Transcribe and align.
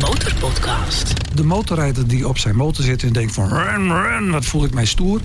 Motorpodcast. 0.00 1.36
De 1.36 1.44
motorrijder 1.44 2.08
die 2.08 2.28
op 2.28 2.38
zijn 2.38 2.56
motor 2.56 2.84
zit 2.84 3.02
en 3.02 3.12
denkt 3.12 3.34
van... 3.34 3.48
Run, 3.48 3.92
run, 3.92 4.30
wat 4.30 4.44
voel 4.44 4.64
ik 4.64 4.74
mij 4.74 4.84
stoer... 4.84 5.20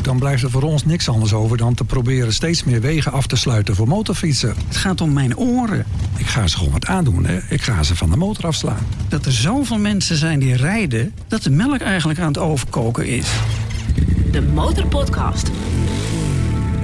dan 0.00 0.18
blijft 0.18 0.42
er 0.42 0.50
voor 0.50 0.62
ons 0.62 0.84
niks 0.84 1.08
anders 1.08 1.32
over 1.32 1.56
dan 1.56 1.74
te 1.74 1.84
proberen... 1.84 2.32
steeds 2.32 2.64
meer 2.64 2.80
wegen 2.80 3.12
af 3.12 3.26
te 3.26 3.36
sluiten 3.36 3.74
voor 3.74 3.88
motorfietsen. 3.88 4.54
Het 4.68 4.76
gaat 4.76 5.00
om 5.00 5.12
mijn 5.12 5.36
oren. 5.36 5.86
Ik 6.16 6.26
ga 6.26 6.46
ze 6.46 6.56
gewoon 6.56 6.72
wat 6.72 6.86
aandoen. 6.86 7.26
Hè. 7.26 7.38
Ik 7.48 7.62
ga 7.62 7.82
ze 7.82 7.96
van 7.96 8.10
de 8.10 8.16
motor 8.16 8.46
afslaan. 8.46 8.86
Dat 9.08 9.26
er 9.26 9.32
zoveel 9.32 9.78
mensen 9.78 10.16
zijn 10.16 10.38
die 10.38 10.56
rijden... 10.56 11.12
dat 11.28 11.42
de 11.42 11.50
melk 11.50 11.80
eigenlijk 11.80 12.18
aan 12.18 12.28
het 12.28 12.38
overkoken 12.38 13.06
is. 13.06 13.26
De 14.30 14.42
Motorpodcast. 14.42 15.50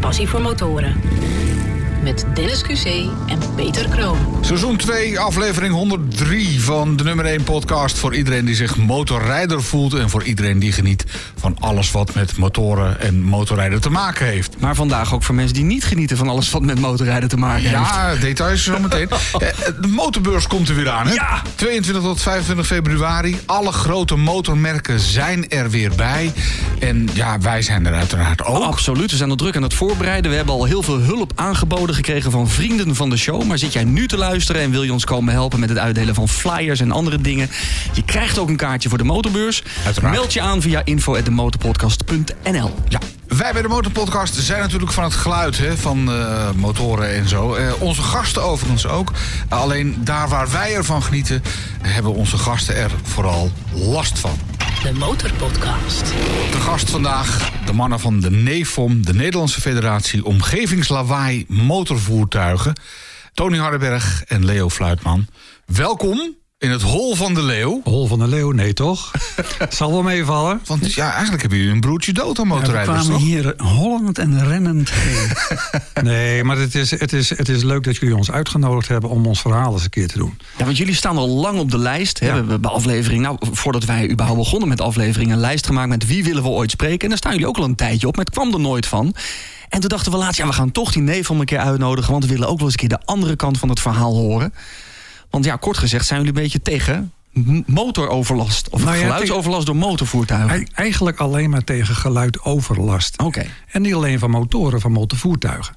Passie 0.00 0.28
voor 0.28 0.40
motoren. 0.40 0.96
Met 2.02 2.24
Dennis 2.34 2.62
QC 2.62 2.86
en 3.26 3.38
Peter 3.56 3.88
Kroon. 3.88 4.18
Seizoen 4.40 4.76
2, 4.76 5.18
aflevering 5.20 5.72
103 5.74 6.60
van 6.62 6.96
de 6.96 7.04
nummer 7.04 7.24
1 7.24 7.42
podcast... 7.42 7.98
voor 7.98 8.14
iedereen 8.14 8.44
die 8.44 8.54
zich 8.54 8.76
motorrijder 8.76 9.62
voelt... 9.62 9.94
en 9.94 10.10
voor 10.10 10.22
iedereen 10.22 10.58
die 10.58 10.72
geniet 10.72 11.04
van 11.36 11.56
alles 11.60 11.90
wat 11.90 12.14
met 12.14 12.36
motoren 12.36 13.00
en 13.00 13.22
motorrijden 13.22 13.80
te 13.80 13.90
maken 13.90 14.26
heeft. 14.26 14.54
Maar 14.58 14.74
vandaag 14.74 15.14
ook 15.14 15.22
voor 15.22 15.34
mensen 15.34 15.54
die 15.54 15.64
niet 15.64 15.84
genieten 15.84 16.16
van 16.16 16.28
alles 16.28 16.50
wat 16.50 16.62
met 16.62 16.80
motorrijden 16.80 17.28
te 17.28 17.36
maken 17.36 17.62
heeft. 17.62 17.72
Ja, 17.72 18.14
details 18.14 18.62
zo 18.64 18.78
meteen. 18.78 19.08
Eh, 19.32 19.48
De 19.80 19.88
motorbeurs 19.88 20.46
komt 20.46 20.68
er 20.68 20.74
weer 20.74 20.90
aan, 20.90 21.06
hè? 21.06 21.12
Ja! 21.12 21.42
22 21.54 22.02
tot 22.04 22.22
25 22.22 22.66
februari. 22.66 23.40
Alle 23.46 23.72
grote 23.72 24.16
motormerken 24.16 25.00
zijn 25.00 25.48
er 25.48 25.70
weer 25.70 25.92
bij. 25.96 26.32
En 26.78 27.08
ja, 27.12 27.38
wij 27.38 27.62
zijn 27.62 27.86
er 27.86 27.94
uiteraard 27.94 28.44
ook. 28.44 28.62
Absoluut, 28.64 29.10
we 29.10 29.16
zijn 29.16 29.30
al 29.30 29.36
druk 29.36 29.56
aan 29.56 29.62
het 29.62 29.74
voorbereiden. 29.74 30.30
We 30.30 30.36
hebben 30.36 30.54
al 30.54 30.64
heel 30.64 30.82
veel 30.82 30.98
hulp 30.98 31.32
aangeboden 31.34 31.91
gekregen 31.94 32.30
van 32.30 32.48
vrienden 32.48 32.94
van 32.94 33.10
de 33.10 33.16
show. 33.16 33.44
Maar 33.44 33.58
zit 33.58 33.72
jij 33.72 33.84
nu 33.84 34.08
te 34.08 34.16
luisteren 34.16 34.62
en 34.62 34.70
wil 34.70 34.82
je 34.82 34.92
ons 34.92 35.04
komen 35.04 35.32
helpen 35.32 35.60
met 35.60 35.68
het 35.68 35.78
uitdelen 35.78 36.14
van 36.14 36.28
flyers 36.28 36.80
en 36.80 36.92
andere 36.92 37.20
dingen? 37.20 37.50
Je 37.92 38.04
krijgt 38.04 38.38
ook 38.38 38.48
een 38.48 38.56
kaartje 38.56 38.88
voor 38.88 38.98
de 38.98 39.04
motorbeurs. 39.04 39.62
Uiteraard. 39.84 40.14
Meld 40.14 40.32
je 40.32 40.40
aan 40.40 40.62
via 40.62 40.82
info@demotorpodcast.nl. 40.84 42.74
Ja, 42.88 42.98
wij 43.36 43.52
bij 43.52 43.62
de 43.62 43.68
Motorpodcast 43.68 44.34
zijn 44.34 44.60
natuurlijk 44.60 44.92
van 44.92 45.04
het 45.04 45.14
geluid 45.14 45.58
hè, 45.58 45.76
van 45.76 46.12
eh, 46.12 46.50
motoren 46.56 47.14
en 47.14 47.28
zo. 47.28 47.54
Eh, 47.54 47.72
onze 47.78 48.02
gasten 48.02 48.42
overigens 48.42 48.86
ook. 48.86 49.12
Alleen 49.48 49.96
daar 49.98 50.28
waar 50.28 50.50
wij 50.50 50.74
ervan 50.74 51.02
genieten, 51.02 51.42
hebben 51.82 52.14
onze 52.14 52.38
gasten 52.38 52.76
er 52.76 52.90
vooral 53.02 53.50
last 53.72 54.18
van. 54.18 54.38
De 54.80 54.92
Motorpodcast. 54.92 56.06
De 56.50 56.60
gast 56.60 56.90
vandaag, 56.90 57.50
de 57.66 57.72
mannen 57.72 58.00
van 58.00 58.20
de 58.20 58.30
NEFOM, 58.30 59.04
de 59.04 59.14
Nederlandse 59.14 59.60
Federatie 59.60 60.24
Omgevingslawaai 60.24 61.44
Motorvoertuigen. 61.48 62.80
Tony 63.34 63.58
Hardenberg 63.58 64.24
en 64.26 64.44
Leo 64.44 64.70
Fluitman. 64.70 65.26
Welkom 65.66 66.36
in 66.62 66.70
het 66.70 66.82
Hol 66.82 67.14
van 67.14 67.34
de 67.34 67.42
Leeuw. 67.42 67.80
Hol 67.84 68.06
van 68.06 68.18
de 68.18 68.28
leeuw, 68.28 68.50
nee 68.50 68.72
toch? 68.72 69.10
Zal 69.68 69.90
wel 69.92 70.02
meevallen. 70.02 70.60
Want 70.66 70.94
ja, 70.94 71.10
eigenlijk 71.10 71.40
hebben 71.40 71.58
jullie 71.58 71.74
een 71.74 71.80
broertje 71.80 72.12
dood 72.12 72.38
aan 72.38 72.46
Ja, 72.48 72.52
we 72.52 72.58
motorrijders, 72.58 72.98
kwamen 72.98 73.12
toch? 73.12 73.22
hier 73.28 73.54
hollend 73.56 74.18
en 74.18 74.46
rennend 74.46 74.90
heen. 74.92 75.30
Nee, 76.02 76.44
maar 76.44 76.56
het 76.56 76.74
is, 76.74 76.90
het, 76.90 77.12
is, 77.12 77.28
het 77.28 77.48
is 77.48 77.62
leuk 77.62 77.84
dat 77.84 77.96
jullie 77.96 78.16
ons 78.16 78.30
uitgenodigd 78.30 78.88
hebben... 78.88 79.10
om 79.10 79.26
ons 79.26 79.40
verhaal 79.40 79.72
eens 79.72 79.84
een 79.84 79.90
keer 79.90 80.08
te 80.08 80.18
doen. 80.18 80.38
Ja, 80.58 80.64
want 80.64 80.76
jullie 80.76 80.94
staan 80.94 81.16
al 81.16 81.28
lang 81.28 81.58
op 81.58 81.70
de 81.70 81.78
lijst. 81.78 82.18
Hè? 82.20 82.26
Ja. 82.26 82.44
We 82.44 82.50
hebben 82.50 82.70
aflevering, 82.70 83.22
nou, 83.22 83.36
voordat 83.52 83.84
wij 83.84 84.10
überhaupt 84.10 84.40
begonnen 84.40 84.68
met 84.68 84.80
afleveringen, 84.80 85.34
een 85.34 85.40
lijst 85.40 85.66
gemaakt 85.66 85.88
met 85.88 86.06
wie 86.06 86.24
willen 86.24 86.42
we 86.42 86.48
ooit 86.48 86.70
spreken. 86.70 87.00
En 87.00 87.08
daar 87.08 87.18
staan 87.18 87.32
jullie 87.32 87.46
ook 87.46 87.56
al 87.56 87.64
een 87.64 87.74
tijdje 87.74 88.06
op, 88.06 88.16
maar 88.16 88.24
het 88.24 88.34
kwam 88.34 88.52
er 88.52 88.60
nooit 88.60 88.86
van. 88.86 89.14
En 89.68 89.80
toen 89.80 89.88
dachten 89.88 90.12
we 90.12 90.18
laatst, 90.18 90.38
ja, 90.38 90.46
we 90.46 90.52
gaan 90.52 90.72
toch 90.72 90.92
die 90.92 91.02
neef 91.02 91.30
om 91.30 91.40
een 91.40 91.46
keer 91.46 91.58
uitnodigen, 91.58 92.12
want 92.12 92.24
we 92.24 92.32
willen 92.32 92.48
ook 92.48 92.56
wel 92.58 92.64
eens 92.64 92.72
een 92.82 92.88
keer 92.88 92.98
de 92.98 93.04
andere 93.04 93.36
kant 93.36 93.58
van 93.58 93.68
het 93.68 93.80
verhaal 93.80 94.14
horen. 94.14 94.52
Want 95.32 95.44
ja, 95.44 95.56
kort 95.56 95.78
gezegd 95.78 96.06
zijn 96.06 96.18
jullie 96.20 96.34
een 96.36 96.42
beetje 96.42 96.62
tegen 96.62 97.12
motoroverlast 97.66 98.68
of 98.70 98.84
Nou 98.84 98.96
ja, 98.96 99.02
geluidsoverlast 99.02 99.66
door 99.66 99.76
motorvoertuigen. 99.76 100.50
Ei- 100.50 100.66
Eigenlijk 100.74 101.18
alleen 101.18 101.50
maar 101.50 101.64
tegen 101.64 101.94
geluidoverlast. 101.94 103.18
Oké. 103.18 103.44
En 103.70 103.82
niet 103.82 103.94
alleen 103.94 104.18
van 104.18 104.30
motoren, 104.30 104.80
van 104.80 104.92
motorvoertuigen. 104.92 105.74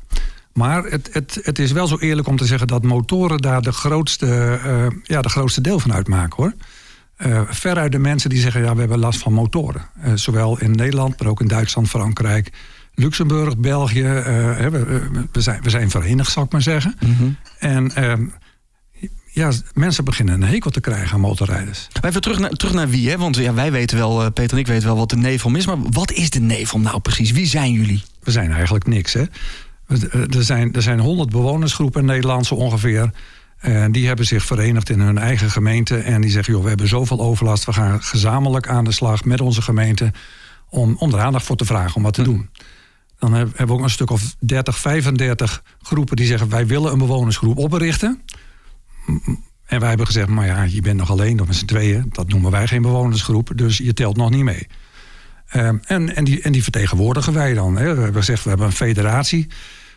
Maar 0.54 0.84
het, 0.84 1.10
het, 1.12 1.40
het 1.44 1.60
is 1.60 1.72
wel 1.72 1.88
zo 1.88 1.98
eerlijk 1.98 2.28
om 2.28 2.38
te 2.38 2.46
zeggen 2.46 2.68
dat 2.68 2.84
motoren 2.84 3.38
daar 3.38 3.62
de 3.62 3.72
grootste, 3.72 4.60
eh, 4.64 4.86
ja, 5.04 5.22
de 5.22 5.30
grootste 5.30 5.62
deel 5.62 5.80
van 5.80 5.94
uitmaken 5.94 6.36
hoor. 6.44 6.54
Eh 7.16 7.42
veruit 7.50 7.92
de 7.92 8.00
mensen 8.00 8.30
die 8.30 8.40
zeggen, 8.40 8.62
ja, 8.64 8.74
we 8.74 8.80
hebben 8.80 9.00
last 9.00 9.20
van 9.20 9.34
motoren. 9.34 9.82
Eh, 10.02 10.12
zowel 10.16 10.60
in 10.60 10.72
Nederland, 10.72 11.20
maar 11.20 11.30
ook 11.30 11.42
in 11.42 11.48
Duitsland, 11.48 11.90
Frankrijk, 11.90 12.52
Luxemburg, 12.94 13.58
België. 13.58 14.02
we, 14.04 14.70
we- 15.32 15.42
zijn, 15.42 15.62
we 15.64 15.70
zijn 15.70 15.90
verenigd, 15.90 16.32
zal 16.32 16.44
ik 16.44 16.52
maar 16.52 16.62
zeggen. 16.62 16.96
En 17.60 17.96
ehm, 17.96 18.26
ja, 19.36 19.52
mensen 19.74 20.04
beginnen 20.06 20.42
een 20.42 20.48
hekel 20.48 20.72
te 20.72 20.80
krijgen 20.82 21.14
aan 21.14 21.20
motorrijders. 21.20 21.88
Maar 21.94 22.10
even 22.10 22.22
terug 22.22 22.40
naar, 22.40 22.50
terug 22.50 22.74
naar 22.74 22.90
wie, 22.90 23.10
hè? 23.10 23.18
Want 23.18 23.36
ja, 23.36 23.54
wij 23.54 23.72
weten 23.72 23.98
wel, 23.98 24.22
eh, 24.24 24.32
Peter 24.34 24.54
en 24.54 24.58
ik 24.60 24.68
weten 24.68 24.88
wel 24.88 24.98
wat 24.98 25.10
de 25.10 25.16
neefom 25.18 25.56
is. 25.56 25.66
Maar 25.66 25.78
wat 25.92 26.12
is 26.12 26.30
de 26.30 26.40
neefom 26.40 26.82
nou 26.82 27.00
precies? 27.00 27.32
Wie 27.32 27.46
zijn 27.46 27.72
jullie? 27.72 28.04
we 28.24 28.32
zijn 28.32 28.52
eigenlijk 28.52 28.88
niks. 28.88 29.14
Hè? 29.14 29.24
Eh, 29.88 30.36
Er 30.36 30.44
zijn, 30.44 30.74
er 30.74 30.82
zijn 30.82 31.00
100 31.00 31.30
bewonersgroepen 31.30 32.00
in 32.02 32.06
Nederland 32.08 32.46
zo 32.46 32.56
ongeveer. 32.56 33.12
En 33.58 33.92
die 33.92 34.08
hebben 34.08 34.26
zich 34.26 34.46
verenigd 34.46 34.90
in 34.90 35.00
hun 35.00 35.18
eigen 35.18 35.52
gemeente. 35.52 35.98
En 35.98 36.22
die 36.22 36.32
zeggen, 36.32 36.54
joh, 36.54 36.62
we 36.64 36.70
hebben 36.70 36.88
zoveel 36.88 37.20
overlast. 37.22 37.66
We 37.66 37.74
gaan 37.74 38.04
gezamenlijk 38.04 38.68
aan 38.68 38.84
de 38.84 38.92
slag 38.92 39.24
met 39.24 39.42
onze 39.42 39.62
gemeente... 39.62 40.12
om, 40.70 40.96
om 41.00 41.14
er 41.14 41.20
aandacht 41.20 41.46
voor 41.46 41.56
te 41.56 41.66
vragen 41.66 41.96
om 41.96 42.04
wat 42.04 42.14
te 42.14 42.24
doen. 42.24 42.50
Dan 43.20 43.34
heb- 43.34 43.48
hebben 43.48 43.68
we 43.68 43.74
ook 43.74 43.88
een 43.88 43.90
stuk 43.94 44.10
of 44.10 44.36
30, 44.40 44.78
35 44.78 45.64
groepen 45.82 46.16
die 46.16 46.26
zeggen... 46.26 46.50
wij 46.50 46.68
willen 46.68 46.92
een 46.92 46.98
bewonersgroep 46.98 47.58
oprichten. 47.58 48.22
En 49.66 49.80
wij 49.80 49.90
hebben 49.90 50.06
gezegd, 50.06 50.28
maar 50.28 50.46
ja, 50.46 50.64
je 50.64 50.82
bent 50.82 50.98
nog 50.98 51.12
alleen 51.12 51.40
of 51.40 51.48
met 51.48 51.56
z'n 51.56 51.66
tweeën. 51.66 52.06
Dat 52.10 52.28
noemen 52.28 52.52
wij 52.52 52.68
geen 52.68 52.82
bewonersgroep, 52.82 53.52
dus 53.56 53.78
je 53.78 53.94
telt 53.94 54.18
nog 54.18 54.30
niet 54.30 54.44
mee. 54.44 54.68
Ehm, 55.48 55.78
en, 55.86 56.16
en, 56.16 56.24
die, 56.24 56.42
en 56.42 56.52
die 56.52 56.64
vertegenwoordigen 56.64 57.34
wij 57.34 57.54
dan. 57.54 57.78
Hè. 57.78 57.96
We 57.96 58.02
hebben 58.02 58.22
gezegd, 58.22 58.44
we 58.44 58.50
hebben 58.50 58.68
een 58.68 58.74
federatie. 58.74 59.48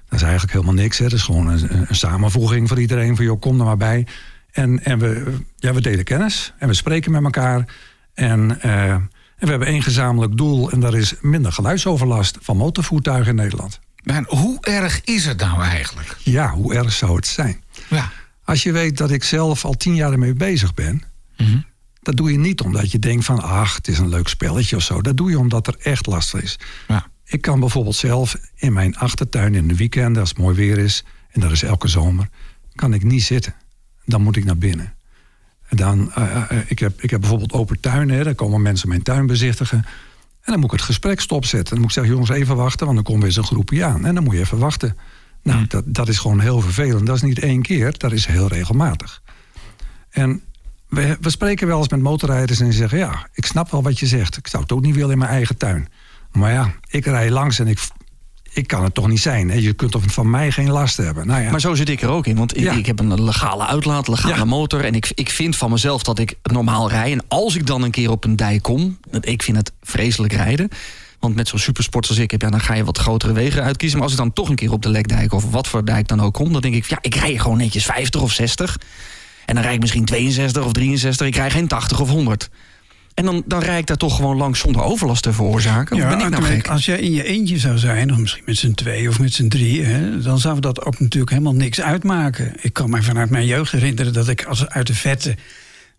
Dat 0.09 0.19
is 0.19 0.23
eigenlijk 0.23 0.53
helemaal 0.53 0.75
niks. 0.75 0.99
Hè. 0.99 1.05
Dat 1.05 1.19
is 1.19 1.23
gewoon 1.23 1.49
een, 1.49 1.89
een 1.89 1.97
samenvoeging 1.97 2.69
voor 2.69 2.81
iedereen. 2.81 3.17
Van 3.17 3.25
joh, 3.25 3.41
kom 3.41 3.59
er 3.59 3.65
maar 3.65 3.77
bij. 3.77 4.07
En, 4.51 4.85
en 4.85 4.99
we, 4.99 5.35
ja, 5.57 5.75
we 5.75 5.81
delen 5.81 6.05
kennis. 6.05 6.53
En 6.59 6.69
we 6.69 6.75
spreken 6.75 7.13
met 7.13 7.25
elkaar. 7.25 7.75
En, 8.15 8.61
eh, 8.61 8.91
en 8.91 9.11
we 9.39 9.51
hebben 9.51 9.69
één 9.69 9.83
gezamenlijk 9.83 10.37
doel. 10.37 10.71
En 10.71 10.81
dat 10.81 10.95
is 10.95 11.15
minder 11.21 11.53
geluidsoverlast 11.53 12.39
van 12.41 12.57
motorvoertuigen 12.57 13.31
in 13.31 13.35
Nederland. 13.37 13.81
Maar 14.03 14.25
hoe 14.27 14.59
erg 14.61 15.05
is 15.05 15.25
het 15.25 15.41
nou 15.41 15.63
eigenlijk? 15.63 16.17
Ja, 16.19 16.51
hoe 16.51 16.75
erg 16.75 16.93
zou 16.93 17.17
het 17.17 17.27
zijn? 17.27 17.63
Ja. 17.89 18.13
Als 18.49 18.63
je 18.63 18.73
weet 18.73 18.97
dat 18.97 19.11
ik 19.11 19.25
zelf 19.25 19.65
al 19.65 19.73
tien 19.73 19.95
jaar 19.95 20.13
ermee 20.13 20.35
bezig 20.35 20.75
ben... 20.75 21.03
Mhm. 21.37 21.59
dat 22.03 22.17
doe 22.17 22.33
je 22.33 22.39
niet 22.39 22.61
omdat 22.61 22.91
je 22.91 22.99
denkt 22.99 23.25
van... 23.25 23.43
ach, 23.43 23.77
het 23.77 23.89
is 23.89 23.99
een 23.99 24.09
leuk 24.09 24.29
spelletje 24.29 24.77
of 24.77 24.83
zo. 24.83 25.03
Dat 25.03 25.17
doe 25.17 25.31
je 25.31 25.39
omdat 25.39 25.67
er 25.67 25.77
echt 25.79 26.07
last 26.07 26.31
van 26.31 26.41
is. 26.41 26.59
Ja. 26.89 27.07
Ik 27.25 27.41
kan 27.41 27.61
bijvoorbeeld 27.61 27.97
zelf 27.97 28.37
in 28.55 28.73
mijn 28.73 28.97
achtertuin 28.97 29.55
in 29.55 29.69
de 29.69 29.77
weekenden... 29.77 30.21
als 30.21 30.29
het 30.29 30.39
mooi 30.39 30.57
weer 30.57 30.79
is, 30.79 31.05
en 31.31 31.41
dat 31.41 31.51
is 31.51 31.63
elke 31.63 31.89
zomer... 31.89 32.29
kan 32.75 32.95
ik 32.95 33.05
niet 33.05 33.23
zitten. 33.23 33.55
Dan 34.05 34.23
moet 34.23 34.37
ik 34.37 34.45
naar 34.45 34.59
binnen. 34.59 34.95
En 35.69 35.77
dan, 35.77 36.13
eh, 36.13 36.51
eh, 36.51 36.59
ik, 36.67 36.79
heb, 36.79 37.03
ik 37.03 37.11
heb 37.11 37.21
bijvoorbeeld 37.21 37.53
open 37.53 37.81
tuin, 37.81 38.11
hè, 38.11 38.25
daar 38.25 38.35
komen 38.35 38.63
mensen 38.63 38.89
mijn 38.89 39.03
tuin 39.03 39.27
bezichtigen... 39.27 39.85
En 40.43 40.55
dan 40.55 40.63
moet 40.63 40.73
ik 40.73 40.79
het 40.79 40.89
gesprek 40.89 41.21
stopzetten. 41.21 41.71
Dan 41.71 41.79
moet 41.79 41.89
ik 41.89 41.95
zeggen, 41.95 42.13
jongens, 42.13 42.31
even 42.31 42.57
wachten, 42.57 42.85
want 42.87 42.97
dan 42.97 43.05
komt 43.05 43.19
weer 43.19 43.27
eens 43.27 43.37
een 43.37 43.45
groepje 43.45 43.85
aan. 43.85 44.07
En 44.07 44.15
dan 44.15 44.25
moet 44.25 44.35
je 44.35 44.41
even 44.41 44.59
wachten. 44.59 44.97
Nou, 45.49 45.67
dat, 45.67 45.85
dat 45.87 46.09
is 46.09 46.19
gewoon 46.19 46.41
heel 46.41 46.61
vervelend. 46.61 47.07
Dat 47.07 47.17
is 47.17 47.23
niet 47.23 47.39
één 47.39 47.63
keer, 47.63 47.95
dat 47.99 48.13
is 48.13 48.27
heel 48.27 48.49
regelmatig. 48.49 49.23
En 50.11 50.43
we, 50.89 51.17
we 51.21 51.31
spreken 51.31 51.67
wel 51.67 51.79
eens 51.79 51.89
met 51.89 52.01
motorrijders 52.01 52.59
en 52.61 52.65
die 52.65 52.75
zeggen... 52.75 52.99
ja, 52.99 53.29
ik 53.35 53.45
snap 53.47 53.71
wel 53.71 53.83
wat 53.83 53.99
je 53.99 54.07
zegt. 54.07 54.37
Ik 54.37 54.47
zou 54.49 54.63
het 54.63 54.73
ook 54.73 54.83
niet 54.83 54.95
willen 54.95 55.11
in 55.11 55.19
mijn 55.19 55.31
eigen 55.31 55.57
tuin. 55.57 55.89
Maar 56.33 56.53
ja, 56.53 56.73
ik 56.89 57.05
rij 57.05 57.31
langs 57.31 57.59
en 57.59 57.67
ik, 57.67 57.79
ik 58.53 58.67
kan 58.67 58.85
het 58.85 58.95
toch 58.95 59.09
niet 59.09 59.21
zijn. 59.21 59.51
Hè? 59.51 59.57
Je 59.57 59.73
kunt 59.73 59.91
toch 59.91 60.03
van 60.07 60.31
mij 60.31 60.51
geen 60.51 60.71
last 60.71 60.97
hebben. 60.97 61.27
Nou 61.27 61.43
ja, 61.43 61.51
Maar 61.51 61.61
zo 61.61 61.75
zit 61.75 61.89
ik 61.89 62.03
er 62.03 62.09
ook 62.09 62.27
in. 62.27 62.37
Want 62.37 62.57
ik, 62.57 62.63
Ja. 62.63 62.73
ik 62.73 62.87
heb 62.87 62.99
een 62.99 63.25
legale 63.25 63.67
uitlaat, 63.67 64.09
legale 64.09 64.35
Ja. 64.37 64.45
motor. 64.45 64.85
En 64.85 64.95
ik, 64.95 65.11
ik 65.15 65.31
vind 65.31 65.57
van 65.57 65.71
mezelf 65.71 66.03
dat 66.03 66.19
ik 66.19 66.35
normaal 66.43 66.89
rij. 66.89 67.13
En 67.13 67.25
als 67.29 67.57
ik 67.57 67.67
dan 67.67 67.83
een 67.83 67.91
keer 67.91 68.11
op 68.11 68.25
een 68.25 68.37
dijk 68.37 68.63
kom, 68.63 68.99
ik 69.21 69.43
vind 69.43 69.57
het 69.57 69.73
vreselijk 69.83 70.33
rijden. 70.33 70.69
Want 71.21 71.35
met 71.35 71.49
zo'n 71.49 71.59
supersport 71.59 72.09
als 72.09 72.19
ik 72.19 72.31
heb, 72.31 72.43
ja, 72.43 72.51
dan 72.51 72.61
ga 72.61 72.75
je 72.75 72.85
wat 72.85 72.99
grotere 72.99 73.33
wegen 73.33 73.63
uitkiezen. 73.63 73.99
Maar 73.99 74.07
als 74.07 74.17
ik 74.17 74.23
dan 74.23 74.33
toch 74.33 74.49
een 74.49 74.57
keer 74.57 74.73
op 74.73 74.83
de 74.83 74.89
lekdijk 74.89 75.33
of 75.33 75.51
wat 75.51 75.69
voor 75.69 75.85
dijk 75.85 76.09
dan 76.09 76.21
ook 76.21 76.35
kom, 76.35 76.53
dan 76.53 76.61
denk 76.61 76.75
ik, 76.75 76.85
ja, 76.85 76.99
ik 77.01 77.15
rij 77.15 77.39
gewoon 77.39 77.57
netjes 77.59 77.85
50 77.85 78.21
of 78.21 78.33
60. 78.33 78.79
En 79.45 79.55
dan 79.55 79.63
rijd 79.63 79.75
ik 79.75 79.81
misschien 79.81 80.05
62 80.05 80.65
of 80.65 80.73
63. 80.73 81.27
Ik 81.27 81.37
rij 81.37 81.51
geen 81.51 81.69
80 81.69 82.01
of 82.01 82.09
100. 82.09 82.51
En 83.15 83.25
dan, 83.25 83.43
dan 83.47 83.61
rijd 83.61 83.79
ik 83.79 83.87
daar 83.87 83.97
toch 83.97 84.17
gewoon 84.17 84.37
langs 84.37 84.61
zonder 84.61 84.83
overlast 84.83 85.23
te 85.23 85.33
veroorzaken. 85.33 85.97
Of 85.97 86.09
ben 86.09 86.21
ik 86.21 86.29
nou 86.29 86.43
gek? 86.43 86.69
als 86.69 86.85
jij 86.85 86.99
in 86.99 87.13
je 87.13 87.25
eentje 87.25 87.59
zou 87.59 87.79
zijn, 87.79 88.13
of 88.13 88.19
misschien 88.19 88.43
met 88.47 88.57
z'n 88.57 88.73
twee 88.73 89.09
of 89.09 89.19
met 89.19 89.33
z'n 89.33 89.49
drie, 89.49 89.85
hè, 89.85 90.21
dan 90.21 90.39
zou 90.39 90.61
dat 90.61 90.85
ook 90.85 91.01
natuurlijk 91.01 91.31
helemaal 91.31 91.55
niks 91.55 91.81
uitmaken. 91.81 92.53
Ik 92.61 92.73
kan 92.73 92.91
me 92.91 93.03
vanuit 93.03 93.31
mijn 93.31 93.47
jeugd 93.47 93.73
herinneren 93.73 94.13
dat 94.13 94.29
ik 94.29 94.45
als 94.45 94.69
uit 94.69 94.87
de 94.87 94.95
vette 94.95 95.37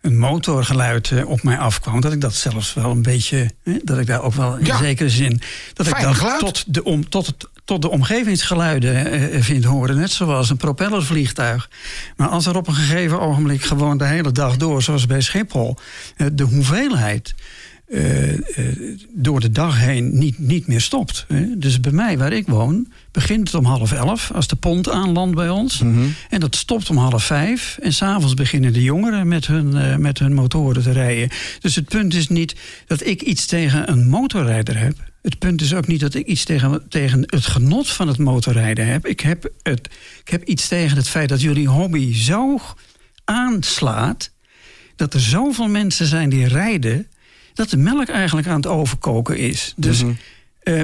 een 0.00 0.18
motorgeluid 0.18 1.10
eh, 1.10 1.28
op 1.28 1.42
mij 1.42 1.58
afkwam, 1.58 2.00
dat 2.00 2.12
ik 2.12 2.20
dat 2.20 2.34
zelfs 2.34 2.74
wel 2.74 2.90
een 2.90 3.02
beetje, 3.02 3.50
hè, 3.62 3.78
dat 3.84 3.98
ik 3.98 4.06
daar 4.06 4.22
ook 4.22 4.34
wel 4.34 4.56
in 4.56 4.64
Ja. 4.64 4.76
zekere 4.78 5.10
zin, 5.10 5.40
dat 5.74 5.86
ik 5.86 5.94
geluid. 5.96 6.38
tot, 6.38 6.74
de 6.74 6.84
om, 6.84 7.08
tot, 7.08 7.26
het, 7.26 7.48
tot 7.64 7.82
de 7.82 7.90
omgevingsgeluiden 7.90 9.10
eh, 9.32 9.42
vindt 9.42 9.64
horen. 9.64 9.96
Net 9.96 10.10
zoals 10.10 10.50
een 10.50 10.56
propellervliegtuig. 10.56 11.70
Maar 12.16 12.28
als 12.28 12.46
er 12.46 12.56
op 12.56 12.66
een 12.68 12.74
gegeven 12.74 13.20
ogenblik 13.20 13.62
gewoon 13.62 13.98
de 13.98 14.04
hele 14.06 14.32
dag 14.32 14.56
door, 14.56 14.82
zoals 14.82 15.06
bij 15.06 15.20
Schiphol, 15.20 15.76
eh, 16.16 16.26
de 16.32 16.44
hoeveelheid 16.44 17.34
eh, 17.90 18.32
eh, 18.32 18.40
door 19.10 19.40
de 19.40 19.50
dag 19.50 19.78
heen 19.78 20.18
niet, 20.18 20.38
niet 20.38 20.66
meer 20.66 20.80
stopt. 20.80 21.24
Hè. 21.28 21.58
Dus 21.58 21.80
bij 21.80 21.92
mij, 21.92 22.18
waar 22.18 22.32
ik 22.32 22.46
woon, 22.46 22.88
begint 23.10 23.46
het 23.46 23.54
om 23.54 23.64
half 23.64 23.92
elf 23.92 24.30
als 24.34 24.46
de 24.46 24.56
pont 24.56 24.90
aanlandt 24.90 25.34
bij 25.34 25.48
ons. 25.48 25.80
En 26.30 26.40
dat 26.40 26.56
stopt 26.56 26.90
om 26.90 26.96
half 26.96 27.24
vijf. 27.24 27.78
En 27.82 27.92
s'avonds 27.92 28.34
beginnen 28.34 28.72
de 28.72 28.82
jongeren 28.82 29.28
met 29.28 29.46
hun, 29.46 29.76
eh, 29.76 29.96
met 29.96 30.18
hun 30.18 30.34
motoren 30.34 30.82
te 30.82 30.92
rijden. 30.92 31.28
Dus 31.60 31.74
het 31.74 31.88
punt 31.88 32.14
is 32.14 32.28
niet 32.28 32.56
dat 32.86 33.06
ik 33.06 33.22
iets 33.22 33.46
tegen 33.46 33.90
een 33.90 34.08
motorrijder 34.08 34.78
heb. 34.78 34.94
Het 35.22 35.38
punt 35.38 35.60
is 35.60 35.74
ook 35.74 35.86
niet 35.86 36.00
dat 36.00 36.14
ik 36.14 36.26
iets 36.26 36.44
tegen, 36.44 36.82
tegen 36.88 37.22
het 37.26 37.46
genot 37.46 37.88
van 37.90 38.08
het 38.08 38.18
motorrijden 38.18 38.86
heb. 38.86 39.06
Ik, 39.06 39.20
heb 39.20 39.50
het, 39.62 39.88
ik 40.20 40.28
heb 40.28 40.44
iets 40.44 40.68
tegen 40.68 40.96
het 40.96 41.08
feit 41.08 41.28
dat 41.28 41.40
jullie 41.40 41.68
hobby 41.68 42.14
zo 42.14 42.60
aanslaat. 43.24 44.30
dat 44.96 45.14
er 45.14 45.20
zoveel 45.20 45.68
mensen 45.68 46.06
zijn 46.06 46.28
die 46.28 46.48
rijden. 46.48 47.06
Dat 47.60 47.70
de 47.70 47.76
melk 47.76 48.08
eigenlijk 48.08 48.48
aan 48.48 48.56
het 48.56 48.66
overkoken 48.66 49.36
is. 49.36 49.72
Dus 49.76 50.02
eh, 50.60 50.80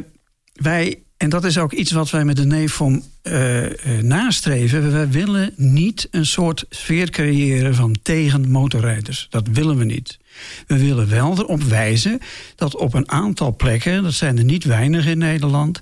wij, 0.53 1.03
en 1.17 1.29
dat 1.29 1.45
is 1.45 1.59
ook 1.59 1.73
iets 1.73 1.91
wat 1.91 2.11
wij 2.11 2.25
met 2.25 2.37
de 2.37 2.45
NEFOM 2.45 3.05
eh, 3.23 3.65
eh, 3.65 4.03
nastreven. 4.03 4.93
Wij 4.93 5.09
willen 5.09 5.53
niet 5.57 6.09
een 6.11 6.27
soort 6.27 6.65
sfeer 6.71 7.11
creëren 7.11 7.75
van 7.75 7.97
tegen 8.03 8.51
motorrijders. 8.51 9.27
Dat 9.31 9.49
willen 9.53 9.77
we 9.77 9.85
niet. 9.85 10.19
We 10.67 10.79
willen 10.79 11.09
wel 11.09 11.39
erop 11.39 11.63
wijzen 11.63 12.21
dat 12.55 12.77
op 12.77 12.95
een 12.95 13.11
aantal 13.11 13.57
plekken, 13.57 14.03
dat 14.03 14.13
zijn 14.13 14.39
er 14.39 14.45
niet 14.45 14.65
weinig 14.65 15.07
in 15.07 15.19
Nederland, 15.19 15.81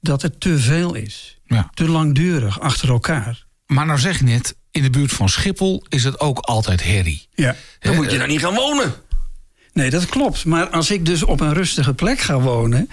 dat 0.00 0.22
het 0.22 0.40
te 0.40 0.58
veel 0.58 0.94
is. 0.94 1.38
Ja. 1.46 1.70
Te 1.74 1.88
langdurig 1.88 2.60
achter 2.60 2.88
elkaar. 2.88 3.46
Maar 3.66 3.86
nou 3.86 3.98
zeg 3.98 4.18
je 4.18 4.24
net, 4.24 4.56
in 4.70 4.82
de 4.82 4.90
buurt 4.90 5.12
van 5.12 5.28
Schiphol 5.28 5.84
is 5.88 6.04
het 6.04 6.20
ook 6.20 6.38
altijd 6.38 6.84
herrie. 6.84 7.28
Ja. 7.34 7.56
Dan 7.80 7.94
moet 7.94 8.10
je 8.10 8.18
daar 8.18 8.28
niet 8.28 8.40
gaan 8.40 8.54
wonen. 8.54 8.94
Nee, 9.74 9.90
dat 9.90 10.06
klopt. 10.06 10.44
Maar 10.44 10.68
als 10.68 10.90
ik 10.90 11.06
dus 11.06 11.22
op 11.22 11.40
een 11.40 11.52
rustige 11.54 11.94
plek 11.94 12.20
ga 12.20 12.40
wonen. 12.40 12.88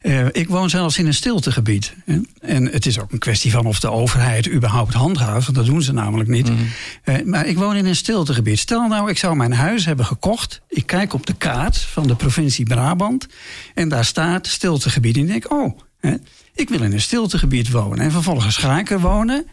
eh, 0.00 0.26
ik 0.32 0.48
woon 0.48 0.70
zelfs 0.70 0.98
in 0.98 1.06
een 1.06 1.14
stiltegebied. 1.14 1.94
hè. 2.04 2.18
En 2.40 2.66
het 2.66 2.86
is 2.86 3.00
ook 3.00 3.12
een 3.12 3.18
kwestie 3.18 3.50
van 3.50 3.66
of 3.66 3.80
de 3.80 3.90
overheid 3.90 4.50
überhaupt 4.50 4.94
handhaaft. 4.94 5.44
Want 5.44 5.56
dat 5.56 5.66
doen 5.66 5.82
ze 5.82 5.92
namelijk 5.92 6.28
niet. 6.28 6.50
Eh, 7.04 7.14
maar 7.24 7.46
ik 7.46 7.58
woon 7.58 7.76
in 7.76 7.86
een 7.86 7.96
stiltegebied. 7.96 8.58
Stel 8.58 8.88
nou, 8.88 9.10
ik 9.10 9.18
zou 9.18 9.36
mijn 9.36 9.52
huis 9.52 9.84
hebben 9.84 10.04
gekocht. 10.06 10.60
Ik 10.68 10.86
kijk 10.86 11.12
op 11.14 11.26
de 11.26 11.34
kaart 11.34 11.78
van 11.78 12.06
de 12.06 12.14
provincie 12.14 12.64
Brabant. 12.64 13.26
En 13.74 13.88
daar 13.88 14.04
staat 14.04 14.46
stiltegebied. 14.46 15.16
En 15.16 15.22
ik 15.22 15.28
denk, 15.28 15.52
oh, 15.52 15.78
hè, 16.00 16.14
ik 16.54 16.68
wil 16.68 16.82
in 16.82 16.92
een 16.92 17.00
stiltegebied 17.00 17.70
wonen. 17.70 17.98
En 17.98 18.10
vervolgens 18.12 18.56
ga 18.56 18.78
ik 18.78 18.90
er 18.90 19.00
wonen. 19.00 19.46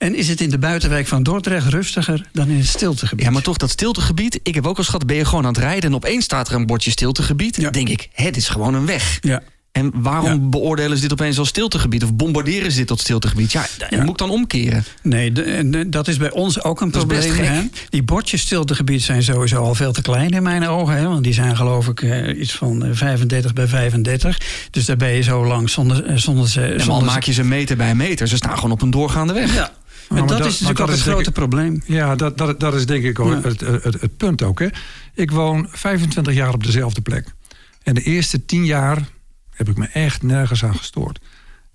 En 0.00 0.14
is 0.14 0.28
het 0.28 0.40
in 0.40 0.50
de 0.50 0.58
buitenwijk 0.58 1.06
van 1.06 1.22
Dordrecht 1.22 1.66
rustiger 1.68 2.26
dan 2.32 2.48
in 2.48 2.56
het 2.56 2.66
stiltegebied? 2.66 3.24
Ja, 3.24 3.30
maar 3.30 3.42
toch 3.42 3.56
dat 3.56 3.70
stiltegebied. 3.70 4.40
Ik 4.42 4.54
heb 4.54 4.66
ook 4.66 4.78
al 4.78 4.84
schat, 4.84 5.06
ben 5.06 5.16
je 5.16 5.24
gewoon 5.24 5.44
aan 5.46 5.52
het 5.52 5.62
rijden... 5.62 5.90
en 5.90 5.94
opeens 5.96 6.24
staat 6.24 6.48
er 6.48 6.54
een 6.54 6.66
bordje 6.66 6.90
stiltegebied. 6.90 7.56
Ja. 7.56 7.62
Dan 7.62 7.72
denk 7.72 7.88
ik, 7.88 8.08
dit 8.16 8.36
is 8.36 8.48
gewoon 8.48 8.74
een 8.74 8.86
weg. 8.86 9.18
Ja. 9.20 9.42
En 9.72 9.90
waarom 9.94 10.30
Ja. 10.30 10.38
beoordelen 10.38 10.96
ze 10.96 11.02
dit 11.02 11.12
opeens 11.12 11.38
als 11.38 11.48
stiltegebied? 11.48 12.04
Of 12.04 12.14
bombarderen 12.14 12.70
ze 12.70 12.78
dit 12.78 12.86
tot 12.86 13.00
stiltegebied? 13.00 13.52
Ja, 13.52 13.66
dat 13.78 13.90
Ja. 13.90 14.00
moet 14.00 14.10
ik 14.10 14.16
dan 14.18 14.30
omkeren. 14.30 14.84
Nee, 15.02 15.32
de- 15.32 15.42
en 15.42 15.70
de- 15.70 15.88
dat 15.88 16.08
is 16.08 16.16
bij 16.16 16.30
ons 16.30 16.62
ook 16.62 16.80
een 16.80 16.90
Dat 16.90 17.02
is 17.02 17.06
best 17.08 17.26
probleem. 17.28 17.46
gek. 17.54 17.62
Hè? 17.62 17.68
Die 17.88 18.02
bordjes 18.02 18.40
stiltegebied 18.40 19.02
zijn 19.02 19.22
sowieso 19.22 19.62
al 19.62 19.74
veel 19.74 19.92
te 19.92 20.02
klein 20.02 20.30
in 20.30 20.42
mijn 20.42 20.66
ogen. 20.68 20.96
Hè? 20.96 21.06
Want 21.08 21.24
die 21.24 21.32
zijn 21.32 21.56
geloof 21.56 21.88
ik 21.88 22.02
eh, 22.02 22.40
iets 22.40 22.52
van 22.52 22.84
eh, 22.84 22.90
35 22.92 23.52
bij 23.52 23.66
35. 23.66 24.40
Dus 24.70 24.84
daar 24.84 24.96
ben 24.96 25.10
je 25.12 25.22
zo 25.22 25.46
lang 25.46 25.70
zonder, 25.70 26.04
eh, 26.04 26.16
zonder 26.16 26.48
ze... 26.48 26.60
En 26.62 26.70
dan 26.70 26.80
zonder 26.80 27.04
maak 27.04 27.22
je 27.22 27.32
ze 27.32 27.44
meter 27.44 27.76
bij 27.76 27.94
meter. 27.94 28.28
Ze 28.28 28.36
staan 28.36 28.54
gewoon 28.54 28.70
op 28.72 28.82
een 28.82 28.90
doorgaande 28.90 29.32
weg. 29.32 29.54
Ja. 29.54 29.72
Maar 30.10 30.26
dat, 30.26 30.28
dat- 30.38 30.46
is 30.46 30.52
natuurlijk 30.60 30.80
ook 30.80 30.88
het 30.96 31.00
grote 31.00 31.32
probleem. 31.32 31.82
Ja, 31.86 32.16
dat, 32.16 32.38
dat, 32.38 32.60
dat 32.60 32.74
is 32.74 32.86
denk 32.86 33.04
ik 33.04 33.18
ook 33.18 33.32
Ja. 33.32 33.40
het, 33.40 33.60
het, 33.60 34.00
het 34.00 34.16
punt 34.16 34.42
ook. 34.42 34.58
Hè. 34.58 34.66
Ik 35.14 35.30
woon 35.30 35.66
25 35.70 36.34
jaar 36.34 36.52
op 36.54 36.64
dezelfde 36.64 37.00
plek. 37.00 37.34
En 37.82 37.94
de 37.94 38.02
eerste 38.02 38.44
10 38.44 38.64
jaar 38.64 39.08
heb 39.50 39.68
ik 39.68 39.76
me 39.76 39.86
echt 39.86 40.22
nergens 40.22 40.64
aan 40.64 40.76
gestoord. 40.76 41.18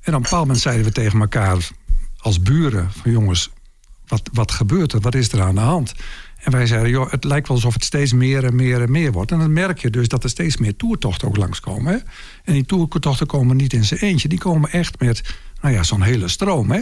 En 0.01 0.11
op 0.13 0.15
een 0.15 0.21
bepaald 0.21 0.41
moment 0.41 0.59
zeiden 0.61 0.85
we 0.85 0.91
tegen 0.91 1.19
elkaar 1.19 1.67
als 2.17 2.41
buren... 2.41 2.91
van 2.91 3.11
jongens, 3.11 3.49
wat, 4.07 4.29
wat 4.33 4.51
gebeurt 4.51 4.93
er? 4.93 4.99
Wat 4.99 5.15
is 5.15 5.31
er 5.31 5.41
aan 5.41 5.55
de 5.55 5.61
hand? 5.61 5.93
En 6.43 6.51
wij 6.51 6.65
zeiden, 6.67 6.89
joh, 6.89 7.11
het 7.11 7.23
lijkt 7.23 7.47
wel 7.47 7.55
alsof 7.57 7.73
het 7.73 7.83
steeds 7.83 8.13
meer 8.13 8.43
en 8.43 8.55
meer 8.55 8.81
en 8.81 8.91
meer 8.91 9.11
wordt. 9.11 9.31
En 9.31 9.39
dan 9.39 9.53
merk 9.53 9.79
je 9.79 9.89
dus 9.89 10.07
dat 10.07 10.23
er 10.23 10.29
steeds 10.29 10.57
meer 10.57 10.75
toertochten 10.75 11.27
ook 11.27 11.37
langskomen. 11.37 11.93
Hè? 11.93 11.99
En 12.43 12.53
die 12.53 12.65
toertochten 12.65 13.27
komen 13.27 13.55
niet 13.57 13.73
in 13.73 13.85
zijn 13.85 13.99
eentje. 13.99 14.27
Die 14.27 14.39
komen 14.39 14.71
echt 14.71 14.99
met, 14.99 15.21
nou 15.61 15.73
ja, 15.73 15.83
zo'n 15.83 16.01
hele 16.01 16.27
stroom. 16.27 16.71
Hè? 16.71 16.81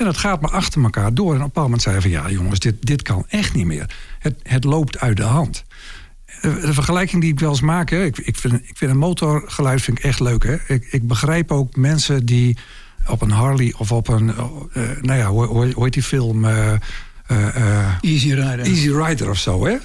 En 0.00 0.06
dat 0.06 0.16
gaat 0.16 0.40
maar 0.40 0.50
achter 0.50 0.82
elkaar 0.82 1.14
door. 1.14 1.28
En 1.28 1.36
op 1.36 1.40
een 1.40 1.46
bepaald 1.46 1.64
moment 1.66 1.82
zeiden 1.82 2.04
we 2.04 2.10
van, 2.10 2.22
ja 2.22 2.30
jongens, 2.30 2.58
dit, 2.58 2.86
dit 2.86 3.02
kan 3.02 3.24
echt 3.28 3.54
niet 3.54 3.66
meer. 3.66 3.90
Het, 4.18 4.34
het 4.42 4.64
loopt 4.64 4.98
uit 4.98 5.16
de 5.16 5.22
hand. 5.22 5.64
De 6.42 6.72
vergelijking 6.72 7.22
die 7.22 7.32
ik 7.32 7.40
wel 7.40 7.50
eens 7.50 7.60
maak, 7.60 7.90
hè, 7.90 8.04
ik, 8.04 8.18
ik, 8.18 8.36
vind, 8.36 8.54
ik 8.54 8.76
vind 8.76 8.90
een 8.90 8.98
motorgeluid 8.98 9.82
vind 9.82 9.98
ik 9.98 10.04
echt 10.04 10.20
leuk. 10.20 10.42
Hè. 10.42 10.56
Ik, 10.66 10.86
ik 10.90 11.06
begrijp 11.06 11.52
ook 11.52 11.76
mensen 11.76 12.26
die 12.26 12.56
op 13.06 13.22
een 13.22 13.30
Harley 13.30 13.74
of 13.76 13.92
op 13.92 14.08
een, 14.08 14.28
eh, 14.72 14.82
nou 15.00 15.18
ja, 15.18 15.26
hoe, 15.26 15.46
hoe, 15.46 15.72
hoe 15.72 15.84
heet 15.84 15.92
die 15.92 16.02
film? 16.02 16.44
eh, 17.30 17.80
eh, 17.80 17.86
Easy 18.00 18.32
rijden. 18.32 18.64
Easy 18.64 18.90
Rider 18.90 19.30
of 19.30 19.38
zo, 19.38 19.66
hè? 19.66 19.76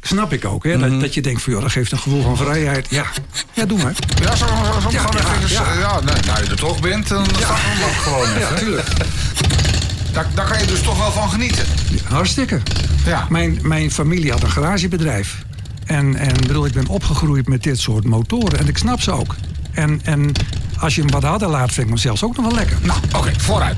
Snap 0.00 0.32
ik 0.32 0.44
ook, 0.44 0.64
hè? 0.64 0.78
dat, 0.78 1.00
dat 1.00 1.14
je 1.14 1.22
denkt 1.22 1.42
van, 1.42 1.52
joh, 1.52 1.62
dat 1.62 1.72
geeft 1.72 1.92
een 1.92 1.98
gevoel 1.98 2.22
van 2.22 2.36
vrijheid. 2.36 2.86
Ja, 2.90 3.06
ja 3.52 3.66
doe 3.66 3.82
maar. 3.82 3.94
Ja, 4.22 4.36
zo, 4.36 4.46
zo, 4.46 4.80
zo 4.80 4.90
Ja, 4.90 5.00
gewoon 5.00 5.22
ja, 5.22 5.36
even, 5.36 5.50
ja. 5.50 5.72
ja. 5.72 6.00
nou, 6.00 6.16
nou 6.26 6.44
je 6.44 6.50
er 6.50 6.56
toch 6.56 6.80
bent, 6.80 7.08
dan 7.08 7.26
ja. 7.38 7.54
gewoon 7.54 8.22
even. 8.22 8.40
Ja, 8.40 8.54
tuurlijk. 8.54 8.88
Daar, 10.18 10.26
daar 10.34 10.46
kan 10.46 10.58
je 10.58 10.66
dus 10.66 10.80
toch 10.80 10.98
wel 10.98 11.12
van 11.12 11.30
genieten. 11.30 11.64
Hartstikke. 12.04 12.60
Ja. 13.04 13.26
Mijn, 13.28 13.58
mijn 13.62 13.90
familie 13.90 14.30
had 14.30 14.42
een 14.42 14.50
garagebedrijf. 14.50 15.42
En, 15.84 16.16
en 16.16 16.36
bedoel, 16.46 16.66
ik 16.66 16.72
ben 16.72 16.86
opgegroeid 16.86 17.48
met 17.48 17.62
dit 17.62 17.78
soort 17.78 18.04
motoren. 18.04 18.58
En 18.58 18.68
ik 18.68 18.78
snap 18.78 19.00
ze 19.00 19.12
ook. 19.12 19.34
En, 19.72 20.00
en 20.04 20.32
als 20.78 20.94
je 20.94 21.00
hem 21.00 21.10
wat 21.10 21.22
harder 21.22 21.48
laat, 21.48 21.72
vind 21.72 21.86
ik 21.86 21.88
hem 21.88 21.96
zelfs 21.96 22.22
ook 22.22 22.36
nog 22.36 22.46
wel 22.46 22.54
lekker. 22.54 22.76
Nou, 22.82 22.98
oké, 23.16 23.32
vooruit. 23.36 23.76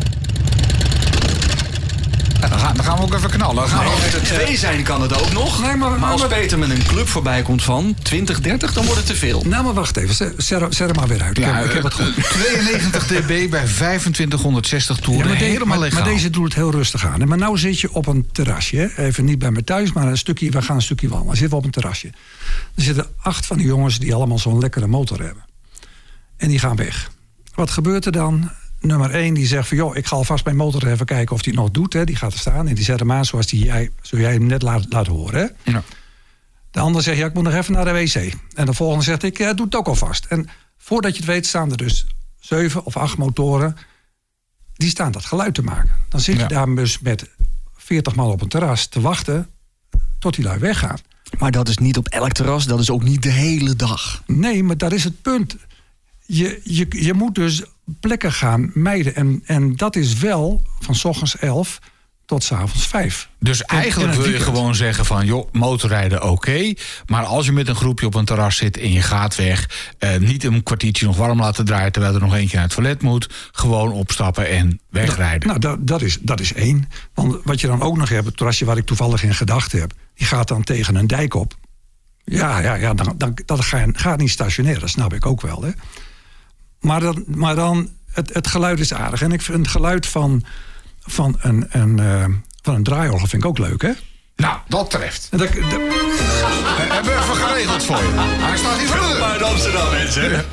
Ja, 2.41 2.49
dan, 2.49 2.59
gaan, 2.59 2.75
dan 2.77 2.85
gaan 2.85 2.97
we 2.97 3.03
ook 3.03 3.15
even 3.15 3.31
knallen. 3.31 3.69
Gaan 3.69 3.85
we 3.85 3.91
Als 3.91 4.13
er 4.15 4.23
twee 4.23 4.57
zijn 4.57 4.83
kan 4.83 5.03
het 5.03 5.21
ook 5.23 5.33
nog. 5.33 5.61
Nee, 5.63 5.77
maar- 5.77 5.99
maar 5.99 6.11
als 6.11 6.21
maar- 6.21 6.29
Peter 6.31 6.59
met 6.59 6.71
een 6.71 6.83
club 6.87 7.09
voorbij 7.09 7.43
komt 7.43 7.63
van 7.63 7.95
20, 8.03 8.41
30, 8.41 8.73
dan 8.73 8.85
wordt 8.85 8.99
het 8.99 9.09
te 9.09 9.17
veel. 9.17 9.43
Nou, 9.47 9.65
maar 9.65 9.73
wacht 9.75 9.97
even. 9.97 10.15
Zet, 10.37 10.79
hem 10.79 10.95
maar 10.95 11.09
weer 11.09 11.23
uit. 11.23 11.39
Ik 11.39 11.45
Ja, 11.45 11.55
heb, 11.55 11.65
ik 11.67 11.73
heb 11.73 11.83
het 11.83 11.95
goed. 11.95 12.15
92 12.31 13.07
dB 13.07 13.51
bij 13.51 13.65
2560 13.67 14.97
Ja, 14.97 15.03
toeren. 15.03 15.27
maar, 15.29 15.37
helemaal 15.37 15.67
maar, 15.67 15.79
legaal. 15.79 16.01
maar 16.03 16.13
deze 16.13 16.31
doet 16.31 16.45
het 16.45 16.55
heel 16.55 16.71
rustig 16.71 17.07
aan. 17.07 17.29
Maar 17.29 17.39
nou 17.39 17.59
zit 17.59 17.81
je 17.81 17.93
op 17.93 18.07
een 18.07 18.29
terrasje. 18.33 18.93
Even 18.97 19.25
niet 19.25 19.39
bij 19.39 19.51
me 19.51 19.65
thuis, 19.65 19.93
maar 19.93 20.07
een 20.07 20.19
stukje, 20.19 20.51
we 20.51 20.63
gaan 20.63 20.77
een 20.77 20.83
stukje 20.83 21.09
wandelen. 21.09 21.27
Dan 21.33 21.37
zitten 21.41 21.59
we 21.59 21.65
op 21.67 21.75
een 21.75 21.81
terrasje. 21.81 22.09
Er 22.75 22.83
zitten 22.83 23.07
acht 23.23 23.47
van 23.47 23.57
die 23.57 23.67
jongens 23.67 23.99
die 23.99 24.14
allemaal 24.14 24.38
zo'n 24.38 24.59
lekkere 24.59 24.87
motor 24.87 25.19
hebben. 25.23 25.45
En 26.37 26.49
die 26.49 26.59
gaan 26.59 26.76
weg. 26.76 27.11
Wat 27.55 27.71
gebeurt 27.71 28.07
er 28.07 28.12
dan? 28.12 28.50
Nummer 28.81 29.11
één 29.11 29.35
die 29.35 29.47
zegt 29.47 29.69
van... 29.69 29.77
joh, 29.77 29.97
ik 29.97 30.07
ga 30.07 30.17
alvast 30.17 30.45
mijn 30.45 30.57
motor 30.57 30.87
even 30.87 31.07
kijken 31.07 31.35
of 31.35 31.43
die 31.43 31.53
het 31.53 31.63
nog 31.63 31.71
doet. 31.71 31.93
Hè. 31.93 32.05
Die 32.05 32.17
gaat 32.17 32.33
er 32.33 32.39
staan 32.39 32.69
en 32.69 32.75
die 32.75 32.85
zet 32.85 32.99
hem 32.99 33.13
aan 33.13 33.25
zoals 33.25 33.47
die 33.47 33.65
jij, 33.65 33.91
zoals 34.03 34.25
jij 34.25 34.33
hem 34.33 34.47
net 34.47 34.63
laat, 34.63 34.87
laat 34.89 35.07
horen. 35.07 35.41
Hè. 35.41 35.71
Ja. 35.73 35.83
De 36.71 36.81
ander 36.81 37.03
zegt, 37.03 37.19
ja, 37.19 37.27
ik 37.27 37.35
moet 37.35 37.43
nog 37.45 37.55
even 37.55 37.73
naar 37.73 37.85
de 37.85 37.93
wc. 37.93 38.35
En 38.55 38.67
de 38.67 38.73
volgende 38.75 39.05
zegt, 39.05 39.23
ik 39.23 39.39
ja, 39.39 39.53
doe 39.55 39.65
het 39.65 39.75
ook 39.75 39.87
alvast. 39.87 40.25
En 40.25 40.49
voordat 40.79 41.11
je 41.13 41.17
het 41.17 41.27
weet 41.27 41.47
staan 41.47 41.71
er 41.71 41.77
dus 41.77 42.07
zeven 42.41 42.85
of 42.85 42.97
acht 42.97 43.17
motoren... 43.17 43.77
die 44.75 44.89
staan 44.89 45.13
dat 45.13 45.25
geluid 45.25 45.55
te 45.55 45.63
maken. 45.63 45.91
Dan 46.09 46.21
zit 46.21 46.35
je 46.35 46.41
Ja. 46.41 46.47
daar 46.49 46.75
dus 46.75 46.99
met 46.99 47.31
40 47.77 48.15
man 48.15 48.31
op 48.31 48.41
een 48.41 48.49
terras 48.49 48.87
te 48.87 49.01
wachten... 49.01 49.49
tot 50.19 50.35
die 50.35 50.45
lui 50.45 50.59
weggaan. 50.59 50.99
Maar 51.39 51.51
dat 51.51 51.69
is 51.69 51.79
niet 51.79 51.97
op 51.97 52.09
elk 52.09 52.33
terras, 52.33 52.67
dat 52.67 52.81
is 52.81 52.91
ook 52.91 53.03
niet 53.03 53.23
de 53.23 53.31
hele 53.31 53.77
dag. 53.77 54.23
Nee, 54.27 54.63
maar 54.63 54.77
daar 54.77 54.93
is 54.93 55.05
het 55.05 55.23
punt. 55.23 55.57
Je, 56.27 56.61
je, 56.65 56.87
je 56.91 57.15
moet 57.15 57.35
dus 57.35 57.63
plekken 58.00 58.32
gaan 58.32 58.70
mijden. 58.75 59.14
En, 59.14 59.42
en 59.44 59.76
dat 59.76 59.97
is 59.97 60.14
wel 60.18 60.62
van 60.78 60.94
s 60.94 61.04
ochtends 61.04 61.38
11 61.38 61.78
tot 62.30 62.44
s 62.44 62.52
avonds 62.52 62.87
5. 62.87 63.28
Dus 63.38 63.62
eigenlijk 63.62 64.14
wil 64.14 64.28
je 64.28 64.40
gewoon 64.40 64.75
zeggen 64.75 65.04
van... 65.04 65.26
joh, 65.26 65.52
motorrijden 65.52 66.23
oké, 66.23 66.75
maar 67.06 67.25
als 67.25 67.47
je 67.47 67.52
met 67.52 67.68
een 67.68 67.75
groepje 67.75 68.06
op 68.06 68.14
een 68.14 68.25
terras 68.25 68.56
zit... 68.56 68.78
en 68.78 68.92
je 68.92 69.02
gaat 69.02 69.37
weg, 69.37 69.70
eh, 69.99 70.16
niet 70.16 70.44
een 70.44 70.62
kwartiertje 70.62 71.06
nog 71.06 71.16
warm 71.16 71.40
laten 71.40 71.64
draaien... 71.64 71.92
terwijl 71.92 72.14
er 72.14 72.20
nog 72.20 72.35
eentje 72.35 72.56
naar 72.56 72.64
het 72.64 72.75
toilet 72.75 73.02
moet... 73.02 73.28
gewoon 73.52 73.92
opstappen 73.92 74.49
en 74.49 74.80
wegrijden. 74.90 75.49
Nou, 75.49 75.61
dat, 75.61 75.87
dat, 75.87 76.02
is, 76.02 76.18
dat 76.20 76.40
is 76.40 76.52
één. 76.52 76.88
Want 77.14 77.37
wat 77.44 77.61
je 77.61 77.66
dan 77.66 77.82
ook 77.82 77.97
nog 77.97 78.09
hebt, 78.09 78.26
het 78.26 78.37
terrasje 78.37 78.64
waar 78.64 78.76
ik 78.76 78.87
toevallig 78.87 79.23
in 79.23 79.35
gedacht 79.35 79.73
heb... 79.73 79.92
die 80.14 80.26
gaat 80.26 80.49
dan 80.49 80.62
tegen 80.62 80.94
een 80.94 81.06
dijk 81.06 81.35
op. 81.35 81.54
Ja, 82.25 82.59
ja, 82.59 82.75
ja 82.75 82.94
dan, 82.94 83.14
dan, 83.16 83.38
dat 83.44 83.61
ga- 83.61 83.87
gaat 83.92 84.18
niet 84.18 84.30
stationair, 84.30 84.80
dat 84.80 84.88
snap 84.88 85.12
ik 85.12 85.26
ook 85.26 85.40
wel. 85.40 85.62
Hè. 85.62 85.70
Maar 86.81 87.01
dan, 87.01 87.25
maar 87.27 87.55
dan 87.55 87.89
het, 88.13 88.35
het 88.35 88.47
geluid 88.47 88.81
is 88.81 88.95
aardig. 88.95 89.23
En 89.23 89.33
ik 89.33 89.43
vind 89.43 89.59
het 89.59 89.69
geluid 89.69 90.07
van, 90.07 90.45
van, 91.01 91.37
een, 91.41 91.67
een, 91.71 91.99
eh, 91.99 92.25
van 92.63 92.75
een 92.75 92.83
draaiorgel 92.83 93.27
vind 93.27 93.43
ik 93.43 93.49
ook 93.49 93.59
leuk, 93.59 93.83
hè? 93.83 93.91
Nou, 94.37 94.57
dat 94.69 94.91
treft. 94.91 95.29
En 95.31 95.39
dat, 95.39 95.53
dat- 95.53 95.63
Hebben 95.63 97.13
we 97.15 97.21
even 97.23 97.37
geregeld 97.37 97.85
voor 97.85 97.97
je. 97.97 98.11
Hij 98.17 98.57
staat 98.57 98.79
hier 98.79 98.87
voor 98.89 98.97
de 98.99 99.37
deur. 99.39 99.45
Amsterdam, 99.45 99.91
mensen. 99.91 100.45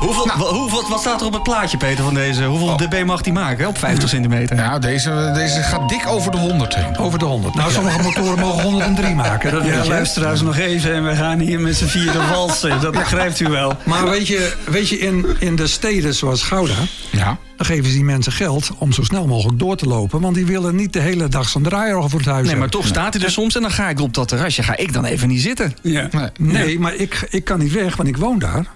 Hoeveel, 0.00 0.26
wa- 0.26 0.52
hoeveel, 0.52 0.88
wat 0.88 1.00
staat 1.00 1.20
er 1.20 1.26
op 1.26 1.32
het 1.32 1.42
plaatje, 1.42 1.76
Peter, 1.76 2.04
van 2.04 2.14
deze? 2.14 2.44
Hoeveel 2.44 2.76
dB 2.76 3.04
mag 3.04 3.20
die 3.22 3.32
maken 3.32 3.66
op 3.68 3.78
50 3.78 4.08
centimeter? 4.08 4.56
Ja, 4.56 4.78
deze, 4.78 5.30
deze 5.34 5.62
gaat 5.62 5.88
dik 5.88 6.06
over 6.06 6.30
de 6.30 6.36
100 6.38 6.74
heen. 6.74 6.98
Over 6.98 7.18
de 7.18 7.24
100. 7.24 7.54
Nou, 7.54 7.72
sommige 7.72 8.02
motoren 8.02 8.38
mogen 8.38 8.62
103 8.62 9.14
maken. 9.24 9.50
Dat 9.52 9.64
Ja, 9.64 9.82
je. 9.82 9.88
luisteraars 9.88 10.40
nog 10.42 10.56
even 10.56 10.94
en 10.94 11.04
we 11.04 11.16
gaan 11.16 11.38
hier 11.38 11.60
met 11.60 11.76
z'n 11.76 11.84
vieren 11.86 12.28
walsen. 12.28 12.80
Dat 12.80 12.92
begrijpt 12.92 13.40
u 13.40 13.48
wel. 13.48 13.76
Maar 13.84 14.04
weet 14.10 14.26
je, 14.26 14.52
weet 14.70 14.88
je 14.88 14.98
in, 14.98 15.26
in 15.38 15.56
de 15.56 15.66
steden 15.66 16.14
zoals 16.14 16.42
Gouda... 16.42 16.74
Ja. 17.10 17.38
dan 17.56 17.66
geven 17.66 17.84
ze 17.84 17.92
die 17.92 18.04
mensen 18.04 18.32
geld 18.32 18.70
om 18.78 18.92
zo 18.92 19.02
snel 19.02 19.26
mogelijk 19.26 19.58
door 19.58 19.76
te 19.76 19.86
lopen. 19.86 20.20
Want 20.20 20.34
die 20.34 20.46
willen 20.46 20.76
niet 20.76 20.92
de 20.92 21.00
hele 21.00 21.28
dag 21.28 21.48
zo'n 21.48 21.62
draaier 21.62 22.08
voor 22.10 22.18
het 22.20 22.28
huis 22.28 22.46
Nee, 22.46 22.56
maar 22.56 22.68
toch 22.68 22.86
staat 22.86 23.14
hij 23.14 23.22
er 23.22 23.30
soms 23.30 23.54
en 23.56 23.62
dan 23.62 23.70
ga 23.70 23.88
ik 23.88 24.00
op 24.00 24.14
dat 24.14 24.28
terrasje. 24.28 24.62
Ga 24.62 24.76
ik 24.76 24.92
dan 24.92 25.04
even 25.04 25.28
niet 25.28 25.40
zitten. 25.42 25.76
Ja. 25.82 26.08
Nee. 26.12 26.28
Nee, 26.38 26.78
maar 26.78 26.94
ik, 26.94 27.26
ik 27.30 27.44
kan 27.44 27.58
niet 27.58 27.72
weg, 27.72 27.96
want 27.96 28.08
ik 28.08 28.16
woon 28.16 28.38
daar. 28.38 28.66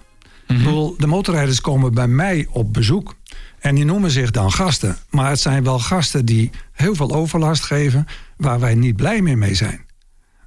Ik 0.48 0.56
bedoel, 0.56 0.94
de 0.98 1.06
motorrijders 1.06 1.60
komen 1.60 1.94
bij 1.94 2.08
mij 2.08 2.46
op 2.50 2.72
bezoek. 2.72 3.16
En 3.58 3.74
die 3.74 3.84
noemen 3.84 4.10
zich 4.10 4.30
dan 4.30 4.52
gasten. 4.52 4.96
Maar 5.10 5.30
het 5.30 5.40
zijn 5.40 5.64
wel 5.64 5.78
gasten 5.78 6.24
die 6.24 6.50
heel 6.72 6.94
veel 6.94 7.12
overlast 7.14 7.62
geven... 7.64 8.06
waar 8.36 8.60
wij 8.60 8.74
niet 8.74 8.96
blij 8.96 9.22
meer 9.22 9.38
mee 9.38 9.54
zijn. 9.54 9.80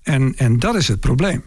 En, 0.03 0.33
en 0.37 0.59
dat 0.59 0.75
is 0.75 0.87
het 0.87 0.99
probleem. 0.99 1.43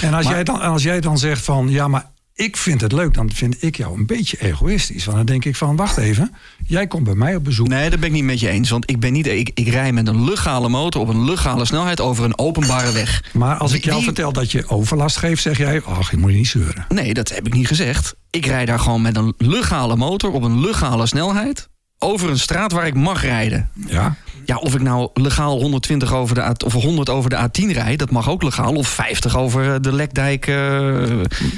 En 0.00 0.14
als, 0.14 0.24
Maar- 0.24 0.34
jij 0.34 0.44
dan, 0.44 0.60
als 0.60 0.82
jij 0.82 1.00
dan 1.00 1.18
zegt 1.18 1.44
van... 1.44 1.68
ja, 1.68 1.88
maar 1.88 2.10
ik 2.38 2.56
vind 2.56 2.80
het 2.80 2.92
leuk, 2.92 3.14
dan 3.14 3.30
vind 3.32 3.62
ik 3.62 3.76
jou 3.76 3.98
een 3.98 4.06
beetje 4.06 4.40
egoïstisch. 4.40 5.04
Want 5.04 5.16
dan 5.16 5.26
denk 5.26 5.44
ik 5.44 5.56
van, 5.56 5.76
wacht 5.76 5.96
even. 5.96 6.34
Jij 6.66 6.86
komt 6.86 7.04
bij 7.04 7.14
mij 7.14 7.36
op 7.36 7.44
bezoek. 7.44 7.68
Nee, 7.68 7.90
dat 7.90 8.00
ben 8.00 8.08
ik 8.08 8.14
niet 8.14 8.24
met 8.24 8.40
je 8.40 8.48
eens. 8.48 8.70
Want 8.70 8.90
ik, 8.90 9.00
ben 9.00 9.12
niet, 9.12 9.26
ik, 9.26 9.50
ik 9.54 9.68
rij 9.68 9.92
met 9.92 10.08
een 10.08 10.24
legale 10.24 10.68
motor 10.68 11.00
op 11.00 11.08
een 11.08 11.24
legale 11.24 11.64
snelheid 11.64 12.00
over 12.00 12.24
een 12.24 12.38
openbare 12.38 12.92
weg. 12.92 13.24
Maar 13.32 13.56
als 13.56 13.72
ik 13.72 13.84
jou 13.84 14.02
vertel 14.02 14.32
dat 14.32 14.52
je 14.52 14.68
overlast 14.68 15.16
geeft... 15.16 15.42
zeg 15.42 15.58
jij, 15.58 15.82
ach, 15.82 16.10
je 16.10 16.16
moet 16.16 16.32
niet 16.32 16.48
zeuren. 16.48 16.86
Nee, 16.88 17.14
dat 17.14 17.28
heb 17.28 17.46
ik 17.46 17.54
niet 17.54 17.66
gezegd. 17.66 18.14
Ik 18.30 18.46
rij 18.46 18.64
daar 18.64 18.80
gewoon 18.80 19.02
met 19.02 19.16
een 19.16 19.34
legale 19.36 19.96
motor 19.96 20.30
op 20.30 20.42
een 20.42 20.60
legale 20.60 21.06
snelheid. 21.06 21.68
Over 21.98 22.30
een 22.30 22.38
straat 22.38 22.72
waar 22.72 22.86
ik 22.86 22.94
mag 22.94 23.22
rijden. 23.22 23.68
Ja, 23.86 24.14
Ja, 24.44 24.56
of 24.56 24.74
ik 24.74 24.80
nou 24.82 25.10
legaal 25.14 25.60
120 25.60 26.12
over 26.14 26.34
de 26.34 26.42
A, 26.42 26.54
of 26.64 26.72
100 26.72 27.08
over 27.08 27.30
de 27.30 27.36
A10 27.48 27.72
rijd, 27.72 27.98
dat 27.98 28.10
mag 28.10 28.28
ook 28.30 28.42
legaal. 28.42 28.74
Of 28.74 28.88
50 28.88 29.36
over 29.36 29.74
eh, 29.74 29.80
de 29.80 29.92
Lekdijk. 29.92 30.46
eh, 30.46 30.56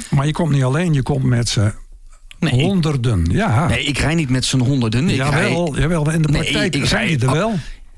maar 0.09 0.25
je 0.25 0.31
komt 0.31 0.51
niet 0.51 0.63
alleen, 0.63 0.93
je 0.93 1.01
komt 1.03 1.23
met 1.23 1.49
z'n 1.49 1.73
nee, 2.39 2.53
ik- 2.53 2.59
honderden. 2.59 3.25
Ja, 3.29 3.67
nee, 3.67 3.83
ik 3.83 3.97
rij 3.97 4.15
niet 4.15 4.29
met 4.29 4.45
z'n 4.45 4.59
honderden. 4.59 5.09
Ik 5.09 5.15
rij, 5.17 5.25
jawel, 5.49 5.77
jawel, 5.79 6.09
in 6.11 6.21
de 6.21 6.27
Nee, 6.27 6.41
praktijk 6.41 6.75
ik 6.75 6.85
rij- 6.85 7.07
die 7.07 7.19
er 7.27 7.31
wel. 7.33 7.53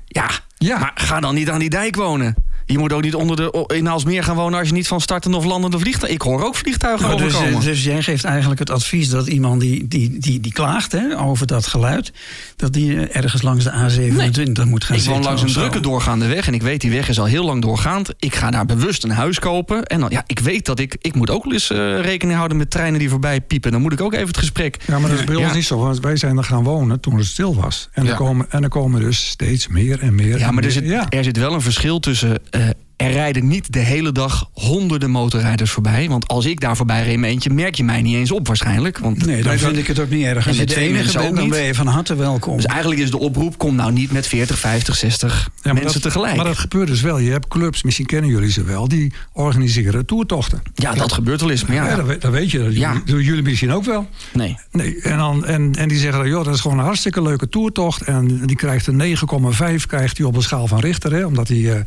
ja, 0.06 0.30
Ja. 0.56 0.78
maar 0.78 0.92
ga 0.94 1.20
dan 1.20 1.34
niet 1.34 1.50
aan 1.50 1.58
die 1.58 1.70
dijk 1.70 1.96
wonen. 1.96 2.34
Je 2.66 2.78
moet 2.78 2.92
ook 2.92 3.02
niet 3.02 3.14
onder 3.14 3.36
de, 3.36 3.64
in 3.74 3.88
Aalsmeer 3.88 4.24
gaan 4.24 4.36
wonen 4.36 4.58
als 4.58 4.68
je 4.68 4.74
niet 4.74 4.88
van 4.88 5.00
startende 5.00 5.36
of 5.36 5.44
landende 5.44 5.78
vliegtuigen. 5.78 6.14
Ik 6.14 6.22
hoor 6.22 6.44
ook 6.44 6.54
vliegtuigen 6.56 7.06
Nou, 7.06 7.18
dus, 7.22 7.26
overkomen. 7.34 7.58
eh, 7.58 7.64
dus 7.64 7.84
jij 7.84 8.02
geeft 8.02 8.24
eigenlijk 8.24 8.60
het 8.60 8.70
advies 8.70 9.08
dat 9.08 9.26
iemand 9.26 9.60
die, 9.60 9.88
die, 9.88 10.18
die, 10.18 10.40
die 10.40 10.52
klaagt 10.52 10.92
hè, 10.92 11.18
over 11.20 11.46
dat 11.46 11.66
geluid, 11.66 12.12
dat 12.56 12.72
die 12.72 13.06
ergens 13.06 13.42
langs 13.42 13.64
de 13.64 13.70
A27 13.70 14.68
moet 14.68 14.84
gaan 14.84 14.96
Ik 14.96 15.02
zitten. 15.02 15.12
woon 15.12 15.22
langs 15.22 15.42
een 15.42 15.52
drukke 15.52 15.80
doorgaande 15.80 16.26
weg 16.26 16.46
en 16.46 16.54
ik 16.54 16.62
weet 16.62 16.80
die 16.80 16.90
weg 16.90 17.08
is 17.08 17.18
al 17.18 17.24
heel 17.24 17.44
lang 17.44 17.62
doorgaand. 17.62 18.10
Ik 18.18 18.34
ga 18.34 18.50
daar 18.50 18.66
bewust 18.66 19.04
een 19.04 19.10
huis 19.10 19.38
kopen. 19.38 19.84
En 19.84 20.00
dan, 20.00 20.10
ja, 20.10 20.22
ik 20.26 20.38
weet 20.38 20.66
dat 20.66 20.78
ik, 20.78 20.96
ik 21.00 21.14
moet 21.14 21.30
ook 21.30 21.44
wel 21.44 21.52
eens 21.52 21.70
eh, 21.70 22.00
rekening 22.00 22.36
houden 22.36 22.56
met 22.56 22.70
treinen 22.70 22.98
die 22.98 23.10
voorbij 23.10 23.40
piepen. 23.40 23.72
Dan 23.72 23.80
moet 23.82 23.92
ik 23.92 24.00
ook 24.00 24.12
even 24.14 24.26
het 24.26 24.38
gesprek. 24.38 24.76
Ja, 24.86 24.98
maar 24.98 25.10
dat 25.10 25.18
is 25.18 25.24
bij 25.24 25.36
Ja. 25.36 25.44
ons 25.44 25.54
niet 25.54 25.64
zo. 25.64 25.78
Want 25.78 26.00
wij 26.00 26.16
zijn 26.16 26.36
er 26.36 26.44
gaan 26.44 26.62
wonen 26.64 27.00
toen 27.00 27.16
het 27.16 27.26
stil 27.26 27.54
was. 27.54 27.88
En, 27.92 28.04
Ja. 28.04 28.10
er, 28.10 28.16
komen, 28.16 28.46
en 28.48 28.62
er 28.62 28.68
komen 28.68 29.00
dus 29.00 29.26
steeds 29.26 29.68
meer 29.68 30.00
en 30.00 30.14
meer. 30.14 30.38
Ja, 30.38 30.46
en 30.48 30.54
maar 30.54 30.64
er 30.64 30.70
zit, 30.72 30.84
Ja. 30.84 31.08
er 31.08 31.24
zit 31.24 31.36
wel 31.36 31.52
een 31.54 31.60
verschil 31.60 32.00
tussen. 32.00 32.38
Eh, 32.54 32.68
er 32.96 33.10
rijden 33.12 33.48
niet 33.48 33.72
de 33.72 33.78
hele 33.78 34.12
dag 34.12 34.50
honderden 34.52 35.10
motorrijders 35.10 35.70
voorbij. 35.70 36.08
Want 36.08 36.28
als 36.28 36.44
ik 36.46 36.60
daar 36.60 36.76
voorbij 36.76 37.02
reed 37.04 37.22
eentje, 37.22 37.50
merk 37.50 37.74
je 37.74 37.84
mij 37.84 38.02
niet 38.02 38.14
eens 38.14 38.30
op 38.30 38.46
waarschijnlijk. 38.46 38.98
Want 38.98 39.26
Nee, 39.26 39.42
dan 39.42 39.58
vind 39.58 39.76
ik 39.76 39.86
het 39.86 39.98
ook 39.98 40.10
niet 40.10 40.24
erg. 40.24 40.30
En 40.42 40.46
Als 40.46 40.54
je 40.54 40.58
met 40.60 40.68
de 40.68 40.74
twee 40.74 40.86
enige 40.88 41.02
mensen 41.02 41.18
bent, 41.20 41.30
ook 41.30 41.36
dan 41.36 41.44
niet. 41.44 41.54
ben 41.54 41.62
je 41.64 41.74
van 41.74 41.86
harte 41.86 42.14
welkom. 42.16 42.56
Dus 42.56 42.64
eigenlijk 42.66 43.00
is 43.00 43.10
de 43.10 43.18
oproep: 43.18 43.58
kom 43.58 43.74
nou 43.74 43.92
niet 43.92 44.12
met 44.12 44.26
40, 44.26 44.58
50, 44.58 44.96
60 44.96 45.50
Ja, 45.54 45.60
maar 45.62 45.74
mensen 45.82 45.92
dat, 45.92 46.02
tegelijk. 46.02 46.36
Maar 46.36 46.44
dat 46.44 46.58
gebeurt 46.58 46.88
dus 46.88 47.00
wel. 47.00 47.18
Je 47.18 47.30
hebt 47.30 47.48
clubs, 47.48 47.82
misschien 47.82 48.06
kennen 48.06 48.30
jullie 48.30 48.50
ze 48.50 48.62
wel, 48.64 48.88
die 48.88 49.12
organiseren 49.32 50.06
toertochten. 50.06 50.62
ja, 50.74 50.92
dat 50.94 51.12
gebeurt 51.12 51.40
wel 51.40 51.50
eens. 51.50 51.64
Maar 51.64 51.76
Ja, 51.76 51.88
ja, 51.88 51.96
dat, 51.96 52.06
weet- 52.06 52.20
dat 52.20 52.32
weet 52.32 52.50
je. 52.50 52.58
Dat 52.58 52.74
Ja. 52.76 52.88
jullie- 52.92 53.04
doen 53.06 53.22
jullie 53.22 53.42
misschien 53.42 53.72
ook 53.72 53.84
wel. 53.84 54.08
nee. 54.32 54.56
Nee, 54.72 55.00
en, 55.02 55.16
dan, 55.16 55.44
en, 55.46 55.74
en 55.74 55.88
die 55.88 55.98
zeggen, 55.98 56.18
dan, 56.20 56.28
joh, 56.28 56.44
dat 56.44 56.54
is 56.54 56.60
gewoon 56.60 56.78
een 56.78 56.84
hartstikke 56.84 57.22
leuke 57.22 57.48
toertocht. 57.48 58.02
En 58.02 58.46
die 58.46 58.56
krijgt 58.56 58.86
een 58.86 58.96
9,5 58.96 59.86
krijgt 59.86 60.16
hij 60.18 60.26
op 60.26 60.36
een 60.36 60.42
schaal 60.42 60.66
van 60.66 60.80
Richter. 60.80 61.12
Hè, 61.12 61.24
omdat 61.24 61.48
hij 61.48 61.72
eh, 61.72 61.80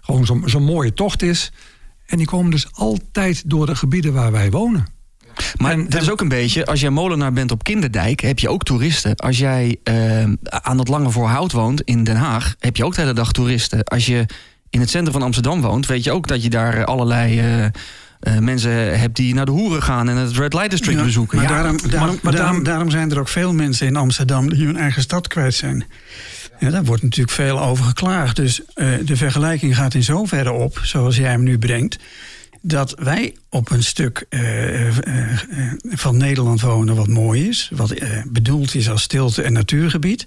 gewoon 0.00 0.26
zo'n 0.26 0.42
zo'n 0.46 0.64
mooie 0.64 0.92
tocht 0.94 1.22
is. 1.22 1.52
En 2.06 2.16
die 2.16 2.26
komen 2.26 2.50
dus 2.50 2.66
altijd 2.72 3.42
door 3.50 3.66
de 3.66 3.74
gebieden 3.76 4.12
waar 4.12 4.32
wij 4.32 4.50
wonen. 4.50 4.86
Maar 5.56 5.72
En- 5.72 5.84
dat 5.84 5.94
en- 5.94 6.00
is 6.00 6.10
ook 6.10 6.20
een 6.20 6.28
beetje, 6.28 6.66
als 6.66 6.80
jij 6.80 6.90
molenaar 6.90 7.32
bent 7.32 7.50
op 7.50 7.64
Kinderdijk, 7.64 8.20
heb 8.20 8.38
je 8.38 8.48
ook 8.48 8.62
toeristen. 8.62 9.16
Als 9.16 9.38
jij 9.38 9.76
eh, 9.82 10.22
aan 10.44 10.78
het 10.78 10.88
Lange 10.88 11.10
Voorhout 11.10 11.52
woont 11.52 11.80
in 11.82 12.04
Den 12.04 12.16
Haag, 12.16 12.54
heb 12.58 12.76
je 12.76 12.84
ook 12.84 12.94
de 12.94 13.00
hele 13.00 13.12
dag 13.12 13.32
toeristen. 13.32 13.84
Als 13.84 14.06
je 14.06 14.26
in 14.70 14.80
het 14.80 14.90
centrum 14.90 15.12
van 15.12 15.22
Amsterdam 15.22 15.60
woont, 15.60 15.86
weet 15.86 16.04
je 16.04 16.12
ook 16.12 16.26
dat 16.26 16.42
je 16.42 16.50
daar 16.50 16.84
allerlei 16.84 17.38
eh, 17.38 17.64
eh, 17.64 17.72
mensen 18.38 18.98
hebt 19.00 19.16
die 19.16 19.34
naar 19.34 19.44
de 19.46 19.50
hoeren 19.52 19.82
gaan 19.82 20.08
en 20.08 20.16
het 20.16 20.36
Red 20.36 20.52
Light 20.52 20.70
District 20.70 20.98
Ja, 20.98 21.04
bezoeken. 21.04 21.36
Maar, 21.38 21.46
Ja, 21.46 21.52
daarom, 21.54 21.76
daarom, 21.76 21.90
maar 21.90 22.32
daarom, 22.32 22.32
daarom- 22.32 22.62
daarom 22.62 22.90
zijn 22.90 23.10
er 23.10 23.18
ook 23.18 23.28
veel 23.28 23.52
mensen 23.52 23.86
in 23.86 23.96
Amsterdam 23.96 24.48
die 24.50 24.66
hun 24.66 24.76
eigen 24.76 25.02
stad 25.02 25.28
kwijt 25.28 25.54
zijn. 25.54 25.84
Ja, 26.60 26.70
daar 26.70 26.84
wordt 26.84 27.02
natuurlijk 27.02 27.36
veel 27.36 27.60
over 27.60 27.84
geklaagd. 27.84 28.36
Dus 28.36 28.64
eh, 28.74 28.88
de 29.04 29.16
vergelijking 29.16 29.76
gaat 29.76 29.94
in 29.94 30.02
zoverre 30.02 30.52
op, 30.52 30.80
zoals 30.82 31.16
jij 31.16 31.30
hem 31.30 31.42
nu 31.42 31.58
brengt. 31.58 31.98
Dat 32.62 32.94
wij 32.98 33.36
op 33.48 33.70
een 33.70 33.82
stuk 33.82 34.26
eh, 34.28 34.86
eh, 34.88 34.94
van 35.82 36.16
Nederland 36.16 36.60
wonen 36.60 36.96
wat 36.96 37.08
mooi 37.08 37.48
is. 37.48 37.70
Wat 37.74 37.94
bedoeld 38.26 38.74
is 38.74 38.90
als 38.90 39.02
stilte- 39.02 39.42
en 39.42 39.52
natuurgebied. 39.52 40.26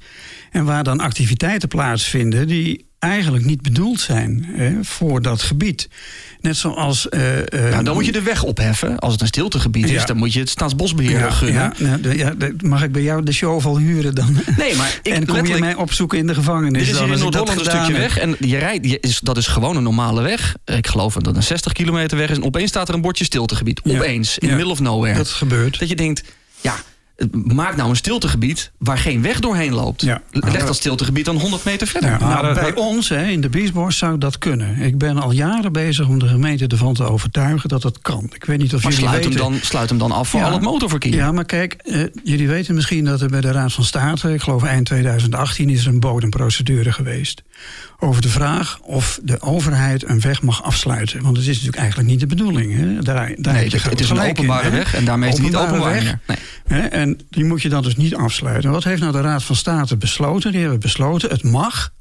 En 0.52 0.66
waar 0.66 0.84
dan 0.84 1.00
activiteiten 1.00 1.68
plaatsvinden 1.70 2.48
die 2.48 2.86
eigenlijk 3.04 3.46
niet 3.46 3.62
bedoeld 3.62 4.00
zijn 4.00 4.46
hè, 4.54 4.74
voor 4.82 5.22
dat 5.22 5.42
gebied. 5.42 5.90
Net 6.42 6.58
zoals. 6.58 7.10
eh, 7.10 7.40
eh, 7.40 7.72
nou, 7.72 7.84
dan 7.84 7.94
moet 7.94 8.06
je 8.06 8.12
de 8.12 8.22
weg 8.22 8.44
opheffen. 8.44 9.00
Als 9.00 9.12
het 9.12 9.22
een 9.22 9.28
stiltegebied 9.28 9.86
is, 9.86 9.92
Ja. 9.92 10.06
dan 10.06 10.18
moet 10.18 10.34
je 10.34 10.40
het 10.40 10.50
staatsbosbeheer 10.50 11.32
gunnen. 11.32 11.74
ja, 11.78 11.98
nou, 12.02 12.18
ja, 12.18 12.34
mag 12.62 12.84
ik 12.84 12.92
bij 12.92 13.02
jou 13.02 13.24
de 13.24 13.32
show 13.32 13.66
al 13.66 13.78
huren 13.78 14.16
dan? 14.16 14.38
Nee, 14.58 14.76
maar 14.76 15.00
ik 15.04 15.14
en 15.18 15.26
kom 15.26 15.46
je 15.46 15.58
mij 15.58 15.76
opzoeken 15.76 16.18
in 16.18 16.28
de 16.28 16.34
gevangenis? 16.34 16.72
Dit 16.86 16.92
is 16.94 16.98
dan, 17.00 17.12
in 17.12 17.20
Noord-Holland 17.20 17.60
een 17.60 17.66
stukje 17.66 17.80
heb? 17.94 17.98
weg. 17.98 18.18
En 18.18 18.36
je 18.40 18.58
rijdt, 18.58 18.90
je 18.90 18.98
is, 19.00 19.20
dat 19.20 19.38
is 19.38 19.48
gewoon 19.48 19.76
een 19.76 19.84
normale 19.84 20.22
weg. 20.22 20.56
Ik 20.66 20.88
geloof 20.88 21.14
dat 21.14 21.36
een 21.36 21.44
60 21.44 21.72
kilometer 21.72 22.18
weg 22.18 22.30
is. 22.30 22.38
En 22.38 22.44
opeens 22.44 22.70
staat 22.70 22.88
er 22.90 22.94
een 22.96 23.02
bordje 23.02 23.24
stiltegebied. 23.24 23.82
Ja. 23.84 23.96
Opeens, 23.96 24.38
in 24.38 24.48
Ja. 24.48 24.52
the 24.54 24.56
middle 24.58 24.74
of 24.74 24.80
nowhere. 24.80 25.18
Dat 25.18 25.28
gebeurt. 25.30 25.80
Dat 25.80 25.90
je 25.90 25.96
denkt, 25.96 26.24
ja, 26.62 26.76
maak 27.32 27.76
nou 27.76 27.90
een 27.90 27.96
stiltegebied 27.96 28.72
waar 28.78 28.98
geen 28.98 29.22
weg 29.22 29.40
doorheen 29.40 29.74
loopt. 29.74 30.02
Ja. 30.02 30.22
Leg 30.32 30.66
dat 30.66 30.76
stiltegebied 30.76 31.26
dan 31.26 31.38
100 31.40 31.64
meter 31.64 31.88
verder. 31.88 32.10
Ja, 32.10 32.18
Maar 32.18 32.42
nou, 32.44 32.54
bij 32.54 32.74
ons 32.76 33.10
hè, 33.10 33.26
in 33.26 33.42
de 33.42 33.50
Biesbos 33.50 33.98
zou 33.98 34.18
dat 34.18 34.38
kunnen. 34.38 34.78
Ik 34.80 34.98
ben 34.98 35.18
al 35.18 35.32
jaren 35.32 35.72
bezig 35.72 36.08
om 36.08 36.20
de 36.20 36.28
gemeente 36.28 36.68
ervan 36.68 36.94
te 36.94 37.04
overtuigen 37.04 37.70
dat 37.70 37.82
dat 37.82 38.00
kan. 38.02 38.30
Ik 38.34 38.46
weet 38.46 38.58
niet 38.58 38.74
of 38.74 38.84
maar 38.84 38.92
jullie 38.92 39.08
sluit 39.08 39.24
hem, 39.24 39.34
weten... 39.34 39.52
dan, 39.52 39.60
sluit 39.62 39.90
hem 39.90 39.98
dan 39.98 40.12
af 40.12 40.30
voor 40.30 40.40
Ja. 40.40 40.46
al 40.46 40.52
het 40.52 40.62
motorverkeer. 40.62 41.14
Ja, 41.16 41.32
maar 41.32 41.46
kijk, 41.46 41.74
eh, 41.74 42.02
jullie 42.24 42.48
weten 42.48 42.76
misschien 42.76 43.06
dat 43.06 43.22
er 43.22 43.30
bij 43.30 43.42
de 43.42 43.52
Raad 43.52 43.74
van 43.74 43.84
State... 43.84 44.34
ik 44.34 44.42
geloof 44.42 44.64
eind 44.64 44.86
2018 44.86 45.70
is 45.70 45.86
er 45.86 45.88
een 45.88 46.00
bodemprocedure 46.00 46.92
geweest... 46.92 47.44
over 48.00 48.22
de 48.22 48.30
vraag 48.30 48.80
of 48.82 49.20
de 49.24 49.42
overheid 49.42 50.10
een 50.10 50.22
weg 50.22 50.42
mag 50.42 50.64
afsluiten. 50.64 51.22
Want 51.22 51.38
het 51.38 51.46
is 51.46 51.52
natuurlijk 51.52 51.78
eigenlijk 51.78 52.10
niet 52.10 52.20
de 52.20 52.28
bedoeling. 52.28 52.76
Hè? 52.76 53.02
Daar, 53.02 53.34
daar 53.38 53.54
nee, 53.54 53.64
heb 53.64 53.72
je 53.72 53.78
het, 53.78 53.90
het 53.90 54.00
is 54.00 54.10
een 54.10 54.18
in, 54.18 54.30
openbare 54.30 54.70
weg 54.70 54.96
en 54.96 55.06
daarmee 55.06 55.30
is 55.30 55.36
het 55.36 55.44
niet 55.44 55.56
Openbare 55.56 55.82
openbaar 55.82 56.04
weg. 56.04 56.18
meer. 56.26 56.38
Nee. 56.68 56.82
Hè, 56.82 56.88
en 57.04 57.20
die 57.30 57.44
moet 57.44 57.62
je 57.62 57.70
dan 57.70 57.84
dus 57.84 57.96
niet 57.96 58.16
afsluiten. 58.16 58.72
Wat 58.72 58.84
heeft 58.84 59.02
nou 59.02 59.12
de 59.12 59.22
Raad 59.22 59.44
van 59.44 59.56
State 59.56 59.98
besloten? 59.98 60.52
Die 60.52 60.62
hebben 60.62 60.80
besloten, 60.80 61.30
het 61.30 61.44
mag 61.44 61.94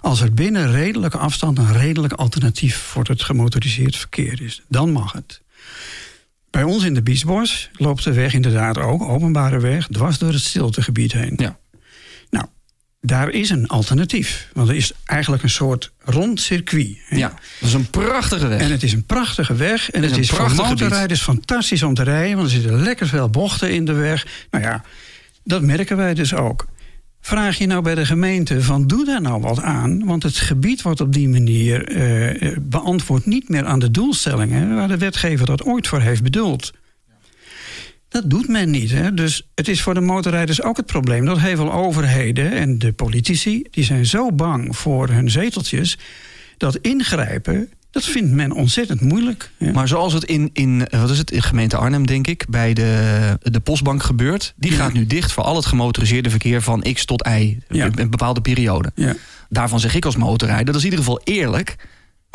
als 0.00 0.20
er 0.20 0.34
binnen 0.34 0.72
redelijke 0.72 1.18
afstand 1.18 1.58
een 1.58 1.72
redelijk 1.72 2.12
alternatief 2.12 2.76
voor 2.76 3.04
het 3.04 3.22
gemotoriseerd 3.22 3.96
verkeer 3.96 4.42
is. 4.42 4.62
Dan 4.68 4.90
mag 4.92 5.12
het. 5.12 5.40
Bij 6.50 6.62
ons 6.62 6.84
in 6.84 6.94
de 6.94 7.02
Biesbos 7.02 7.70
loopt 7.72 8.04
de 8.04 8.12
weg 8.12 8.34
inderdaad 8.34 8.78
ook, 8.78 9.02
openbare 9.02 9.60
weg, 9.60 9.86
dwars 9.86 10.18
door 10.18 10.32
het 10.32 10.40
stiltegebied 10.40 11.12
heen. 11.12 11.34
Ja. 11.36 11.58
Daar 13.00 13.30
is 13.30 13.50
een 13.50 13.66
alternatief. 13.66 14.50
Want 14.52 14.68
er 14.68 14.74
is 14.74 14.92
eigenlijk 15.04 15.42
een 15.42 15.50
soort 15.50 15.92
rond 16.04 16.40
circuit. 16.40 16.96
hè. 17.06 17.16
Ja, 17.16 17.28
dat 17.28 17.68
is 17.68 17.74
een 17.74 17.90
prachtige 17.90 18.46
weg. 18.48 18.60
En 18.60 18.70
het 18.70 18.82
is 18.82 18.92
een 18.92 19.04
prachtige 19.04 19.54
weg. 19.54 19.90
En 19.90 20.04
is 20.04 20.10
het 20.10 20.18
is 20.18 20.30
voor 20.30 20.54
motorrijders 20.54 21.22
fantastisch 21.22 21.82
om 21.82 21.94
te 21.94 22.02
rijden. 22.02 22.36
Want 22.36 22.48
er 22.48 22.54
zitten 22.60 22.82
lekker 22.82 23.06
veel 23.06 23.30
bochten 23.30 23.72
in 23.72 23.84
de 23.84 23.92
weg. 23.92 24.46
Nou 24.50 24.64
ja, 24.64 24.84
dat 25.44 25.62
merken 25.62 25.96
wij 25.96 26.14
dus 26.14 26.34
ook. 26.34 26.66
Vraag 27.20 27.58
je 27.58 27.66
nou 27.66 27.82
bij 27.82 27.94
de 27.94 28.06
gemeente 28.06 28.62
van 28.62 28.86
doe 28.86 29.04
daar 29.04 29.20
nou 29.20 29.40
wat 29.40 29.60
aan. 29.60 30.04
Want 30.04 30.22
het 30.22 30.36
gebied 30.36 30.82
wordt 30.82 31.00
op 31.00 31.12
die 31.12 31.28
manier 31.28 31.88
eh, 31.88 32.42
eh, 32.42 32.56
beantwoord 32.60 33.26
niet 33.26 33.48
meer 33.48 33.64
aan 33.64 33.78
de 33.78 33.90
doelstellingen... 33.90 34.74
waar 34.74 34.88
de 34.88 34.98
wetgever 34.98 35.46
dat 35.46 35.64
ooit 35.64 35.86
voor 35.86 36.00
heeft 36.00 36.22
bedoeld. 36.22 36.72
Dat 38.08 38.30
doet 38.30 38.48
men 38.48 38.70
niet. 38.70 38.90
Hè? 38.90 39.14
Dus 39.14 39.48
het 39.54 39.68
is 39.68 39.82
voor 39.82 39.94
de 39.94 40.00
motorrijders 40.00 40.62
ook 40.62 40.76
het 40.76 40.86
probleem 40.86 41.24
dat 41.24 41.38
heel 41.38 41.56
veel 41.56 41.72
overheden 41.72 42.52
en 42.52 42.78
de 42.78 42.92
politici... 42.92 43.62
die 43.70 43.84
zijn 43.84 44.06
zo 44.06 44.32
bang 44.32 44.76
voor 44.76 45.08
hun 45.08 45.30
zeteltjes... 45.30 45.98
dat 46.56 46.76
ingrijpen, 46.76 47.70
Dat 47.90 48.04
vindt 48.04 48.32
men 48.32 48.52
ontzettend 48.52 49.00
moeilijk. 49.00 49.50
Ja. 49.56 49.72
Maar 49.72 49.88
zoals 49.88 50.12
het 50.12 50.24
in, 50.24 50.50
in 50.52 50.88
eh, 50.88 51.00
wat 51.00 51.10
is 51.10 51.18
het, 51.18 51.30
in 51.30 51.42
gemeente 51.42 51.76
Arnhem, 51.76 52.06
denk 52.06 52.26
ik, 52.26 52.44
bij 52.48 52.74
de, 52.74 53.38
de 53.42 53.60
postbank 53.60 54.02
gebeurt, 54.02 54.54
die 54.56 54.72
gaat 54.72 54.92
nu 54.92 55.06
dicht 55.06 55.32
voor 55.32 55.44
al 55.44 55.56
het 55.56 55.66
gemotoriseerde 55.66 56.30
verkeer 56.30 56.62
van 56.62 56.82
X 56.92 57.04
tot 57.04 57.26
Y. 57.26 57.58
Ja. 57.68 57.90
Een 57.94 58.10
bepaalde 58.10 58.40
periode. 58.40 58.90
ja. 58.94 59.14
Daarvan 59.48 59.80
zeg 59.80 59.94
ik 59.94 60.04
als 60.04 60.16
motorrijder, 60.16 60.66
dat 60.66 60.74
is 60.74 60.84
in 60.84 60.90
ieder 60.90 61.04
geval 61.04 61.20
eerlijk. 61.24 61.76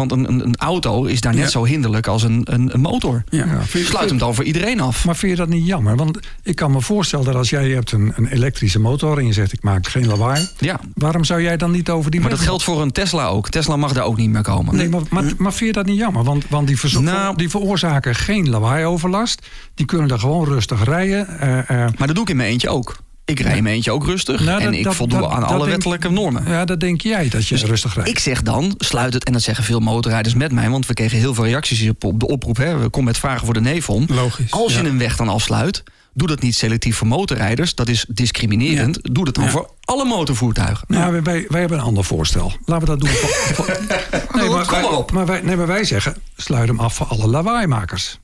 Want 0.08 0.12
een, 0.12 0.28
een, 0.34 0.46
een 0.46 0.56
auto 0.58 1.04
is 1.06 1.22
daar 1.22 1.34
net 1.34 1.44
Ja. 1.44 1.50
zo 1.50 1.66
hinderlijk 1.66 2.08
als 2.08 2.24
een, 2.24 2.42
een, 2.44 2.74
een 2.74 2.80
motor. 2.82 3.24
Ja. 3.30 3.46
Ja. 3.46 3.62
Sluit 3.84 4.10
hem 4.10 4.18
dan 4.18 4.36
voor 4.36 4.44
iedereen 4.44 4.80
af. 4.80 5.06
Maar 5.06 5.16
vind 5.16 5.32
je 5.32 5.38
dat 5.38 5.48
niet 5.50 5.66
jammer? 5.66 5.96
Want 5.96 6.20
ik 6.44 6.56
kan 6.56 6.72
me 6.72 6.82
voorstellen 6.82 7.26
dat 7.26 7.36
als 7.36 7.50
jij 7.50 7.70
hebt 7.70 7.92
een, 7.92 8.14
een 8.16 8.26
elektrische 8.28 8.80
motor 8.80 9.18
en 9.18 9.26
je 9.26 9.34
zegt 9.34 9.54
ik 9.54 9.64
maak 9.64 9.88
geen 9.88 10.08
lawaai. 10.08 10.48
Ja, 10.58 10.80
Waarom 10.94 11.24
zou 11.24 11.42
jij 11.42 11.58
dan 11.58 11.72
niet 11.72 11.90
over 11.90 12.12
die 12.12 12.22
maar 12.22 12.30
dat 12.30 12.40
geldt 12.40 12.64
voor 12.64 12.82
een 12.82 12.92
Tesla 12.92 13.28
ook. 13.28 13.50
Tesla 13.50 13.76
mag 13.76 13.94
daar 13.94 14.04
ook 14.06 14.18
niet 14.18 14.30
meer 14.30 14.42
komen. 14.42 14.76
Nee, 14.76 14.90
maar, 14.90 15.02
maar, 15.10 15.24
maar 15.38 15.54
vind 15.54 15.70
je 15.70 15.82
dat 15.82 15.86
niet 15.86 15.98
jammer? 15.98 16.24
Want, 16.24 16.46
want 16.50 16.68
die, 16.68 16.80
verzo- 16.80 17.02
Nou- 17.02 17.36
die 17.36 17.50
veroorzaken 17.50 18.16
geen 18.16 18.50
lawaai-overlast. 18.50 19.48
Die 19.76 19.86
kunnen 19.86 20.08
daar 20.08 20.20
gewoon 20.20 20.46
rustig 20.46 20.84
rijden. 20.84 21.40
eh, 21.40 21.60
eh. 21.60 21.68
Maar 21.98 22.08
dat 22.08 22.16
doe 22.16 22.24
ik 22.24 22.30
in 22.30 22.36
mijn 22.36 22.50
eentje 22.50 22.70
ook. 22.70 22.98
Ik 23.32 23.40
rij 23.40 23.58
in 23.58 23.64
mijn 23.64 23.76
eentje 23.76 23.92
ook 23.92 24.06
rustig. 24.06 24.44
Nou, 24.46 24.62
en 24.62 24.66
dat- 24.72 24.86
ik 24.86 24.92
voldoe 24.92 25.20
dat- 25.20 25.30
aan 25.32 25.40
dat 25.40 25.50
alle 25.50 25.58
denk- 25.60 25.70
wettelijke 25.72 26.10
normen. 26.10 26.44
Ja, 26.48 26.66
dat 26.66 26.80
denk 26.80 27.02
jij 27.02 27.30
dat 27.30 27.48
je 27.48 27.56
rustig 27.56 27.96
rijdt. 27.96 28.10
Ik 28.10 28.20
zeg 28.20 28.42
dan, 28.42 28.74
sluit 28.78 29.14
het, 29.14 29.24
en 29.24 29.34
dat 29.34 29.42
zeggen 29.42 29.64
veel 29.64 29.80
motorrijders 29.80 30.36
met 30.36 30.52
mij, 30.52 30.70
want 30.70 30.86
we 30.86 30.94
kregen 30.94 31.18
heel 31.18 31.34
veel 31.34 31.46
reacties 31.46 31.90
op 32.00 32.20
de 32.20 32.28
oproep. 32.28 32.58
Hè. 32.58 32.78
We 32.78 32.90
komen 32.90 33.04
met 33.08 33.18
vragen 33.18 33.46
voor 33.46 33.54
de 33.54 33.62
NEFON. 33.62 34.06
Logisch, 34.10 34.52
Als 34.52 34.74
je 34.76 34.84
ja. 34.84 34.90
een 34.90 34.98
weg 34.98 35.16
dan 35.16 35.30
afsluit, 35.30 35.84
doe 36.14 36.28
dat 36.28 36.42
niet 36.42 36.56
selectief 36.56 36.98
voor 36.98 37.08
motorrijders. 37.08 37.76
Dat 37.76 37.90
is 37.90 38.06
discriminerend. 38.10 39.00
Doe 39.16 39.26
dat 39.26 39.36
dan 39.36 39.44
Ja. 39.44 39.50
voor 39.50 39.70
alle 39.86 40.06
motorvoertuigen. 40.06 40.84
Nou, 40.88 41.12
wij- 41.12 41.22
wij, 41.24 41.46
wij 41.50 41.60
hebben 41.60 41.78
een 41.78 41.84
ander 41.84 42.04
voorstel. 42.04 42.54
Laten 42.66 42.88
we 42.88 42.98
dat 42.98 43.00
doen. 43.00 43.10
voor- 43.10 43.66
nee, 44.10 44.22
Kom 44.28 44.40
maar, 44.40 44.50
maar 44.50 44.70
wij, 44.72 44.84
op. 44.84 45.12
maar, 45.12 45.26
wij, 45.26 45.42
nee, 45.42 45.56
maar 45.58 45.68
wij 45.68 45.84
zeggen, 45.84 46.16
sluit 46.36 46.68
hem 46.68 46.80
af 46.80 46.94
voor 46.96 47.06
alle 47.08 47.28
lawaaimakers. 47.28 48.20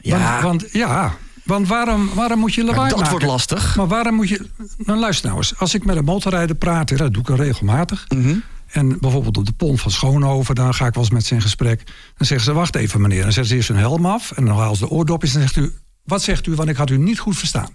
Ja, 0.00 0.18
Want, 0.30 0.42
want, 0.62 0.72
ja, 0.72 1.14
want 1.48 1.68
waarom, 1.68 2.10
waarom 2.14 2.38
moet 2.38 2.54
je 2.54 2.64
lawaai 2.64 2.88
dat 2.88 2.96
maken? 2.96 3.10
wordt 3.10 3.26
lastig. 3.26 3.76
Maar 3.76 3.86
waarom 3.86 4.14
moet 4.14 4.28
je... 4.28 4.46
Nou, 4.76 4.98
luister 4.98 5.26
nou 5.26 5.38
eens. 5.38 5.58
Als 5.58 5.74
ik 5.74 5.84
met 5.84 5.96
een 5.96 6.04
motorrijder 6.04 6.56
praat, 6.56 6.98
dat 6.98 7.12
doe 7.12 7.22
ik 7.22 7.30
al 7.30 7.36
regelmatig. 7.36 8.04
Mhm. 8.08 8.34
En 8.66 8.98
bijvoorbeeld 9.00 9.36
op 9.36 9.46
de 9.46 9.52
pont 9.52 9.80
van 9.80 9.90
Schoonhoven, 9.90 10.54
dan 10.54 10.74
ga 10.74 10.86
ik 10.86 10.94
wel 10.94 11.02
eens 11.02 11.12
met 11.12 11.26
ze 11.26 11.34
in 11.34 11.42
gesprek. 11.42 11.82
Dan 12.16 12.26
zeggen 12.26 12.46
ze, 12.46 12.52
wacht 12.52 12.74
even 12.74 13.00
meneer. 13.00 13.22
Dan 13.22 13.32
zetten 13.32 13.50
ze 13.50 13.56
eerst 13.56 13.68
hun 13.68 13.76
helm 13.76 14.06
af 14.06 14.32
en 14.32 14.44
dan 14.44 14.56
haalt 14.56 14.76
ze 14.76 14.84
de 14.84 14.90
oordopjes. 14.90 15.34
En 15.34 15.40
dan 15.40 15.48
zegt 15.48 15.66
u, 15.66 15.72
wat 16.04 16.22
zegt 16.22 16.46
u, 16.46 16.54
want 16.54 16.68
ik 16.68 16.76
had 16.76 16.90
u 16.90 16.96
niet 16.96 17.18
goed 17.18 17.36
verstaan. 17.36 17.70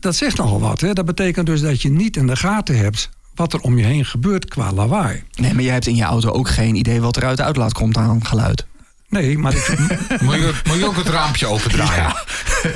Dat 0.00 0.16
zegt 0.16 0.36
nogal 0.36 0.60
wat. 0.60 0.80
Hè? 0.80 0.92
Dat 0.92 1.04
betekent 1.04 1.46
dus 1.46 1.60
dat 1.60 1.82
je 1.82 1.90
niet 1.90 2.16
in 2.16 2.26
de 2.26 2.36
gaten 2.36 2.78
hebt 2.78 3.10
wat 3.34 3.52
er 3.52 3.60
om 3.60 3.78
je 3.78 3.84
heen 3.84 4.04
gebeurt 4.04 4.48
qua 4.48 4.72
lawaai. 4.72 5.22
Nee, 5.34 5.54
maar 5.54 5.62
jij 5.62 5.72
hebt 5.72 5.86
in 5.86 5.96
je 5.96 6.02
auto 6.02 6.30
ook 6.30 6.48
geen 6.48 6.74
idee 6.74 7.00
wat 7.00 7.16
er 7.16 7.24
uit 7.24 7.36
de 7.36 7.42
uitlaat 7.42 7.72
komt 7.72 7.96
aan 7.96 8.26
geluid. 8.26 8.66
Nee, 9.08 9.38
maar 9.38 9.54
ik, 9.54 9.76
Moet 10.22 10.34
je, 10.34 10.54
moet 10.66 10.76
je 10.76 10.86
ook 10.86 10.96
het 10.96 11.08
raampje 11.08 11.46
opendraaien? 11.46 12.14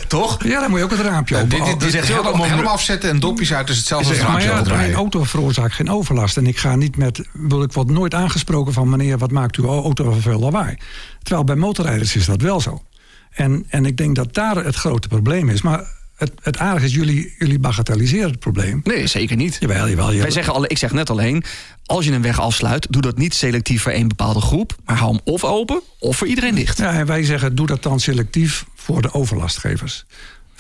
Toch? 0.08 0.44
ja, 0.44 0.60
dan 0.60 0.70
moet 0.70 0.78
je 0.78 0.84
ook 0.84 0.90
het 0.90 1.00
raampje 1.00 1.36
open. 1.36 1.48
dit, 1.48 1.64
dit, 1.64 1.80
dit 1.80 1.94
is 1.94 2.16
ook 2.16 2.46
helm 2.46 2.66
afzetten 2.66 3.10
en 3.10 3.20
dopjes 3.20 3.52
uit 3.52 3.68
is 3.68 3.76
hetzelfde 3.76 4.08
als 4.08 4.16
het 4.18 4.26
maar 4.26 4.36
raampje 4.36 4.48
ja, 4.48 4.54
mijn 4.54 4.66
opendraaien. 4.66 4.96
auto 4.96 5.24
veroorzaakt 5.24 5.74
geen 5.74 5.90
overlast. 5.90 6.36
En 6.36 6.46
ik 6.46 6.58
ga 6.58 6.76
niet 6.76 6.96
met. 6.96 7.28
wil 7.32 7.62
Ik 7.62 7.72
word 7.72 7.90
nooit 7.90 8.14
aangesproken 8.14 8.72
van 8.72 8.88
meneer, 8.88 9.18
wat 9.18 9.30
maakt 9.30 9.56
uw 9.56 9.66
auto 9.66 10.12
veel 10.20 10.38
lawaai? 10.38 10.76
Terwijl 11.22 11.44
bij 11.44 11.56
motorrijders 11.56 12.16
is 12.16 12.26
dat 12.26 12.42
wel 12.42 12.60
zo. 12.60 12.82
En, 13.30 13.64
en 13.68 13.86
ik 13.86 13.96
denk 13.96 14.16
dat 14.16 14.34
daar 14.34 14.56
het 14.56 14.74
grote 14.74 15.08
probleem 15.08 15.48
is. 15.48 15.62
Maar 15.62 15.98
het, 16.20 16.32
het 16.42 16.58
aardige 16.58 16.86
is, 16.86 16.94
jullie, 16.94 17.34
jullie 17.38 17.58
bagatelliseren 17.58 18.30
het 18.30 18.38
probleem. 18.38 18.80
Nee, 18.84 19.06
zeker 19.06 19.36
niet. 19.36 19.56
Jawel, 19.60 19.88
jawel. 19.88 20.06
jawel. 20.06 20.22
Wij 20.22 20.30
zeggen 20.30 20.54
alle, 20.54 20.68
ik 20.68 20.78
zeg 20.78 20.92
net 20.92 21.10
alleen, 21.10 21.44
als 21.84 22.04
je 22.04 22.12
een 22.12 22.22
weg 22.22 22.40
afsluit, 22.40 22.86
doe 22.90 23.02
dat 23.02 23.18
niet 23.18 23.34
selectief 23.34 23.82
voor 23.82 23.92
één 23.92 24.08
bepaalde 24.08 24.40
groep, 24.40 24.76
maar 24.84 24.96
hou 24.96 25.10
hem 25.10 25.20
of 25.24 25.44
open 25.44 25.80
of 25.98 26.16
voor 26.16 26.26
iedereen 26.26 26.54
dicht. 26.54 26.78
Ja, 26.78 26.92
en 26.92 27.06
wij 27.06 27.24
zeggen, 27.24 27.54
doe 27.54 27.66
dat 27.66 27.82
dan 27.82 28.00
selectief 28.00 28.64
voor 28.74 29.02
de 29.02 29.12
overlastgevers. 29.12 30.04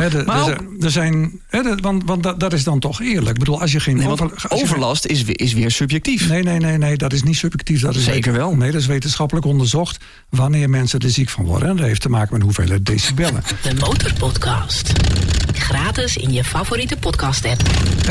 De- 0.08 0.22
Maar 0.26 0.36
er 0.36 0.42
ook- 0.42 0.48
zijn, 0.48 0.76
er 0.80 0.90
zijn, 0.90 1.40
hè, 1.48 1.62
de- 1.62 1.78
want, 1.80 2.02
want 2.04 2.22
dat, 2.22 2.40
dat 2.40 2.52
is 2.52 2.64
dan 2.64 2.78
toch 2.78 3.00
eerlijk. 3.00 3.28
Ik 3.30 3.38
bedoel, 3.38 3.60
als 3.60 3.72
je 3.72 3.80
geen 3.80 3.96
Nee, 3.96 4.06
want 4.06 4.20
over- 4.20 4.34
als 4.48 4.60
je- 4.60 4.64
overlast 4.66 5.06
is, 5.06 5.22
weer- 5.22 5.40
is 5.40 5.52
weer 5.52 5.70
subjectief. 5.70 6.28
Nee, 6.28 6.42
nee, 6.42 6.58
nee, 6.58 6.78
nee, 6.78 6.96
dat 6.96 7.12
is 7.12 7.22
niet 7.22 7.36
subjectief. 7.36 7.80
Dat 7.80 7.94
is 7.94 8.04
Zeker 8.04 8.32
wel. 8.32 8.54
Nee, 8.56 8.70
dat 8.70 8.80
is 8.80 8.86
wetenschappelijk 8.86 9.46
onderzocht 9.46 10.04
wanneer 10.28 10.70
mensen 10.70 10.98
er 11.00 11.10
ziek 11.10 11.28
van 11.28 11.44
worden. 11.44 11.68
En 11.68 11.76
dat 11.76 11.86
heeft 11.86 12.00
te 12.00 12.08
maken 12.08 12.32
met 12.32 12.42
hoeveelheid 12.42 12.86
decibellen. 12.86 13.42
De 13.62 13.74
Motorpodcast. 13.74 14.92
Gratis 15.70 16.16
in 16.16 16.32
je 16.32 16.44
favoriete 16.44 16.96
podcast-app. 16.96 17.60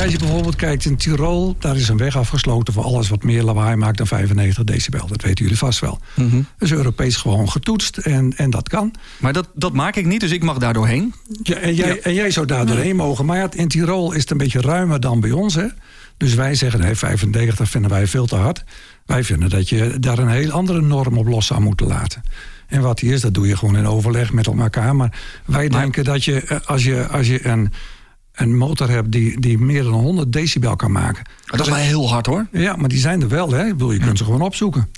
Als 0.02 0.12
je 0.12 0.18
bijvoorbeeld 0.18 0.56
kijkt 0.56 0.86
in 0.86 0.96
Tirol, 0.96 1.56
daar 1.60 1.76
is 1.76 1.90
een 1.90 1.98
weg 1.98 2.18
afgesloten 2.18 2.74
voor 2.74 2.84
alles 2.84 3.10
wat 3.10 3.24
meer 3.24 3.44
lawaai 3.44 3.76
maakt 3.76 3.98
dan 3.98 4.08
95 4.08 4.64
decibel. 4.64 5.08
Dat 5.08 5.22
weten 5.22 5.44
jullie 5.44 5.58
vast 5.60 5.80
wel. 5.80 6.00
Dat 6.16 6.28
is 6.60 6.72
Europees 6.72 7.16
gewoon 7.16 7.50
getoetst 7.50 7.98
en, 7.98 8.34
en 8.38 8.50
dat 8.50 8.70
kan. 8.70 8.94
Maar 9.18 9.34
dat, 9.34 9.50
dat 9.56 9.74
maak 9.74 9.96
ik 9.96 10.06
niet, 10.06 10.20
dus 10.20 10.32
ik 10.32 10.44
mag 10.44 10.58
daar 10.58 10.74
doorheen. 10.74 11.14
Ja, 11.44 11.56
en, 11.56 11.76
jij, 11.76 11.88
Ja. 11.88 11.96
en 12.02 12.14
jij 12.14 12.32
zou 12.32 12.46
daar 12.46 12.66
doorheen 12.66 12.96
mogen. 12.96 13.26
Maar 13.26 13.38
ja, 13.38 13.48
in 13.52 13.68
Tirol 13.68 14.12
is 14.12 14.22
het 14.22 14.32
een 14.32 14.38
beetje 14.38 14.62
ruimer 14.62 15.00
dan 15.00 15.20
bij 15.20 15.32
ons. 15.32 15.56
Hè? 15.56 15.66
Dus 16.18 16.34
wij 16.34 16.56
zeggen, 16.56 16.80
nee, 16.80 16.96
95 16.96 17.70
vinden 17.70 17.92
wij 17.92 18.08
veel 18.08 18.26
te 18.26 18.36
hard. 18.36 18.64
Wij 19.06 19.24
vinden 19.24 19.50
dat 19.50 19.70
je 19.70 19.96
daar 20.00 20.18
een 20.20 20.30
heel 20.30 20.52
andere 20.52 20.82
norm 20.82 21.18
op 21.18 21.28
los 21.28 21.46
zou 21.46 21.62
moeten 21.62 21.88
laten. 21.88 22.24
En 22.70 22.82
wat 22.82 23.00
die 23.00 23.14
is, 23.14 23.22
dat 23.22 23.34
doe 23.34 23.48
je 23.48 23.58
gewoon 23.58 23.78
in 23.78 23.88
overleg 23.88 24.34
met 24.34 24.48
elkaar. 24.48 24.96
Maar 24.96 25.12
wij 25.46 25.68
Maar- 25.70 25.80
denken 25.82 26.04
dat 26.04 26.24
je, 26.26 26.42
eh, 26.42 26.58
als 26.66 26.84
je, 26.84 27.08
als 27.08 27.28
je 27.28 27.48
een, 27.48 27.72
een 28.34 28.58
motor 28.58 28.90
hebt 28.90 29.12
die, 29.12 29.40
die 29.40 29.58
meer 29.58 29.84
dan 29.84 29.94
100 29.94 30.34
decibel 30.34 30.76
kan 30.76 30.92
maken. 30.92 31.24
Dat 31.46 31.60
is 31.60 31.68
wel 31.68 31.76
heel 31.76 32.10
hard 32.10 32.26
hoor. 32.26 32.48
Ja, 32.52 32.76
maar 32.76 32.90
die 32.90 33.00
zijn 33.00 33.22
er 33.22 33.30
wel, 33.30 33.52
hè? 33.52 33.64
Ik 33.66 33.72
bedoel, 33.72 33.92
je 33.92 34.00
kunt 34.00 34.18
ze 34.18 34.24
gewoon 34.24 34.42
opzoeken. 34.42 34.90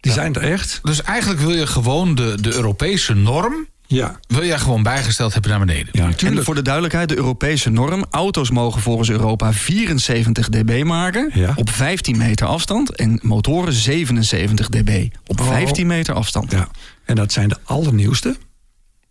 Die 0.00 0.12
zijn 0.12 0.34
er 0.34 0.42
echt. 0.42 0.80
Dus 0.82 1.02
eigenlijk 1.02 1.40
wil 1.40 1.52
je 1.54 1.66
gewoon 1.66 2.14
de, 2.14 2.36
de 2.40 2.54
Europese 2.54 3.14
norm... 3.14 3.66
Ja, 3.86 4.18
wil 4.26 4.44
jij 4.44 4.58
gewoon 4.58 4.82
bijgesteld 4.82 5.32
hebben 5.32 5.50
naar 5.50 5.60
beneden. 5.60 5.88
ja 5.92 6.02
En 6.02 6.08
natuurlijk. 6.08 6.44
voor 6.44 6.54
de 6.54 6.62
duidelijkheid, 6.62 7.08
de 7.08 7.16
Europese 7.16 7.70
norm. 7.70 8.04
Auto's 8.10 8.50
mogen 8.50 8.80
volgens 8.80 9.10
Europa 9.10 9.52
74 9.52 10.48
dB 10.48 10.82
maken 10.84 11.30
Ja. 11.34 11.52
op 11.54 11.70
15 11.70 12.16
meter 12.16 12.46
afstand. 12.46 12.96
En 12.96 13.18
motoren 13.22 13.72
77 13.72 14.68
dB 14.68 15.06
op 15.26 15.40
Oh. 15.40 15.46
15 15.46 15.86
meter 15.86 16.14
afstand. 16.14 16.50
Ja. 16.50 16.68
En 17.04 17.14
dat 17.14 17.32
zijn 17.32 17.48
de 17.48 17.56
allernieuwste. 17.64 18.36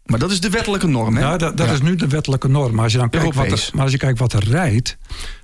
Maar 0.06 0.20
dat 0.20 0.32
is 0.32 0.40
de 0.42 0.50
wettelijke 0.50 0.88
norm, 0.88 1.16
hè? 1.16 1.22
Ja, 1.22 1.38
dat, 1.38 1.58
dat 1.58 1.68
Ja. 1.68 1.74
is 1.74 1.82
nu 1.82 1.96
de 1.96 2.08
wettelijke 2.08 2.48
norm. 2.48 2.74
Maar 2.74 2.84
als 2.84 2.92
je 2.92 2.98
dan 2.98 3.10
kijkt 3.10 3.36
wat 3.36 3.52
er, 3.52 3.70
maar 3.74 3.84
als 3.84 3.92
je 3.92 3.98
kijkt 3.98 4.20
wat 4.20 4.34
er 4.34 4.44
rijdt, 4.44 4.98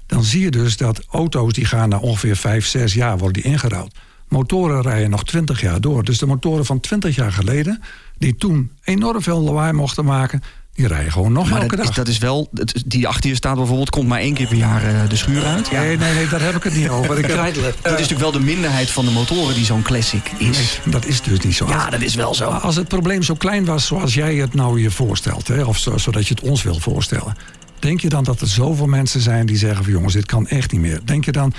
dan 0.06 0.24
zie 0.24 0.42
je 0.42 0.52
dus 0.52 0.78
dat 0.78 1.06
auto's 1.10 1.54
die 1.54 1.66
gaan 1.66 1.90
na 1.90 1.98
ongeveer 2.00 2.36
5, 2.36 2.66
6 2.66 2.94
jaar 2.94 3.18
worden 3.18 3.42
die 3.44 3.52
ingeruild. 3.52 3.96
Motoren 4.28 4.82
rijden 4.82 5.10
nog 5.10 5.24
20 5.24 5.62
jaar 5.62 5.82
door. 5.82 6.04
Dus 6.04 6.18
de 6.18 6.26
motoren 6.26 6.66
van 6.66 6.80
20 6.80 7.16
jaar 7.16 7.32
geleden, 7.32 7.82
die 8.18 8.36
toen 8.36 8.72
enorm 8.84 9.22
veel 9.22 9.42
lawaai 9.42 9.74
mochten 9.74 10.06
maken, 10.06 10.42
die 10.78 10.88
rijden 10.88 11.12
gewoon 11.12 11.32
nog 11.32 11.50
Maar 11.50 11.62
elke 11.62 11.76
dat 11.76 11.80
is, 11.80 11.86
dag. 11.86 11.96
dat 11.96 12.08
is 12.08 12.18
wel, 12.18 12.50
die 12.86 13.08
achter 13.08 13.30
je 13.30 13.36
staat 13.36 13.56
bijvoorbeeld, 13.56 13.90
komt 13.90 14.08
maar 14.08 14.20
één 14.20 14.34
keer 14.34 14.48
per 14.48 14.58
jaar 14.58 14.84
eh, 14.84 15.10
de 15.10 15.16
schuur 15.16 15.44
uit. 15.46 15.72
Nee, 15.72 15.98
nee, 15.98 16.14
nee, 16.14 16.28
daar 16.28 16.42
heb 16.42 16.56
ik 16.56 16.64
het 16.64 16.76
niet 16.76 16.90
over. 16.90 17.18
Ik 17.20 17.26
heb, 17.26 17.38
Dat 17.54 17.76
is 17.76 17.84
natuurlijk 17.84 18.20
wel 18.20 18.32
de 18.32 18.40
minderheid 18.40 18.90
van 18.90 19.06
de 19.06 19.12
motoren 19.12 19.56
die 19.56 19.66
zo'n 19.66 19.82
classic 19.82 20.32
is. 20.38 20.80
dat 20.86 21.06
is 21.06 21.22
dus 21.22 21.40
niet 21.40 21.56
zo. 21.56 21.68
Ja, 21.68 21.90
dat 21.90 22.02
is 22.02 22.16
wel 22.16 22.36
zo. 22.36 22.50
Als 22.50 22.76
het 22.76 22.88
probleem 22.88 23.24
zo 23.24 23.34
klein 23.34 23.66
was 23.66 23.86
zoals 23.86 24.14
jij 24.14 24.36
het 24.36 24.54
nou 24.54 24.82
je 24.82 24.92
voorstelt, 24.92 25.48
hè, 25.48 25.64
of 25.64 25.78
zo, 25.78 25.98
zodat 25.98 26.28
je 26.28 26.34
het 26.34 26.44
ons 26.44 26.64
wil 26.64 26.80
voorstellen, 26.80 27.36
denk 27.80 28.02
je 28.02 28.10
dan 28.10 28.24
dat 28.24 28.42
er 28.42 28.48
zoveel 28.48 28.88
mensen 28.88 29.22
zijn 29.22 29.46
die 29.46 29.58
zeggen 29.58 29.84
van 29.84 29.94
jongens, 29.94 30.14
dit 30.14 30.26
kan 30.26 30.48
echt 30.48 30.72
niet 30.72 30.82
meer? 30.82 31.00
Denk 31.06 31.26
je 31.26 31.32
dan, 31.32 31.54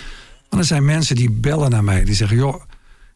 want 0.48 0.62
er 0.62 0.68
zijn 0.68 0.84
mensen 0.84 1.16
die 1.16 1.30
bellen 1.30 1.70
naar 1.70 1.84
mij, 1.84 2.04
die 2.04 2.14
zeggen 2.14 2.36
joh, 2.36 2.62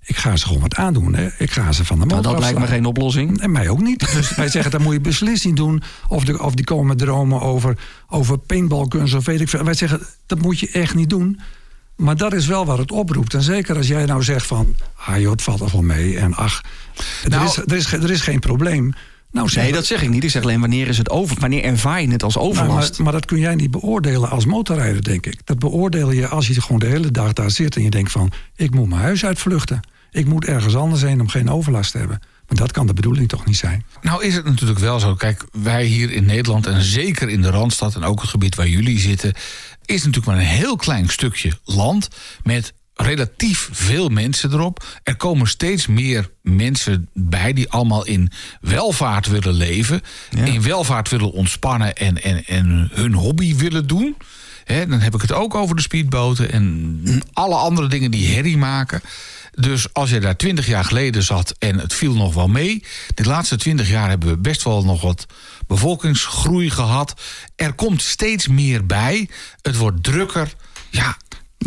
ik 0.05 0.17
ga 0.17 0.37
ze 0.37 0.47
gewoon 0.47 0.63
wat 0.63 0.75
aandoen. 0.75 1.15
Hè. 1.15 1.29
Ik 1.39 1.51
ga 1.51 1.73
ze 1.73 1.85
van 1.85 1.99
de 1.99 2.07
motor 2.07 2.23
Nou, 2.23 2.35
dat 2.35 2.43
lijkt 2.43 2.59
me 2.59 2.67
geen 2.67 2.85
oplossing. 2.85 3.41
En 3.41 3.53
mij 3.53 3.69
ook 3.69 3.81
niet. 3.81 4.13
Dus 4.13 4.35
wij 4.37 4.49
zeggen, 4.49 4.71
dat 4.71 4.81
moet 4.81 4.93
je 4.93 5.01
beslist 5.01 5.45
niet 5.45 5.57
doen. 5.57 5.83
Of, 6.09 6.25
de, 6.25 6.43
of 6.43 6.55
die 6.55 6.65
komen 6.65 6.97
dromen 6.97 7.41
over, 7.41 7.79
over 8.09 8.39
paintballkunst 8.39 9.15
of 9.15 9.25
weet 9.25 9.41
ik 9.41 9.49
veel. 9.49 9.65
Wij 9.65 9.75
zeggen, 9.75 10.01
dat 10.27 10.39
moet 10.39 10.59
je 10.59 10.71
echt 10.71 10.95
niet 10.95 11.11
doen. 11.11 11.41
Maar 11.97 12.17
dat 12.17 12.33
is 12.33 12.47
wel 12.47 12.65
wat 12.65 12.79
het 12.79 12.93
oproept. 12.93 13.35
En 13.35 13.43
zeker 13.43 13.77
als 13.77 13.87
jij 13.87 14.05
nou 14.05 14.23
zegt 14.23 14.47
van... 14.47 14.77
ah 14.95 15.21
joh, 15.21 15.31
het 15.31 15.43
valt 15.43 15.59
toch 15.59 15.73
wel 15.73 15.83
mee. 15.83 16.19
En 16.19 16.35
ach, 16.35 16.61
Nou- 17.29 17.43
er, 17.43 17.49
is, 17.49 17.57
er, 17.57 17.77
is, 17.77 17.93
er 17.93 18.11
is 18.11 18.21
geen 18.21 18.41
probleem. 18.41 18.93
Nou, 19.33 19.49
zeg, 19.49 19.63
Nee, 19.63 19.73
dat 19.73 19.87
zeg 19.87 20.03
ik 20.03 20.09
niet. 20.09 20.25
Ik 20.25 20.31
zeg 20.31 20.43
alleen 20.43 20.61
wanneer 20.61 20.89
is 20.89 20.99
het 20.99 21.11
over. 21.11 21.37
Wanneer 21.41 21.65
ervaar 21.65 22.03
je 22.03 22.11
het 22.11 22.23
als 22.23 22.35
nou, 22.35 22.55
maar, 22.55 22.63
overlast? 22.63 22.99
maar 22.99 23.13
dat 23.13 23.25
kun 23.25 23.39
jij 23.39 23.55
niet 23.55 23.71
beoordelen 23.71 24.31
als 24.31 24.45
motorrijder, 24.45 25.03
denk 25.03 25.27
ik. 25.27 25.41
Dat 25.45 25.59
beoordeel 25.59 26.11
je 26.11 26.29
als 26.29 26.47
je 26.47 26.61
gewoon 26.61 26.79
de 26.79 26.87
hele 26.87 27.11
dag 27.11 27.33
daar 27.33 27.51
zit... 27.51 27.77
en 27.77 27.83
je 27.83 27.91
denkt 27.91 28.13
van, 28.13 28.33
ik 28.57 28.75
moet 28.75 28.89
mijn 28.89 29.01
huis 29.01 29.25
uitvluchten. 29.25 29.81
Ik 30.13 30.27
moet 30.27 30.45
ergens 30.45 30.77
anders 30.77 31.03
heen 31.03 31.21
om 31.21 31.29
geen 31.29 31.51
overlast 31.51 31.93
te 31.93 31.99
hebben. 31.99 32.21
Maar 32.49 32.57
dat 32.57 32.73
kan 32.73 32.87
de 32.87 32.95
bedoeling 32.95 33.29
toch 33.29 33.47
niet 33.47 33.57
zijn? 33.57 33.85
Nou 34.03 34.25
is 34.25 34.35
het 34.35 34.45
natuurlijk 34.45 34.79
wel 34.79 35.01
zo. 35.01 35.15
Kijk, 35.15 35.45
wij 35.53 35.85
hier 35.85 36.11
in 36.11 36.25
Nederland 36.25 36.67
en 36.67 36.83
zeker 36.83 37.29
in 37.29 37.43
de 37.43 37.51
Randstad... 37.51 37.95
en 37.95 38.05
ook 38.05 38.21
het 38.21 38.31
gebied 38.31 38.55
waar 38.55 38.69
jullie 38.69 38.99
zitten... 38.99 39.33
is 39.85 40.05
natuurlijk 40.05 40.27
maar 40.27 40.37
een 40.37 40.59
heel 40.59 40.77
klein 40.77 41.09
stukje 41.09 41.53
land... 41.65 42.09
met 42.43 42.73
relatief 42.95 43.69
veel 43.73 44.09
mensen 44.09 44.53
erop. 44.53 44.85
Er 45.03 45.17
komen 45.17 45.47
steeds 45.47 45.87
meer 45.87 46.31
mensen 46.43 47.09
bij 47.13 47.53
die 47.53 47.71
allemaal 47.71 48.07
in 48.07 48.31
welvaart 48.61 49.27
willen 49.27 49.55
leven. 49.55 50.01
Ja. 50.31 50.45
In 50.45 50.63
welvaart 50.63 51.09
willen 51.09 51.33
ontspannen 51.33 51.95
en, 51.95 52.23
en, 52.23 52.45
en 52.45 52.89
hun 52.93 53.15
hobby 53.15 53.57
willen 53.57 53.87
doen. 53.87 54.17
Hè, 54.65 54.87
dan 54.87 55.01
heb 55.01 55.15
ik 55.15 55.21
het 55.21 55.33
ook 55.33 55.55
over 55.55 55.77
de 55.77 55.83
speedboten 55.83 56.53
en 56.53 57.23
alle 57.33 57.55
andere 57.55 57.89
dingen 57.89 58.11
die 58.11 58.35
herrie 58.35 58.57
maken. 58.57 59.01
Dus 59.59 59.93
als 59.93 60.11
je 60.11 60.21
daar 60.21 60.37
twintig 60.37 60.67
jaar 60.67 60.85
geleden 60.85 61.23
zat 61.23 61.55
en 61.59 61.79
het 61.79 61.95
viel 61.95 62.15
nog 62.15 62.35
wel 62.35 62.49
mee. 62.49 62.85
De 63.15 63.25
laatste 63.25 63.57
twintig 63.57 63.89
jaar 63.89 64.09
hebben 64.09 64.29
we 64.29 64.39
best 64.39 64.63
wel 64.63 64.85
nog 64.85 65.01
wat 65.03 65.27
bevolkingsgroei 65.67 66.71
gehad. 66.71 67.21
Er 67.57 67.73
komt 67.73 68.03
steeds 68.03 68.49
meer 68.49 68.87
bij. 68.87 69.29
Het 69.63 69.77
wordt 69.77 70.03
drukker. 70.03 70.55
Ja, 70.91 71.17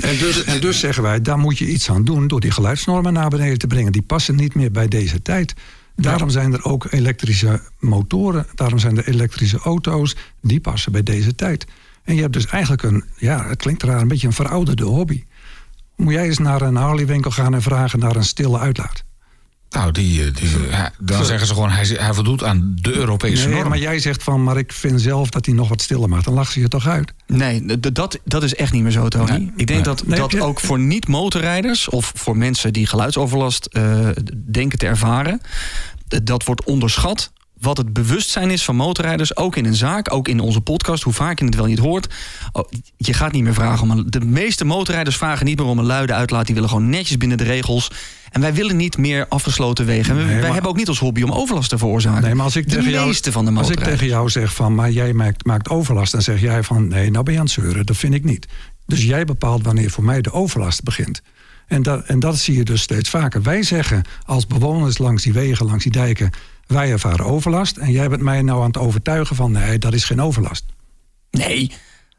En 0.01 0.17
dus, 0.17 0.43
en 0.43 0.59
dus 0.61 0.79
zeggen 0.79 1.03
wij, 1.03 1.21
daar 1.21 1.37
moet 1.37 1.57
je 1.57 1.67
iets 1.67 1.89
aan 1.89 2.03
doen 2.03 2.27
door 2.27 2.39
die 2.39 2.51
geluidsnormen 2.51 3.13
naar 3.13 3.29
beneden 3.29 3.57
te 3.57 3.67
brengen. 3.67 3.91
Die 3.91 4.01
passen 4.01 4.35
niet 4.35 4.55
meer 4.55 4.71
bij 4.71 4.87
deze 4.87 5.21
tijd. 5.21 5.53
Daarom 5.95 6.29
zijn 6.29 6.53
er 6.53 6.63
ook 6.63 6.87
elektrische 6.89 7.61
motoren, 7.79 8.47
daarom 8.55 8.79
zijn 8.79 8.97
er 8.97 9.07
elektrische 9.07 9.57
auto's, 9.57 10.15
die 10.41 10.59
passen 10.59 10.91
bij 10.91 11.03
deze 11.03 11.35
tijd. 11.35 11.65
En 12.03 12.15
je 12.15 12.21
hebt 12.21 12.33
dus 12.33 12.45
eigenlijk 12.45 12.83
een, 12.83 13.03
ja, 13.17 13.47
het 13.47 13.57
klinkt 13.57 13.83
raar, 13.83 14.01
een 14.01 14.07
beetje 14.07 14.27
een 14.27 14.33
verouderde 14.33 14.83
hobby. 14.83 15.23
Moet 15.95 16.13
jij 16.13 16.25
eens 16.25 16.37
naar 16.37 16.61
een 16.61 16.75
Harley-winkel 16.75 17.31
gaan 17.31 17.53
en 17.53 17.61
vragen 17.61 17.99
naar 17.99 18.15
een 18.15 18.23
stille 18.23 18.59
uitlaat? 18.59 19.03
nou, 19.69 19.91
die, 19.91 20.23
eh, 20.25 20.33
die, 20.33 20.49
ja, 20.69 20.91
dan 20.99 21.25
zeggen 21.25 21.47
ze 21.47 21.53
gewoon, 21.53 21.69
hij, 21.69 21.85
hij 21.85 22.13
voldoet 22.13 22.43
aan 22.43 22.71
de 22.81 22.93
Europese 22.93 23.47
Nee, 23.47 23.55
norm. 23.55 23.69
maar 23.69 23.77
jij 23.77 23.99
zegt 23.99 24.23
van, 24.23 24.43
maar 24.43 24.57
ik 24.57 24.71
vind 24.73 25.01
zelf 25.01 25.29
dat 25.29 25.45
hij 25.45 25.55
nog 25.55 25.69
wat 25.69 25.81
stiller 25.81 26.09
maakt. 26.09 26.25
Dan 26.25 26.33
lachen 26.33 26.53
ze 26.53 26.59
je 26.59 26.67
toch 26.67 26.87
uit? 26.87 27.13
Nee, 27.27 27.79
dat, 27.79 28.19
dat 28.23 28.43
is 28.43 28.55
echt 28.55 28.71
niet 28.71 28.83
meer 28.83 28.91
zo, 28.91 29.07
Tony. 29.07 29.29
Nee. 29.31 29.51
Ik 29.55 29.67
denk 29.67 29.85
Nee. 29.85 29.95
dat, 29.95 30.03
dat 30.07 30.39
ook 30.39 30.59
voor 30.59 30.79
niet-motorrijders... 30.79 31.89
of 31.89 32.11
voor 32.15 32.37
mensen 32.37 32.73
die 32.73 32.87
geluidsoverlast 32.87 33.65
eh, 33.65 34.07
denken 34.51 34.77
te 34.79 34.85
ervaren... 34.85 35.41
dat 36.23 36.43
wordt 36.43 36.63
onderschat 36.63 37.31
wat 37.59 37.77
het 37.77 37.93
bewustzijn 37.93 38.51
is 38.51 38.63
van 38.63 38.75
motorrijders. 38.75 39.37
Ook 39.37 39.55
in 39.55 39.65
een 39.65 39.75
zaak, 39.75 40.13
ook 40.13 40.27
in 40.27 40.39
onze 40.39 40.61
podcast. 40.61 41.03
Hoe 41.03 41.13
vaak 41.13 41.39
je 41.39 41.45
het 41.45 41.55
wel 41.55 41.65
niet 41.65 41.79
hoort. 41.79 42.13
Oh, 42.51 42.69
je 42.97 43.13
gaat 43.13 43.31
niet 43.31 43.43
meer 43.43 43.53
vragen 43.53 43.83
om 43.83 43.91
een... 43.91 44.05
De 44.09 44.19
meeste 44.25 44.65
motorrijders 44.65 45.17
vragen 45.17 45.45
niet 45.45 45.57
meer 45.57 45.67
om 45.67 45.79
een 45.79 45.85
luide 45.85 46.13
uitlaat. 46.13 46.45
Die 46.45 46.55
willen 46.55 46.69
gewoon 46.69 46.89
netjes 46.89 47.17
binnen 47.17 47.37
de 47.37 47.43
regels. 47.43 47.91
En 48.31 48.41
wij 48.41 48.53
willen 48.53 48.75
niet 48.75 48.97
meer 48.97 49.27
afgesloten 49.27 49.85
wegen. 49.85 50.09
En 50.11 50.17
we- 50.17 50.23
Nee, 50.23 50.33
wij 50.33 50.41
maar- 50.41 50.53
hebben 50.53 50.69
ook 50.71 50.77
niet 50.77 50.87
als 50.87 50.99
hobby 50.99 51.21
om 51.21 51.31
overlast 51.31 51.69
te 51.69 51.77
veroorzaken. 51.77 52.23
Nee, 52.23 52.35
maar 52.35 52.45
als 52.45 52.55
ik 52.55 52.69
de 52.69 52.75
tegen 52.75 52.91
jou, 52.91 53.05
meeste 53.07 53.31
van 53.31 53.45
de 53.45 53.51
Als 53.51 53.69
ik 53.69 53.79
tegen 53.79 54.07
jou 54.07 54.29
zeg 54.29 54.53
van, 54.53 54.75
maar 54.75 54.91
jij 54.91 55.13
maakt, 55.13 55.45
maakt 55.45 55.69
overlast, 55.69 56.11
dan 56.11 56.21
zeg 56.21 56.41
jij 56.41 56.63
van, 56.63 56.87
nee, 56.87 57.11
nou 57.11 57.23
ben 57.23 57.33
je 57.33 57.39
aan 57.39 57.45
het 57.45 57.53
zeuren. 57.53 57.85
Dat 57.85 57.97
vind 57.97 58.13
ik 58.13 58.23
niet. 58.23 58.47
Dus 58.85 59.03
jij 59.03 59.25
bepaalt 59.25 59.63
wanneer 59.63 59.89
voor 59.91 60.03
mij 60.03 60.21
de 60.21 60.31
overlast 60.31 60.83
begint. 60.83 61.21
En 61.67 61.83
dat, 61.83 62.03
en 62.05 62.19
dat 62.19 62.37
zie 62.37 62.57
je 62.57 62.63
dus 62.63 62.81
steeds 62.81 63.09
vaker. 63.09 63.41
Wij 63.41 63.63
zeggen 63.63 64.03
als 64.25 64.47
bewoners 64.47 64.97
langs 64.97 65.23
die 65.23 65.33
wegen, 65.33 65.65
langs 65.65 65.83
die 65.83 65.91
dijken, 65.91 66.31
wij 66.67 66.91
ervaren 66.91 67.25
overlast. 67.25 67.77
En 67.77 67.91
jij 67.91 68.09
bent 68.09 68.21
mij 68.21 68.41
nou 68.41 68.59
aan 68.59 68.67
het 68.67 68.77
overtuigen 68.77 69.35
van, 69.35 69.51
nee, 69.51 69.79
dat 69.79 69.93
is 69.93 70.03
geen 70.03 70.21
overlast. 70.21 70.65
Nee, 71.31 71.71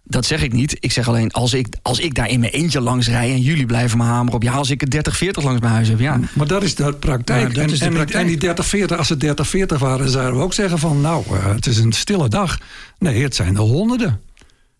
dat 0.08 0.26
zeg 0.26 0.42
ik 0.42 0.52
niet. 0.52 0.76
Ik 0.80 0.92
zeg 0.92 1.08
alleen, 1.08 1.32
als 1.32 1.54
ik, 1.54 1.66
als 1.82 1.98
ik 1.98 2.14
daar 2.14 2.28
in 2.28 2.40
mijn 2.40 2.52
eentje 2.52 2.80
langs 2.80 3.08
rij... 3.08 3.32
en 3.32 3.40
jullie 3.40 3.66
blijven 3.66 3.98
me 3.98 4.04
hameren 4.04 4.34
op... 4.34 4.42
ja, 4.42 4.52
als 4.52 4.70
ik 4.70 4.82
er 4.82 4.90
30, 4.90 5.16
40 5.16 5.42
langs 5.42 5.60
mijn 5.60 5.72
huis 5.72 5.88
heb, 5.88 5.98
ja. 5.98 6.20
Maar 6.32 6.46
dat 6.46 6.62
is 6.62 6.74
de 6.74 6.94
praktijk. 6.94 7.48
Ja, 7.48 7.54
dat 7.54 7.64
en, 7.64 7.70
is 7.70 7.78
de 7.78 7.88
praktijk. 7.88 8.22
en 8.22 8.26
die 8.26 8.36
30, 8.36 8.66
40, 8.66 8.98
als 8.98 9.08
het 9.08 9.20
30, 9.20 9.48
40 9.48 9.78
waren, 9.78 10.10
zouden 10.10 10.36
we 10.36 10.44
ook 10.44 10.54
zeggen 10.54 10.78
van, 10.78 11.00
nou, 11.00 11.24
eh, 11.30 11.46
het 11.46 11.66
is 11.66 11.78
een 11.78 11.92
stille 11.92 12.28
dag. 12.28 12.58
Nee, 12.98 13.22
het 13.22 13.34
zijn 13.34 13.54
er 13.54 13.60
honderden. 13.60 14.20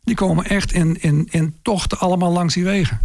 Die 0.05 0.15
komen 0.15 0.45
echt 0.45 0.73
in, 0.73 1.03
in, 1.03 1.29
in 1.31 1.55
tochten 1.63 1.99
allemaal 1.99 2.33
langs 2.33 2.55
die 2.55 2.65
wegen. 2.65 3.01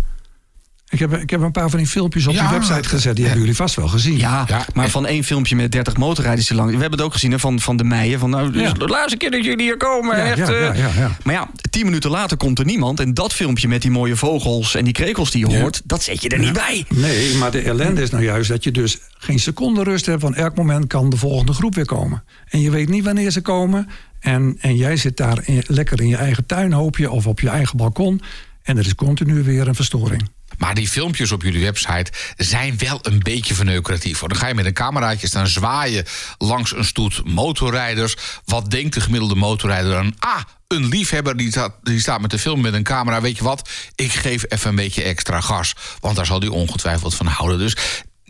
Ik 0.92 1.00
heb, 1.00 1.14
ik 1.18 1.30
heb 1.30 1.42
een 1.42 1.52
paar 1.52 1.70
van 1.70 1.80
die 1.80 1.88
filmpjes 1.88 2.28
op 2.28 2.34
Ja, 2.34 2.42
die 2.50 2.58
website 2.60 2.90
gezet. 2.90 3.12
Die 3.16 3.24
ja. 3.24 3.30
hebben 3.30 3.40
jullie 3.40 3.56
vast 3.56 3.76
wel 3.76 3.88
gezien. 3.88 4.18
Ja, 4.18 4.46
Ja, 4.48 4.66
maar 4.74 4.90
van 4.90 5.06
één 5.06 5.24
filmpje 5.24 5.56
met 5.56 5.72
30 5.72 5.98
motorrijders 5.98 6.48
die 6.48 6.58
lang. 6.58 6.68
We 6.72 6.78
hebben 6.78 6.92
het 6.92 7.02
ook 7.02 7.14
gezien 7.14 7.32
hè, 7.32 7.40
van, 7.40 7.60
van 7.60 7.78
de 7.78 7.84
Meijen. 7.84 8.20
Van, 8.20 8.30
nou, 8.30 8.52
dus 8.52 8.62
Ja. 8.62 8.72
de 8.74 8.88
laatste 8.88 9.18
keer 9.18 9.32
dat 9.32 9.44
jullie 9.46 9.66
hier 9.66 9.78
komen. 9.78 10.18
Ja, 10.18 10.24
echt, 10.24 10.38
ja, 10.38 10.46
eh. 10.48 10.62
ja, 10.62 10.74
ja, 10.74 10.90
ja. 10.98 11.18
Maar 11.24 11.34
ja, 11.34 11.50
tien 11.70 11.86
minuten 11.86 12.10
later 12.10 12.38
komt 12.38 12.60
er 12.60 12.66
niemand. 12.66 13.00
En 13.00 13.14
dat 13.14 13.34
filmpje 13.34 13.68
met 13.68 13.82
die 13.82 13.92
mooie 13.92 14.16
vogels 14.16 14.76
en 14.76 14.84
die 14.84 14.94
krekels 14.94 15.32
die 15.32 15.46
je 15.48 15.52
Ja. 15.54 15.60
hoort, 15.62 15.82
dat 15.86 16.04
zet 16.04 16.22
je 16.22 16.30
er 16.30 16.40
niet 16.40 16.54
bij. 16.54 16.86
Nee, 16.90 17.36
maar 17.36 17.52
de 17.52 17.62
ellende 17.62 18.02
is 18.02 18.10
nou 18.10 18.24
juist 18.24 18.50
dat 18.50 18.64
je 18.64 18.72
dus 18.72 18.98
geen 19.18 19.40
seconde 19.40 19.84
rust 19.84 20.06
hebt. 20.06 20.22
Van 20.22 20.36
elk 20.36 20.56
moment 20.56 20.88
kan 20.88 21.10
de 21.10 21.18
volgende 21.18 21.54
groep 21.54 21.76
weer 21.76 21.86
komen. 21.86 22.24
En 22.50 22.62
je 22.62 22.70
weet 22.72 22.90
niet 22.90 23.04
wanneer 23.04 23.32
ze 23.32 23.42
komen. 23.42 23.90
En, 24.20 24.58
en 24.60 24.76
jij 24.76 24.96
zit 24.98 25.18
daar 25.18 25.40
in- 25.46 25.64
lekker 25.68 26.02
in 26.02 26.08
je 26.08 26.16
eigen 26.18 26.46
tuinhoopje 26.46 27.12
of 27.12 27.28
op 27.28 27.40
je 27.40 27.50
eigen 27.50 27.78
balkon. 27.78 28.22
En 28.64 28.78
er 28.78 28.86
is 28.86 28.96
continu 28.96 29.44
weer 29.44 29.68
een 29.68 29.76
verstoring. 29.76 30.30
Maar 30.62 30.76
die 30.76 30.88
filmpjes 30.88 31.32
op 31.32 31.44
jullie 31.44 31.62
website 31.62 32.12
zijn 32.38 32.78
wel 32.78 33.00
een 33.02 33.20
beetje 33.20 33.54
verneukeratief. 33.54 34.20
Dan 34.20 34.36
ga 34.36 34.48
je 34.48 34.54
met 34.54 34.66
een 34.66 34.74
cameraatje 34.74 35.28
staan 35.28 35.48
zwaaien 35.48 36.06
langs 36.38 36.76
een 36.76 36.86
stoet 36.86 37.22
motorrijders. 37.26 38.16
Wat 38.46 38.72
denkt 38.72 38.94
de 38.94 39.02
gemiddelde 39.02 39.36
motorrijder 39.36 39.92
dan? 39.92 40.16
Ah, 40.20 40.42
een 40.68 40.88
liefhebber 40.88 41.38
die 41.38 41.52
staat, 41.52 41.74
die 41.84 42.00
staat 42.00 42.22
met 42.22 42.30
te 42.30 42.40
filmen 42.40 42.62
met 42.62 42.74
een 42.74 42.84
camera. 42.84 43.22
Weet 43.22 43.38
je 43.38 43.44
wat? 43.44 43.70
Ik 43.96 44.12
geef 44.12 44.44
even 44.48 44.70
een 44.70 44.76
beetje 44.76 45.04
extra 45.04 45.42
gas. 45.42 45.76
Want 46.00 46.16
daar 46.16 46.26
zal 46.26 46.40
hij 46.40 46.50
ongetwijfeld 46.50 47.16
van 47.16 47.26
houden. 47.26 47.58
Dus 47.58 47.76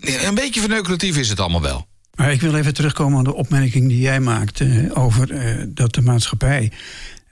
een 0.01 0.35
beetje 0.35 0.59
verneukeratief 0.59 1.17
is 1.17 1.29
het 1.29 1.39
allemaal 1.39 1.61
wel. 1.61 1.87
Maar 2.15 2.31
ik 2.31 2.41
wil 2.41 2.55
even 2.55 2.73
terugkomen 2.73 3.17
aan 3.17 3.23
de 3.23 3.33
opmerking 3.33 3.87
die 3.87 3.99
jij 3.99 4.19
maakte 4.19 4.91
over 4.93 5.31
eh, 5.31 5.63
dat 5.67 5.93
de 5.93 6.01
maatschappij 6.01 6.71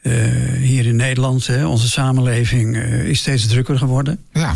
eh, 0.01 0.13
hier 0.57 0.85
in 0.85 0.95
Nederland, 0.95 1.47
hè, 1.47 1.65
onze 1.65 1.89
samenleving, 1.89 2.75
eh, 2.75 3.03
is 3.03 3.19
steeds 3.19 3.47
drukker 3.47 3.77
geworden. 3.77 4.25
Ja. 4.33 4.55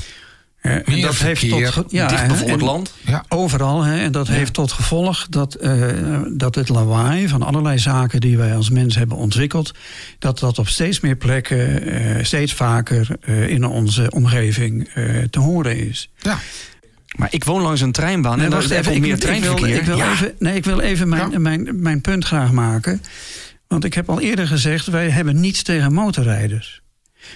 Eh, 0.63 0.76
en 0.89 1.02
dat 1.02 1.15
heeft 1.15 1.49
tot 1.49 1.86
ja, 1.91 2.58
land. 2.58 2.93
Ja. 3.06 3.26
Overal. 3.28 3.84
Hè, 3.84 3.99
en 3.99 4.12
dat 4.12 4.28
heeft 4.28 4.54
tot 4.54 4.71
gevolg 4.71 5.28
dat, 5.30 5.54
eh, 5.54 5.88
dat 6.34 6.56
het 6.56 6.69
lawaai 6.69 7.28
van 7.28 7.41
allerlei 7.43 7.80
zaken 7.80 8.21
die 8.21 8.38
wij 8.38 8.56
als 8.56 8.69
mens 8.69 8.95
hebben 8.95 9.17
ontwikkeld, 9.17 9.71
dat 10.19 10.39
dat 10.39 10.60
op 10.60 10.67
steeds 10.67 10.99
meer 10.99 11.15
plekken, 11.15 11.82
eh, 11.91 12.23
steeds 12.23 12.54
vaker 12.54 13.08
eh, 13.21 13.47
in 13.49 13.65
onze 13.65 14.12
omgeving 14.12 14.88
eh, 14.93 15.06
te 15.30 15.39
horen 15.39 15.88
is. 15.88 16.10
ja. 16.21 16.38
Maar 17.15 17.28
ik 17.32 17.43
woon 17.43 17.62
langs 17.62 17.82
een 17.82 17.91
treinbaan 17.91 18.41
en 18.41 18.49
wacht 18.49 18.69
even, 18.69 18.91
meer 18.91 18.95
ik, 18.95 19.04
ik 19.04 19.10
wil, 19.10 19.17
treinverkeer. 19.17 19.76
ik 19.76 19.84
wil 19.86 19.97
Ja. 19.97 20.12
even, 20.12 20.34
nee, 20.39 20.56
ik 20.56 20.65
wil 20.65 20.80
even 20.80 21.10
mijn, 21.10 21.32
Ja. 21.32 21.39
mijn, 21.39 21.69
mijn 21.82 22.02
punt 22.02 22.26
graag 22.26 22.52
maken. 22.52 23.02
Want 23.67 23.84
ik 23.84 23.93
heb 23.93 24.10
al 24.10 24.19
eerder 24.19 24.47
gezegd, 24.47 24.88
wij 24.88 25.10
hebben 25.10 25.39
niets 25.39 25.63
tegen 25.63 25.93
motorrijders. 25.93 26.82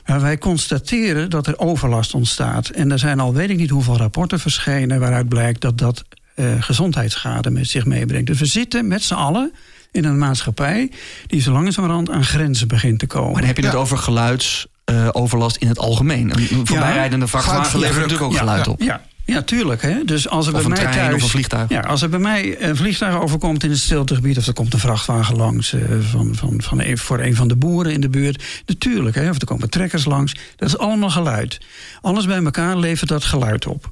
Maar 0.06 0.22
wij 0.22 0.38
constateren 0.38 1.30
dat 1.30 1.48
er 1.48 1.60
overlast 1.60 2.14
ontstaat. 2.14 2.70
En 2.70 2.92
er 2.92 3.00
zijn 3.00 3.20
al 3.20 3.34
weet 3.34 3.50
ik 3.50 3.58
niet 3.58 3.70
hoeveel 3.70 3.98
rapporten 3.98 4.40
verschenen... 4.40 5.00
waaruit 5.00 5.30
blijkt 5.30 5.62
dat 5.62 5.78
dat 5.78 6.04
eh, 6.36 6.46
gezondheidsschade 6.60 7.50
met 7.50 7.68
zich 7.68 7.86
meebrengt. 7.86 8.28
Dus 8.28 8.40
we 8.40 8.46
zitten 8.46 8.88
met 8.88 9.04
z'n 9.04 9.14
allen 9.14 9.52
in 9.92 10.06
een 10.06 10.18
maatschappij... 10.18 10.92
die 11.28 11.42
zo 11.42 11.52
langzamerhand 11.52 12.10
aan 12.10 12.24
grenzen 12.24 12.68
begint 12.68 13.00
te 13.00 13.08
komen. 13.08 13.32
Maar 13.32 13.40
dan 13.40 13.48
heb 13.48 13.58
je 13.58 13.64
het 13.64 13.74
Ja. 13.74 13.80
over 13.80 13.98
geluidsoverlast 13.98 15.56
in 15.58 15.68
het 15.68 15.80
algemeen. 15.80 16.32
Een 16.32 16.68
voorbijrijdende 16.68 17.28
vrachtwagen 17.28 17.66
Geluid- 17.66 17.82
levert 17.88 18.02
natuurlijk 18.12 18.24
ook 18.30 18.34
ja, 18.34 18.40
geluid 18.40 18.66
ja. 18.66 18.72
op. 18.72 18.82
Ja, 18.82 19.02
ja, 19.28 19.42
tuurlijk. 19.42 19.82
Hè? 19.82 20.04
Dus 20.06 20.30
als 20.30 20.48
er 20.48 20.54
Of 20.54 20.60
bij 20.60 20.70
mij 20.70 20.78
trein 20.78 20.96
thuis, 20.96 21.16
of 21.16 21.22
een 21.22 21.30
vliegtuig. 21.30 21.70
Ja, 21.70 21.80
als 21.80 22.02
er 22.02 22.10
bij 22.10 22.20
mij 22.20 22.62
een 22.62 22.76
vliegtuig 22.76 23.22
overkomt 23.22 23.64
in 23.64 23.70
het 23.70 23.80
stiltegebied... 23.80 24.38
of 24.38 24.48
er 24.48 24.54
komt 24.54 24.74
een 24.74 24.80
vrachtwagen 24.80 25.36
langs 25.36 25.74
eh, 25.74 25.82
van, 26.00 26.36
van, 26.36 26.62
van 26.62 26.82
een, 26.82 26.98
voor 26.98 27.20
een 27.20 27.36
van 27.36 27.48
de 27.48 27.56
boeren 27.56 27.94
in 27.94 28.02
de 28.02 28.10
buurt... 28.10 28.64
natuurlijk, 28.66 29.16
hè, 29.16 29.30
of 29.30 29.40
er 29.40 29.48
komen 29.48 29.70
trekkers 29.70 30.06
langs. 30.06 30.36
Dat 30.56 30.68
is 30.68 30.78
allemaal 30.78 31.10
geluid. 31.10 31.60
Alles 32.02 32.26
bij 32.26 32.44
elkaar 32.44 32.78
levert 32.78 33.10
dat 33.10 33.24
geluid 33.24 33.66
op. 33.66 33.92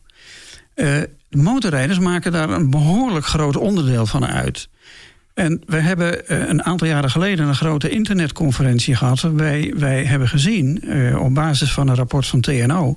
De 0.73 1.09
motorrijders 1.29 1.99
maken 1.99 2.31
daar 2.31 2.49
een 2.49 2.69
behoorlijk 2.69 3.25
groot 3.25 3.57
onderdeel 3.57 4.05
van 4.05 4.25
uit... 4.25 4.67
En 5.33 5.61
we 5.65 5.77
hebben 5.77 6.27
eh, 6.27 6.47
een 6.47 6.63
aantal 6.63 6.87
jaren 6.87 7.09
geleden 7.09 7.47
een 7.47 7.55
grote 7.55 7.89
internetconferentie 7.89 8.95
gehad. 8.95 9.21
Waarbij 9.21 9.73
wij 9.77 10.03
hebben 10.03 10.27
gezien, 10.27 10.83
op 11.19 11.33
basis 11.33 11.71
van 11.71 11.87
een 11.87 11.95
rapport 11.95 12.27
van 12.27 12.41
TNO. 12.41 12.95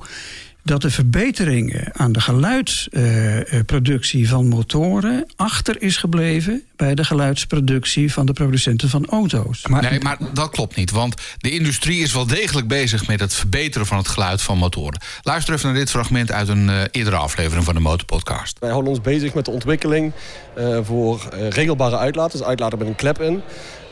Dat 0.68 0.82
de 0.82 0.90
verbeteringen 0.90 1.90
aan 1.92 2.12
de 2.12 2.20
geluidsproductie 2.20 4.28
van 4.28 4.48
motoren. 4.48 5.26
achter 5.36 5.82
is 5.82 5.96
gebleven 5.96 6.62
bij 6.76 6.94
de 6.94 7.04
geluidsproductie 7.04 8.12
van 8.12 8.26
de 8.26 8.32
producenten 8.32 8.88
van 8.88 9.06
auto's. 9.06 9.62
nee, 9.80 10.00
maar 10.00 10.18
dat 10.32 10.50
klopt 10.50 10.76
niet. 10.76 10.90
Want 10.90 11.14
de 11.38 11.50
industrie 11.50 12.02
is 12.02 12.12
wel 12.12 12.26
degelijk 12.26 12.68
bezig 12.68 13.06
met 13.06 13.20
het 13.20 13.34
verbeteren 13.34 13.86
van 13.86 13.98
het 13.98 14.08
geluid 14.08 14.42
van 14.42 14.58
motoren. 14.58 15.00
Luister 15.22 15.54
even 15.54 15.66
naar 15.68 15.78
dit 15.78 15.90
fragment 15.90 16.32
uit 16.32 16.48
een 16.48 16.68
eh, 16.68 16.80
eerdere 16.90 17.16
aflevering 17.16 17.64
van 17.64 17.74
de 17.74 17.80
Motorpodcast. 17.80 18.58
Wij 18.58 18.70
houden 18.70 18.90
ons 18.90 19.00
bezig 19.00 19.34
met 19.34 19.44
de 19.44 19.50
ontwikkeling 19.50 20.12
eh, 20.54 20.78
voor 20.82 21.28
eh, 21.32 21.48
regelbare 21.48 21.98
uitlaten. 21.98 22.38
Dus 22.38 22.46
uitlaten 22.46 22.78
met 22.78 22.86
een 22.86 22.94
klep 22.96 23.20
in. 23.22 23.42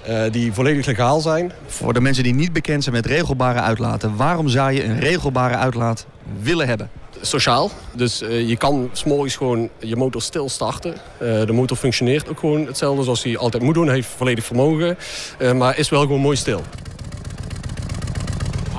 eh, 0.06 0.22
die 0.32 0.52
volledig 0.52 0.86
legaal 0.86 1.20
zijn. 1.20 1.52
Voor 1.66 1.92
de 1.92 2.00
mensen 2.00 2.24
die 2.24 2.34
niet 2.34 2.52
bekend 2.52 2.82
zijn 2.82 2.94
met 2.94 3.06
regelbare 3.06 3.60
uitlaten... 3.60 4.16
waarom 4.16 4.48
zou 4.48 4.72
je 4.72 4.84
een 4.84 5.00
regelbare 5.00 5.56
uitlaat 5.56 6.06
willen 6.42 6.66
hebben? 6.66 6.90
Sociaal. 7.20 7.70
Dus 7.92 8.22
eh, 8.22 8.48
je 8.48 8.56
kan 8.56 8.90
s'morgens 8.92 9.36
gewoon 9.36 9.68
je 9.78 9.96
motor 9.96 10.22
stil 10.22 10.48
starten. 10.48 10.94
Eh, 10.94 11.46
de 11.46 11.52
motor 11.52 11.76
functioneert 11.76 12.28
ook 12.28 12.38
gewoon 12.38 12.66
hetzelfde 12.66 13.02
zoals 13.02 13.22
hij 13.22 13.36
altijd 13.36 13.62
moet 13.62 13.74
doen. 13.74 13.86
Hij 13.86 13.94
heeft 13.94 14.08
volledig 14.16 14.44
vermogen. 14.44 14.98
eh, 15.38 15.52
maar 15.52 15.78
is 15.78 15.88
wel 15.88 16.00
gewoon 16.00 16.20
mooi 16.20 16.36
stil. 16.36 16.62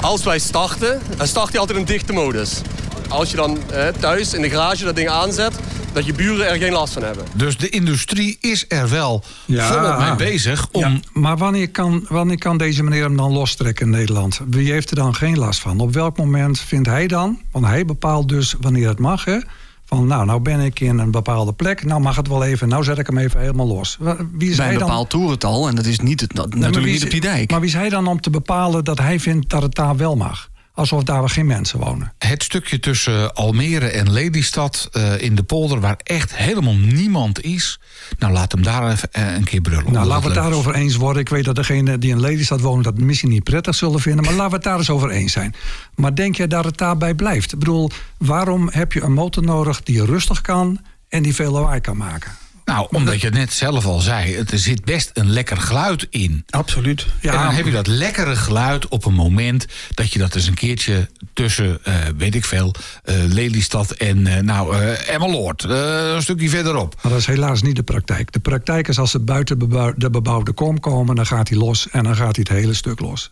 Als 0.02 0.24
wij 0.24 0.40
starten, 0.40 1.02
dan 1.18 1.28
start 1.28 1.50
hij 1.50 1.60
altijd 1.60 1.80
in 1.80 1.86
dichte 1.86 2.14
modus. 2.14 2.62
Als 3.10 3.32
je 3.32 3.38
dan 3.38 3.60
thuis 4.00 4.34
in 4.34 4.42
de 4.42 4.50
garage 4.50 4.84
dat 4.84 4.96
ding 4.96 5.10
aanzet, 5.10 5.54
dat 5.98 6.06
je 6.06 6.14
buren 6.14 6.50
er 6.50 6.58
geen 6.58 6.72
last 6.72 6.94
van 6.94 7.04
hebben. 7.04 7.26
Dus 7.34 7.58
de 7.58 7.70
industrie 7.70 8.38
is 8.42 8.66
er 8.68 8.90
wel 8.90 9.24
Ja. 9.46 9.68
volop 9.68 10.00
mee 10.00 10.16
bezig 10.32 10.68
om... 10.72 10.82
Ja, 10.82 11.00
maar 11.14 11.38
wanneer 11.38 11.70
kan, 11.72 12.06
wanneer 12.10 12.38
kan 12.38 12.58
deze 12.58 12.84
meneer 12.84 13.04
hem 13.04 13.18
dan 13.18 13.32
lostrekken 13.32 13.86
in 13.86 13.92
Nederland? 13.92 14.40
Wie 14.50 14.72
heeft 14.72 14.90
er 14.90 14.96
dan 14.96 15.16
geen 15.16 15.38
last 15.38 15.60
van? 15.60 15.80
Op 15.80 15.94
welk 15.94 16.18
moment 16.18 16.60
vindt 16.60 16.88
hij 16.88 17.08
dan, 17.08 17.42
want 17.52 17.66
hij 17.66 17.86
bepaalt 17.86 18.30
dus 18.30 18.56
wanneer 18.62 18.88
het 18.88 19.00
mag, 19.00 19.26
hè, 19.26 19.38
Van 19.86 20.08
nou, 20.08 20.26
nou 20.26 20.40
ben 20.40 20.60
ik 20.60 20.80
in 20.80 20.98
een 21.00 21.12
bepaalde 21.12 21.54
plek. 21.54 21.86
Nou 21.86 22.02
mag 22.02 22.16
het 22.16 22.28
wel 22.28 22.44
even. 22.44 22.68
Nou 22.68 22.84
zet 22.84 22.98
ik 22.98 23.08
hem 23.08 23.18
even 23.18 23.40
helemaal 23.40 23.68
los. 23.68 23.98
Wie 24.32 24.50
is 24.50 24.58
Bij 24.58 24.74
een 24.74 24.80
bepaald 24.80 25.10
toerental. 25.10 25.68
En 25.68 25.76
dat 25.76 25.86
is 25.86 26.00
niet, 26.00 26.22
het- 26.22 26.32
dat, 26.36 26.46
Nee, 26.50 26.60
natuurlijk 26.60 26.84
wie 26.84 26.92
niet 26.94 27.02
is- 27.02 27.04
op 27.06 27.12
die 27.12 27.22
dijk. 27.32 27.52
Maar 27.52 27.60
wie 27.60 27.70
is 27.70 27.76
hij 27.76 27.90
dan 27.90 28.08
om 28.08 28.22
te 28.22 28.30
bepalen 28.30 28.84
dat 28.84 29.00
hij 29.00 29.20
vindt 29.20 29.50
dat 29.50 29.62
het 29.62 29.76
daar 29.76 29.98
wel 29.98 30.16
mag? 30.16 30.50
Alsof 30.78 31.04
daar 31.04 31.30
geen 31.30 31.46
mensen 31.46 31.80
wonen. 31.80 32.14
Het 32.18 32.44
stukje 32.44 32.80
tussen 32.80 33.34
Almere 33.34 33.88
en 33.88 34.12
Lelystad 34.12 34.90
eh, 34.92 35.22
in 35.22 35.36
de 35.36 35.44
polder... 35.44 35.80
waar 35.80 36.00
echt 36.04 36.36
helemaal 36.36 36.76
niemand 36.76 37.44
is... 37.44 37.80
nou, 38.20 38.34
laat 38.34 38.52
hem 38.52 38.64
daar 38.64 38.92
even 38.92 39.12
eh, 39.12 39.34
een 39.34 39.44
keer 39.44 39.62
brullen. 39.62 39.94
Nou, 39.94 40.08
laten 40.08 40.30
we 40.30 40.34
het 40.34 40.44
daarover 40.44 40.76
eens 40.76 40.96
worden. 40.96 41.22
Ik 41.22 41.30
weet 41.30 41.46
dat 41.46 41.56
degenen 41.56 42.00
die 42.00 42.10
in 42.10 42.20
Lelystad 42.20 42.62
wonen 42.62 42.84
dat 42.84 42.98
misschien 42.98 43.30
niet 43.30 43.44
prettig 43.44 43.76
zullen 43.76 44.00
vinden. 44.00 44.26
Maar 44.26 44.34
laten 44.34 44.50
we 44.50 44.56
het 44.56 44.64
daar 44.64 44.78
eens 44.78 44.90
over 44.90 45.10
eens 45.10 45.32
zijn. 45.32 45.56
Maar 45.96 46.16
denk 46.16 46.36
jij 46.36 46.48
dat 46.48 46.66
het 46.66 46.78
daarbij 46.78 47.14
blijft? 47.14 47.54
Ik 47.54 47.60
bedoel, 47.60 47.90
waarom 48.18 48.70
heb 48.72 48.94
je 48.94 49.02
een 49.02 49.14
motor 49.14 49.44
nodig 49.44 49.84
die 49.84 50.06
rustig 50.06 50.42
kan 50.42 50.80
en 51.10 51.24
die 51.24 51.36
veel 51.36 51.52
lawaai 51.52 51.82
kan 51.82 51.98
maken? 51.98 52.32
Nou, 52.68 52.88
omdat 52.92 53.20
je 53.22 53.26
het 53.28 53.36
net 53.36 53.54
zelf 53.54 53.86
al 53.86 54.00
zei... 54.00 54.36
het- 54.36 54.52
er 54.52 54.60
zit 54.60 54.86
best 54.86 55.10
een 55.14 55.30
lekker 55.32 55.58
geluid 55.58 56.08
in. 56.10 56.44
Absoluut. 56.50 57.06
Ja, 57.22 57.34
en 57.34 57.40
dan 57.44 57.54
heb 57.54 57.66
je 57.66 57.72
dat 57.72 57.88
lekkere 57.88 58.36
geluid 58.36 58.88
op 58.88 59.06
een 59.06 59.14
moment... 59.14 59.66
dat 59.94 60.14
je 60.14 60.20
dat 60.20 60.36
eens 60.36 60.48
een 60.48 60.54
keertje 60.54 61.10
tussen, 61.34 61.80
eh, 61.84 61.96
weet 62.18 62.36
ik 62.36 62.46
veel... 62.46 62.76
eh, 63.04 63.16
Lelystad 63.28 63.92
en 63.92 64.28
eh, 64.28 64.42
nou, 64.44 64.76
Emmeloord, 65.08 65.64
een 65.64 66.22
stukje 66.22 66.50
verderop. 66.50 66.96
Maar 67.02 67.12
dat 67.12 67.22
is 67.22 67.26
helaas 67.28 67.62
niet 67.62 67.76
de 67.76 67.84
praktijk. 67.84 68.32
De 68.32 68.40
praktijk 68.40 68.88
is 68.88 69.00
als 69.00 69.12
ze 69.12 69.20
buiten 69.20 69.58
bebouw- 69.58 69.94
de 69.96 70.10
bebouwde 70.10 70.52
kom 70.52 70.80
komen... 70.80 71.16
dan 71.16 71.26
gaat 71.26 71.50
hij 71.50 71.58
los 71.58 71.90
en 71.90 72.04
dan 72.04 72.16
gaat 72.16 72.36
hij 72.36 72.46
het 72.50 72.60
hele 72.60 72.74
stuk 72.74 73.00
los. 73.00 73.32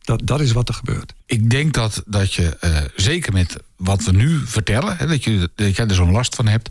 Dat, 0.00 0.20
dat 0.24 0.40
is 0.40 0.52
wat 0.52 0.68
er 0.68 0.74
gebeurt. 0.74 1.12
Ik 1.26 1.50
denk 1.50 1.72
dat, 1.74 2.02
dat 2.06 2.34
je, 2.34 2.90
zeker 2.96 3.32
met 3.32 3.56
wat 3.76 4.04
we 4.04 4.12
nu 4.12 4.40
vertellen... 4.46 4.96
Hè, 4.96 5.06
dat, 5.06 5.24
je, 5.24 5.50
dat 5.54 5.76
jij 5.76 5.86
er 5.86 5.94
zo'n 5.94 6.10
last 6.12 6.34
van 6.34 6.46
hebt... 6.46 6.70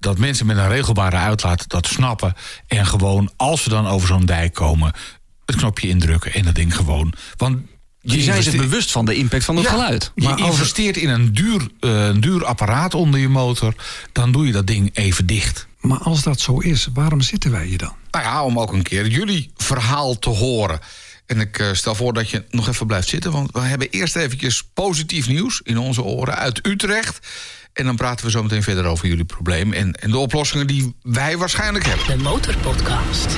dat 0.00 0.18
mensen 0.18 0.46
met 0.46 0.56
een 0.56 0.68
regelbare 0.68 1.16
uitlaat 1.16 1.68
dat 1.68 1.86
snappen... 1.86 2.34
en 2.66 2.86
gewoon, 2.86 3.30
als 3.36 3.62
ze 3.62 3.68
dan 3.68 3.86
over 3.86 4.08
zo'n 4.08 4.26
dijk 4.26 4.54
komen... 4.54 4.92
het 5.44 5.56
knopje 5.56 5.88
indrukken 5.88 6.32
en 6.32 6.44
dat 6.44 6.54
ding 6.54 6.76
gewoon... 6.76 7.12
Want 7.36 7.58
je 8.00 8.20
zijn 8.20 8.42
zich 8.42 8.56
bewust 8.56 8.90
van 8.90 9.04
de 9.04 9.14
impact 9.14 9.44
van 9.44 9.56
het 9.56 9.64
Ja, 9.64 9.70
geluid. 9.70 10.12
Je 10.14 10.22
Maar 10.22 10.32
als- 10.40 10.50
investeert 10.50 10.96
in 10.96 11.08
een 11.08 11.32
duur, 11.32 11.68
eh, 11.80 12.04
een 12.06 12.20
duur 12.20 12.44
apparaat 12.44 12.94
onder 12.94 13.20
je 13.20 13.28
motor... 13.28 13.74
dan 14.12 14.32
doe 14.32 14.46
je 14.46 14.52
dat 14.52 14.66
ding 14.66 14.90
even 14.96 15.26
dicht. 15.26 15.66
Maar 15.80 15.98
als 15.98 16.22
dat 16.22 16.40
zo 16.40 16.58
is, 16.58 16.88
waarom 16.94 17.20
zitten 17.20 17.50
wij 17.50 17.66
hier 17.66 17.78
dan? 17.78 17.94
Nou 18.10 18.24
ja, 18.24 18.44
om 18.44 18.58
ook 18.58 18.72
een 18.72 18.82
keer 18.82 19.06
jullie 19.06 19.50
verhaal 19.56 20.18
te 20.18 20.28
horen. 20.30 20.80
En 21.26 21.40
ik 21.40 21.58
eh, 21.58 21.68
stel 21.72 21.94
voor 21.94 22.12
dat 22.12 22.30
je 22.30 22.44
nog 22.50 22.68
even 22.68 22.86
blijft 22.86 23.08
zitten... 23.08 23.32
want 23.32 23.52
we 23.52 23.60
hebben 23.60 23.90
eerst 23.90 24.16
eventjes 24.16 24.62
positief 24.74 25.28
nieuws 25.28 25.60
in 25.64 25.78
onze 25.78 26.02
oren 26.02 26.36
uit 26.36 26.66
Utrecht... 26.66 27.26
En 27.72 27.84
dan 27.84 27.96
praten 27.96 28.24
we 28.24 28.30
zo 28.30 28.42
meteen 28.42 28.62
verder 28.62 28.84
over 28.84 29.08
jullie 29.08 29.24
probleem... 29.24 29.72
en, 29.72 29.92
en 29.92 30.10
de 30.10 30.18
oplossingen 30.18 30.66
die 30.66 30.94
wij 31.02 31.36
waarschijnlijk 31.36 31.84
hebben. 31.86 32.06
De 32.06 32.22
Motorpodcast. 32.22 33.36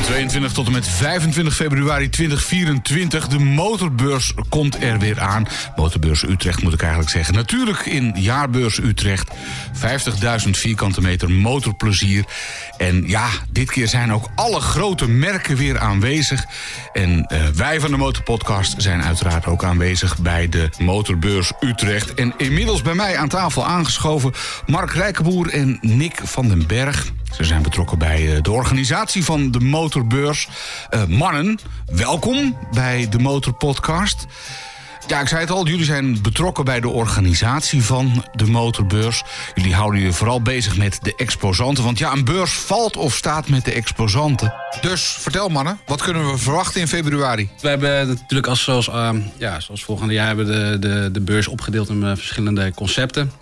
Van 0.00 0.08
22 0.08 0.52
tot 0.52 0.66
en 0.66 0.72
met 0.72 0.88
25 0.88 1.54
februari 1.54 2.08
2024. 2.08 3.28
De 3.28 3.38
motorbeurs 3.38 4.34
komt 4.48 4.82
er 4.82 4.98
weer 4.98 5.20
aan. 5.20 5.46
Motorbeurs 5.76 6.22
Utrecht 6.22 6.62
moet 6.62 6.72
ik 6.72 6.80
eigenlijk 6.80 7.10
zeggen. 7.10 7.34
Natuurlijk 7.34 7.86
in 7.86 8.12
jaarbeurs 8.16 8.78
Utrecht. 8.78 9.30
50.000 10.44 10.50
vierkante 10.50 11.00
meter 11.00 11.30
motorplezier. 11.30 12.24
En 12.76 13.08
ja, 13.08 13.28
dit 13.50 13.70
keer 13.70 13.88
zijn 13.88 14.12
ook 14.12 14.28
alle 14.34 14.60
grote 14.60 15.08
merken 15.08 15.56
weer 15.56 15.78
aanwezig. 15.78 16.44
En 16.92 17.26
eh, 17.26 17.46
wij 17.46 17.80
van 17.80 17.90
de 17.90 17.96
Motorpodcast 17.96 18.74
zijn 18.82 19.02
uiteraard 19.02 19.46
ook 19.46 19.64
aanwezig 19.64 20.18
bij 20.18 20.48
de 20.48 20.68
motorbeurs 20.78 21.52
Utrecht. 21.60 22.14
En 22.14 22.34
inmiddels 22.36 22.82
bij 22.82 22.94
mij 22.94 23.16
aan 23.16 23.28
tafel 23.28 23.66
aangeschoven 23.66 24.32
Mark 24.66 24.90
Rijkenboer 24.90 25.48
en 25.48 25.78
Nick 25.80 26.20
van 26.24 26.48
den 26.48 26.66
Berg. 26.66 27.12
Ze 27.36 27.44
zijn 27.44 27.62
betrokken 27.62 27.98
bij 27.98 28.36
eh, 28.36 28.42
de 28.42 28.50
organisatie 28.50 29.24
van 29.24 29.50
de 29.50 29.60
motorbeurs. 29.60 30.48
Eh, 30.90 31.04
mannen, 31.04 31.58
welkom 31.86 32.56
bij 32.72 33.08
de 33.08 33.18
Motorpodcast. 33.18 34.26
Ja, 35.06 35.20
ik 35.20 35.28
zei 35.28 35.40
het 35.40 35.50
al, 35.50 35.66
jullie 35.66 35.84
zijn 35.84 36.22
betrokken 36.22 36.64
bij 36.64 36.80
de 36.80 36.88
organisatie 36.88 37.82
van 37.82 38.24
de 38.32 38.46
motorbeurs. 38.46 39.22
Jullie 39.54 39.74
houden 39.74 40.00
je 40.00 40.12
vooral 40.12 40.42
bezig 40.42 40.76
met 40.76 40.98
de 41.02 41.14
exposanten. 41.16 41.84
Want 41.84 41.98
ja, 41.98 42.12
een 42.12 42.24
beurs 42.24 42.52
valt 42.52 42.96
of 42.96 43.14
staat 43.14 43.48
met 43.48 43.64
de 43.64 43.72
exposanten. 43.72 44.54
Dus 44.80 45.02
vertel 45.02 45.48
mannen, 45.48 45.80
wat 45.86 46.02
kunnen 46.02 46.30
we 46.30 46.38
verwachten 46.38 46.80
in 46.80 46.88
februari? 46.88 47.50
We 47.60 47.68
hebben 47.68 48.08
natuurlijk 48.08 48.48
als, 48.48 48.62
zoals, 48.62 48.88
ehm, 48.88 49.20
ja, 49.36 49.60
zoals 49.60 49.84
volgende 49.84 50.14
jaar 50.14 50.26
hebben 50.26 50.46
de, 50.46 50.78
de, 50.78 51.10
de 51.12 51.20
beurs 51.20 51.48
opgedeeld 51.48 51.88
in 51.88 52.02
eh, 52.02 52.16
verschillende 52.16 52.72
concepten. 52.74 53.32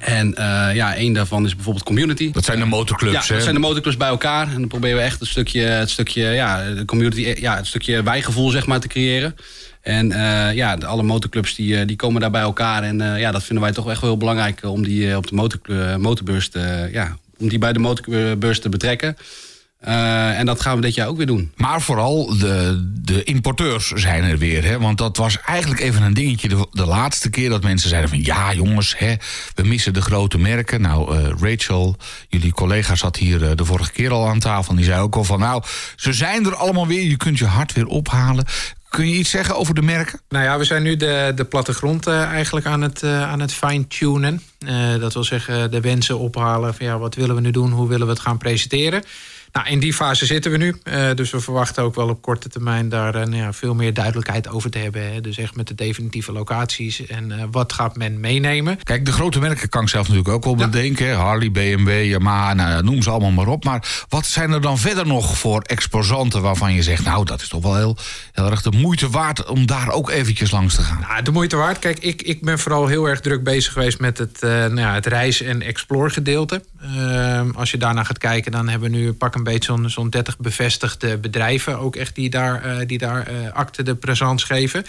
En 0.00 0.34
eh, 0.34 0.74
ja, 0.74 0.94
één 0.94 1.12
daarvan 1.12 1.44
is 1.44 1.54
bijvoorbeeld 1.54 1.84
community. 1.84 2.32
Dat 2.32 2.44
zijn 2.44 2.58
de 2.58 2.64
motorclubs, 2.64 3.14
Ja, 3.14 3.22
hè? 3.26 3.34
dat 3.34 3.42
zijn 3.42 3.54
de 3.54 3.60
motorclubs 3.60 3.96
bij 3.96 4.08
elkaar. 4.08 4.48
En 4.48 4.58
dan 4.58 4.68
proberen 4.68 4.96
we 4.96 5.02
echt 5.02 5.20
een 5.20 5.26
stukje, 5.26 5.60
het 5.60 5.90
stukje, 5.90 6.22
ja, 6.22 6.74
de 6.74 6.84
community, 6.84 7.34
ja, 7.40 7.56
het 7.56 7.66
stukje 7.66 8.02
wijgevoel 8.02 8.50
zeg 8.50 8.66
maar, 8.66 8.80
te 8.80 8.88
creëren. 8.88 9.36
En 9.80 10.12
eh, 10.12 10.54
ja, 10.54 10.74
alle 10.74 11.02
motorclubs 11.02 11.54
die, 11.54 11.76
eh, 11.76 11.86
die 11.86 11.96
komen 11.96 12.20
daar 12.20 12.30
bij 12.30 12.40
elkaar. 12.40 12.82
En 12.82 13.00
eh, 13.00 13.20
ja, 13.20 13.30
dat 13.30 13.44
vinden 13.44 13.64
wij 13.64 13.72
toch 13.74 13.90
echt 13.90 14.00
wel 14.00 14.10
heel 14.10 14.18
belangrijk 14.18 14.62
eh, 14.62 14.72
om 14.72 14.82
die 14.82 15.10
eh, 15.10 15.16
op 15.16 15.26
de 15.26 15.96
motorbeurs 15.98 16.48
te, 16.48 16.88
ja, 16.92 17.16
om 17.38 17.48
die 17.48 17.58
bij 17.58 17.72
de 17.72 17.78
motorbeurs 17.78 18.60
te 18.60 18.68
betrekken. 18.68 19.16
Eh, 19.80 20.38
en 20.38 20.46
dat 20.46 20.60
gaan 20.60 20.76
we 20.76 20.82
dit 20.82 20.94
jaar 20.94 21.08
ook 21.08 21.16
weer 21.16 21.26
doen. 21.26 21.52
Maar 21.56 21.80
vooral 21.80 22.38
de, 22.38 22.90
de 23.02 23.24
importeurs 23.24 23.88
zijn 23.88 24.24
er 24.24 24.38
weer. 24.38 24.64
Hè? 24.64 24.78
Want 24.78 24.98
dat 24.98 25.16
was 25.16 25.40
eigenlijk 25.40 25.80
even 25.80 26.02
een 26.02 26.14
dingetje 26.14 26.48
de, 26.48 26.66
de 26.70 26.86
laatste 26.86 27.30
keer 27.30 27.48
dat 27.48 27.62
mensen 27.62 27.88
zeiden 27.88 28.10
van... 28.10 28.22
ja 28.22 28.52
jongens, 28.52 28.94
hè, 28.98 29.14
we 29.54 29.62
missen 29.62 29.92
de 29.92 30.02
grote 30.02 30.38
merken. 30.38 30.80
Nou, 30.80 31.16
eh, 31.16 31.28
Rachel, 31.40 31.96
jullie 32.28 32.52
collega 32.52 32.94
zat 32.94 33.16
hier 33.16 33.44
eh, 33.44 33.50
de 33.56 33.64
vorige 33.64 33.92
keer 33.92 34.10
al 34.10 34.28
aan 34.28 34.38
tafel... 34.38 34.70
en 34.70 34.76
die 34.76 34.84
zei 34.84 35.00
ook 35.00 35.16
al 35.16 35.24
van 35.24 35.38
nou, 35.38 35.62
ze 35.96 36.12
zijn 36.12 36.46
er 36.46 36.54
allemaal 36.54 36.86
weer. 36.86 37.02
Je 37.02 37.16
kunt 37.16 37.38
je 37.38 37.46
hart 37.46 37.72
weer 37.72 37.86
ophalen. 37.86 38.44
Kun 38.88 39.08
je 39.08 39.16
iets 39.16 39.30
zeggen 39.30 39.56
over 39.56 39.74
de 39.74 39.82
merken? 39.82 40.20
Nou 40.28 40.44
ja, 40.44 40.58
we 40.58 40.64
zijn 40.64 40.82
nu 40.82 40.96
de, 40.96 41.32
de 41.34 41.44
plattegrond 41.44 42.06
eigenlijk 42.06 42.66
aan 42.66 42.80
het, 42.80 43.02
aan 43.04 43.40
het 43.40 43.52
fine-tunen. 43.52 44.42
Eh, 44.66 44.96
dat 44.98 45.14
wil 45.14 45.24
zeggen 45.24 45.70
de 45.70 45.80
wensen 45.80 46.18
ophalen 46.18 46.74
van 46.74 46.86
ja, 46.86 46.98
wat 46.98 47.14
willen 47.14 47.34
we 47.34 47.40
nu 47.40 47.50
doen, 47.50 47.70
hoe 47.70 47.88
willen 47.88 48.06
we 48.06 48.12
het 48.12 48.22
gaan 48.22 48.38
presenteren. 48.38 49.02
Nou, 49.52 49.68
in 49.68 49.78
die 49.80 49.94
fase 49.94 50.26
zitten 50.26 50.50
we 50.50 50.56
nu. 50.56 50.76
Eh, 50.82 51.10
dus 51.14 51.30
we 51.30 51.40
verwachten 51.40 51.82
ook 51.82 51.94
wel 51.94 52.08
op 52.08 52.22
korte 52.22 52.48
termijn 52.48 52.88
daar 52.88 53.14
eh, 53.14 53.26
nou 53.26 53.36
ja, 53.36 53.52
veel 53.52 53.74
meer 53.74 53.94
duidelijkheid 53.94 54.48
over 54.48 54.70
te 54.70 54.78
hebben. 54.78 55.12
Hè. 55.12 55.20
Dus 55.20 55.38
echt 55.38 55.56
met 55.56 55.68
de 55.68 55.74
definitieve 55.74 56.32
locaties 56.32 57.06
en 57.06 57.32
eh, 57.32 57.44
wat 57.50 57.72
gaat 57.72 57.96
men 57.96 58.20
meenemen. 58.20 58.78
Kijk, 58.82 59.04
de 59.04 59.12
grote 59.12 59.38
merken 59.38 59.68
kan 59.68 59.82
ik 59.82 59.88
zelf 59.88 60.08
natuurlijk 60.08 60.34
ook 60.34 60.44
wel 60.44 60.58
Ja. 60.58 60.68
bedenken. 60.68 61.16
Harley, 61.16 61.50
BMW, 61.50 62.04
Yamaha, 62.04 62.54
nou, 62.54 62.82
noem 62.82 63.02
ze 63.02 63.10
allemaal 63.10 63.30
maar 63.30 63.46
op. 63.46 63.64
Maar 63.64 64.04
wat 64.08 64.26
zijn 64.26 64.52
er 64.52 64.60
dan 64.60 64.78
verder 64.78 65.06
nog 65.06 65.38
voor 65.38 65.60
exposanten 65.62 66.42
waarvan 66.42 66.72
je 66.74 66.82
zegt... 66.82 67.04
nou, 67.04 67.24
dat 67.24 67.40
is 67.40 67.48
toch 67.48 67.62
wel 67.62 67.76
heel, 67.76 67.96
heel 68.32 68.50
erg 68.50 68.62
de 68.62 68.70
moeite 68.76 69.10
waard 69.10 69.44
om 69.44 69.66
daar 69.66 69.90
ook 69.90 70.10
eventjes 70.10 70.50
langs 70.50 70.74
te 70.74 70.82
gaan? 70.82 71.00
Nou, 71.08 71.22
de 71.22 71.30
moeite 71.30 71.56
waard. 71.56 71.78
Kijk, 71.78 71.98
ik, 71.98 72.22
ik 72.22 72.42
ben 72.42 72.58
vooral 72.58 72.86
heel 72.86 73.08
erg 73.08 73.20
druk 73.20 73.42
bezig 73.44 73.72
geweest 73.72 74.00
met 74.00 74.18
het, 74.18 74.40
nou 74.40 74.80
ja, 74.80 74.94
het 74.94 75.06
reis- 75.06 75.42
en 75.42 75.62
explore 75.62 76.10
gedeelte. 76.10 76.62
Ehm, 76.80 77.50
als 77.50 77.70
je 77.70 77.76
daarna 77.78 78.04
gaat 78.04 78.18
kijken, 78.18 78.52
dan 78.52 78.68
hebben 78.68 78.90
we 78.90 78.96
nu 78.96 79.12
pak 79.12 79.34
een 79.46 79.52
beetje 79.52 79.72
zo'n 79.72 79.90
zo'n 79.90 80.10
30 80.10 80.38
bevestigde 80.38 81.18
bedrijven. 81.18 81.78
Ook 81.78 81.96
echt 81.96 82.14
die 82.14 82.30
daar, 82.30 82.62
eh, 82.62 82.86
die 82.86 82.98
daar 82.98 83.26
eh, 83.26 83.52
acte 83.52 83.82
de 83.82 83.94
présence 83.94 84.46
geven. 84.46 84.84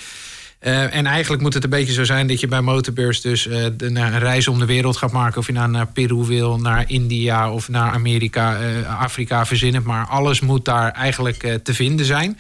Eh, 0.60 0.96
en 0.96 1.06
eigenlijk 1.06 1.42
moet 1.42 1.54
het 1.54 1.64
een 1.64 1.70
beetje 1.70 1.94
zo 1.94 2.04
zijn 2.04 2.28
dat 2.28 2.40
je 2.40 2.48
bij 2.48 2.62
Motorbeurs 2.62 3.22
dus 3.22 3.46
een 3.46 4.20
reis 4.20 4.48
om 4.48 4.60
de 4.60 4.66
wereld 4.66 4.98
gaat 4.98 5.12
maken. 5.12 5.40
Of 5.40 5.48
je 5.48 5.54
nou 5.54 5.70
naar 5.70 5.88
Peru 5.88 6.26
wil, 6.26 6.58
naar 6.58 6.84
India 6.88 7.52
of 7.52 7.70
naar 7.70 7.92
Amerika, 7.92 8.58
Afrika, 8.84 9.46
verzin 9.46 9.76
het 9.76 9.84
maar. 9.84 10.08
Alles 10.08 10.40
moet 10.40 10.66
daar 10.66 10.92
eigenlijk 10.92 11.60
te 11.64 11.74
vinden 11.74 12.06
zijn. 12.06 12.40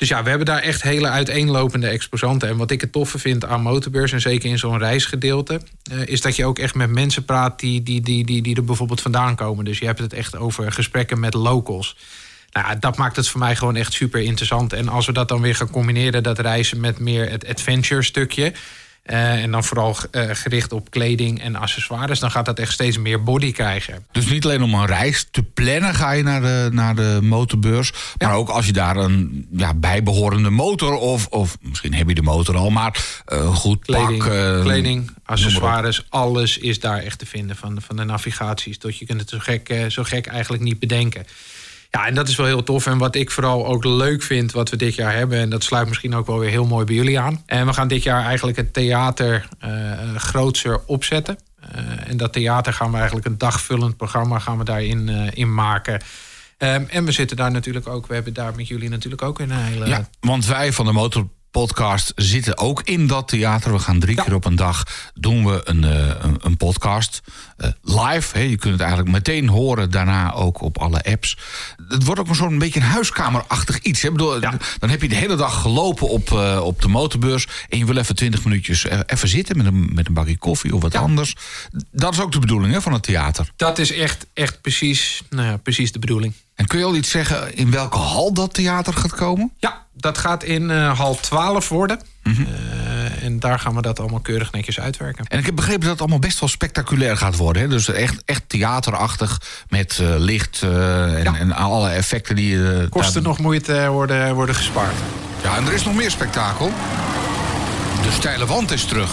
Dus 0.00 0.08
ja, 0.08 0.22
we 0.22 0.28
hebben 0.28 0.46
daar 0.46 0.62
echt 0.62 0.82
hele 0.82 1.08
uiteenlopende 1.08 1.86
exposanten. 1.88 2.48
En 2.48 2.56
wat 2.56 2.70
ik 2.70 2.80
het 2.80 2.92
toffe 2.92 3.18
vind 3.18 3.44
aan 3.44 3.62
Motorbeurs, 3.62 4.12
en 4.12 4.20
zeker 4.20 4.50
in 4.50 4.58
zo'n 4.58 4.78
reisgedeelte, 4.78 5.60
eh, 5.90 6.06
is 6.06 6.20
dat 6.20 6.36
je 6.36 6.44
ook 6.44 6.58
echt 6.58 6.74
met 6.74 6.90
mensen 6.90 7.24
praat 7.24 7.60
die, 7.60 7.82
die, 7.82 8.00
die, 8.00 8.24
die, 8.24 8.42
die 8.42 8.56
er 8.56 8.64
bijvoorbeeld 8.64 9.00
vandaan 9.00 9.36
komen. 9.36 9.64
Dus 9.64 9.78
je 9.78 9.86
hebt 9.86 9.98
het 9.98 10.12
echt 10.12 10.36
over 10.36 10.72
gesprekken 10.72 11.20
met 11.20 11.34
locals. 11.34 11.96
Nou, 12.52 12.78
dat 12.78 12.96
maakt 12.96 13.16
het 13.16 13.28
voor 13.28 13.40
mij 13.40 13.56
gewoon 13.56 13.76
echt 13.76 13.92
super 13.92 14.20
interessant. 14.20 14.72
En 14.72 14.88
als 14.88 15.06
we 15.06 15.12
dat 15.12 15.28
dan 15.28 15.40
weer 15.40 15.54
gaan 15.54 15.70
combineren, 15.70 16.22
dat 16.22 16.38
reizen 16.38 16.80
met 16.80 16.98
meer 16.98 17.30
het 17.30 17.46
adventure 17.46 18.02
stukje. 18.02 18.52
Eh, 19.10 19.42
en 19.42 19.50
dan 19.50 19.64
vooral 19.64 19.96
eh, 20.10 20.28
gericht 20.32 20.72
op 20.72 20.90
kleding 20.90 21.40
en 21.40 21.56
accessoires, 21.56 22.18
dan 22.18 22.30
gaat 22.30 22.44
dat 22.44 22.58
echt 22.58 22.72
steeds 22.72 22.98
meer 22.98 23.22
body 23.22 23.52
krijgen. 23.52 24.06
Dus 24.12 24.26
niet 24.26 24.44
alleen 24.44 24.62
om 24.62 24.74
een 24.74 24.86
reis 24.86 25.28
te 25.30 25.42
plannen 25.42 25.94
ga 25.94 26.12
je 26.12 26.22
naar 26.22 26.40
de, 26.40 26.68
naar 26.72 26.94
de 26.94 27.18
motorbeurs. 27.22 27.92
Maar 28.18 28.34
ook 28.34 28.48
als 28.48 28.66
je 28.66 28.72
daar 28.72 28.96
een 28.96 29.46
ja, 29.52 29.74
bijbehorende 29.74 30.50
motor 30.50 30.94
of, 30.94 31.26
of 31.26 31.56
misschien 31.60 31.94
heb 31.94 32.08
je 32.08 32.14
de 32.14 32.22
motor 32.22 32.56
al, 32.56 32.70
maar 32.70 33.22
eh, 33.24 33.54
goed 33.54 33.84
Kleding, 33.84 34.18
pak. 34.18 34.62
kleding 34.62 35.10
accessoires, 35.24 36.06
alles 36.08 36.58
is 36.58 36.80
daar 36.80 36.98
echt 36.98 37.18
te 37.18 37.26
vinden. 37.26 37.56
Van, 37.56 37.82
van 37.82 37.96
de 37.96 38.04
navigaties 38.04 38.78
tot 38.78 38.98
je 38.98 39.06
kunt 39.06 39.20
het 39.20 39.28
zo 39.28 39.38
gek, 39.40 39.84
zo 39.88 40.02
gek 40.02 40.26
eigenlijk 40.26 40.62
niet 40.62 40.78
bedenken. 40.78 41.26
Ja, 41.90 42.06
en 42.06 42.14
dat 42.14 42.28
is 42.28 42.36
wel 42.36 42.46
heel 42.46 42.62
tof. 42.62 42.86
En 42.86 42.98
wat 42.98 43.14
ik 43.14 43.30
vooral 43.30 43.66
ook 43.66 43.84
leuk 43.84 44.22
vind, 44.22 44.52
wat 44.52 44.70
we 44.70 44.76
dit 44.76 44.94
jaar 44.94 45.14
hebben... 45.14 45.38
en 45.38 45.50
dat 45.50 45.64
sluit 45.64 45.88
misschien 45.88 46.14
ook 46.14 46.26
wel 46.26 46.38
weer 46.38 46.50
heel 46.50 46.66
mooi 46.66 46.84
bij 46.84 46.94
jullie 46.94 47.20
aan. 47.20 47.42
En 47.46 47.66
we 47.66 47.72
gaan 47.72 47.88
dit 47.88 48.02
jaar 48.02 48.24
eigenlijk 48.24 48.56
het 48.56 48.72
theater 48.72 49.48
eh 49.58 50.14
grootser 50.16 50.80
opzetten. 50.86 51.38
Eh, 51.60 52.08
en 52.08 52.16
dat 52.16 52.32
theater 52.32 52.72
gaan 52.72 52.90
we 52.90 52.96
eigenlijk 52.96 53.26
een 53.26 53.38
dagvullend 53.38 53.96
programma 53.96 54.38
gaan 54.38 54.58
we 54.58 54.64
daarin 54.64 55.08
eh, 55.08 55.26
in 55.30 55.54
maken. 55.54 56.02
Ehm, 56.58 56.84
en 56.88 57.04
we 57.04 57.12
zitten 57.12 57.36
daar 57.36 57.50
natuurlijk 57.50 57.88
ook, 57.88 58.06
we 58.06 58.14
hebben 58.14 58.34
daar 58.34 58.54
met 58.54 58.68
jullie 58.68 58.88
natuurlijk 58.88 59.22
ook 59.22 59.38
een 59.38 59.50
hele. 59.50 60.06
Want 60.20 60.46
wij 60.46 60.72
van 60.72 60.86
de 60.86 60.92
Motorpodcast 61.52 62.12
zitten 62.16 62.58
ook 62.58 62.82
in 62.84 63.06
dat 63.06 63.28
theater. 63.28 63.72
We 63.72 63.78
gaan 63.78 64.00
drie 64.00 64.22
keer 64.22 64.34
op 64.34 64.44
een 64.44 64.56
dag 64.56 64.84
doen 65.14 65.44
we 65.44 65.60
een, 65.64 65.84
eh, 65.84 66.08
een, 66.20 66.36
een 66.40 66.56
podcast 66.56 67.20
eh, 67.56 67.70
live. 67.82 68.38
Hè. 68.38 68.42
Je 68.42 68.56
kunt 68.56 68.72
het 68.72 68.80
eigenlijk 68.80 69.10
meteen 69.10 69.48
horen, 69.48 69.90
daarna 69.90 70.32
ook 70.32 70.60
op 70.60 70.78
alle 70.78 71.02
apps. 71.02 71.36
Het 71.88 72.04
wordt 72.04 72.20
ook 72.20 72.28
een 72.28 72.34
soort 72.34 72.50
een 72.50 72.58
beetje 72.58 72.80
een 72.80 72.86
huiskamerachtig 72.86 73.78
iets. 73.78 74.02
Hè. 74.02 74.10
Bedoel, 74.10 74.40
Dan 74.78 74.90
heb 74.90 75.02
je 75.02 75.08
de 75.08 75.14
hele 75.14 75.36
dag 75.36 75.60
gelopen 75.60 76.08
op, 76.08 76.32
eh, 76.32 76.60
op 76.62 76.82
de 76.82 76.88
motorbeurs... 76.88 77.46
en 77.68 77.78
je 77.78 77.84
wil 77.84 77.96
even 77.96 78.14
twintig 78.14 78.44
minuutjes 78.44 78.84
even 79.06 79.28
zitten 79.28 79.56
met 79.56 79.66
een, 79.66 79.90
met 79.92 80.06
een 80.06 80.14
bakje 80.14 80.38
koffie 80.38 80.74
of 80.74 80.82
wat 80.82 80.94
anders. 80.94 81.36
Dat 81.92 82.12
is 82.12 82.20
ook 82.20 82.32
de 82.32 82.38
bedoeling 82.38 82.72
hè, 82.72 82.80
van 82.80 82.92
het 82.92 83.02
theater. 83.02 83.50
Dat 83.56 83.78
is 83.78 83.92
echt, 83.92 84.26
echt 84.32 84.60
precies, 84.60 85.22
nou 85.30 85.46
ja, 85.48 85.56
precies 85.56 85.92
de 85.92 85.98
bedoeling. 85.98 86.34
En 86.60 86.66
kun 86.66 86.78
je 86.78 86.84
al 86.84 86.94
iets 86.94 87.10
zeggen 87.10 87.56
in 87.56 87.70
welke 87.70 87.98
hal 87.98 88.32
dat 88.32 88.54
theater 88.54 88.92
gaat 88.94 89.14
komen? 89.14 89.52
Ja, 89.58 89.84
dat 89.96 90.18
gaat 90.18 90.42
in 90.44 90.70
eh, 90.70 90.98
hal 90.98 91.14
12 91.20 91.68
worden. 91.68 92.00
Mhm. 92.22 92.42
Eh, 92.42 93.24
en 93.24 93.38
daar 93.40 93.58
gaan 93.58 93.74
we 93.74 93.82
dat 93.82 94.00
allemaal 94.00 94.20
keurig 94.20 94.52
netjes 94.52 94.80
uitwerken. 94.80 95.24
En 95.26 95.38
ik 95.38 95.46
heb 95.46 95.54
begrepen 95.54 95.80
dat 95.80 95.90
het 95.90 96.00
allemaal 96.00 96.18
best 96.18 96.40
wel 96.40 96.48
spectaculair 96.48 97.16
gaat 97.16 97.36
worden. 97.36 97.62
Hè? 97.62 97.68
Dus 97.68 97.88
echt, 97.88 98.22
echt 98.24 98.42
theaterachtig 98.46 99.40
met 99.68 99.98
eh, 100.00 100.06
licht 100.16 100.62
en, 100.62 101.22
Ja. 101.22 101.36
en 101.38 101.52
alle 101.52 101.88
effecten 101.90 102.36
die... 102.36 102.88
Kosten 102.88 103.14
daar- 103.22 103.22
nog 103.32 103.38
moeite 103.38 103.88
worden, 103.88 104.34
worden 104.34 104.54
gespaard. 104.54 104.94
Ja, 105.42 105.56
en 105.56 105.66
er 105.66 105.72
is 105.72 105.84
nog 105.84 105.94
meer 105.94 106.10
spektakel. 106.10 106.72
De 108.02 108.12
steile 108.12 108.46
wand 108.46 108.70
is 108.70 108.84
terug. 108.84 109.10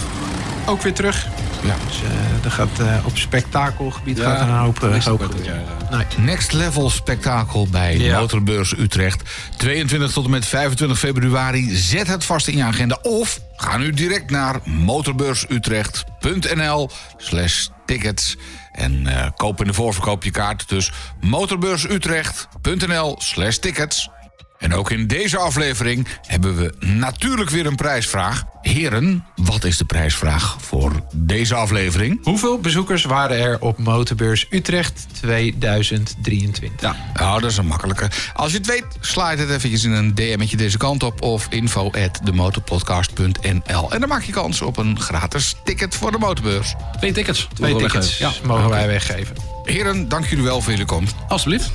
Ook 0.66 0.82
weer 0.82 0.94
terug. 0.94 1.28
Ja. 1.63 1.76
Dus 1.88 2.02
eh, 2.02 2.46
er 2.46 2.52
gaat, 2.52 2.80
eh, 2.80 3.06
op 3.06 3.17
spektakelgebied 3.17 4.17
Ja, 4.17 4.24
gaat 4.24 4.41
er 4.41 4.48
een 4.48 4.58
hoop, 4.58 4.84
eh, 4.84 5.06
hoop 5.06 5.22
gebeuren. 5.22 5.63
Nee. 5.91 6.06
Next 6.17 6.54
level 6.54 6.89
spektakel 6.89 7.67
bij 7.67 7.98
Ja. 7.98 8.20
Motorbeurs 8.20 8.78
Utrecht. 8.78 9.22
22 9.58 10.12
tot 10.12 10.24
en 10.26 10.30
met 10.30 10.46
25 10.46 11.00
februari. 11.00 11.76
Zet 11.76 12.08
het 12.08 12.26
vast 12.26 12.48
in 12.48 12.58
je 12.58 12.63
agenda. 12.63 12.98
Of 13.02 13.39
ga 13.56 13.78
nu 13.78 13.91
direct 13.91 14.30
naar 14.30 14.60
motorbeursutrecht.nl 14.63 16.89
slash 17.17 17.67
tickets. 17.86 18.36
En 18.72 19.08
eh, 19.08 19.28
koop 19.36 19.62
in 19.62 19.67
de 19.67 19.74
voorverkoop 19.74 20.24
je 20.24 20.32
kaart. 20.32 20.70
Dus 20.70 20.91
motorbeursutrecht.nl 21.22 23.15
slash 23.20 23.58
tickets. 23.58 24.10
En 24.60 24.74
ook 24.74 24.91
in 24.91 25.08
deze 25.08 25.38
aflevering 25.38 26.08
hebben 26.22 26.58
we 26.58 26.74
natuurlijk 26.80 27.50
weer 27.50 27.65
een 27.65 27.76
prijsvraag. 27.76 28.43
Heren, 28.62 29.26
wat 29.36 29.63
is 29.63 29.78
de 29.78 29.86
prijsvraag 29.86 30.58
voor 30.60 30.91
deze 31.13 31.56
aflevering? 31.56 32.20
Hoeveel 32.24 32.60
bezoekers 32.60 33.04
waren 33.04 33.38
er 33.38 33.60
op 33.60 33.78
Motorbeurs 33.78 34.46
Utrecht 34.50 35.08
2023? 35.12 36.72
Ja, 36.80 36.96
nou, 37.13 37.41
dat 37.41 37.52
is 37.52 37.58
een 37.58 37.67
makkelijke. 37.67 38.10
Als 38.34 38.52
je 38.52 38.58
het 38.58 38.67
weet, 38.67 38.86
sla 39.00 39.32
je 39.32 39.38
het 39.38 39.50
eventjes 39.50 39.84
in 39.84 39.91
een 39.91 40.15
DM'tje 40.15 40.58
deze 40.58 40.78
kant 40.78 41.04
op... 41.04 41.22
of 41.22 41.48
info 41.50 41.91
at 41.91 42.20
demotorpodcast.nl. 42.24 43.91
En 43.91 44.00
dan 44.00 44.10
maak 44.10 44.24
je 44.24 44.32
kans 44.32 44.62
op 44.62 44.78
een 44.78 45.00
gratis 45.00 45.56
ticket 45.63 45.96
voor 45.96 46.12
de 46.12 46.17
motorbeurs. 46.17 46.74
Twee 46.98 47.12
tickets. 47.12 47.48
Twee 47.54 47.74
mogen 47.74 47.89
tickets 47.89 48.41
mogen 48.41 48.70
wij 48.70 48.88
weggeven. 48.88 49.57
Heren, 49.68 50.10
dank 50.10 50.26
jullie 50.26 50.44
wel 50.44 50.62
voor 50.62 50.72
jullie 50.72 50.86
komst. 50.86 51.16
Alsjeblieft. 51.28 51.72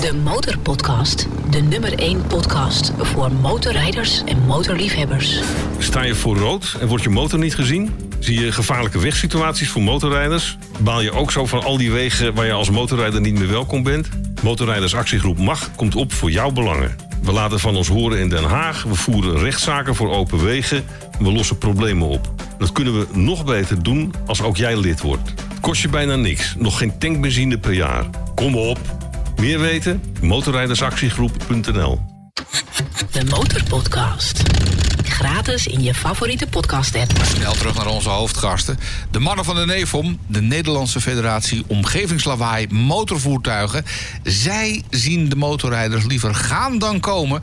De 0.00 0.14
Motorpodcast. 0.14 1.26
De 1.50 1.60
nummer 1.60 1.98
1 1.98 2.26
podcast 2.26 2.92
voor 2.96 3.32
motorrijders 3.32 4.24
en 4.24 4.46
motorliefhebbers. 4.46 5.40
Sta 5.78 6.02
je 6.02 6.14
voor 6.14 6.36
rood 6.36 6.76
en 6.80 6.86
wordt 6.86 7.04
je 7.04 7.10
motor 7.10 7.38
niet 7.38 7.54
gezien? 7.54 7.90
Zie 8.18 8.40
je 8.40 8.52
gevaarlijke 8.52 8.98
wegsituaties 8.98 9.68
voor 9.68 9.82
motorrijders? 9.82 10.58
Baal 10.78 11.00
je 11.00 11.12
ook 11.12 11.32
zo 11.32 11.46
van 11.46 11.62
al 11.64 11.76
die 11.76 11.92
wegen 11.92 12.34
waar 12.34 12.46
je 12.46 12.52
als 12.52 12.70
motorrijder 12.70 13.20
niet 13.20 13.38
meer 13.38 13.48
welkom 13.48 13.82
bent? 13.82 14.08
Motorrijdersactiegroep 14.42 15.38
MAG 15.38 15.70
komt 15.76 15.94
op 15.94 16.12
voor 16.12 16.30
jouw 16.30 16.50
belangen. 16.50 16.96
We 17.22 17.32
laten 17.32 17.60
van 17.60 17.76
ons 17.76 17.88
horen 17.88 18.18
in 18.18 18.28
Den 18.28 18.44
Haag. 18.44 18.82
We 18.82 18.94
voeren 18.94 19.38
rechtszaken 19.38 19.94
voor 19.94 20.10
open 20.10 20.44
wegen. 20.44 20.84
We 21.18 21.32
lossen 21.32 21.58
problemen 21.58 22.08
op. 22.08 22.34
Dat 22.58 22.72
kunnen 22.72 22.98
we 22.98 23.06
nog 23.12 23.44
beter 23.44 23.82
doen 23.82 24.14
als 24.26 24.42
ook 24.42 24.56
jij 24.56 24.76
lid 24.76 25.00
wordt. 25.00 25.34
Kost 25.60 25.82
je 25.82 25.88
bijna 25.88 26.16
niks. 26.16 26.54
Nog 26.58 26.78
geen 26.78 26.98
tankbenzine 26.98 27.58
per 27.58 27.72
jaar. 27.72 28.04
Kom 28.34 28.56
op. 28.56 28.78
Meer 29.36 29.60
weten? 29.60 30.02
Motorrijdersactiegroep.nl 30.20 32.00
De 33.10 33.24
Motorpodcast. 33.24 34.42
Gratis 35.04 35.66
in 35.66 35.82
je 35.82 35.94
favoriete 35.94 36.46
podcast-app. 36.46 37.12
Snel 37.22 37.52
terug 37.52 37.74
naar 37.74 37.86
onze 37.86 38.08
hoofdgasten. 38.08 38.78
De 39.10 39.18
mannen 39.18 39.44
van 39.44 39.54
de 39.54 39.66
NEFOM, 39.66 40.18
de 40.26 40.40
Nederlandse 40.40 41.00
Federatie 41.00 41.64
Omgevingslawaai 41.66 42.66
Motorvoertuigen. 42.70 43.84
Zij 44.22 44.82
zien 44.90 45.28
de 45.28 45.36
motorrijders 45.36 46.04
liever 46.04 46.34
gaan 46.34 46.78
dan 46.78 47.00
komen. 47.00 47.42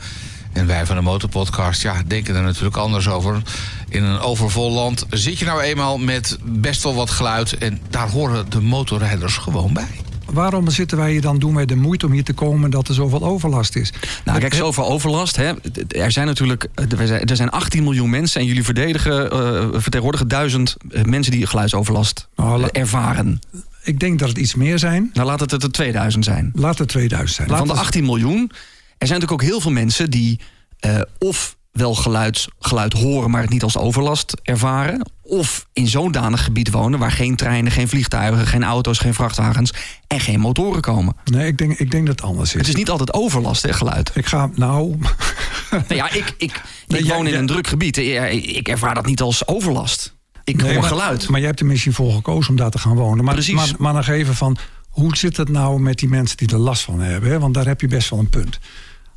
En 0.55 0.67
wij 0.67 0.85
van 0.85 0.95
de 0.95 1.01
Motorpodcast 1.01 1.81
ja, 1.81 2.01
denken 2.07 2.35
er 2.35 2.41
natuurlijk 2.41 2.75
anders 2.77 3.07
over. 3.09 3.41
In 3.89 4.03
een 4.03 4.19
overvol 4.19 4.71
land 4.71 5.05
zit 5.09 5.39
je 5.39 5.45
nou 5.45 5.61
eenmaal 5.61 5.97
met 5.97 6.37
best 6.43 6.83
wel 6.83 6.95
wat 6.95 7.09
geluid. 7.09 7.57
En 7.57 7.79
daar 7.89 8.09
horen 8.09 8.49
de 8.49 8.61
motorrijders 8.61 9.37
gewoon 9.37 9.73
bij. 9.73 9.87
Waarom 10.25 10.69
zitten 10.69 10.97
wij 10.97 11.11
hier 11.11 11.21
dan 11.21 11.39
doen 11.39 11.55
wij 11.55 11.65
de 11.65 11.75
moeite 11.75 12.05
om 12.05 12.11
hier 12.11 12.23
te 12.23 12.33
komen 12.33 12.69
dat 12.69 12.87
er 12.87 12.93
zoveel 12.93 13.23
overlast 13.23 13.75
is? 13.75 13.93
Nou, 14.25 14.39
kijk, 14.39 14.53
zoveel 14.53 14.85
overlast. 14.85 15.35
Hè. 15.35 15.53
Er 15.87 16.11
zijn 16.11 16.27
natuurlijk 16.27 16.67
er 16.99 17.07
zijn- 17.07 17.25
er 17.25 17.35
zijn 17.35 17.49
18 17.49 17.83
miljoen 17.83 18.09
mensen 18.09 18.41
en 18.41 18.47
jullie 18.47 18.63
verdedigen, 18.63 19.31
eh, 19.31 19.67
vertegenwoordigen 19.71 20.27
duizend 20.27 20.75
eh, 20.89 21.03
mensen 21.03 21.31
die 21.31 21.45
geluidsoverlast 21.47 22.27
Nou, 22.35 22.63
eh, 22.63 22.81
ervaren. 22.81 23.39
Ik 23.83 23.99
denk 23.99 24.19
dat 24.19 24.29
het 24.29 24.37
iets 24.37 24.55
meer 24.55 24.79
zijn. 24.79 25.09
Nou, 25.13 25.27
laat 25.27 25.39
het 25.39 25.51
er 25.63 25.71
2000 25.71 26.23
zijn. 26.25 26.51
Laat 26.55 26.77
het 26.77 26.87
2000 26.87 27.35
zijn. 27.35 27.49
Van 27.57 27.67
de 27.67 27.73
het- 27.73 27.81
18 27.81 28.03
miljoen, 28.05 28.51
er 28.97 29.07
zijn 29.07 29.19
natuurlijk 29.19 29.31
ook 29.31 29.49
heel 29.49 29.61
veel 29.61 29.71
mensen 29.71 30.09
die 30.09 30.39
eh, 30.79 31.01
of 31.19 31.55
wel 31.71 31.95
geluid, 31.95 32.47
geluid 32.59 32.93
horen, 32.93 33.31
maar 33.31 33.41
het 33.41 33.49
niet 33.49 33.63
als 33.63 33.77
overlast 33.77 34.33
ervaren. 34.43 35.09
Of 35.21 35.67
in 35.73 35.87
zo'n 35.87 36.11
danig 36.11 36.43
gebied 36.43 36.71
wonen 36.71 36.99
waar 36.99 37.11
geen 37.11 37.35
treinen, 37.35 37.71
geen 37.71 37.87
vliegtuigen, 37.87 38.47
geen 38.47 38.63
auto's, 38.63 38.97
geen 38.99 39.13
vrachtwagens 39.13 39.73
en 40.07 40.19
geen 40.19 40.39
motoren 40.39 40.81
komen. 40.81 41.15
Nee, 41.23 41.47
ik 41.47 41.57
denk, 41.57 41.77
ik 41.79 41.91
denk 41.91 42.07
dat 42.07 42.19
het 42.19 42.29
anders 42.29 42.49
is. 42.53 42.59
Het 42.59 42.67
is 42.67 42.75
niet 42.75 42.89
altijd 42.89 43.13
overlast, 43.13 43.61
hè, 43.63 43.73
geluid. 43.73 44.11
Ik 44.13 44.25
ga, 44.25 44.49
nou, 44.55 44.95
Nou 45.71 45.83
ja, 45.87 46.11
ik, 46.11 46.33
ik, 46.37 46.61
Nee, 46.87 46.99
ik 46.99 47.05
jij- 47.05 47.15
woon 47.15 47.27
in 47.27 47.33
een 47.35 47.45
druk 47.47 47.67
gebied. 47.67 47.97
Ik 47.97 48.67
ervaar 48.67 48.95
dat 48.95 49.05
niet 49.05 49.21
als 49.21 49.47
overlast. 49.47 50.15
Ik 50.43 50.55
Nee, 50.61 50.71
hoor 50.71 50.79
maar- 50.81 50.89
geluid. 50.89 51.29
Maar 51.29 51.39
jij 51.39 51.47
hebt 51.49 51.59
er 51.59 51.65
misschien 51.65 51.93
voor 51.93 52.11
gekozen 52.13 52.49
om 52.49 52.55
daar 52.55 52.69
te 52.71 52.77
gaan 52.79 52.95
wonen. 52.95 53.25
Maar, 53.25 53.33
Precies. 53.33 53.53
Maar, 53.55 53.69
maar 53.77 53.93
nog 53.93 54.07
even 54.07 54.35
van, 54.35 54.57
hoe 54.95 55.15
zit 55.17 55.37
het 55.37 55.49
nou 55.49 55.79
met 55.79 55.97
die 55.99 56.09
mensen 56.09 56.37
die 56.37 56.47
er 56.49 56.57
last 56.57 56.83
van 56.83 56.99
hebben? 56.99 57.29
Hè? 57.29 57.39
Want 57.39 57.53
daar 57.53 57.65
heb 57.65 57.81
je 57.81 57.87
best 57.87 58.09
wel 58.09 58.19
een 58.19 58.29
punt. 58.29 58.59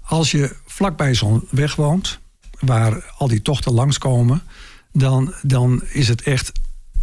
Als 0.02 0.30
je 0.30 0.56
vlakbij 0.66 1.14
zo'n 1.14 1.46
weg 1.50 1.74
woont, 1.74 2.18
waar 2.60 3.14
al 3.18 3.28
die 3.28 3.42
tochten 3.42 3.72
langskomen... 3.72 4.42
Dan, 4.92 5.34
dan 5.42 5.82
is 5.92 6.08
het 6.08 6.22
echt 6.22 6.52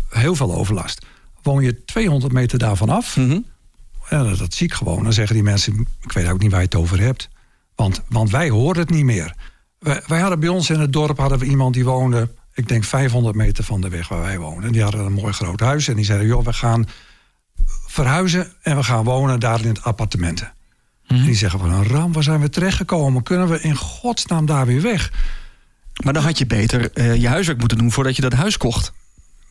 heel 0.09 0.35
veel 0.35 0.53
overlast. 0.53 1.05
Woon 1.41 1.63
je 1.63 1.83
200 1.83 2.33
meter 2.33 2.57
daarvan 2.59 2.89
af, 2.89 3.15
Mhm. 3.17 3.39
ja, 4.09 4.23
dat, 4.23 4.37
dat 4.37 4.53
zie 4.53 4.67
ik 4.67 4.73
gewoon. 4.73 5.03
Dan 5.03 5.13
zeggen 5.13 5.35
die 5.35 5.43
mensen, 5.43 5.87
ik 6.01 6.11
weet 6.11 6.27
ook 6.29 6.39
niet 6.39 6.51
waar 6.51 6.59
je 6.59 6.65
het 6.65 6.75
over 6.75 6.99
hebt. 6.99 7.29
Want, 7.75 8.01
want 8.09 8.29
wij 8.29 8.49
horen 8.49 8.79
het 8.79 8.89
niet 8.89 9.03
meer. 9.03 9.35
Wij, 9.79 10.01
wij 10.07 10.19
hadden 10.19 10.39
bij 10.39 10.49
ons 10.49 10.69
in 10.69 10.79
het 10.79 10.93
dorp 10.93 11.17
hadden 11.17 11.39
we 11.39 11.45
iemand 11.45 11.73
die 11.73 11.85
woonde... 11.85 12.29
ik 12.53 12.67
denk 12.67 12.83
500 12.83 13.35
meter 13.35 13.63
van 13.63 13.81
de 13.81 13.89
weg 13.89 14.07
waar 14.07 14.21
wij 14.21 14.39
wonen. 14.39 14.63
En 14.63 14.71
die 14.71 14.83
hadden 14.83 15.05
een 15.05 15.13
mooi 15.13 15.33
groot 15.33 15.59
huis. 15.59 15.87
En 15.87 15.95
die 15.95 16.05
zeiden, 16.05 16.27
joh, 16.27 16.43
we 16.45 16.53
gaan 16.53 16.85
verhuizen... 17.95 18.53
en 18.61 18.75
we 18.75 18.83
gaan 18.83 19.03
wonen 19.03 19.39
daar 19.39 19.61
in 19.61 19.67
het 19.67 19.83
appartementen. 19.83 20.53
En 21.07 21.23
die 21.23 21.35
zeggen 21.35 21.59
van 21.59 21.71
een 21.71 21.87
ram, 21.87 22.13
waar 22.13 22.23
zijn 22.23 22.41
we 22.41 22.49
terechtgekomen? 22.49 23.23
Kunnen 23.23 23.47
we 23.47 23.61
in 23.61 23.75
godsnaam 23.75 24.45
daar 24.45 24.65
weer 24.65 24.81
weg? 24.81 25.11
Maar 26.03 26.13
dan 26.13 26.23
had 26.23 26.37
je 26.37 26.45
beter 26.45 26.91
eh, 26.91 27.15
je 27.15 27.27
huiswerk 27.27 27.59
moeten 27.59 27.77
doen 27.77 27.91
voordat 27.91 28.15
je 28.15 28.21
dat 28.21 28.33
huis 28.33 28.57
kocht. 28.57 28.93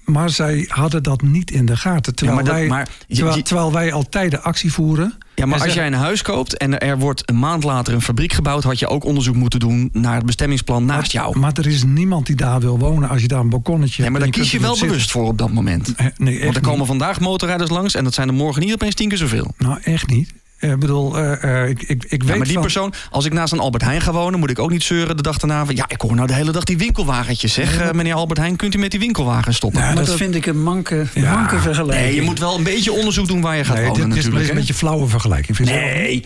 Maar 0.05 0.31
zij 0.31 0.65
hadden 0.69 1.03
dat 1.03 1.23
niet 1.23 1.51
in 1.51 1.67
de 1.67 1.77
gaten. 1.77 2.15
Terwijl, 2.15 2.37
maar 2.39 2.47
dat- 2.47 2.55
wij, 2.55 2.67
maar 2.69 2.89
je- 3.07 3.43
terwijl, 3.43 3.73
wij 3.73 3.93
al 3.93 4.09
tijden 4.09 4.43
actie 4.43 4.73
voeren. 4.73 5.15
Ja, 5.35 5.47
maar 5.47 5.63
als 5.63 5.75
jij 5.75 5.87
een 5.87 5.93
huis 5.93 6.23
koopt 6.23 6.57
en 6.57 6.79
er 6.79 6.99
wordt 6.99 7.29
een 7.29 7.39
maand 7.39 7.65
later 7.65 7.95
een 7.95 8.03
fabriek 8.03 8.33
gebouwd, 8.33 8.63
had 8.65 8.79
je 8.79 8.89
ook 8.89 9.05
onderzoek 9.05 9.35
moeten 9.35 9.61
doen 9.61 9.89
naar 9.93 10.15
het 10.15 10.27
bestemmingsplan 10.27 10.85
naast 10.85 11.13
jou. 11.13 11.39
Maar 11.39 11.53
er 11.53 11.67
is 11.67 11.85
niemand 11.85 12.27
die 12.27 12.37
daar 12.37 12.61
wil 12.61 12.79
wonen 12.79 13.09
als 13.09 13.21
je 13.23 13.29
daar 13.29 13.41
een 13.41 13.49
balkonnetje 13.49 14.03
Nee, 14.03 14.11
maar 14.11 14.21
hebt 14.21 14.33
daar 14.35 14.43
kies 14.43 14.53
je 14.53 14.61
wel 14.61 14.79
bewust 14.79 15.11
voor 15.11 15.27
op 15.27 15.39
dat 15.39 15.53
moment. 15.53 15.95
Eh, 15.95 16.07
Nee, 16.17 16.43
Want 16.45 16.55
er 16.57 16.61
komen 16.63 16.79
niet. 16.79 16.89
vandaag 16.89 17.21
motorrijders 17.21 17.71
langs 17.71 17.95
en 17.95 18.05
dat 18.05 18.15
zijn 18.15 18.29
er 18.29 18.35
morgen 18.35 18.63
niet 18.63 18.73
opeens 18.73 18.95
tien 18.95 19.09
keer 19.09 19.19
zoveel. 19.19 19.55
Nou, 19.59 19.79
echt 19.83 20.07
niet. 20.11 20.33
Eh, 20.65 20.71
Ik 20.71 20.79
bedoel, 20.79 21.19
eh, 21.19 21.63
eh, 21.63 21.69
ik, 21.69 21.83
ik, 21.83 22.05
ik 22.05 22.23
weet 22.23 22.29
Ja, 22.31 22.37
maar 22.37 22.45
die 22.45 22.53
van- 22.53 22.63
persoon, 22.63 22.93
als 23.11 23.25
ik 23.25 23.33
naast 23.33 23.53
een 23.53 23.59
Albert 23.59 23.83
Heijn 23.85 24.01
ga 24.01 24.13
wonen, 24.13 24.39
moet 24.39 24.51
ik 24.51 24.59
ook 24.59 24.71
niet 24.71 24.83
zeuren 24.83 25.17
de 25.17 25.23
dag 25.23 25.37
daarna 25.39 25.65
van 25.67 25.77
ja, 25.77 25.85
ik 25.89 26.01
hoor 26.01 26.15
nou 26.15 26.27
de 26.27 26.35
hele 26.35 26.53
dag 26.53 26.65
die 26.65 26.79
winkelwagentjes. 26.79 27.53
Zeg, 27.53 27.79
eh, 27.79 27.91
meneer 27.91 28.15
Albert 28.15 28.39
Heijn, 28.39 28.57
kunt 28.57 28.75
u 28.75 28.79
met 28.79 28.91
die 28.91 29.01
winkelwagen 29.01 29.55
stoppen? 29.55 29.81
Nou, 29.81 29.95
Maar 29.95 30.05
dat, 30.05 30.17
vind 30.17 30.35
ik 30.35 30.47
een 30.47 30.63
manke, 30.63 31.07
Ja. 31.15 31.35
manke 31.35 31.59
vergelijking. 31.59 32.07
Nee, 32.07 32.15
je 32.15 32.23
moet 32.23 32.39
wel 32.39 32.57
een 32.57 32.63
beetje 32.63 32.93
onderzoek 32.93 33.27
doen 33.27 33.41
waar 33.41 33.57
je 33.57 33.65
gaat 33.65 33.77
Nee, 33.77 33.87
wonen 33.89 34.09
dit 34.09 34.11
is 34.11 34.15
natuurlijk. 34.17 34.45
een 34.45 34.55
hè? 34.55 34.61
beetje 34.61 34.75
flauwe 34.75 35.07
vergelijking. 35.09 35.57
Vind? 35.57 35.69
Nee. 35.69 36.25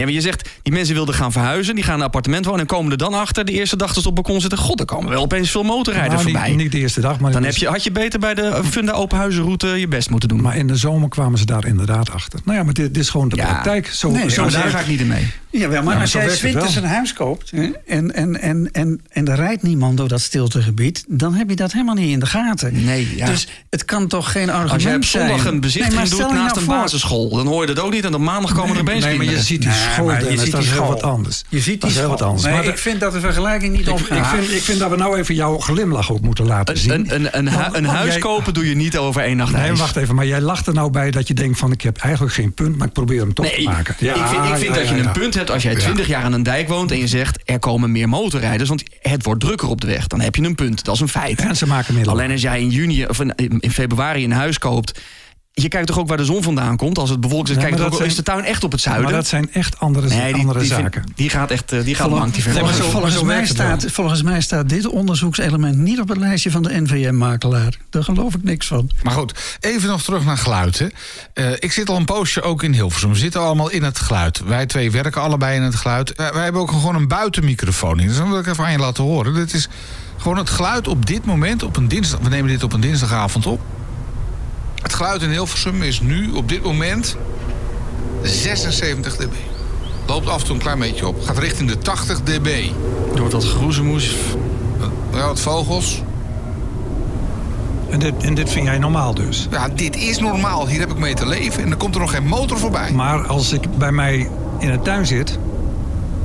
Nee, 0.00 0.08
maar 0.08 0.22
je 0.22 0.28
zegt, 0.28 0.48
die 0.62 0.72
mensen 0.72 0.94
wilden 0.94 1.14
gaan 1.14 1.32
verhuizen, 1.32 1.74
die 1.74 1.84
gaan 1.84 1.94
in 1.94 1.98
een 2.00 2.06
appartement 2.06 2.44
wonen 2.44 2.60
en 2.60 2.66
komen 2.66 2.92
er 2.92 2.98
dan 2.98 3.14
achter 3.14 3.44
de 3.44 3.52
eerste 3.52 3.76
dag 3.76 3.92
dat 3.92 4.02
ze 4.02 4.08
op 4.08 4.16
het 4.16 4.24
balkon 4.24 4.40
zitten. 4.40 4.58
God, 4.58 4.80
er 4.80 4.86
komen 4.86 5.10
wel 5.10 5.22
opeens 5.22 5.50
veel 5.50 5.62
motorrijders 5.62 6.22
Nou, 6.22 6.30
voorbij. 6.32 6.48
Niet, 6.48 6.58
niet 6.58 6.72
de 6.72 6.78
eerste 6.78 7.00
dag, 7.00 7.20
maar, 7.20 7.32
dan 7.32 7.44
heb 7.44 7.56
je, 7.56 7.68
had 7.68 7.84
je 7.84 7.90
beter 7.92 8.18
bij 8.20 8.34
de 8.34 8.60
Funda 8.70 8.92
Openhuizenroute 8.92 9.66
je 9.66 9.88
best 9.88 10.10
moeten 10.10 10.28
doen. 10.28 10.40
maar 10.40 10.56
in 10.56 10.66
de 10.66 10.76
zomer 10.76 11.08
kwamen 11.08 11.38
ze 11.38 11.44
daar 11.46 11.66
inderdaad 11.66 12.10
achter. 12.10 12.40
Nou 12.44 12.58
ja, 12.58 12.64
maar 12.64 12.74
dit, 12.74 12.94
dit 12.94 13.02
is 13.02 13.08
gewoon 13.08 13.28
de 13.28 13.36
Ja. 13.36 13.44
praktijk. 13.46 13.86
Zo, 13.86 14.10
Nee, 14.10 14.30
zo 14.30 14.42
maar 14.42 14.50
daar 14.50 14.68
ga 14.70 14.78
ik 14.80 14.86
niet 14.86 15.00
in 15.00 15.06
mee. 15.06 15.26
Jawel, 15.50 15.82
maar 15.82 15.94
Ja, 15.94 16.00
als 16.00 16.12
jij 16.12 16.52
wel. 16.52 16.66
een 16.76 16.84
huis 16.84 17.12
koopt 17.12 17.50
hè, 17.50 17.70
en, 17.86 18.14
en, 18.14 18.40
en, 18.40 18.68
en, 18.72 19.00
en 19.08 19.28
er 19.28 19.36
rijdt 19.36 19.62
niemand 19.62 19.96
door 19.96 20.08
dat 20.08 20.20
stiltegebied, 20.20 21.04
dan 21.08 21.34
heb 21.34 21.48
je 21.50 21.56
dat 21.56 21.72
helemaal 21.72 21.94
niet 21.94 22.10
in 22.10 22.20
de 22.20 22.26
gaten. 22.26 22.84
Nee, 22.84 23.12
ja. 23.16 23.26
Dus 23.26 23.48
het 23.70 23.84
kan 23.84 24.06
toch 24.08 24.32
geen 24.32 24.50
argument 24.50 24.72
Als 24.72 24.82
jij 24.82 24.94
op 24.96 25.04
zijn. 25.04 25.28
zondag 25.28 25.46
een 25.46 25.60
bezichtiging 25.60 26.00
maar 26.00 26.08
doet 26.08 26.18
je 26.18 26.24
naast 26.24 26.36
nou 26.54 26.58
een 26.58 26.64
voor- 26.64 26.74
basisschool, 26.74 27.28
dan 27.36 27.46
hoor 27.46 27.60
je 27.66 27.74
dat 27.74 27.84
ook 27.84 27.92
niet 27.92 28.04
en 28.04 28.14
op 28.14 28.20
maandag 28.20 28.52
komen 28.52 28.74
er 28.74 28.80
opeens 28.80 29.04
Nee, 29.04 29.16
maar 29.16 29.26
je 29.26 29.40
ziet 29.42 29.62
die 29.62 29.70
Maar 29.98 30.18
je 30.18 30.22
Dennis, 30.24 30.42
ziet 30.42 30.50
dat 30.52 30.60
die 30.60 30.70
is 30.70 30.74
heel 30.76 30.84
school. 30.84 30.94
wat 31.00 31.02
anders. 31.02 31.44
Je 31.48 31.60
ziet 31.60 31.80
dat 31.80 31.90
die 31.90 31.98
is 31.98 32.04
heel 32.04 32.08
wat 32.10 32.22
anders. 32.22 32.42
Nee, 32.42 32.52
Maar 32.52 32.62
ik 32.64 32.68
dat- 32.70 32.80
vind 32.80 33.00
dat 33.00 33.12
de 33.12 33.20
vergelijking 33.20 33.76
niet 33.76 33.88
opgaat. 33.88 34.18
ik, 34.18 34.24
vind, 34.40 34.50
ik 34.56 34.62
vind 34.62 34.78
dat 34.78 34.90
we 34.90 34.96
nou 34.96 35.18
even 35.18 35.34
jouw 35.34 35.58
glimlach 35.58 36.10
ook 36.12 36.20
moeten 36.20 36.46
laten 36.46 36.78
zien. 36.78 36.90
Een, 36.92 37.14
een, 37.14 37.28
een, 37.38 37.48
hu- 37.48 37.76
een 37.76 37.84
huis 37.84 38.18
kopen 38.18 38.54
doe 38.54 38.68
je 38.68 38.74
niet 38.76 38.96
over 38.98 39.22
één 39.22 39.36
nacht 39.36 39.52
Nee, 39.52 39.62
ijs. 39.62 39.78
wacht 39.78 39.96
even. 39.96 40.14
Maar 40.14 40.26
jij 40.26 40.40
lacht 40.40 40.66
er 40.66 40.74
nou 40.74 40.90
bij 40.90 41.10
dat 41.10 41.28
je 41.28 41.34
denkt 41.34 41.58
van... 41.58 41.72
ik 41.72 41.82
heb 41.82 41.96
eigenlijk 41.98 42.34
geen 42.34 42.52
punt, 42.54 42.76
maar 42.76 42.86
ik 42.86 42.92
probeer 42.92 43.20
hem 43.20 43.34
toch 43.34 43.44
Nee, 43.46 43.54
te 43.54 43.62
maken. 43.62 43.94
ik 43.98 43.98
vind, 43.98 44.16
ik 44.16 44.22
vind 44.26 44.62
ja, 44.62 44.74
dat 44.74 44.88
je 44.88 44.94
ja, 44.94 44.98
een 45.00 45.02
ja. 45.06 45.10
punt 45.10 45.34
hebt 45.34 45.50
als 45.50 45.62
jij 45.62 45.74
20 45.74 46.06
jaar 46.06 46.22
aan 46.24 46.32
een 46.32 46.42
dijk 46.42 46.68
woont 46.68 46.90
en 46.90 46.98
je 46.98 47.06
zegt 47.06 47.38
er 47.44 47.58
komen 47.58 47.92
meer 47.92 48.08
motorrijders, 48.08 48.68
want 48.68 48.82
het 49.00 49.24
wordt 49.24 49.40
drukker 49.40 49.68
op 49.68 49.80
de 49.80 49.86
weg. 49.86 50.06
Dan 50.06 50.20
heb 50.20 50.34
je 50.36 50.42
een 50.42 50.54
punt. 50.54 50.84
Dat 50.84 50.94
is 50.94 51.00
een 51.00 51.08
feit. 51.08 51.40
En 51.40 51.56
ze 51.56 51.66
maken 51.66 51.94
middelen. 51.94 52.18
Alleen 52.18 52.30
als 52.32 52.42
jij 52.42 52.60
in 52.60 52.70
juni 52.70 53.06
of 53.06 53.20
in, 53.20 53.34
in 53.60 53.70
februari 53.70 54.24
een 54.24 54.32
huis 54.32 54.58
koopt. 54.58 55.00
Je 55.52 55.68
kijkt 55.68 55.86
toch 55.86 55.98
ook 55.98 56.08
waar 56.08 56.16
de 56.16 56.24
zon 56.24 56.42
vandaan 56.42 56.76
komt? 56.76 56.98
Als 56.98 57.10
het 57.10 57.20
bewolkt 57.20 57.48
is, 57.48 57.54
Ja, 57.54 57.60
kijk 57.62 57.80
ook, 57.80 58.00
is 58.00 58.14
de 58.14 58.22
tuin 58.22 58.44
echt 58.44 58.64
op 58.64 58.72
het 58.72 58.80
zuiden? 58.80 59.04
Maar 59.04 59.14
dat 59.14 59.26
zijn 59.26 59.52
echt 59.52 59.78
andere, 59.78 60.08
nee, 60.08 60.32
die, 60.32 60.40
andere 60.42 60.58
die, 60.58 60.68
vind- 60.68 60.80
zaken. 60.82 61.04
die 61.14 61.30
gaat 61.30 61.50
echt 61.50 61.72
eh, 61.72 61.84
die 61.84 61.94
gaat 61.94 62.08
Volgens- 62.08 62.44
lang 62.44 62.54
maar 62.54 62.54
Volgens, 62.54 62.76
zo- 62.84 62.90
volgens 62.90 63.14
zo 63.14 63.24
mij 63.24 63.46
staat, 63.46 63.84
volgens 63.88 64.22
mij 64.22 64.40
staat 64.40 64.68
dit 64.68 64.86
onderzoekselement 64.86 65.76
niet 65.76 66.00
op 66.00 66.08
het 66.08 66.18
lijstje 66.18 66.50
van 66.50 66.62
de 66.62 66.80
NVM-makelaar. 66.80 67.76
Daar 67.90 68.04
geloof 68.04 68.34
ik 68.34 68.42
niks 68.42 68.66
van. 68.66 68.90
Maar 69.02 69.12
goed, 69.12 69.56
even 69.60 69.88
nog 69.88 70.02
terug 70.02 70.24
naar 70.24 70.36
geluid. 70.38 70.90
Eh, 71.34 71.52
ik 71.58 71.72
zit 71.72 71.88
al 71.88 71.96
een 71.96 72.04
poosje 72.04 72.42
ook 72.42 72.62
in 72.62 72.72
Hilversum. 72.72 73.10
We 73.12 73.18
zitten 73.18 73.40
allemaal 73.40 73.70
in 73.70 73.82
het 73.82 73.98
geluid. 73.98 74.40
Wij 74.44 74.66
twee 74.66 74.90
werken 74.90 75.22
allebei 75.22 75.56
in 75.56 75.62
het 75.62 75.74
geluid. 75.74 76.12
Wij, 76.16 76.32
wij 76.32 76.42
hebben 76.42 76.60
ook 76.60 76.70
gewoon 76.70 76.94
een 76.94 77.08
buitenmicrofoon. 77.08 77.96
Dus 77.96 78.16
dat 78.16 78.28
wil 78.28 78.38
ik 78.38 78.46
even 78.46 78.64
aan 78.64 78.72
je 78.72 78.78
laten 78.78 79.04
horen. 79.04 79.34
Dit 79.34 79.54
is 79.54 79.68
gewoon 80.16 80.36
het 80.36 80.50
geluid 80.50 80.88
op 80.88 81.06
dit 81.06 81.24
moment, 81.24 81.62
op 81.62 81.76
een 81.76 81.88
dinsdag. 81.88 82.20
We 82.22 82.28
nemen 82.28 82.50
dit 82.50 82.62
op 82.62 82.72
een 82.72 82.80
dinsdagavond 82.80 83.46
op. 83.46 83.60
Het 84.82 84.94
geluid 84.94 85.22
in 85.22 85.30
Hilversum 85.30 85.82
is 85.82 86.00
nu 86.00 86.32
op 86.32 86.48
dit 86.48 86.62
moment 86.62 87.16
76 88.22 89.16
dB. 89.16 89.32
Loopt 90.06 90.28
af 90.28 90.40
en 90.40 90.46
toe 90.46 90.54
een 90.54 90.60
klein 90.60 90.78
beetje 90.78 91.06
op. 91.06 91.22
Gaat 91.22 91.38
richting 91.38 91.68
de 91.68 91.78
80 91.78 92.20
dB. 92.20 92.70
Door 93.14 93.30
dat 93.30 93.44
groezemoes. 93.44 94.14
Ja, 95.12 95.26
wat 95.26 95.40
vogels. 95.40 96.02
En 97.90 97.98
dit, 97.98 98.14
en 98.20 98.34
dit 98.34 98.50
vind 98.50 98.66
jij 98.66 98.78
normaal 98.78 99.14
dus. 99.14 99.46
Ja, 99.50 99.68
dit 99.68 99.96
is 99.96 100.18
normaal. 100.18 100.68
Hier 100.68 100.80
heb 100.80 100.90
ik 100.90 100.98
mee 100.98 101.14
te 101.14 101.26
leven. 101.26 101.62
En 101.62 101.68
dan 101.68 101.78
komt 101.78 101.94
er 101.94 102.00
nog 102.00 102.10
geen 102.10 102.26
motor 102.26 102.58
voorbij. 102.58 102.92
Maar 102.92 103.26
als 103.26 103.52
ik 103.52 103.78
bij 103.78 103.92
mij 103.92 104.28
in 104.58 104.70
de 104.70 104.80
tuin 104.82 105.06
zit... 105.06 105.38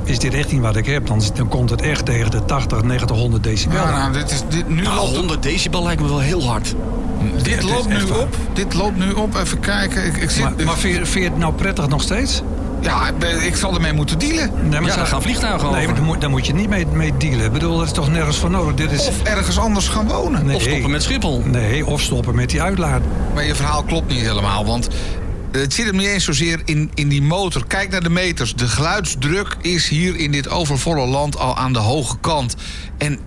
is 0.08 0.18
dit 0.18 0.34
echt 0.34 0.52
niet 0.52 0.60
wat 0.60 0.76
ik 0.76 0.86
heb. 0.86 1.06
Dan, 1.06 1.22
dan 1.34 1.48
komt 1.48 1.70
het 1.70 1.82
echt 1.82 2.04
tegen 2.04 2.30
de 2.30 2.44
80, 2.44 2.82
90, 2.82 3.16
100 3.16 3.42
decibel. 3.42 3.76
Ja, 3.76 3.90
nou, 3.90 4.12
dit 4.12 4.30
is, 4.30 4.42
dit, 4.48 4.68
nu 4.68 4.82
Nou, 4.82 4.94
loopt 4.94 5.08
het 5.08 5.16
100 5.16 5.42
decibel 5.42 5.82
lijkt 5.82 6.02
me 6.02 6.08
wel 6.08 6.20
heel 6.20 6.44
hard. 6.46 6.74
Dit 7.42 7.62
loopt 7.62 7.88
nu 7.88 8.06
waar. 8.06 8.18
op. 8.18 8.36
Dit 8.52 8.74
loopt 8.74 8.96
nu 8.96 9.12
op. 9.12 9.34
Even 9.34 9.60
kijken. 9.60 10.04
Ik, 10.06 10.16
ik 10.16 10.30
zit, 10.30 10.42
maar 10.42 10.64
maar 10.64 10.76
vind, 10.76 10.96
je, 10.96 11.06
vind 11.06 11.24
je 11.24 11.30
het 11.30 11.38
nou 11.38 11.52
prettig 11.52 11.88
nog 11.88 12.02
steeds? 12.02 12.42
ja, 12.80 13.10
ik 13.42 13.56
zal 13.56 13.74
ermee 13.74 13.92
moeten 13.92 14.18
dealen. 14.18 14.50
Nee, 14.62 14.80
maar 14.80 14.90
Ja, 14.90 14.96
daar 14.96 15.06
gaan 15.06 15.22
vliegtuigen 15.22 15.60
Nee, 15.62 15.74
over. 15.76 15.86
maar 15.86 15.94
daar 15.94 16.04
moet, 16.04 16.20
daar 16.20 16.30
moet 16.30 16.46
je 16.46 16.54
niet 16.54 16.68
mee, 16.68 16.86
mee 16.86 17.12
dealen. 17.18 17.44
Ik 17.44 17.52
bedoel, 17.52 17.76
dat 17.76 17.86
is 17.86 17.92
toch 17.92 18.10
nergens 18.10 18.36
voor 18.38 18.50
nodig. 18.50 18.74
Dit 18.74 18.92
is... 18.92 19.08
Of 19.08 19.22
ergens 19.22 19.58
anders 19.58 19.88
gaan 19.88 20.08
wonen. 20.08 20.46
Nee, 20.46 20.56
Of 20.56 20.62
stoppen 20.62 20.90
met 20.90 21.02
Schiphol. 21.02 21.42
Nee, 21.44 21.86
of 21.86 22.00
stoppen 22.00 22.34
met 22.34 22.50
die 22.50 22.62
uitlaat. 22.62 23.00
Maar 23.34 23.44
je 23.44 23.54
verhaal 23.54 23.82
klopt 23.82 24.08
niet 24.08 24.20
helemaal. 24.20 24.64
Want 24.66 24.88
het 25.60 25.74
zit 25.74 25.86
hem 25.86 25.96
niet 25.96 26.06
eens 26.06 26.24
zozeer 26.24 26.60
in, 26.64 26.90
in 26.94 27.08
die 27.08 27.22
motor. 27.22 27.66
Kijk 27.66 27.90
naar 27.90 28.02
de 28.02 28.10
meters. 28.10 28.54
De 28.54 28.68
geluidsdruk 28.68 29.56
is 29.60 29.88
hier 29.88 30.16
in 30.16 30.32
dit 30.32 30.48
overvolle 30.48 31.06
land 31.06 31.38
al 31.38 31.56
aan 31.56 31.72
de 31.72 31.78
hoge 31.78 32.16
kant. 32.20 32.56
En 32.98 33.18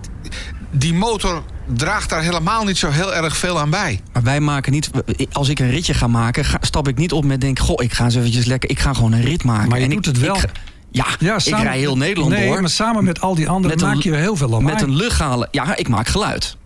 die 0.70 0.94
motor 0.94 1.42
draagt 1.74 2.10
daar 2.10 2.22
helemaal 2.22 2.64
niet 2.64 2.78
zo 2.78 2.90
heel 2.90 3.14
erg 3.14 3.36
veel 3.36 3.58
aan 3.60 3.70
bij. 3.70 4.00
Maar 4.12 4.22
wij 4.22 4.40
maken 4.40 4.72
niet. 4.72 4.90
Als 5.32 5.48
ik 5.48 5.58
een 5.58 5.70
ritje 5.70 5.94
ga 5.94 6.06
maken, 6.06 6.44
ga- 6.44 6.58
stap 6.60 6.88
ik 6.88 6.96
niet 6.96 7.12
op 7.12 7.24
met 7.24 7.40
denk, 7.40 7.58
goh, 7.58 7.82
ik 7.84 7.92
ga 7.92 8.04
eens 8.04 8.14
eventjes 8.14 8.44
lekker. 8.44 8.70
Ik 8.70 8.78
ga 8.78 8.92
gewoon 8.94 9.12
een 9.12 9.22
rit 9.22 9.44
maken. 9.44 9.68
Maar 9.68 9.78
je 9.78 9.84
en 9.84 9.90
doet 9.90 10.06
ik, 10.06 10.12
het 10.14 10.20
wel. 10.24 10.36
ik 10.36 10.44
ja, 10.92 11.06
Ja, 11.18 11.36
ik 11.44 11.56
rij 11.62 11.78
heel 11.78 11.96
Nederland 11.96 12.32
nee, 12.34 12.46
door. 12.48 12.60
maar 12.60 12.70
samen 12.70 13.04
met 13.04 13.20
al 13.20 13.34
die 13.34 13.48
anderen 13.48 13.76
Met 13.78 13.86
een- 13.86 13.94
maak 13.94 14.02
je 14.04 14.14
heel 14.14 14.36
veel 14.36 14.48
lawaai. 14.48 14.72
Met 14.72 14.82
een 14.82 14.96
luchthalen. 14.96 15.48
Ja, 15.50 15.76
ik 15.76 15.88
maak 15.88 16.08
geluid. 16.08 16.56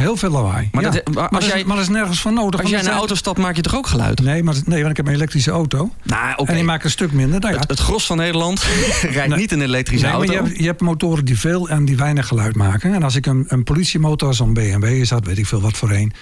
Heel 0.00 0.16
veel 0.16 0.30
lawaai. 0.30 0.68
Maar 0.72 0.82
ja. 0.82 0.90
dat- 0.90 1.04
maar 1.04 1.14
maar, 1.14 1.28
als 1.30 1.46
jij- 1.46 1.58
is, 1.58 1.64
maar 1.64 1.76
dat 1.76 1.84
is 1.84 1.90
nergens 1.90 2.20
voor 2.20 2.32
nodig. 2.32 2.60
Als 2.60 2.70
jij 2.70 2.80
in 2.80 2.86
een 2.86 2.92
auto 2.92 3.14
stapt, 3.14 3.38
maak 3.38 3.56
je 3.56 3.62
toch 3.62 3.74
ook 3.76 3.86
geluid? 3.86 4.20
Nee, 4.20 4.42
maar, 4.42 4.54
nee, 4.64 4.78
want 4.78 4.90
ik 4.90 4.96
heb 4.96 5.06
een 5.06 5.12
elektrische 5.14 5.50
auto. 5.50 5.90
Nou. 6.02 6.46
En 6.46 6.54
die 6.54 6.64
maakt 6.64 6.84
een 6.84 6.90
stuk 6.90 7.12
minder. 7.12 7.40
Nou 7.40 7.52
ja, 7.52 7.58
Het, 7.60 7.68
het 7.70 7.78
gros 7.78 8.06
van 8.06 8.16
Nederland 8.16 8.62
rijdt 9.02 9.28
Nee. 9.28 9.38
niet 9.38 9.52
in 9.52 9.60
een 9.60 9.66
elektrische 9.66 10.06
nee, 10.06 10.14
maar 10.16 10.26
auto. 10.26 10.42
je, 10.42 10.48
hebt, 10.48 10.60
je 10.60 10.66
hebt 10.66 10.80
motoren 10.80 11.24
die 11.24 11.38
veel 11.38 11.68
en 11.68 11.84
die 11.84 11.96
weinig 11.96 12.26
geluid 12.26 12.56
maken. 12.56 12.94
En 12.94 13.02
als 13.02 13.14
ik 13.16 13.26
een, 13.26 13.44
een 13.48 13.64
politiemotor, 13.64 14.34
zo'n 14.34 14.52
BMW 14.52 14.84
is 14.84 15.08
dat, 15.08 15.24
weet 15.26 15.38
ik 15.38 15.46
veel 15.46 15.60
wat 15.60 15.76
voor 15.76 15.90
een, 15.90 16.12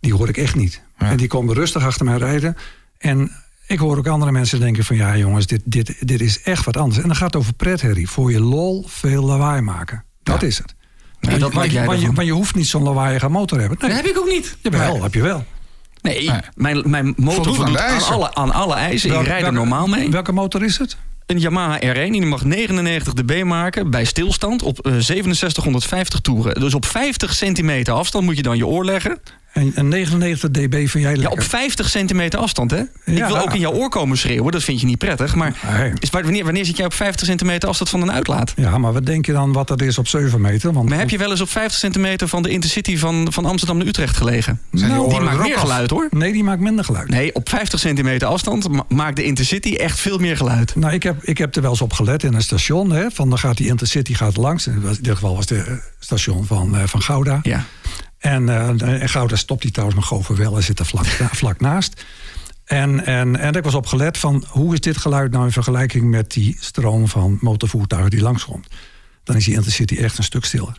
die 0.00 0.14
hoor 0.14 0.28
ik 0.28 0.36
echt 0.36 0.54
niet. 0.54 0.82
Ja. 0.98 1.10
En 1.10 1.16
die 1.16 1.28
komen 1.28 1.54
rustig 1.54 1.84
achter 1.84 2.04
mij 2.04 2.16
rijden. 2.16 2.56
En 2.98 3.30
ik 3.66 3.78
hoor 3.78 3.96
ook 3.98 4.06
andere 4.06 4.32
mensen 4.32 4.60
denken 4.60 4.84
van 4.84 4.96
ja 4.96 5.16
jongens, 5.16 5.46
dit, 5.46 5.60
dit, 5.64 5.94
dit 6.08 6.20
is 6.20 6.42
echt 6.42 6.64
wat 6.64 6.76
anders. 6.76 7.00
En 7.00 7.06
dan 7.06 7.16
gaat 7.16 7.32
het 7.32 7.36
over 7.42 7.52
pretherrie. 7.54 8.08
Voor 8.08 8.30
je 8.32 8.40
lol 8.40 8.84
veel 8.88 9.24
lawaai 9.24 9.60
maken. 9.60 10.04
Dat 10.22 10.42
is 10.42 10.58
het. 10.58 10.74
Nee, 11.20 11.30
Want- 11.30 11.40
dat 11.40 11.52
maak 11.52 11.60
want- 11.62 11.72
jij 11.72 12.10
want 12.12 12.26
je, 12.26 12.32
hoeft 12.32 12.54
niet 12.54 12.66
zo'n 12.66 12.82
lawaaiige 12.82 13.28
motor 13.28 13.58
te 13.58 13.64
hebben. 13.64 13.78
Nee, 13.80 13.90
Dat 13.96 14.04
heb 14.06 14.10
ik 14.16 14.18
ook 14.18 14.28
niet. 14.28 14.56
jawel, 14.62 15.02
heb 15.02 15.14
je 15.14 15.22
wel. 15.22 15.44
Nee, 16.02 16.28
Nee. 16.28 16.40
Mijn, 16.54 16.90
mijn 16.90 17.14
motor 17.16 17.44
Voldoet 17.44 17.78
aan 17.78 17.88
voldoet 17.90 18.08
alle, 18.10 18.34
aan 18.34 18.52
alle 18.52 18.74
eisen. 18.74 19.08
Welke- 19.10 19.24
ik 19.24 19.30
rijd 19.30 19.44
er 19.44 19.52
normaal 19.52 19.86
mee. 19.86 20.10
Welke 20.10 20.32
motor 20.32 20.62
is 20.64 20.78
het? 20.78 20.96
Een 21.26 21.38
Yamaha 21.40 21.78
R1 21.80 22.10
die 22.10 22.26
mag 22.26 22.44
99 22.44 23.12
dB 23.14 23.42
maken 23.44 23.90
bij 23.90 24.04
stilstand 24.04 24.62
op 24.62 24.86
eh, 24.86 24.92
6750 24.98 26.20
toeren. 26.20 26.60
Dus 26.60 26.74
op 26.74 26.84
50 26.86 27.34
centimeter 27.34 27.94
afstand 27.94 28.24
moet 28.24 28.36
je 28.36 28.42
dan 28.42 28.56
je 28.56 28.66
oor 28.66 28.84
leggen. 28.84 29.20
En, 29.58 29.72
en 29.74 29.88
99 29.88 30.50
dB 30.50 30.72
vind 30.88 31.04
jij 31.04 31.14
Ja, 31.16 31.28
op 31.28 31.42
50 31.42 31.88
centimeter 31.88 32.38
afstand, 32.38 32.70
hè? 32.70 32.78
Ik 33.04 33.24
wil 33.24 33.38
ook 33.38 33.54
in 33.54 33.60
jouw 33.60 33.72
oor 33.72 33.88
komen 33.88 34.16
schreeuwen, 34.18 34.52
dat 34.52 34.62
vind 34.62 34.80
je 34.80 34.86
niet 34.86 34.98
prettig. 34.98 35.34
Maar 35.34 35.56
Nee. 35.78 35.92
is, 35.98 36.10
wanneer, 36.10 36.44
wanneer 36.44 36.64
zit 36.64 36.76
jij 36.76 36.86
op 36.86 36.92
50 36.94 37.26
centimeter 37.26 37.68
afstand 37.68 37.90
van 37.90 38.02
een 38.02 38.12
uitlaat? 38.12 38.52
Ja, 38.56 38.78
maar 38.78 38.92
wat 38.92 39.06
denk 39.06 39.26
je 39.26 39.32
dan 39.32 39.52
wat 39.52 39.68
dat 39.68 39.82
is 39.82 39.98
op 39.98 40.08
7 40.08 40.40
meter? 40.40 40.72
Want 40.72 40.88
Maar 40.88 40.98
heb 40.98 41.10
je 41.10 41.18
wel 41.18 41.30
eens 41.30 41.40
op 41.40 41.48
50 41.50 41.78
centimeter 41.78 42.28
van 42.28 42.42
de 42.42 42.48
intercity 42.48 42.96
van, 42.98 43.26
van 43.32 43.44
Amsterdam 43.44 43.76
naar 43.78 43.86
Utrecht 43.86 44.16
gelegen? 44.16 44.60
Zijn 44.72 44.90
die 44.90 44.98
die 44.98 45.06
oren 45.08 45.24
maakt 45.24 45.36
er 45.36 45.42
meer 45.42 45.54
af? 45.54 45.60
geluid, 45.60 45.90
hoor. 45.90 46.06
Nee, 46.10 46.32
die 46.32 46.44
maakt 46.44 46.60
minder 46.60 46.84
geluid. 46.84 47.08
Nee, 47.08 47.34
op 47.34 47.48
50 47.48 47.80
centimeter 47.80 48.28
afstand 48.28 48.68
ma- 48.68 48.84
maakt 48.88 49.16
de 49.16 49.24
intercity 49.24 49.74
echt 49.74 49.98
veel 50.00 50.18
meer 50.18 50.36
geluid. 50.36 50.74
Nou, 50.76 50.92
ik 50.92 51.02
heb, 51.02 51.24
ik 51.24 51.38
heb 51.38 51.56
er 51.56 51.62
wel 51.62 51.70
eens 51.70 51.80
op 51.80 51.92
gelet 51.92 52.22
in 52.22 52.34
een 52.34 52.42
station. 52.42 52.90
Hè, 52.90 53.10
van 53.10 53.28
dan 53.28 53.38
gaat 53.38 53.56
die 53.56 53.66
Intercity 53.66 54.14
gaat 54.14 54.36
langs. 54.36 54.66
In 54.66 54.82
dit 55.00 55.14
geval 55.14 55.34
was 55.36 55.48
het 55.48 55.66
eh, 55.66 55.72
station 55.98 56.46
van, 56.46 56.76
eh, 56.76 56.82
van 56.86 57.02
Gouda. 57.02 57.40
Ja. 57.42 57.64
En, 58.18 58.48
eh, 58.48 59.02
en 59.02 59.08
Gouda 59.08 59.36
stopt 59.36 59.62
die 59.62 59.70
trouwens, 59.70 60.00
maar 60.00 60.08
Goverwel 60.08 60.56
en 60.56 60.62
zit 60.62 60.78
er 60.78 60.86
vlak, 60.86 61.06
vlak 61.42 61.60
naast. 61.60 62.04
En, 62.64 63.04
en, 63.04 63.36
en 63.36 63.54
ik 63.54 63.64
was 63.64 63.74
op 63.74 63.86
gelet 63.86 64.18
van 64.18 64.44
hoe 64.48 64.72
is 64.74 64.80
dit 64.80 64.96
geluid 64.96 65.30
nou 65.30 65.44
in 65.44 65.52
vergelijking 65.52 66.10
met 66.10 66.30
die 66.32 66.56
stroom 66.60 67.08
van 67.08 67.38
motorvoertuigen 67.40 68.10
die 68.10 68.20
langskomt. 68.20 68.66
Dan 69.24 69.36
is 69.36 69.44
die 69.44 69.54
Intercity 69.54 69.96
echt 69.96 70.18
een 70.18 70.24
stuk 70.24 70.44
stiller. 70.44 70.76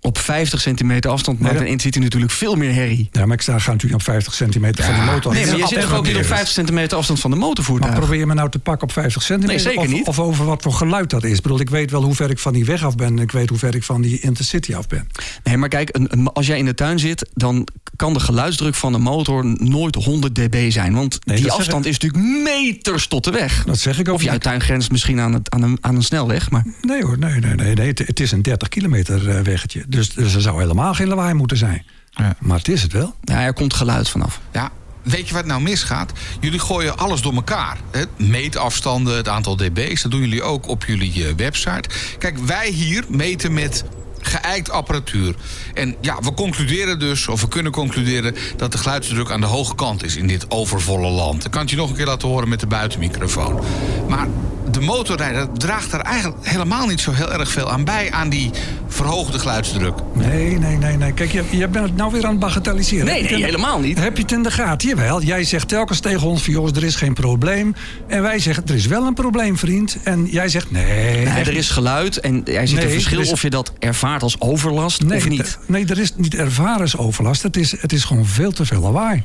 Op 0.00 0.18
50 0.18 0.60
centimeter 0.60 1.10
afstand 1.10 1.40
maakt 1.40 1.54
Nee, 1.54 1.62
een 1.62 1.68
intercity 1.68 1.98
natuurlijk 1.98 2.32
veel 2.32 2.54
meer 2.54 2.72
herrie. 2.74 3.08
Ja, 3.12 3.26
maar 3.26 3.36
ik 3.36 3.42
sta, 3.42 3.58
ga 3.58 3.70
natuurlijk 3.72 4.00
op 4.00 4.06
50 4.06 4.34
centimeter 4.34 4.84
van 4.84 4.94
die 4.94 5.02
motor. 5.02 5.32
Nee, 5.32 5.46
maar 5.46 5.56
je 5.56 5.66
zit 5.66 5.80
toch 5.80 5.92
ook 5.94 6.02
niet 6.02 6.12
op 6.14 6.20
meer. 6.20 6.24
50 6.24 6.48
centimeter 6.48 6.96
afstand 6.98 7.20
van 7.20 7.30
de 7.30 7.36
Maar 7.36 7.46
motorvoertuig? 7.46 7.94
probeer 7.94 8.18
je 8.18 8.26
me 8.26 8.34
nou 8.34 8.50
te 8.50 8.58
pakken 8.58 8.88
op 8.88 8.92
50 8.92 9.22
centimeter? 9.22 9.64
Nee, 9.64 9.74
zeker 9.74 9.88
of, 9.88 9.96
niet. 9.98 10.06
Of 10.06 10.18
over 10.18 10.44
wat 10.44 10.62
voor 10.62 10.72
geluid 10.72 11.10
dat 11.10 11.24
is. 11.24 11.36
Ik 11.36 11.42
bedoel, 11.42 11.60
ik 11.60 11.70
weet 11.70 11.90
wel 11.90 12.02
hoe 12.02 12.14
ver 12.14 12.30
ik 12.30 12.38
van 12.38 12.52
die 12.52 12.64
weg 12.64 12.84
af 12.84 12.94
ben. 12.94 13.06
En 13.06 13.18
ik 13.18 13.32
weet 13.32 13.48
hoe 13.48 13.58
ver 13.58 13.74
ik 13.74 13.82
van 13.84 14.00
die 14.00 14.20
Intercity 14.20 14.74
af 14.74 14.86
ben. 14.88 15.08
Nee, 15.44 15.56
maar 15.56 15.68
kijk, 15.68 15.88
een, 15.96 16.06
een- 16.12 16.32
als 16.32 16.46
jij 16.46 16.58
in 16.58 16.64
de 16.64 16.74
tuin 16.74 16.98
zit, 16.98 17.28
dan 17.34 17.66
kan 17.96 18.12
de 18.12 18.20
geluidsdruk 18.20 18.74
van 18.74 18.92
de 18.92 18.98
motor 18.98 19.44
nooit 19.58 19.94
100 19.94 20.34
dB 20.34 20.70
zijn. 20.70 20.94
Want 20.94 21.18
Nee, 21.26 21.36
die 21.36 21.52
afstand 21.52 21.86
is 21.86 21.98
natuurlijk 21.98 22.42
meters 22.42 23.06
tot 23.06 23.24
de 23.24 23.30
weg. 23.30 23.64
Dat 23.64 23.78
zeg 23.78 23.98
ik 23.98 24.08
ook 24.08 24.14
Of 24.14 24.22
jouw 24.22 24.32
niet. 24.32 24.42
tuin 24.42 24.60
grenst 24.60 24.90
misschien 24.90 25.20
aan, 25.20 25.32
het, 25.32 25.50
aan, 25.50 25.62
een, 25.62 25.78
aan 25.80 25.96
een 25.96 26.02
snelweg. 26.02 26.50
Maar 26.50 26.64
Nee 26.82 27.02
hoor, 27.04 27.18
nee, 27.18 27.40
nee, 27.40 27.54
nee. 27.54 27.74
nee. 27.74 27.86
Het, 27.86 27.98
het 27.98 28.20
is 28.20 28.32
een 28.32 28.42
30 28.42 28.68
kilometer 28.68 29.28
eh, 29.28 29.40
weggetje. 29.40 29.84
Dus, 29.86 30.14
dus 30.14 30.34
er 30.34 30.40
zou 30.40 30.60
helemaal 30.60 30.94
geen 30.94 31.08
lawaai 31.08 31.34
moeten 31.34 31.56
zijn. 31.56 31.86
Ja. 32.10 32.36
Maar 32.40 32.58
het 32.58 32.68
is 32.68 32.82
het 32.82 32.92
wel. 32.92 33.14
ja, 33.22 33.40
er 33.42 33.52
komt 33.52 33.74
geluid 33.74 34.08
vanaf. 34.08 34.40
Ja, 34.52 34.70
weet 35.02 35.28
je 35.28 35.34
wat 35.34 35.44
nou 35.44 35.62
misgaat? 35.62 36.12
Jullie 36.40 36.58
gooien 36.58 36.98
alles 36.98 37.20
door 37.20 37.34
elkaar. 37.34 37.76
hè? 37.90 38.02
Meetafstanden, 38.16 39.16
het 39.16 39.28
aantal 39.28 39.56
dB's, 39.56 40.02
dat 40.02 40.10
doen 40.10 40.20
jullie 40.20 40.42
ook 40.42 40.68
op 40.68 40.84
jullie 40.84 41.26
eh, 41.26 41.34
website. 41.36 41.88
Kijk, 42.18 42.38
wij 42.38 42.68
hier 42.68 43.04
meten 43.08 43.52
met 43.52 43.84
geëikt 44.26 44.70
apparatuur. 44.70 45.34
En 45.74 45.94
ja, 46.00 46.16
we 46.20 46.34
concluderen 46.34 46.98
dus, 46.98 47.28
of 47.28 47.40
we 47.40 47.48
kunnen 47.48 47.72
concluderen... 47.72 48.34
dat 48.56 48.72
de 48.72 48.78
geluidsdruk 48.78 49.30
aan 49.30 49.40
de 49.40 49.46
hoge 49.46 49.74
kant 49.74 50.04
is 50.04 50.16
in 50.16 50.26
dit 50.26 50.50
overvolle 50.50 51.08
land. 51.08 51.44
Ik 51.44 51.50
kan 51.50 51.60
het 51.60 51.70
je 51.70 51.76
nog 51.76 51.90
een 51.90 51.96
keer 51.96 52.06
laten 52.06 52.28
horen 52.28 52.48
met 52.48 52.60
de 52.60 52.66
buitenmicrofoon. 52.66 53.60
Maar 54.08 54.26
de 54.70 54.80
motorrijder 54.80 55.52
draagt 55.52 55.92
er 55.92 56.00
eigenlijk 56.00 56.46
helemaal 56.46 56.86
niet 56.86 57.00
zo 57.00 57.12
heel 57.12 57.32
erg 57.32 57.50
veel 57.50 57.70
aan 57.70 57.84
bij... 57.84 58.12
aan 58.12 58.28
die 58.28 58.50
verhoogde 58.88 59.38
geluidsdruk. 59.38 59.94
Nee, 60.14 60.58
nee, 60.58 60.76
nee, 60.76 60.96
nee. 60.96 61.12
Kijk, 61.12 61.32
je, 61.32 61.44
je 61.50 61.68
bent 61.68 61.84
het 61.84 61.96
nou 61.96 62.12
weer 62.12 62.24
aan 62.24 62.30
het 62.30 62.38
bagatelliseren. 62.38 63.06
Nee, 63.06 63.22
het 63.22 63.30
helemaal 63.30 63.80
niet. 63.80 63.98
Heb 63.98 64.16
je 64.16 64.22
het 64.22 64.32
in 64.32 64.42
de 64.42 64.50
gaten? 64.50 64.88
Jawel. 64.88 65.22
Jij 65.22 65.44
zegt 65.44 65.68
telkens 65.68 66.00
tegen 66.00 66.26
ons 66.26 66.42
van... 66.42 66.52
jongens, 66.52 66.76
er 66.76 66.84
is 66.84 66.94
geen 66.94 67.14
probleem. 67.14 67.74
En 68.06 68.22
wij 68.22 68.38
zeggen, 68.38 68.62
er 68.66 68.74
is 68.74 68.86
wel 68.86 69.06
een 69.06 69.14
probleem, 69.14 69.58
vriend. 69.58 69.96
En 70.02 70.26
jij 70.30 70.48
zegt, 70.48 70.70
nee. 70.70 71.24
Nee, 71.24 71.44
er 71.44 71.56
is 71.56 71.70
geluid 71.70 72.20
en 72.20 72.42
jij 72.44 72.66
ziet 72.66 72.76
Nee, 72.76 72.84
een 72.86 72.92
verschil 72.92 73.18
er 73.18 73.24
is- 73.24 73.32
of 73.32 73.42
je 73.42 73.50
dat 73.50 73.72
ervaart 73.78 74.15
als 74.22 74.40
overlast 74.40 75.02
Nee, 75.02 75.18
of 75.18 75.28
niet. 75.28 75.58
Nee, 75.66 75.86
er 75.86 75.98
is 75.98 76.12
niet 76.16 76.34
ervaren 76.34 76.98
overlast. 76.98 77.42
Het 77.42 77.56
is, 77.56 77.80
het 77.80 77.92
is 77.92 78.04
gewoon 78.04 78.26
veel 78.26 78.52
te 78.52 78.64
veel 78.66 78.80
lawaai. 78.80 79.22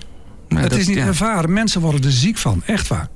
Maar 0.49 0.61
het 0.61 0.69
dat- 0.71 0.79
is 0.79 0.87
niet 0.87 0.97
ja. 0.97 1.05
ervaren. 1.05 1.53
Mensen 1.53 1.81
worden 1.81 2.03
er 2.03 2.11
ziek 2.11 2.37
van. 2.37 2.61
Echt 2.65 2.87
waar. 2.87 3.07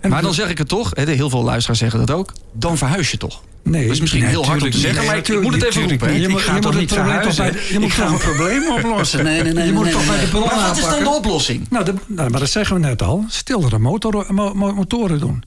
En 0.00 0.10
Maar 0.10 0.22
dan 0.22 0.34
zeg 0.34 0.48
ik 0.50 0.58
het 0.58 0.68
toch, 0.68 0.90
hè, 0.94 1.10
heel 1.10 1.30
veel 1.30 1.42
luisteraars 1.42 1.78
zeggen 1.78 1.98
dat 1.98 2.10
ook. 2.10 2.32
Dan 2.52 2.78
verhuis 2.78 3.10
je 3.10 3.16
toch. 3.16 3.42
Nee, 3.62 3.82
dat 3.82 3.92
is 3.94 4.00
misschien 4.00 4.20
nee, 4.22 4.30
heel 4.30 4.44
hard 4.46 4.62
om 4.62 4.70
te 4.70 4.78
zeggen, 4.78 4.98
niet. 5.00 5.08
maar 5.08 5.18
ik, 5.18 5.28
ik 5.28 5.40
moet 5.42 5.52
het 5.54 5.62
even 5.62 5.74
Tuurlijk 5.74 6.00
roepen. 6.00 6.16
niet. 6.16 6.22
Je 6.26 6.28
moet- 6.32 6.40
ik 6.40 6.46
ga 6.46 6.54
je 6.54 6.60
toch 6.60 6.72
moet 6.72 6.80
niet 6.80 6.90
het 6.90 6.98
probleem 6.98 7.22
toch 7.22 7.34
verhuizen? 7.34 7.62
bij 7.62 7.72
je 7.72 7.78
moet 7.78 7.98
een 7.98 8.18
probleem 8.18 8.70
oplossen. 8.72 9.24
Nee, 9.24 9.42
nee, 9.42 9.52
nee. 9.52 9.66
Je 9.66 9.72
moet 9.72 9.84
nee, 9.84 9.92
toch 9.92 10.00
nee, 10.06 10.10
bij 10.10 10.16
de 10.18 10.22
nee. 10.32 10.40
bron 10.42 10.56
Maar 10.58 10.68
wat 10.68 10.78
is 10.78 10.84
dan 10.84 10.98
de 11.02 11.08
oplossing? 11.10 11.66
Nou, 11.70 11.84
de- 11.84 11.94
nou, 12.06 12.30
maar 12.30 12.40
dat 12.40 12.50
zeggen 12.50 12.74
we 12.80 12.86
net 12.86 13.02
al. 13.02 13.24
Stillere 13.28 13.78
motor, 13.78 14.26
mo- 14.28 14.54
mo- 14.54 14.74
motoren 14.74 15.18
doen. 15.20 15.42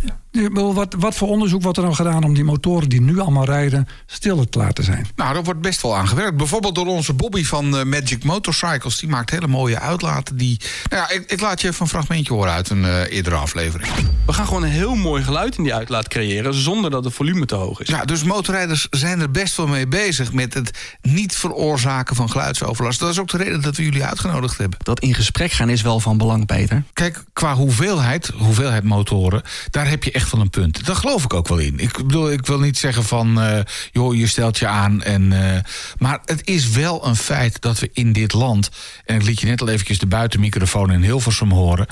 Ja. 0.00 0.18
Wat, 0.52 0.94
wat 0.98 1.14
voor 1.14 1.28
onderzoek 1.28 1.62
wordt 1.62 1.76
er 1.76 1.82
nou 1.84 1.96
gedaan 1.96 2.24
om 2.24 2.34
die 2.34 2.44
motoren 2.44 2.88
die 2.88 3.00
nu 3.00 3.18
allemaal 3.18 3.44
rijden 3.44 3.88
stiller 4.06 4.48
te 4.48 4.58
laten 4.58 4.84
zijn? 4.84 5.06
Nou, 5.16 5.34
daar 5.34 5.44
wordt 5.44 5.60
best 5.60 5.82
wel 5.82 5.96
aan 5.96 6.08
gewerkt. 6.08 6.36
Bijvoorbeeld 6.36 6.74
door 6.74 6.86
onze 6.86 7.12
Bobby 7.12 7.44
van 7.44 7.76
eh, 7.76 7.84
Magic 7.84 8.24
Motorcycles. 8.24 8.98
Die 8.98 9.08
maakt 9.08 9.30
hele 9.30 9.46
mooie 9.46 9.78
uitlaten. 9.78 10.36
Die... 10.36 10.60
Nou 10.90 11.02
ja, 11.02 11.14
ik, 11.14 11.30
ik 11.30 11.40
laat 11.40 11.60
je 11.60 11.68
even 11.68 11.82
een 11.82 11.88
fragmentje 11.88 12.32
horen 12.32 12.52
uit 12.52 12.70
een 12.70 12.84
eh, 12.84 13.12
eerdere 13.12 13.36
aflevering. 13.36 13.90
We 14.26 14.32
gaan 14.32 14.46
gewoon 14.46 14.62
een 14.62 14.68
heel 14.68 14.94
mooi 14.94 15.22
geluid 15.22 15.56
in 15.56 15.62
die 15.62 15.74
uitlaat 15.74 16.08
creëren... 16.08 16.54
zonder 16.54 16.90
dat 16.90 17.04
het 17.04 17.14
volume 17.14 17.46
te 17.46 17.54
hoog 17.54 17.80
is. 17.80 17.88
Ja, 17.88 18.04
dus 18.04 18.22
motorrijders 18.22 18.86
zijn 18.90 19.20
er 19.20 19.30
best 19.30 19.56
wel 19.56 19.66
mee 19.66 19.86
bezig... 19.86 20.32
met 20.32 20.54
het 20.54 20.96
niet 21.02 21.36
veroorzaken 21.36 22.16
van 22.16 22.30
geluidsoverlast. 22.30 23.00
Dat 23.00 23.10
is 23.10 23.18
ook 23.18 23.28
de 23.28 23.36
reden 23.36 23.62
dat 23.62 23.76
we 23.76 23.82
jullie 23.82 24.04
uitgenodigd 24.04 24.58
hebben. 24.58 24.78
Dat 24.82 25.00
in 25.00 25.14
gesprek 25.14 25.52
gaan 25.52 25.68
is 25.68 25.82
wel 25.82 26.00
van 26.00 26.18
belang, 26.18 26.46
Peter. 26.46 26.82
Kijk, 26.92 27.24
qua 27.32 27.54
hoeveelheid, 27.54 28.30
hoeveelheid 28.36 28.84
motoren, 28.84 29.42
daar 29.70 29.88
heb 29.88 30.04
je 30.04 30.12
echt 30.12 30.25
wel 30.30 30.40
een 30.40 30.50
punt. 30.50 30.86
Daar 30.86 30.96
geloof 30.96 31.24
ik 31.24 31.34
ook 31.34 31.48
wel 31.48 31.58
in. 31.58 31.78
Ik 31.78 31.96
bedoel, 31.96 32.30
ik 32.30 32.46
wil 32.46 32.58
niet 32.58 32.78
zeggen 32.78 33.04
van, 33.04 33.40
eh, 33.40 33.60
joh, 33.92 34.14
je 34.14 34.26
stelt 34.26 34.58
je 34.58 34.66
aan. 34.66 35.02
En, 35.02 35.32
eh, 35.32 35.62
maar 35.98 36.20
het 36.24 36.46
is 36.46 36.68
wel 36.68 37.06
een 37.06 37.16
feit 37.16 37.60
dat 37.60 37.78
we 37.78 37.90
in 37.92 38.12
dit 38.12 38.32
land, 38.32 38.70
en 39.04 39.16
ik 39.16 39.22
liet 39.22 39.40
je 39.40 39.46
net 39.46 39.60
al 39.60 39.68
eventjes 39.68 39.98
de 39.98 40.06
buitenmicrofoon 40.06 40.92
in 40.92 41.02
Hilversum 41.02 41.50
horen, 41.50 41.86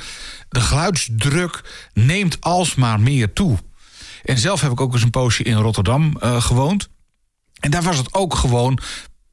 de 0.49 0.61
geluidsdruk 0.61 1.63
neemt 1.93 2.41
alsmaar 2.41 3.01
meer 3.01 3.33
toe. 3.33 3.59
En 4.25 4.39
zelf 4.39 4.61
heb 4.61 4.71
ik 4.71 4.81
ook 4.81 4.93
eens 4.93 5.03
een 5.03 5.11
poosje 5.11 5.43
in 5.43 5.57
Rotterdam 5.57 6.17
eh, 6.21 6.43
gewoond. 6.43 6.89
En 7.61 7.71
daar 7.71 7.83
was 7.83 7.97
het 7.97 8.15
ook 8.15 8.35
gewoon 8.35 8.79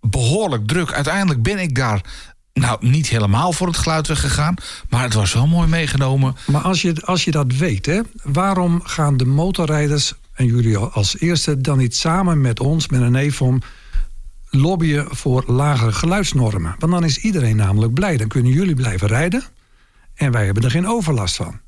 behoorlijk 0.01 0.67
druk. 0.67 0.91
Uiteindelijk 0.91 1.43
ben 1.43 1.59
ik 1.59 1.75
daar 1.75 2.01
nou 2.53 2.77
niet 2.87 3.09
helemaal 3.09 3.53
voor 3.53 3.67
het 3.67 3.77
geluid 3.77 4.07
weggegaan. 4.07 4.55
Maar 4.89 5.03
het 5.03 5.13
was 5.13 5.33
wel 5.33 5.47
mooi 5.47 5.67
meegenomen. 5.67 6.35
Maar 6.47 6.61
als 6.61 6.81
je, 6.81 7.01
als 7.05 7.23
je 7.23 7.31
dat 7.31 7.53
weet, 7.53 7.85
hè, 7.85 8.01
waarom 8.23 8.81
gaan 8.83 9.17
de 9.17 9.25
motorrijders 9.25 10.13
en 10.33 10.45
jullie 10.45 10.77
als 10.77 11.19
eerste 11.19 11.61
dan 11.61 11.77
niet 11.77 11.95
samen 11.95 12.41
met 12.41 12.59
ons, 12.59 12.87
met 12.87 13.01
een 13.01 13.11
NEFOM, 13.11 13.61
lobbyen 14.49 15.07
voor 15.09 15.43
lagere 15.47 15.91
geluidsnormen? 15.91 16.75
Want 16.79 16.91
dan 16.91 17.03
is 17.03 17.17
iedereen 17.17 17.55
namelijk 17.55 17.93
blij. 17.93 18.17
Dan 18.17 18.27
kunnen 18.27 18.51
jullie 18.51 18.75
blijven 18.75 19.07
rijden 19.07 19.43
en 20.15 20.31
wij 20.31 20.45
hebben 20.45 20.63
er 20.63 20.71
geen 20.71 20.87
overlast 20.87 21.35
van. 21.35 21.59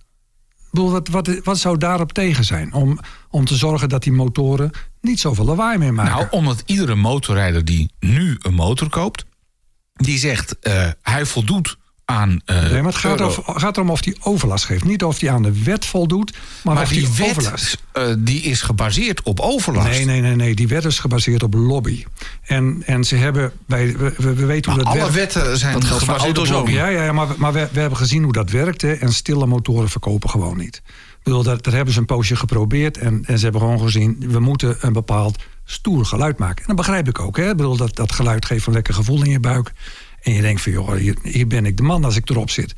Ik 0.73 0.79
bedoel, 0.79 0.91
wat, 0.91 1.07
wat, 1.07 1.39
wat 1.43 1.57
zou 1.57 1.77
daarop 1.77 2.13
tegen 2.13 2.43
zijn? 2.43 2.73
Om, 2.73 2.99
om 3.29 3.45
te 3.45 3.55
zorgen 3.55 3.89
dat 3.89 4.03
die 4.03 4.13
motoren 4.13 4.71
niet 5.01 5.19
zoveel 5.19 5.45
lawaai 5.45 5.77
meer 5.77 5.93
maken. 5.93 6.13
Nou, 6.13 6.27
omdat 6.29 6.63
iedere 6.65 6.95
motorrijder 6.95 7.65
die 7.65 7.91
nu 7.99 8.37
een 8.41 8.53
motor 8.53 8.89
koopt, 8.89 9.25
die 9.93 10.17
zegt 10.17 10.59
eh, 10.59 10.87
hij 11.01 11.25
voldoet 11.25 11.77
aan. 12.05 12.41
eh, 12.45 12.61
nee, 12.61 12.81
maar 12.81 12.91
het 12.91 12.95
gaat, 12.95 13.21
over, 13.21 13.43
gaat 13.45 13.75
erom 13.77 13.89
of 13.89 14.01
die 14.01 14.15
overlast 14.21 14.65
geeft. 14.65 14.83
Niet 14.83 15.03
of 15.03 15.19
die 15.19 15.31
aan 15.31 15.43
de 15.43 15.63
wet 15.63 15.85
voldoet, 15.85 16.33
maar, 16.63 16.73
Maar 16.73 16.83
of 16.83 16.89
die 16.89 16.99
die 16.99 17.09
wet 17.17 17.29
overlast. 17.29 17.77
eh, 17.91 18.03
die 18.17 18.41
is 18.41 18.61
gebaseerd 18.61 19.21
op 19.23 19.39
overlast. 19.39 19.87
Nee, 19.89 20.05
nee, 20.05 20.21
nee, 20.21 20.35
nee. 20.35 20.55
Die 20.55 20.67
wet 20.67 20.85
is 20.85 20.99
gebaseerd 20.99 21.43
op 21.43 21.53
lobby. 21.53 22.05
En, 22.43 22.83
en 22.85 23.03
ze 23.03 23.15
hebben. 23.15 23.51
Wij, 23.67 23.97
we, 23.97 24.13
we 24.17 24.33
we 24.33 24.45
weten 24.45 24.71
hoe 24.71 24.79
dat 24.83 24.91
alle 24.91 24.99
werkt. 24.99 25.13
wetten 25.15 25.57
zijn 25.57 25.73
Dat 25.73 25.83
geldt 25.83 26.03
voor 26.03 26.13
gebaseerd 26.13 26.37
op 26.37 26.45
auto's 26.45 26.49
lobby. 26.57 26.71
Ja, 26.71 26.87
ja, 26.87 27.03
ja, 27.03 27.11
maar, 27.11 27.27
maar 27.37 27.53
we, 27.53 27.67
we 27.71 27.79
hebben 27.79 27.97
gezien 27.97 28.23
hoe 28.23 28.33
dat 28.33 28.49
werkte. 28.49 28.91
En 28.93 29.13
stille 29.13 29.45
motoren 29.45 29.89
verkopen 29.89 30.29
gewoon 30.29 30.57
niet. 30.57 30.81
Ik 30.85 31.23
bedoel, 31.23 31.43
dat, 31.43 31.63
dat 31.63 31.73
hebben 31.73 31.93
ze 31.93 31.99
een 31.99 32.05
poosje 32.05 32.35
geprobeerd. 32.35 32.97
En, 32.97 33.23
en 33.25 33.37
ze 33.37 33.43
hebben 33.43 33.61
gewoon 33.61 33.79
gezien. 33.79 34.23
We 34.27 34.39
moeten 34.39 34.77
een 34.79 34.93
bepaald 34.93 35.43
stoer 35.65 36.05
geluid 36.05 36.37
maken. 36.37 36.61
En 36.61 36.67
dat 36.67 36.75
begrijp 36.75 37.07
ik 37.07 37.19
ook. 37.19 37.37
Hè? 37.37 37.55
Bedoel, 37.55 37.77
dat, 37.77 37.95
dat 37.95 38.11
geluid 38.11 38.45
geeft 38.45 38.67
een 38.67 38.73
lekker 38.73 38.93
gevoel 38.93 39.23
in 39.23 39.31
je 39.31 39.39
buik. 39.39 39.71
En 40.21 40.33
je 40.33 40.41
denkt 40.41 40.61
van, 40.61 40.71
joh, 40.71 40.91
hier, 40.93 41.17
hier 41.21 41.47
ben 41.47 41.65
ik 41.65 41.77
de 41.77 41.83
man 41.83 42.03
als 42.03 42.15
ik 42.15 42.29
erop 42.29 42.49
zit. 42.49 42.73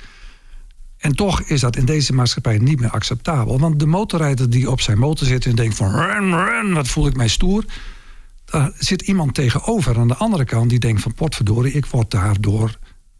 En 0.97 1.15
toch 1.15 1.41
is 1.41 1.61
dat 1.61 1.75
in 1.75 1.85
deze 1.85 2.13
maatschappij 2.13 2.57
niet 2.57 2.79
meer 2.79 2.89
acceptabel. 2.89 3.59
Want 3.59 3.79
de 3.79 3.85
motorrijder 3.85 4.49
die 4.49 4.71
op 4.71 4.81
zijn 4.81 4.97
motor 4.97 5.27
zit 5.27 5.45
en 5.45 5.55
denkt 5.55 5.75
van... 5.75 5.91
Run, 5.91 6.33
run, 6.33 6.73
wat 6.73 6.87
voel 6.87 7.07
ik 7.07 7.15
mij 7.15 7.27
stoer. 7.27 7.65
Daar 8.45 8.71
zit 8.77 9.01
iemand 9.01 9.33
tegenover 9.33 9.97
aan 9.97 10.07
de 10.07 10.15
andere 10.15 10.45
kant 10.45 10.69
die 10.69 10.79
denkt 10.79 11.01
van... 11.01 11.13
potverdorie, 11.13 11.73
ik 11.73 11.85
word 11.85 12.11
daar 12.11 12.41
door 12.41 12.77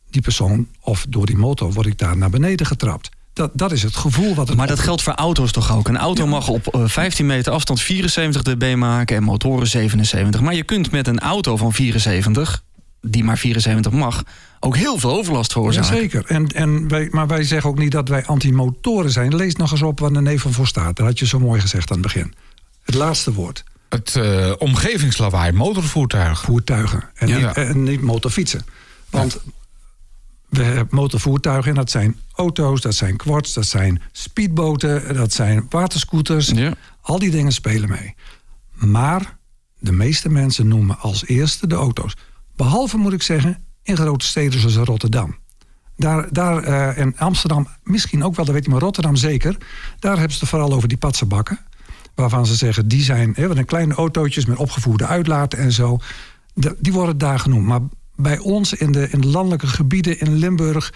die 0.09 0.22
persoon 0.22 0.68
of 0.80 1.05
door 1.09 1.26
die 1.26 1.38
motor... 1.38 1.74
word 1.74 1.88
ik 1.88 1.97
daar 1.97 2.18
naar 2.18 2.30
beneden 2.30 2.66
getrapt. 2.66 3.09
Dat, 3.36 3.52
dat 3.54 3.72
is 3.72 3.84
het 3.84 3.96
gevoel 3.96 4.36
wat 4.36 4.48
het 4.48 4.58
Maar 4.58 4.68
dat 4.68 4.78
op- 4.78 4.84
geldt 4.84 5.02
voor 5.02 5.14
auto's 5.14 5.52
toch 5.52 5.76
ook? 5.76 5.88
Een 5.88 5.98
auto 5.98 6.28
mag 6.28 6.48
op 6.48 6.68
eh, 6.68 6.82
15 6.86 7.26
meter 7.26 7.52
afstand 7.52 7.82
74 7.82 8.42
dB 8.44 8.76
maken 8.76 9.16
en 9.16 9.24
motoren 9.24 9.68
77. 9.68 10.42
Maar 10.42 10.54
je 10.56 10.64
kunt 10.64 10.92
met 10.92 11.08
een 11.08 11.20
auto 11.20 11.58
van 11.58 11.74
74, 11.74 12.64
die 13.02 13.24
maar 13.24 13.38
74 13.38 13.92
mag, 13.92 14.24
ook 14.60 14.76
heel 14.76 14.98
veel 14.98 15.12
overlast 15.12 15.52
veroorzaken. 15.52 15.94
Jazeker. 15.96 16.26
En, 16.28 16.48
en 16.48 16.88
wij, 16.88 17.08
maar 17.12 17.28
wij 17.28 17.44
zeggen 17.44 17.70
ook 17.70 17.78
niet 17.78 17.92
dat 17.92 18.08
wij 18.10 18.26
anti-motoren 18.26 19.12
zijn. 19.12 19.36
Lees 19.36 19.56
nog 19.56 19.72
eens 19.72 19.82
op 19.82 20.00
wat 20.00 20.14
de 20.14 20.22
nevel 20.22 20.52
voor 20.52 20.68
staat. 20.68 20.96
Dat 20.96 21.06
had 21.06 21.20
je 21.20 21.26
zo 21.28 21.40
mooi 21.40 21.62
gezegd 21.62 21.90
aan 21.92 21.98
het 21.98 22.06
begin. 22.06 22.34
Het 22.84 22.96
laatste 22.96 23.34
woord. 23.34 23.64
Het 23.90 24.16
eh, 24.16 24.52
omgevingslawaai, 24.58 25.52
motorvoertuig. 25.52 26.42
Voertuigen. 26.42 27.04
En, 27.16 27.28
Ja. 27.28 27.38
niet, 27.48 27.56
en 27.56 27.84
niet 27.84 28.02
motorfietsen. 28.02 28.66
Want 29.10 29.40
we 30.50 30.64
hebben 30.64 30.88
motorvoertuigen 30.89 31.70
en 31.70 31.76
dat 31.76 31.91
zijn 31.91 32.20
auto's, 32.34 32.82
dat 32.82 32.96
zijn 32.96 33.18
quads, 33.18 33.54
dat 33.54 33.66
zijn 33.66 34.02
speedboten, 34.12 35.16
dat 35.16 35.34
zijn 35.34 35.66
waterscooters. 35.70 36.48
Ja. 36.48 36.74
Al 37.02 37.20
die 37.20 37.32
dingen 37.32 37.52
spelen 37.52 37.89
mee. 37.89 38.16
Maar 38.74 39.38
de 39.80 39.91
meeste 39.91 40.30
mensen 40.30 40.68
noemen 40.68 41.00
als 41.00 41.26
eerste 41.26 41.68
de 41.68 41.76
auto's. 41.76 42.16
Behalve 42.56 42.98
moet 42.98 43.14
ik 43.14 43.22
zeggen, 43.22 43.64
in 43.84 43.98
grote 43.98 44.26
steden 44.26 44.60
zoals 44.60 44.76
Rotterdam. 44.76 45.36
Daar, 45.98 46.28
daar 46.32 46.64
eh, 46.64 46.98
en 46.98 47.18
Amsterdam 47.18 47.68
misschien 47.84 48.24
ook 48.24 48.36
wel, 48.36 48.46
dat 48.46 48.54
weet 48.54 48.66
je, 48.66 48.72
maar 48.72 48.80
Rotterdam 48.80 49.16
zeker. 49.16 49.58
Daar 50.00 50.14
hebben 50.18 50.34
ze 50.34 50.39
het 50.39 50.50
vooral 50.50 50.74
over 50.74 50.88
die 50.88 50.98
patsenbakken. 50.98 51.60
Waarvan 52.16 52.46
ze 52.46 52.56
zeggen, 52.56 52.88
die 52.88 53.04
zijn 53.04 53.34
hè, 53.36 53.48
wat 53.48 53.58
een 53.58 53.66
kleine 53.66 53.93
autootjes 53.93 54.46
met 54.46 54.58
opgevoerde 54.58 55.06
uitlaten 55.06 55.60
en 55.60 55.72
zo. 55.72 55.98
De- 56.54 56.76
die 56.80 56.93
worden 56.93 57.18
daar 57.18 57.39
genoemd. 57.39 57.66
Maar 57.66 57.80
bij 58.16 58.38
ons 58.38 58.74
in 58.74 58.91
de, 58.91 59.09
in 59.09 59.22
de 59.22 59.28
landelijke 59.28 59.68
gebieden 59.68 60.20
in 60.20 60.36
Limburg. 60.36 60.93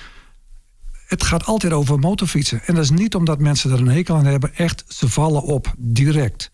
Het 1.07 1.23
gaat 1.23 1.45
altijd 1.45 1.73
over 1.73 1.99
motorfietsen. 1.99 2.61
En 2.65 2.75
dat 2.75 2.83
is 2.83 2.89
niet 2.89 3.15
omdat 3.15 3.39
mensen 3.39 3.71
er 3.71 3.79
een 3.79 3.87
hekel 3.87 4.15
aan 4.15 4.25
hebben. 4.25 4.55
Echt, 4.55 4.83
ze 4.87 5.09
vallen 5.09 5.41
op 5.43 5.73
direct. 5.77 6.51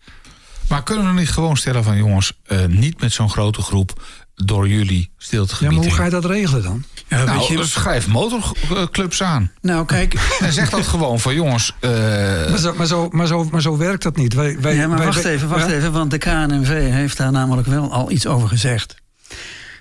Maar 0.68 0.82
kunnen 0.82 1.14
we 1.14 1.20
niet 1.20 1.30
gewoon 1.30 1.56
stellen 1.56 1.84
van 1.84 1.96
jongens, 1.96 2.40
eh, 2.44 2.64
niet 2.66 3.00
met 3.00 3.12
zo'n 3.12 3.30
grote 3.30 3.62
groep 3.62 4.02
door 4.34 4.68
jullie 4.68 5.10
stiltegebied. 5.16 5.70
Ja, 5.70 5.76
maar 5.76 5.86
hoe 5.86 5.94
ga 5.96 6.04
je 6.04 6.10
dat 6.10 6.24
regelen 6.24 6.62
dan? 6.62 6.84
Ja, 7.08 7.16
weet 7.16 7.26
Nou, 7.26 7.56
je- 7.58 7.64
schrijf 7.64 8.06
motorclubs 8.08 9.22
aan. 9.22 9.50
nou, 9.60 9.86
kijk. 9.86 10.14
En 10.40 10.52
zeg 10.52 10.70
dat 10.70 10.86
gewoon 10.86 11.20
van 11.20 11.34
jongens. 11.34 11.72
eh, 11.80 11.90
Maar 11.90 12.58
zo, 12.58 12.74
maar 12.76 12.86
zo, 12.86 13.08
maar 13.10 13.26
zo, 13.26 13.44
maar 13.44 13.60
zo 13.62 13.76
werkt 13.76 14.02
dat 14.02 14.16
niet. 14.16 14.34
Wij, 14.34 14.60
wij, 14.60 14.74
ja, 14.74 14.86
maar 14.86 14.96
wij- 14.98 15.06
wacht 15.06 15.22
wij- 15.22 15.32
even, 15.32 15.48
wacht 15.48 15.68
ja? 15.68 15.74
even. 15.74 15.92
Want 15.92 16.10
de 16.10 16.18
KNNV 16.18 16.90
heeft 16.90 17.16
daar 17.16 17.32
namelijk 17.32 17.66
wel 17.66 17.92
al 17.92 18.10
iets 18.10 18.26
over 18.26 18.48
gezegd. 18.48 18.94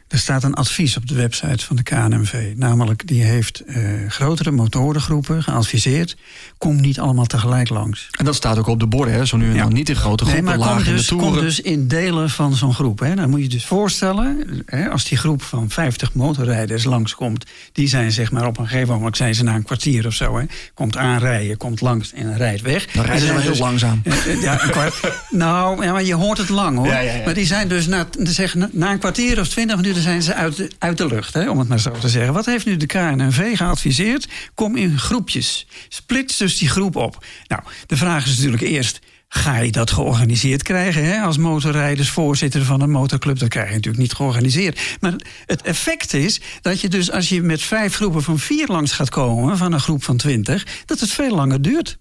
Er 0.08 0.18
staat 0.20 0.44
een 0.44 0.54
advies 0.54 0.98
op 0.98 1.08
de 1.08 1.16
website 1.16 1.66
van 1.66 1.76
de 1.76 1.84
KNMV. 1.84 2.54
Namelijk, 2.56 3.08
die 3.08 3.24
heeft 3.24 3.60
eh, 3.60 3.84
grotere 4.08 4.52
motorengroepen 4.52 5.44
geadviseerd. 5.44 6.18
Kom 6.58 6.82
niet 6.82 7.00
allemaal 7.00 7.26
tegelijk 7.26 7.70
langs. 7.70 8.08
En 8.12 8.26
dat 8.26 8.36
staat 8.36 8.58
ook 8.58 8.68
op 8.68 8.80
de 8.80 8.88
borden, 8.88 9.14
hè? 9.14 9.26
zo 9.26 9.38
nu 9.38 9.50
en 9.50 9.56
Ja. 9.56 9.62
dan 9.64 9.74
niet 9.74 9.90
in 9.90 9.96
grote 9.96 10.24
Nee, 10.24 10.34
groepen, 10.34 10.60
maar 10.60 10.78
in 10.78 10.84
de 10.84 10.92
dus, 10.92 11.08
kom 11.08 11.20
toeren. 11.20 11.44
dus 11.44 11.60
in 11.60 11.88
delen 11.88 12.30
van 12.30 12.56
zo'n 12.56 12.74
groep. 12.74 13.00
Hè. 13.00 13.16
Dan 13.16 13.30
moet 13.30 13.38
je 13.40 13.44
je 13.46 13.52
dus 13.52 13.66
voorstellen, 13.66 14.64
hè, 14.66 14.90
als 14.90 15.06
die 15.06 15.18
groep 15.18 15.42
van 15.42 15.70
50 15.70 16.14
motorrijders 16.14 16.84
langskomt... 16.84 17.46
die 17.72 17.88
zijn 17.88 18.12
zeg 18.12 18.32
maar 18.32 18.46
op 18.48 18.58
een 18.58 18.68
gegeven 18.68 18.94
moment, 18.94 19.18
zijn 19.18 19.36
ze 19.36 19.44
na 19.44 19.56
een 19.56 19.64
kwartier 19.64 20.06
of 20.08 20.14
zo... 20.14 20.38
Hè, 20.38 20.46
komt 20.74 20.98
aanrijden, 20.98 21.58
komt 21.58 21.82
langs 21.82 22.14
en 22.14 22.38
rijdt 22.38 22.62
weg. 22.62 22.86
Dan 22.86 23.06
rijden 23.06 23.28
ze 23.28 23.34
wel 23.34 23.42
heel 23.42 23.56
langzaam. 23.58 24.02
Eh, 24.04 24.42
Ja, 24.42 24.64
een 24.64 24.70
kwart. 24.70 24.96
nou, 25.30 25.84
ja, 25.86 25.92
maar 25.92 26.04
je 26.04 26.14
hoort 26.16 26.38
het 26.38 26.50
lang 26.50 26.78
hoor. 26.78 26.88
Ja. 26.88 27.22
Maar 27.26 27.34
die 27.34 27.46
zijn 27.46 27.68
dus 27.68 27.88
na, 27.88 28.08
zeg, 28.24 28.56
na, 28.56 28.70
na 28.72 28.92
een 28.92 29.00
kwartier 29.00 29.40
of 29.40 29.48
twintig 29.48 29.76
minuten 29.76 29.95
zijn 30.02 30.22
ze 30.22 30.34
uit 30.34 30.56
de, 30.56 30.72
uit 30.80 30.98
de 30.98 31.08
lucht, 31.08 31.34
hè, 31.34 31.50
om 31.50 31.60
het 31.60 31.68
maar 31.68 31.80
zo 31.80 31.92
te 31.92 32.10
zeggen. 32.10 32.34
Wat 32.34 32.46
heeft 32.46 32.66
nu 32.66 32.78
de 32.78 32.86
KNNV 32.86 33.58
geadviseerd? 33.58 34.28
Kom 34.54 34.76
in 34.76 35.00
groepjes. 35.00 35.68
Splits 35.90 36.38
dus 36.38 36.58
die 36.58 36.70
groep 36.70 36.96
op. 36.96 37.26
Nou, 37.48 37.62
de 37.86 37.98
vraag 37.98 38.26
is 38.26 38.36
natuurlijk 38.36 38.64
eerst. 38.64 39.00
Ga 39.28 39.58
je 39.58 39.72
dat 39.72 39.92
georganiseerd 39.92 40.64
krijgen 40.64 41.06
hè? 41.06 41.22
als 41.22 41.38
motorrijders, 41.38 42.10
voorzitter 42.10 42.66
van 42.66 42.82
een 42.82 42.92
motorclub? 42.92 43.40
Dat 43.40 43.50
krijg 43.50 43.68
je 43.68 43.74
natuurlijk 43.74 44.04
niet 44.04 44.14
georganiseerd. 44.14 44.98
Maar 45.00 45.14
het 45.46 45.62
effect 45.62 46.14
is 46.14 46.42
dat 46.62 46.82
je 46.82 46.90
dus 46.90 47.12
als 47.12 47.30
je 47.30 47.42
met 47.42 47.62
vijf 47.62 47.96
groepen 47.96 48.24
van 48.24 48.40
vier 48.40 48.68
langs 48.68 48.92
gaat 48.92 49.10
komen, 49.10 49.58
van 49.58 49.74
een 49.74 49.80
groep 49.80 50.04
van 50.04 50.18
twintig, 50.18 50.68
dat 50.86 51.00
het 51.00 51.12
veel 51.12 51.36
langer 51.36 51.62
duurt. 51.62 51.98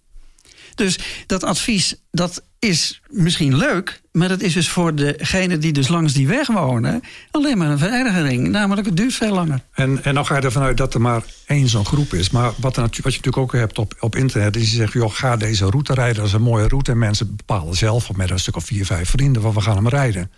Dus 0.74 0.98
dat 1.26 1.44
advies, 1.44 1.94
dat 2.10 2.42
is 2.64 3.00
misschien 3.08 3.56
leuk... 3.56 4.00
maar 4.12 4.28
dat 4.28 4.40
is 4.40 4.52
dus 4.52 4.68
voor 4.68 4.94
degene 4.94 5.58
die 5.58 5.72
dus 5.72 5.88
langs 5.88 6.12
die 6.12 6.28
weg 6.28 6.46
wonen... 6.46 7.02
alleen 7.30 7.58
maar 7.58 7.70
een 7.70 7.78
verergering. 7.78 8.48
Namelijk, 8.48 8.86
het 8.86 8.96
duurt 8.96 9.14
veel 9.14 9.34
langer. 9.34 9.60
En, 9.72 10.04
en 10.04 10.14
dan 10.14 10.26
ga 10.26 10.36
je 10.36 10.42
ervan 10.42 10.62
uit 10.62 10.76
dat 10.76 10.94
er 10.94 11.00
maar 11.00 11.22
één 11.46 11.68
zo'n 11.68 11.86
groep 11.86 12.12
is. 12.12 12.30
Maar 12.30 12.52
wat, 12.56 12.76
wat 12.76 12.94
je 12.94 13.02
natuurlijk 13.02 13.36
ook 13.36 13.52
hebt 13.52 13.78
op, 13.78 13.94
op 14.00 14.16
internet... 14.16 14.56
is 14.56 14.70
je 14.70 14.76
zegt, 14.76 14.92
joh, 14.92 15.12
ga 15.12 15.36
deze 15.36 15.64
route 15.64 15.94
rijden. 15.94 16.16
Dat 16.16 16.26
is 16.26 16.32
een 16.32 16.42
mooie 16.42 16.68
route. 16.68 16.90
En 16.90 16.98
mensen 16.98 17.36
bepalen 17.36 17.76
zelf, 17.76 18.12
met 18.12 18.30
een 18.30 18.38
stuk 18.38 18.56
of 18.56 18.64
vier, 18.64 18.86
vijf 18.86 19.10
vrienden... 19.10 19.42
van 19.42 19.54
we 19.54 19.60
gaan 19.60 19.76
hem 19.76 19.88
rijden. 19.88 20.30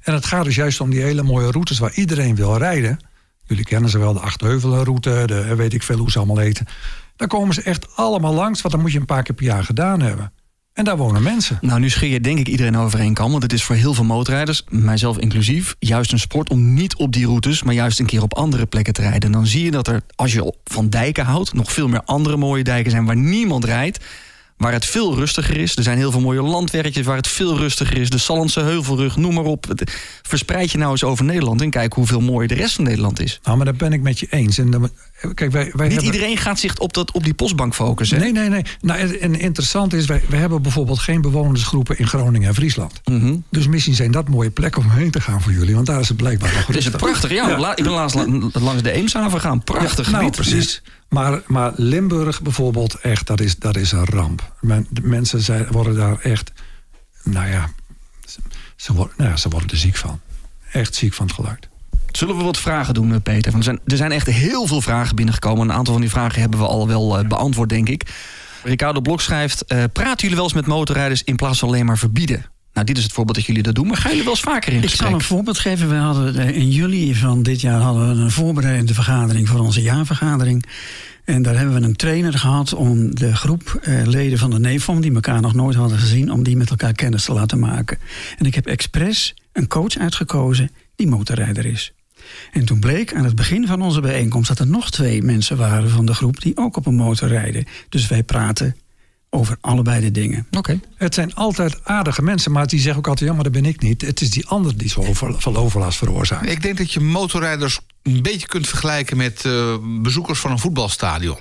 En 0.00 0.14
het 0.14 0.26
gaat 0.26 0.44
dus 0.44 0.54
juist 0.54 0.80
om 0.80 0.90
die 0.90 1.02
hele 1.02 1.22
mooie 1.22 1.50
routes 1.50 1.78
waar 1.78 1.92
iedereen 1.94 2.34
wil 2.34 2.56
rijden. 2.56 2.98
Jullie 3.44 3.64
kennen 3.64 3.90
ze 3.90 3.98
wel, 3.98 4.12
de 4.12 4.20
Achtheuvelenroute, 4.20 5.22
de 5.26 5.54
weet 5.54 5.74
ik 5.74 5.82
veel 5.82 5.98
hoe 5.98 6.10
ze 6.10 6.18
allemaal 6.18 6.38
heten. 6.38 6.66
Daar 7.16 7.28
komen 7.28 7.54
ze 7.54 7.62
echt 7.62 7.96
allemaal 7.96 8.34
langs, 8.34 8.62
want 8.62 8.74
dat 8.74 8.82
moet 8.82 8.92
je 8.92 8.98
een 8.98 9.04
paar 9.04 9.22
keer 9.22 9.34
per 9.34 9.44
jaar 9.44 9.64
gedaan 9.64 10.00
hebben. 10.00 10.32
En 10.78 10.84
daar 10.84 10.96
wonen 10.96 11.22
mensen. 11.22 11.58
Nou, 11.60 11.80
nu 11.80 11.90
scheer 11.90 12.08
je 12.08 12.20
denk 12.20 12.38
ik 12.38 12.48
iedereen 12.48 12.76
over 12.76 13.00
één 13.00 13.14
kam. 13.14 13.30
Want 13.30 13.42
het 13.42 13.52
is 13.52 13.62
voor 13.62 13.76
heel 13.76 13.94
veel 13.94 14.04
motorrijders, 14.04 14.64
mijzelf 14.68 15.18
inclusief, 15.18 15.76
juist 15.78 16.12
een 16.12 16.18
sport 16.18 16.50
om 16.50 16.74
niet 16.74 16.96
op 16.96 17.12
die 17.12 17.26
routes, 17.26 17.62
maar 17.62 17.74
juist 17.74 18.00
een 18.00 18.06
keer 18.06 18.22
op 18.22 18.34
andere 18.34 18.66
plekken 18.66 18.92
te 18.92 19.02
rijden. 19.02 19.22
En 19.22 19.32
dan 19.32 19.46
zie 19.46 19.64
je 19.64 19.70
dat 19.70 19.88
er, 19.88 20.02
als 20.14 20.32
je 20.32 20.54
van 20.64 20.88
dijken 20.88 21.24
houdt, 21.24 21.54
nog 21.54 21.72
veel 21.72 21.88
meer 21.88 22.02
andere 22.04 22.36
mooie 22.36 22.64
dijken 22.64 22.90
zijn 22.90 23.04
waar 23.04 23.16
niemand 23.16 23.64
rijdt. 23.64 24.04
Waar 24.58 24.72
het 24.72 24.84
veel 24.84 25.14
rustiger 25.14 25.56
is. 25.56 25.76
Er 25.76 25.82
zijn 25.82 25.98
heel 25.98 26.10
veel 26.10 26.20
mooie 26.20 26.42
landwerkjes 26.42 27.06
waar 27.06 27.16
het 27.16 27.28
veel 27.28 27.56
rustiger 27.58 27.98
is. 27.98 28.10
De 28.10 28.18
Sallandse 28.18 28.60
Heuvelrug, 28.60 29.16
noem 29.16 29.34
maar 29.34 29.44
op. 29.44 29.66
Verspreid 30.22 30.70
je 30.70 30.78
nou 30.78 30.90
eens 30.90 31.04
over 31.04 31.24
Nederland 31.24 31.60
en 31.62 31.70
kijk 31.70 31.92
hoeveel 31.92 32.20
mooier 32.20 32.48
de 32.48 32.54
rest 32.54 32.74
van 32.74 32.84
Nederland 32.84 33.20
is. 33.20 33.40
Nou, 33.42 33.56
maar 33.56 33.66
daar 33.66 33.74
ben 33.76 33.92
ik 33.92 34.02
met 34.02 34.18
je 34.18 34.26
eens. 34.30 34.58
En 34.58 34.70
dan, 34.70 34.90
kijk, 35.34 35.38
wij, 35.38 35.50
wij 35.52 35.62
Niet 35.64 35.76
hebben... 35.96 36.04
iedereen 36.04 36.36
gaat 36.36 36.58
zich 36.58 36.78
op, 36.78 36.92
dat, 36.92 37.12
op 37.12 37.24
die 37.24 37.34
postbank 37.34 37.74
focussen. 37.74 38.16
hè? 38.18 38.22
Nee, 38.22 38.32
nee, 38.32 38.48
nee. 38.48 38.62
Nou, 38.80 39.16
en, 39.18 39.40
interessant 39.40 39.92
is, 39.92 40.06
wij, 40.06 40.22
wij 40.28 40.38
hebben 40.38 40.62
bijvoorbeeld 40.62 40.98
geen 40.98 41.20
bewonersgroepen 41.20 41.98
in 41.98 42.06
Groningen 42.06 42.48
en 42.48 42.54
Friesland. 42.54 43.00
Mhm. 43.04 43.36
Dus 43.50 43.66
misschien 43.68 43.94
zijn 43.94 44.10
dat 44.10 44.28
mooie 44.28 44.50
plekken 44.50 44.82
om 44.82 44.90
heen 44.90 45.10
te 45.10 45.20
gaan 45.20 45.40
voor 45.42 45.52
jullie. 45.52 45.74
Want 45.74 45.86
daar 45.86 46.00
is 46.00 46.08
het 46.08 46.16
blijkbaar 46.16 46.52
nog 46.54 46.66
Het 46.66 46.76
is 46.76 46.88
prachtig, 46.90 47.30
ja. 47.30 47.58
la- 47.58 47.76
Ik 47.76 47.82
ben 47.84 47.92
laatst 47.92 48.16
la- 48.16 48.60
langs 48.60 48.82
de 48.82 48.90
Eemshaven 48.92 49.40
gegaan. 49.40 49.62
Prachtig 49.64 50.04
Ja, 50.06 50.12
nou, 50.12 50.24
gebied. 50.24 50.40
precies. 50.48 50.82
Maar, 51.08 51.42
maar 51.46 51.72
Limburg 51.76 52.42
bijvoorbeeld, 52.42 52.94
echt, 52.94 53.26
dat 53.26 53.40
is, 53.40 53.56
dat 53.56 53.76
is 53.76 53.92
een 53.92 54.04
ramp. 54.04 54.52
Men, 54.60 54.86
de 54.90 55.02
mensen 55.02 55.40
zijn, 55.40 55.66
worden 55.66 55.94
daar 55.94 56.18
echt, 56.18 56.52
nou 57.22 57.48
ja, 57.48 57.68
ze, 58.76 58.92
worden, 58.92 59.14
nou 59.16 59.30
ja, 59.30 59.36
ze 59.36 59.48
worden 59.48 59.68
er 59.68 59.76
ziek 59.76 59.96
van. 59.96 60.20
Echt 60.72 60.94
ziek 60.94 61.14
van 61.14 61.26
het 61.26 61.34
geluid. 61.34 61.68
Zullen 62.10 62.36
we 62.36 62.42
wat 62.42 62.58
vragen 62.58 62.94
doen, 62.94 63.12
eh, 63.12 63.20
Peter? 63.22 63.52
Want 63.52 63.66
er 63.66 63.70
zijn, 63.72 63.80
er 63.86 63.96
zijn 63.96 64.12
echt 64.12 64.26
heel 64.26 64.66
veel 64.66 64.80
vragen 64.80 65.16
binnengekomen. 65.16 65.68
Een 65.68 65.74
aantal 65.74 65.92
van 65.92 66.02
die 66.02 66.10
vragen 66.10 66.40
hebben 66.40 66.58
we 66.58 66.66
al 66.66 66.86
wel 66.86 67.18
eh, 67.18 67.26
beantwoord, 67.26 67.68
denk 67.68 67.88
ik. 67.88 68.10
Ricardo 68.62 69.00
Blok 69.00 69.20
schrijft... 69.20 69.64
eh, 69.64 69.84
praten 69.92 70.20
jullie 70.20 70.36
wel 70.36 70.44
eens 70.44 70.54
met 70.54 70.66
motorrijders 70.66 71.22
in 71.24 71.36
plaats 71.36 71.58
van 71.58 71.68
alleen 71.68 71.86
maar 71.86 71.98
verbieden? 71.98 72.44
Nou, 72.78 72.90
dit 72.90 72.98
is 72.98 73.04
het 73.04 73.12
voorbeeld 73.12 73.36
dat 73.36 73.46
jullie 73.46 73.62
dat 73.62 73.74
doen. 73.74 73.86
Maar 73.86 73.96
gaan 73.96 74.10
jullie 74.10 74.24
wel 74.24 74.32
eens 74.32 74.42
vaker 74.42 74.72
in 74.72 74.78
Ik 74.78 74.84
gesprek? 74.84 75.06
zal 75.06 75.18
een 75.18 75.24
voorbeeld 75.24 75.58
geven. 75.58 75.88
We 75.88 75.94
hadden 75.94 76.36
eh, 76.36 76.56
in 76.56 76.70
juli 76.70 77.14
van 77.14 77.42
dit 77.42 77.60
jaar 77.60 77.80
hadden 77.80 78.08
we 78.08 78.22
een 78.22 78.30
voorbereidende 78.30 78.94
vergadering 78.94 79.48
voor 79.48 79.60
onze 79.60 79.82
jaarvergadering. 79.82 80.64
En 81.24 81.42
daar 81.42 81.56
hebben 81.56 81.80
we 81.80 81.86
een 81.86 81.96
trainer 81.96 82.38
gehad 82.38 82.74
om 82.74 83.14
de 83.14 83.36
groep 83.36 83.80
eh, 83.82 84.06
leden 84.06 84.38
van 84.38 84.50
de 84.50 84.58
NEFOM, 84.58 85.00
die 85.00 85.14
elkaar 85.14 85.40
nog 85.40 85.54
nooit 85.54 85.76
hadden 85.76 85.98
gezien, 85.98 86.32
om 86.32 86.42
die 86.42 86.56
met 86.56 86.70
elkaar 86.70 86.92
kennis 86.92 87.24
te 87.24 87.32
laten 87.32 87.58
maken. 87.58 87.98
En 88.38 88.46
ik 88.46 88.54
heb 88.54 88.66
expres 88.66 89.34
een 89.52 89.66
coach 89.66 89.96
uitgekozen 89.96 90.70
die 90.96 91.06
motorrijder 91.06 91.66
is. 91.66 91.92
En 92.52 92.64
toen 92.64 92.80
bleek 92.80 93.14
aan 93.14 93.24
het 93.24 93.34
begin 93.34 93.66
van 93.66 93.82
onze 93.82 94.00
bijeenkomst 94.00 94.48
dat 94.48 94.58
er 94.58 94.66
nog 94.66 94.90
twee 94.90 95.22
mensen 95.22 95.56
waren 95.56 95.90
van 95.90 96.06
de 96.06 96.14
groep 96.14 96.40
die 96.40 96.56
ook 96.56 96.76
op 96.76 96.86
een 96.86 96.96
motor 96.96 97.28
rijden. 97.28 97.64
Dus 97.88 98.08
wij 98.08 98.22
praten 98.22 98.76
over 99.30 99.56
allebei 99.60 100.00
de 100.00 100.10
dingen. 100.10 100.46
Oké. 100.50 100.80
Het 100.94 101.14
zijn 101.14 101.34
altijd 101.34 101.84
aardige 101.84 102.22
mensen, 102.22 102.52
maar 102.52 102.66
die 102.66 102.80
zeggen 102.80 102.98
ook 102.98 103.08
altijd... 103.08 103.28
ja, 103.28 103.34
maar 103.34 103.44
dat 103.44 103.52
ben 103.52 103.64
ik 103.64 103.82
niet. 103.82 104.00
Het 104.00 104.20
is 104.20 104.30
die 104.30 104.46
ander 104.46 104.78
die 104.78 104.88
zo 104.88 105.00
over, 105.00 105.40
van 105.40 105.56
overlast 105.56 105.98
veroorzaakt. 105.98 106.50
Ik 106.50 106.62
denk 106.62 106.78
dat 106.78 106.92
je 106.92 107.00
motorrijders 107.00 107.80
een 108.02 108.22
beetje 108.22 108.46
kunt 108.46 108.68
vergelijken 108.68 109.16
met 109.16 109.44
eh, 109.44 109.76
bezoekers 110.02 110.38
van 110.40 110.50
een 110.50 110.58
voetbalstadion. 110.58 111.38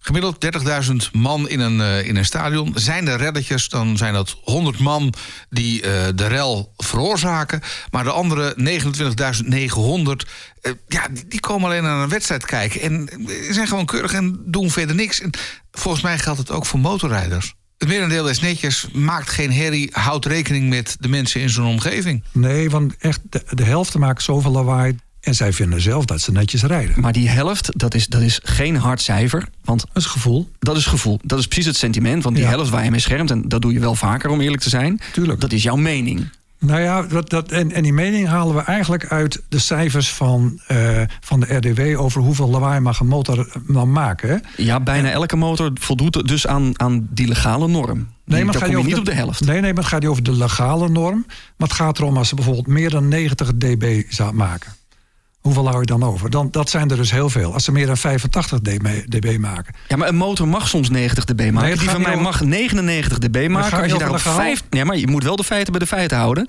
Gemiddeld 0.00 0.44
30.000 0.90 1.10
man 1.12 1.48
in 1.48 1.60
een, 1.60 1.80
eh, 1.80 2.06
in 2.06 2.16
een 2.16 2.24
stadion. 2.24 2.72
Zijn 2.74 3.08
er 3.08 3.18
reddetjes, 3.18 3.68
dan 3.68 3.96
zijn 3.96 4.12
dat 4.12 4.36
100 4.42 4.78
man 4.78 5.14
die 5.50 5.82
eh, 5.82 6.06
de 6.14 6.26
rel 6.26 6.72
veroorzaken. 6.76 7.60
Maar 7.90 8.04
de 8.04 8.10
andere 8.10 8.54
29.900, 8.56 10.28
eh, 10.60 10.72
ja, 10.86 11.08
die, 11.10 11.24
die 11.28 11.40
komen 11.40 11.68
alleen 11.68 11.82
naar 11.82 12.02
een 12.02 12.08
wedstrijd 12.08 12.44
kijken. 12.44 12.80
En 12.80 13.08
zijn 13.50 13.68
gewoon 13.68 13.86
keurig 13.86 14.12
en 14.12 14.42
doen 14.44 14.70
verder 14.70 14.94
niks. 14.94 15.20
En 15.20 15.30
volgens 15.78 16.02
mij 16.02 16.18
geldt 16.18 16.38
het 16.38 16.50
ook 16.50 16.66
voor 16.66 16.78
motorrijders. 16.80 17.54
Het 17.78 17.88
merendeel 17.88 18.28
is 18.28 18.40
netjes, 18.40 18.86
maakt 18.92 19.30
geen 19.30 19.52
herrie, 19.52 19.88
houdt 19.92 20.26
rekening 20.26 20.68
met 20.68 20.96
de 21.00 21.08
mensen 21.08 21.40
in 21.40 21.50
zijn 21.50 21.66
omgeving. 21.66 22.22
Nee, 22.32 22.70
want 22.70 22.94
echt, 22.98 23.20
de, 23.30 23.42
de 23.50 23.64
helft 23.64 23.94
maakt 23.98 24.22
zoveel 24.22 24.50
lawaai. 24.50 24.96
En 25.20 25.34
zij 25.34 25.52
vinden 25.52 25.80
zelf 25.80 26.04
dat 26.04 26.20
ze 26.20 26.32
netjes 26.32 26.62
rijden. 26.62 27.00
Maar 27.00 27.12
die 27.12 27.28
helft, 27.28 27.78
dat 27.78 27.94
is, 27.94 28.06
dat 28.06 28.20
is 28.20 28.40
geen 28.42 28.76
hard 28.76 29.00
cijfer. 29.00 29.48
Want 29.64 29.80
Dat 29.92 30.02
is 30.02 30.06
gevoel. 30.08 30.50
dat 30.58 30.76
is 30.76 30.86
gevoel. 30.86 31.18
Dat 31.22 31.38
is 31.38 31.46
precies 31.46 31.66
het 31.66 31.76
sentiment. 31.76 32.22
Want 32.22 32.34
die 32.34 32.44
Ja. 32.44 32.50
helft 32.50 32.70
waar 32.70 32.84
je 32.84 32.90
mee 32.90 33.00
schermt... 33.00 33.30
en 33.30 33.48
dat 33.48 33.62
doe 33.62 33.72
je 33.72 33.80
wel 33.80 33.94
vaker 33.94 34.30
om 34.30 34.40
eerlijk 34.40 34.62
te 34.62 34.68
zijn... 34.68 35.00
Tuurlijk. 35.12 35.40
dat 35.40 35.52
is 35.52 35.62
jouw 35.62 35.76
mening. 35.76 36.28
Nou 36.60 36.80
ja, 36.80 37.02
dat, 37.02 37.30
dat, 37.30 37.52
en, 37.52 37.72
en 37.72 37.82
die 37.82 37.92
mening 37.92 38.26
halen 38.26 38.54
we 38.54 38.60
eigenlijk 38.60 39.06
uit 39.06 39.42
de 39.48 39.58
cijfers 39.58 40.12
van, 40.12 40.60
eh, 40.66 41.02
van 41.20 41.40
de 41.40 41.54
RDW... 41.56 42.00
over 42.00 42.20
hoeveel 42.20 42.48
lawaai 42.48 42.80
mag 42.80 43.00
een 43.00 43.06
motor 43.06 43.38
eh, 43.38 43.54
dan 43.66 43.92
maken. 43.92 44.28
Hè? 44.28 44.62
Ja, 44.62 44.80
bijna 44.80 45.10
elke 45.10 45.36
motor 45.36 45.70
voldoet 45.74 46.28
dus 46.28 46.46
aan, 46.46 46.80
aan 46.80 47.08
die 47.10 47.28
legale 47.28 47.68
norm. 47.68 48.08
Nee, 48.24 48.44
maar 48.44 48.54
gaat 48.54 48.68
je 48.68 48.76
niet 48.76 48.86
niet 48.86 48.98
op 48.98 49.04
de 49.04 49.14
helft. 49.14 49.40
Nee, 49.40 49.60
nee, 49.60 49.72
maar 49.72 49.82
het 49.82 49.92
gaat 49.92 50.00
niet 50.00 50.08
over 50.08 50.22
de 50.22 50.36
legale 50.36 50.88
norm. 50.88 51.24
Maar 51.26 51.68
het 51.68 51.76
gaat 51.76 51.98
erom 51.98 52.16
als 52.16 52.28
ze 52.28 52.34
bijvoorbeeld 52.34 52.66
meer 52.66 52.90
dan 52.90 53.08
90 53.08 53.52
dB 53.54 54.02
zou 54.08 54.34
maken. 54.34 54.72
Hoeveel 55.48 55.66
hou 55.66 55.80
je 55.80 55.86
dan 55.86 56.02
over? 56.02 56.30
Dan, 56.30 56.48
dat 56.50 56.70
zijn 56.70 56.90
er 56.90 56.96
dus 56.96 57.10
heel 57.10 57.30
veel. 57.30 57.52
Als 57.52 57.64
ze 57.64 57.72
meer 57.72 57.86
dan 57.86 57.96
85 57.96 58.60
dB, 58.60 59.38
maken. 59.38 59.74
Ja, 59.88 59.96
maar 59.96 60.08
een 60.08 60.16
motor 60.16 60.48
mag 60.48 60.68
soms 60.68 60.90
90 60.90 61.24
dB 61.24 61.50
maken. 61.52 61.70
het 61.70 61.78
die 61.80 61.90
van 61.90 62.00
mij 62.00 62.10
over- 62.10 62.22
mag 62.22 62.40
99 62.42 63.18
dB 63.18 63.48
maken. 63.48 63.82
Als 63.82 63.92
je 63.92 63.98
daar 63.98 64.08
op 64.08 64.14
legaal. 64.14 64.34
5... 64.34 64.62
Ja, 64.70 64.84
maar 64.84 64.96
je 64.96 65.06
moet 65.06 65.24
wel 65.24 65.36
de 65.36 65.44
feiten 65.44 65.70
bij 65.72 65.80
de 65.80 65.86
feiten 65.86 66.16
houden. 66.18 66.46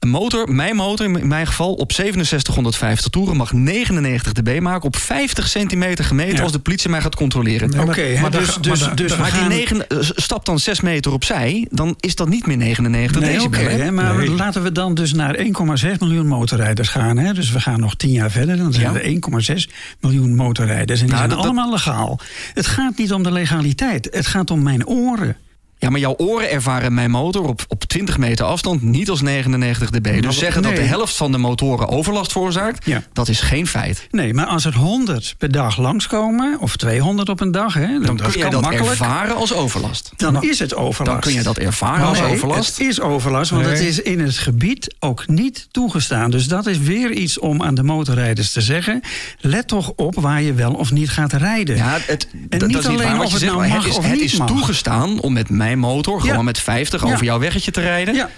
Een 0.00 0.08
motor, 0.08 0.52
mijn 0.54 0.76
motor 0.76 1.06
in 1.18 1.28
mijn 1.28 1.46
geval, 1.46 1.74
op 1.74 1.92
6750 1.92 3.08
toeren... 3.10 3.36
mag 3.36 3.52
99 3.52 4.32
dB 4.32 4.60
maken 4.60 4.86
op 4.86 4.96
50 4.96 5.48
centimeter 5.48 6.04
gemeten... 6.04 6.36
Ja. 6.36 6.42
als 6.42 6.52
de 6.52 6.58
politie 6.58 6.90
mij 6.90 7.00
gaat 7.00 7.14
controleren. 7.14 7.70
Nee, 7.70 7.80
Oké, 7.80 8.20
maar 8.20 8.30
dus, 8.30 8.54
dus, 8.60 8.80
maar 8.80 8.96
dus 8.96 9.12
die 9.16 9.24
gaan- 9.24 9.48
9, 9.48 9.88
eh, 9.88 9.98
stap 10.00 10.44
dan 10.44 10.58
6 10.58 10.80
meter 10.80 11.12
opzij, 11.12 11.66
dan 11.70 11.94
is 12.00 12.14
dat 12.14 12.28
niet 12.28 12.46
meer 12.46 12.56
99 12.56 13.20
Nee, 13.20 13.32
decibel. 13.34 13.60
oké, 13.60 13.68
hè? 13.70 13.90
maar 13.92 14.16
Nee. 14.16 14.30
laten 14.30 14.62
we 14.62 14.72
dan 14.72 14.94
dus 14.94 15.12
naar 15.12 15.34
1,6 15.38 15.98
miljoen 16.00 16.26
motorrijders 16.26 16.88
gaan. 16.88 17.16
Hè? 17.18 17.32
Dus 17.32 17.50
we 17.50 17.60
gaan 17.60 17.80
nog 17.80 17.94
10 17.96 18.10
jaar 18.12 18.30
verder. 18.30 18.56
Dan 18.56 18.72
zijn 18.72 18.92
Ja. 18.92 18.98
er 18.98 19.04
1,6 19.06 19.68
miljoen 20.00 20.34
motorrijders. 20.34 21.00
En 21.00 21.06
die 21.06 21.14
Nou, 21.14 21.26
zijn 21.28 21.36
dat- 21.38 21.46
allemaal 21.46 21.70
legaal. 21.70 22.20
Het 22.54 22.66
gaat 22.66 22.96
niet 22.98 23.12
om 23.12 23.22
de 23.22 23.32
legaliteit. 23.32 24.08
Het 24.10 24.26
gaat 24.26 24.50
om 24.50 24.62
mijn 24.62 24.86
oren. 24.86 25.36
Ja, 25.80 25.90
maar 25.90 26.00
jouw 26.00 26.14
oren 26.16 26.50
ervaren 26.50 26.94
mijn 26.94 27.10
motor 27.10 27.46
op, 27.48 27.64
op 27.68 27.84
20 27.84 28.18
meter 28.18 28.44
afstand 28.46 28.82
niet 28.82 29.10
als 29.10 29.20
99 29.20 29.90
dB. 29.90 30.22
Dus 30.22 30.38
zeggen 30.38 30.62
dat 30.62 30.76
de 30.76 30.80
helft 30.82 31.16
van 31.16 31.32
de 31.32 31.38
motoren 31.38 31.88
overlast 31.88 32.32
veroorzaakt, 32.32 32.86
Ja. 32.86 33.02
dat 33.12 33.28
is 33.28 33.40
geen 33.40 33.66
feit. 33.66 34.06
Nee, 34.10 34.34
maar 34.34 34.46
als 34.46 34.64
er 34.64 34.74
100 34.74 35.34
per 35.38 35.52
dag 35.52 35.76
langskomen, 35.76 36.56
of 36.60 36.76
200 36.76 37.28
op 37.28 37.40
een 37.40 37.50
dag, 37.50 37.74
hè, 37.74 37.86
dan, 37.86 38.02
Dan 38.02 38.16
kun 38.16 38.40
kan 38.40 38.50
dat 38.50 38.60
makkelijk. 38.60 38.90
ervaren 38.90 39.36
als 39.36 39.52
overlast. 39.54 40.12
Dan 40.16 40.42
is 40.42 40.58
het 40.58 40.74
overlast. 40.74 41.10
Dan 41.12 41.20
kun 41.20 41.32
je 41.32 41.42
dat 41.42 41.58
ervaren 41.58 42.06
als 42.06 42.20
Nee, 42.20 42.32
overlast. 42.32 42.78
Het 42.78 42.86
is 42.86 43.00
overlast, 43.00 43.50
want 43.50 43.62
Nee. 43.64 43.72
het 43.72 43.82
is 43.82 44.00
in 44.00 44.20
het 44.20 44.38
gebied 44.38 44.94
ook 44.98 45.28
niet 45.28 45.68
toegestaan. 45.70 46.30
Dus 46.30 46.48
dat 46.48 46.66
is 46.66 46.78
weer 46.78 47.12
iets 47.12 47.38
om 47.38 47.62
aan 47.62 47.74
de 47.74 47.82
motorrijders 47.82 48.52
te 48.52 48.60
zeggen. 48.60 49.00
Let 49.40 49.68
toch 49.68 49.92
op 49.96 50.14
waar 50.20 50.42
je 50.42 50.52
wel 50.54 50.72
of 50.72 50.90
niet 50.92 51.10
gaat 51.10 51.32
rijden. 51.32 51.76
Ja, 51.76 51.98
het, 52.06 52.28
En 52.48 52.66
niet 52.66 52.76
is 52.78 52.86
alleen 52.86 52.98
waar 52.98 53.16
wat 53.16 53.26
of 53.26 53.26
je 53.26 53.32
het 53.32 53.40
zegt, 53.44 53.54
nou 53.54 53.68
mag 53.68 53.76
het 53.82 53.86
is, 53.92 53.96
of 53.98 54.04
het 54.04 54.12
niet 54.12 54.22
is 54.22 54.36
mag. 54.38 54.48
toegestaan 54.48 55.20
om 55.20 55.32
met 55.32 55.48
mijn 55.78 55.92
motor, 55.92 56.20
gewoon 56.20 56.36
Ja. 56.36 56.42
met 56.42 56.60
50, 56.60 57.02
Ja. 57.06 57.12
over 57.12 57.24
jouw 57.24 57.38
weggetje 57.38 57.70
te 57.70 57.80
rijden. 57.80 58.14
Ja, 58.14 58.30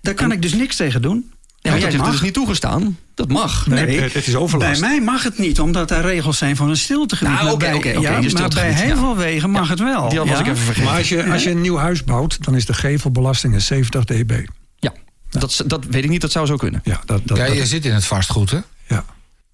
daar 0.00 0.14
kan 0.14 0.32
ik 0.32 0.42
dus 0.42 0.52
niks 0.52 0.76
tegen 0.76 1.02
doen. 1.02 1.30
Ja, 1.58 1.70
maar 1.70 1.80
jij 1.80 1.80
dat 1.80 1.80
zegt 1.80 1.92
het 1.92 2.02
mag. 2.04 2.14
is 2.14 2.20
niet 2.20 2.34
toegestaan. 2.34 2.98
Dat 3.14 3.28
mag. 3.28 3.66
Nee, 3.66 4.00
het- 4.00 4.12
het 4.12 4.26
is 4.26 4.34
overlast. 4.34 4.80
Bij 4.80 4.88
mij 4.90 5.00
mag 5.00 5.22
het 5.22 5.38
niet, 5.38 5.60
omdat 5.60 5.90
er 5.90 6.00
regels 6.00 6.38
zijn 6.38 6.56
voor 6.56 6.68
een 6.68 6.76
stiltegebied. 6.76 7.34
Nou, 7.34 7.50
oké, 7.50 7.72
oké, 7.74 7.88
ja, 7.88 8.20
die 8.20 8.32
maar 8.32 8.48
bij 8.48 8.72
heel 8.72 8.88
ja. 8.88 8.96
veel 8.96 9.16
wegen 9.16 9.50
mag 9.50 9.68
het 9.68 9.78
wel. 9.78 10.08
Die 10.08 10.18
was 10.18 10.28
ja? 10.28 10.38
ik 10.38 10.46
even 10.46 10.56
vergeten. 10.56 10.84
Maar 10.88 10.98
als 10.98 11.08
je, 11.08 11.24
als 11.32 11.42
je 11.42 11.50
een 11.50 11.60
nieuw 11.60 11.76
huis 11.76 12.04
bouwt, 12.04 12.44
dan 12.44 12.54
is 12.56 12.64
de 12.66 12.74
gevelbelasting 12.74 13.54
is 13.54 13.66
70 13.66 14.04
dB. 14.04 14.46
Ja, 14.76 14.92
dat, 15.30 15.62
dat 15.66 15.84
weet 15.84 16.04
ik 16.04 16.10
niet, 16.10 16.20
dat 16.20 16.32
zou 16.32 16.46
zo 16.46 16.56
kunnen. 16.56 16.80
Ja, 16.84 17.00
dat, 17.04 17.20
dat, 17.24 17.36
Ja, 17.36 17.46
dat- 17.46 17.56
je 17.56 17.66
zit 17.66 17.84
in 17.84 17.92
het 17.94 18.04
vastgoed, 18.06 18.50
hè? 18.50 18.58
ja, 18.86 19.04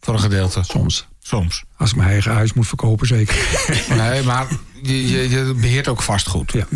Voor 0.01 0.15
een 0.15 0.21
gedeelte. 0.21 0.63
soms. 0.63 1.07
Soms. 1.21 1.65
Als 1.77 1.91
ik 1.91 1.97
mijn 1.97 2.09
eigen 2.09 2.33
huis 2.33 2.53
moet 2.53 2.67
verkopen, 2.69 3.07
zeker. 3.07 3.37
Nee, 3.97 4.23
maar 4.23 4.47
je, 4.83 5.09
je, 5.09 5.29
je 5.31 5.55
beheert 5.61 5.89
ook 5.89 6.03
vastgoed. 6.03 6.53
Ja. 6.53 6.67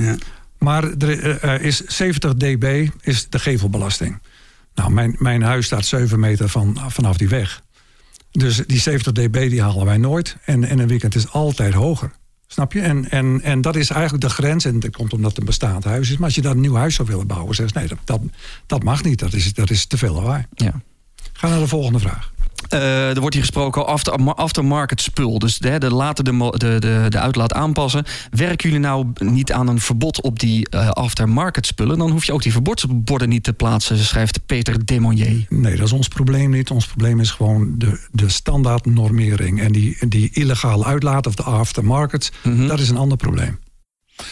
Maar 0.62 0.84
er 0.84 1.38
eh, 1.38 1.64
is 1.64 1.84
70 1.84 2.34
dB 2.34 2.88
is 3.00 3.28
de 3.28 3.38
gevelbelasting. 3.38 4.20
Nou, 4.74 4.92
mijn, 4.92 5.16
mijn 5.18 5.42
huis 5.42 5.66
staat 5.66 5.84
7 5.84 6.20
meter 6.20 6.48
van, 6.48 6.78
vanaf 6.86 7.16
die 7.16 7.28
weg. 7.28 7.62
Dus 8.30 8.62
die 8.66 8.80
70 8.80 9.12
dB 9.12 9.50
die 9.50 9.62
halen 9.62 9.84
wij 9.84 9.96
nooit. 9.96 10.36
En 10.44 10.64
in 10.64 10.78
een 10.78 10.88
weekend 10.88 11.14
is 11.14 11.32
altijd 11.32 11.74
hoger. 11.74 12.12
Snap 12.46 12.72
je? 12.72 12.80
En, 12.80 13.10
en, 13.10 13.40
en 13.42 13.60
dat 13.60 13.76
is 13.76 13.90
eigenlijk 13.90 14.22
de 14.24 14.30
grens. 14.30 14.64
En 14.64 14.80
dat 14.80 14.96
komt 14.96 15.12
omdat 15.12 15.30
het 15.30 15.38
een 15.38 15.44
bestaand 15.44 15.84
huis 15.84 16.10
is. 16.10 16.16
Maar 16.16 16.24
als 16.24 16.34
je 16.34 16.42
daar 16.42 16.52
een 16.52 16.60
nieuw 16.60 16.74
huis 16.74 16.94
zou 16.94 17.08
willen 17.08 17.26
bouwen, 17.26 17.54
zeg 17.54 17.72
je, 17.72 17.78
nee, 17.78 17.88
dat, 17.88 17.98
dat, 18.04 18.20
dat 18.66 18.82
mag 18.82 19.02
niet. 19.02 19.18
Dat 19.18 19.32
is, 19.32 19.54
dat 19.54 19.70
is 19.70 19.86
te 19.86 19.98
veel 19.98 20.14
lawaai. 20.14 20.46
Ja. 20.54 20.80
Ga 21.32 21.48
naar 21.48 21.58
de 21.58 21.66
volgende 21.66 21.98
vraag. 21.98 22.31
Eh, 22.68 23.08
er 23.08 23.20
wordt 23.20 23.34
hier 23.34 23.44
gesproken 23.44 23.80
over 23.80 23.92
after, 23.92 24.34
aftermarket 24.34 25.00
spul. 25.00 25.38
Dus 25.38 25.58
de, 25.58 25.78
de, 25.78 25.90
laten 25.94 26.24
de, 26.24 26.54
de, 26.56 26.76
de, 26.78 27.06
de 27.08 27.18
uitlaat 27.18 27.52
aanpassen. 27.52 28.04
Werken 28.30 28.68
jullie 28.68 28.84
nou 28.86 29.06
niet 29.18 29.52
aan 29.52 29.68
een 29.68 29.80
verbod 29.80 30.20
op 30.20 30.38
die 30.38 30.68
eh, 30.68 30.88
aftermarket 30.88 31.66
spullen? 31.66 31.98
Dan 31.98 32.10
hoef 32.10 32.24
je 32.24 32.32
ook 32.32 32.42
die 32.42 32.52
verbodsborden 32.52 33.28
niet 33.28 33.44
te 33.44 33.52
plaatsen, 33.52 33.98
schrijft 33.98 34.46
Peter 34.46 34.86
Demonier. 34.86 35.46
Nee, 35.48 35.76
dat 35.76 35.86
is 35.86 35.92
ons 35.92 36.08
probleem 36.08 36.50
niet. 36.50 36.70
Ons 36.70 36.86
probleem 36.86 37.20
is 37.20 37.30
gewoon 37.30 37.74
de, 37.78 38.00
de 38.12 38.28
standaard 38.28 38.86
normering. 38.86 39.60
En 39.60 39.72
die, 39.72 39.96
die 40.08 40.30
illegale 40.32 40.84
uitlaat 40.84 41.26
of 41.26 41.34
de 41.34 41.42
aftermarket, 41.42 42.32
Mhm. 42.42 42.66
dat 42.66 42.80
is 42.80 42.88
een 42.88 42.96
ander 42.96 43.16
probleem. 43.16 43.58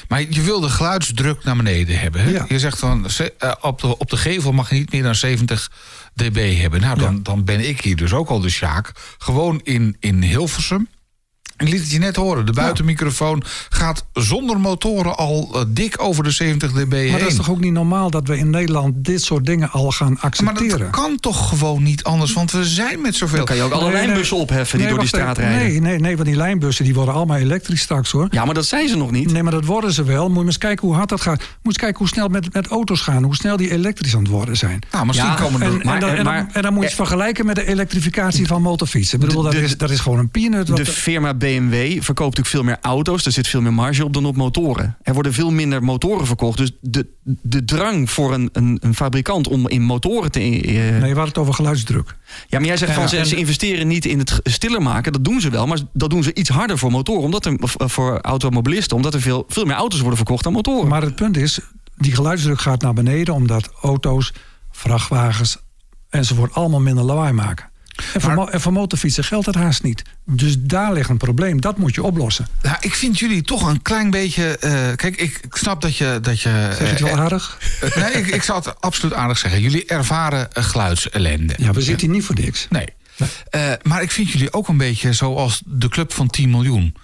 Maar 0.09 0.21
je 0.29 0.43
wil 0.43 0.61
de 0.61 0.69
geluidsdruk 0.69 1.45
naar 1.45 1.57
beneden 1.57 1.99
hebben. 2.01 2.23
Hè? 2.23 2.31
Ja. 2.31 2.45
Je 2.49 2.59
zegt 2.59 2.79
van 2.79 3.07
eh, 3.39 3.53
op, 3.61 3.81
de, 3.81 3.99
op 3.99 4.11
de 4.11 4.17
gevel 4.17 4.53
mag 4.53 4.69
je 4.71 4.75
niet 4.75 4.93
meer 4.93 5.03
dan 5.03 5.15
70 5.15 5.71
dB 6.15 6.57
hebben. 6.61 6.81
Nou, 6.81 6.99
dan, 6.99 7.15
Ja. 7.15 7.21
dan 7.23 7.45
ben 7.45 7.69
ik 7.69 7.81
hier 7.81 7.97
dus 7.97 8.13
ook 8.13 8.29
al 8.29 8.41
de 8.41 8.51
Sjaak. 8.51 8.93
Gewoon 9.19 9.61
in, 9.63 9.97
in 10.01 10.23
Hilversum. 10.23 10.89
Ik 11.61 11.69
liet 11.69 11.81
het 11.81 11.91
je 11.91 11.99
net 11.99 12.17
horen. 12.17 12.47
De 12.47 12.53
buitenmicrofoon 12.53 13.43
gaat 13.69 14.05
zonder 14.13 14.61
motoren 14.61 15.17
al 15.17 15.51
eh, 15.55 15.61
dik 15.69 16.03
over 16.03 16.25
de 16.25 16.31
70 16.31 16.73
dB 16.73 16.93
heen. 16.93 17.11
Maar 17.11 17.21
dat 17.21 17.29
is 17.29 17.37
toch 17.37 17.51
ook 17.51 17.61
niet 17.61 17.73
normaal 17.73 18.11
dat 18.11 18.29
we 18.29 18.39
in 18.39 18.51
Nederland 18.51 18.95
dit 19.05 19.23
soort 19.23 19.47
dingen 19.47 19.71
al 19.71 19.91
gaan 19.91 20.13
Maar 20.13 20.23
accepteren? 20.23 20.79
dat 20.79 20.91
kan 20.91 21.17
toch 21.21 21.49
gewoon 21.49 21.83
niet 21.83 22.05
anders, 22.05 22.33
want 22.33 22.51
we 22.53 22.65
zijn 22.65 23.01
met 23.01 23.15
zoveel. 23.15 23.37
Dan 23.37 23.47
kan 23.47 23.57
je 23.57 23.63
ook 23.63 23.73
alle 23.73 23.83
Nee, 23.85 23.93
nee. 23.93 24.05
lijnbussen 24.07 24.37
opheffen 24.37 24.79
die 24.79 24.87
Nee, 24.87 24.89
door 24.97 24.99
die 25.05 25.09
straat 25.09 25.39
even. 25.39 25.51
rijden. 25.51 25.69
Nee, 25.71 25.81
nee, 25.81 25.99
nee, 25.99 26.15
want 26.17 26.29
die 26.29 26.37
lijnbussen 26.37 26.85
die 26.85 26.95
worden 26.95 27.15
allemaal 27.15 27.37
elektrisch 27.37 27.81
straks 27.81 28.11
hoor. 28.11 28.29
Ja, 28.31 28.45
maar 28.45 28.55
dat 28.55 28.67
zijn 28.67 28.89
ze 28.89 28.97
nog 28.97 29.11
niet. 29.11 29.33
Nee, 29.33 29.43
maar 29.43 29.53
dat 29.53 29.65
worden 29.65 29.93
ze 29.93 30.05
wel. 30.05 30.21
Moet 30.23 30.29
je 30.31 30.35
maar 30.37 30.45
eens 30.47 30.59
kijken 30.59 30.87
hoe 30.87 30.97
hard 30.97 31.09
dat 31.09 31.21
gaat. 31.21 31.39
Moet 31.39 31.47
je 31.47 31.59
eens 31.63 31.77
kijken 31.77 31.99
hoe 31.99 32.09
snel 32.09 32.29
met, 32.29 32.53
met 32.55 32.67
auto's 32.67 33.01
gaan. 33.01 33.23
Hoe 33.23 33.35
snel 33.35 33.57
die 33.57 33.71
elektrisch 33.71 34.15
aan 34.15 34.23
het 34.23 34.31
worden 34.31 34.57
zijn. 34.57 34.79
Nou, 34.93 35.07
misschien 35.07 35.29
Ja, 35.31 35.35
komen 35.35 35.61
er. 35.63 35.67
En, 35.67 35.81
en, 35.81 35.87
Maar- 35.87 36.01
dan, 36.01 36.09
en, 36.09 36.17
dan, 36.17 36.25
maar- 36.25 36.49
en 36.53 36.63
dan 36.63 36.73
moet 36.73 36.83
je 36.83 36.87
het 36.89 36.97
vergelijken 36.97 37.47
met 37.47 37.55
de 37.57 37.67
elektrificatie 37.67 38.47
van 38.47 38.63
motorfietsen. 38.63 39.21
Ik 39.21 39.27
bedoel, 39.27 39.43
dat, 39.43 39.53
de- 39.53 39.63
is, 39.63 39.77
dat 39.79 39.91
is 39.91 40.01
gewoon 40.01 40.19
een 40.19 40.31
peanut. 40.31 40.69
wat- 40.69 40.77
De 40.77 40.87
firma 40.87 41.35
BMW 41.59 42.03
verkoopt 42.03 42.37
natuurlijk 42.37 42.49
veel 42.49 42.63
meer 42.63 42.79
auto's. 42.81 43.27
Er 43.27 43.33
zit 43.33 43.49
veel 43.49 43.61
meer 43.61 43.73
marge 43.73 44.05
op 44.05 44.13
dan 44.13 44.27
op 44.27 44.37
motoren. 44.37 44.97
Er 45.03 45.15
worden 45.15 45.33
veel 45.33 45.51
minder 45.51 45.83
motoren 45.83 46.27
verkocht. 46.27 46.59
Dus 46.59 46.73
de, 46.81 47.07
de 47.43 47.65
drang 47.65 48.11
voor 48.11 48.35
een, 48.35 48.49
een, 48.53 48.79
een 48.81 48.95
fabrikant 48.95 49.49
om 49.49 49.69
in 49.69 49.83
motoren 49.83 50.31
te... 50.31 50.41
eh, 50.41 50.75
Nee, 50.75 50.91
we 51.01 51.07
hadden 51.07 51.25
het 51.25 51.39
over 51.39 51.55
geluidsdruk. 51.55 52.17
Ja, 52.49 52.59
maar 52.59 52.67
jij 52.69 52.77
zegt 52.77 52.93
van 52.93 53.03
Ja, 53.03 53.09
ze, 53.09 53.27
ze 53.27 53.37
investeren 53.37 53.89
niet 53.89 54.05
in 54.05 54.19
het 54.19 54.41
stiller 54.43 54.83
maken. 54.83 55.13
Dat 55.13 55.25
doen 55.25 55.41
ze 55.41 55.51
wel, 55.51 55.67
maar 55.67 55.79
dat 55.93 56.11
doen 56.11 56.23
ze 56.23 56.35
iets 56.35 56.49
harder 56.49 56.79
voor 56.79 56.91
motoren. 56.91 57.23
Omdat 57.23 57.47
er, 57.47 57.53
eh, 57.77 57.89
voor 57.89 58.21
automobilisten. 58.21 58.97
Omdat 58.97 59.15
er 59.15 59.21
veel, 59.21 59.45
veel 59.49 59.65
meer 59.65 59.77
auto's 59.77 59.99
worden 60.01 60.17
verkocht 60.17 60.45
dan 60.45 60.53
motoren. 60.53 60.89
Maar 60.89 61.03
het 61.03 61.15
punt 61.15 61.37
is, 61.37 61.59
die 61.97 62.13
geluidsdruk 62.15 62.61
gaat 62.61 62.83
naar 62.83 62.95
beneden... 62.95 63.35
omdat 63.35 63.71
auto's, 63.83 64.33
vrachtwagens 64.71 65.57
enzovoort 66.11 66.55
allemaal 66.55 66.81
minder 66.81 67.05
lawaai 67.05 67.33
maken. 67.33 67.70
En 68.15 68.21
voor, 68.21 68.49
en 68.49 68.61
voor 68.61 68.73
motorfietsen 68.73 69.25
geldt 69.25 69.45
dat 69.45 69.55
haast 69.55 69.83
niet. 69.83 70.03
Dus 70.27 70.55
daar 70.59 70.93
ligt 70.93 71.09
een 71.09 71.17
probleem. 71.17 71.61
Dat 71.61 71.79
moet 71.79 71.95
je 71.95 72.03
oplossen. 72.03 72.47
Nou, 72.63 72.77
ik 72.81 72.95
vind 72.95 73.19
jullie 73.19 73.43
toch 73.43 73.69
een 73.69 73.83
klein 73.83 74.11
beetje. 74.11 74.57
eh, 74.59 74.71
kijk, 74.97 75.17
ik, 75.17 75.39
ik 75.43 75.57
snap 75.57 75.81
dat 75.81 75.97
je. 75.97 76.19
Dat 76.23 76.41
je 76.41 76.49
Zeg 76.49 76.79
je 76.79 76.85
het 76.85 77.01
wel 77.01 77.11
eh, 77.13 77.21
aardig? 77.21 77.59
eh, 77.81 77.97
nee, 78.03 78.13
ik, 78.13 78.27
ik 78.27 78.43
zou 78.43 78.59
het 78.65 78.81
absoluut 78.81 79.15
aardig 79.15 79.39
zeggen. 79.39 79.61
Jullie 79.61 79.87
ervaren 79.87 80.53
eh, 80.53 80.65
geluidsellende. 80.65 81.55
Ja, 81.57 81.73
we 81.73 81.83
zitten 81.83 82.07
hier 82.07 82.17
niet 82.17 82.25
voor 82.25 82.35
niks. 82.35 82.67
Nee. 82.71 82.87
Eh, 83.51 83.73
maar 83.83 84.03
ik 84.03 84.11
vind 84.11 84.31
jullie 84.31 84.53
ook 84.53 84.69
een 84.69 84.77
beetje 84.77 85.13
zoals 85.13 85.63
de 85.67 85.89
club 85.89 86.13
van 86.13 86.27
10 86.29 86.51
miljoen. 86.51 86.95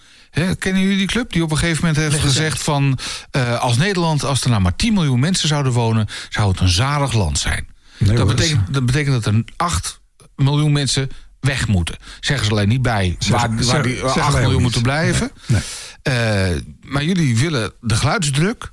Kennen 0.59 0.82
jullie 0.82 0.97
die 0.97 1.07
club 1.07 1.32
die 1.32 1.42
op 1.42 1.51
een 1.51 1.57
gegeven 1.59 1.86
moment 1.86 2.03
heeft 2.05 2.22
gezegd 2.24 2.62
van... 2.62 2.99
eh, 3.30 3.61
als 3.61 3.76
Nederland, 3.76 4.24
als 4.24 4.42
er 4.42 4.51
nou 4.51 4.62
maar 4.62 4.76
10 4.76 4.94
miljoen 4.94 5.20
mensen 5.20 5.49
zouden 5.49 5.72
wonen... 5.72 6.09
zou 6.30 6.51
het 6.51 6.61
een 6.61 6.68
zalig 6.68 7.12
land 7.12 7.38
zijn. 7.38 7.66
Nee, 7.99 8.16
dat, 8.16 8.26
betekent, 8.26 8.74
dat 8.74 8.86
betekent 8.86 9.24
dat 9.24 9.34
er 9.34 9.44
8 9.57 10.01
miljoen 10.37 10.72
mensen 10.72 11.09
weg 11.41 11.68
moeten. 11.68 11.97
Zeggen 12.20 12.47
ze 12.47 12.53
alleen 12.53 12.68
niet 12.68 12.82
bij 12.82 13.16
waar, 13.28 13.39
waar 13.64 13.82
die 13.82 13.95
zeggen 13.97 14.05
8 14.05 14.14
wij 14.14 14.24
ook 14.26 14.32
miljoen 14.32 14.53
niet. 14.53 14.62
moeten 14.62 14.82
blijven. 14.82 15.30
Nee. 15.47 15.61
Eh, 16.03 16.49
maar 16.82 17.05
jullie 17.05 17.39
willen 17.39 17.72
de 17.80 17.95
geluidsdruk 17.97 18.70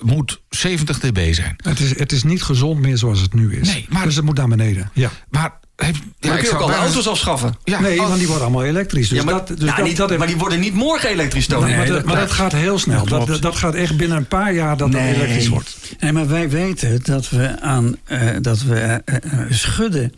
moet 0.00 0.40
70 0.48 0.98
dB 0.98 1.34
zijn. 1.34 1.54
Het 1.56 1.80
is, 1.80 1.98
het 1.98 2.12
is 2.12 2.22
niet 2.22 2.42
gezond 2.42 2.80
meer 2.80 2.98
zoals 2.98 3.20
het 3.20 3.34
nu 3.34 3.56
is. 3.56 3.68
Nee, 3.68 3.86
maar- 3.88 4.04
Dus 4.04 4.16
het 4.16 4.24
moet 4.24 4.36
naar 4.36 4.48
beneden. 4.48 4.90
Ja. 4.92 5.10
Maar, 5.28 5.52
heb, 5.76 5.94
Maar 5.94 5.94
ja, 5.94 6.00
dan 6.20 6.30
kun 6.30 6.36
je 6.40 6.44
zou 6.44 6.54
ook 6.54 6.60
alle 6.60 6.70
bijna- 6.70 6.84
auto's 6.86 7.08
afschaffen. 7.08 7.56
Ja, 7.64 7.80
nee, 7.80 7.96
want 7.96 8.16
die 8.18 8.26
worden 8.26 8.44
allemaal 8.44 8.64
elektrisch. 8.64 9.08
Dus 9.08 9.18
ja, 9.18 9.24
maar, 9.24 9.34
dat, 9.34 9.46
dus 9.48 9.58
nou, 9.58 9.76
dat, 9.76 9.84
niet, 9.86 9.96
dat 9.96 10.06
heeft- 10.08 10.18
maar 10.20 10.28
die 10.28 10.36
worden 10.38 10.60
niet 10.60 10.74
morgen 10.74 11.08
elektrisch 11.08 11.46
maar, 11.48 11.60
Nee, 11.60 11.86
dat 11.86 12.04
maar 12.04 12.16
dat 12.16 12.30
gaat 12.30 12.52
heel 12.52 12.78
snel. 12.78 13.06
Dat 13.06 13.42
Dat, 13.42 13.56
gaat 13.56 13.74
echt 13.74 13.96
binnen 13.96 14.16
een 14.16 14.28
paar 14.28 14.54
jaar 14.54 14.76
dat 14.76 14.90
Nee. 14.90 15.14
elektrisch 15.14 15.48
wordt. 15.48 15.76
Nee, 16.00 16.12
maar 16.12 16.28
wij 16.28 16.48
weten 16.50 17.00
dat 17.02 17.28
we, 17.30 17.60
aan, 17.60 17.96
eh, 18.04 18.30
dat 18.40 18.62
we 18.62 18.74
eh, 18.80 19.40
schudden 19.50 20.12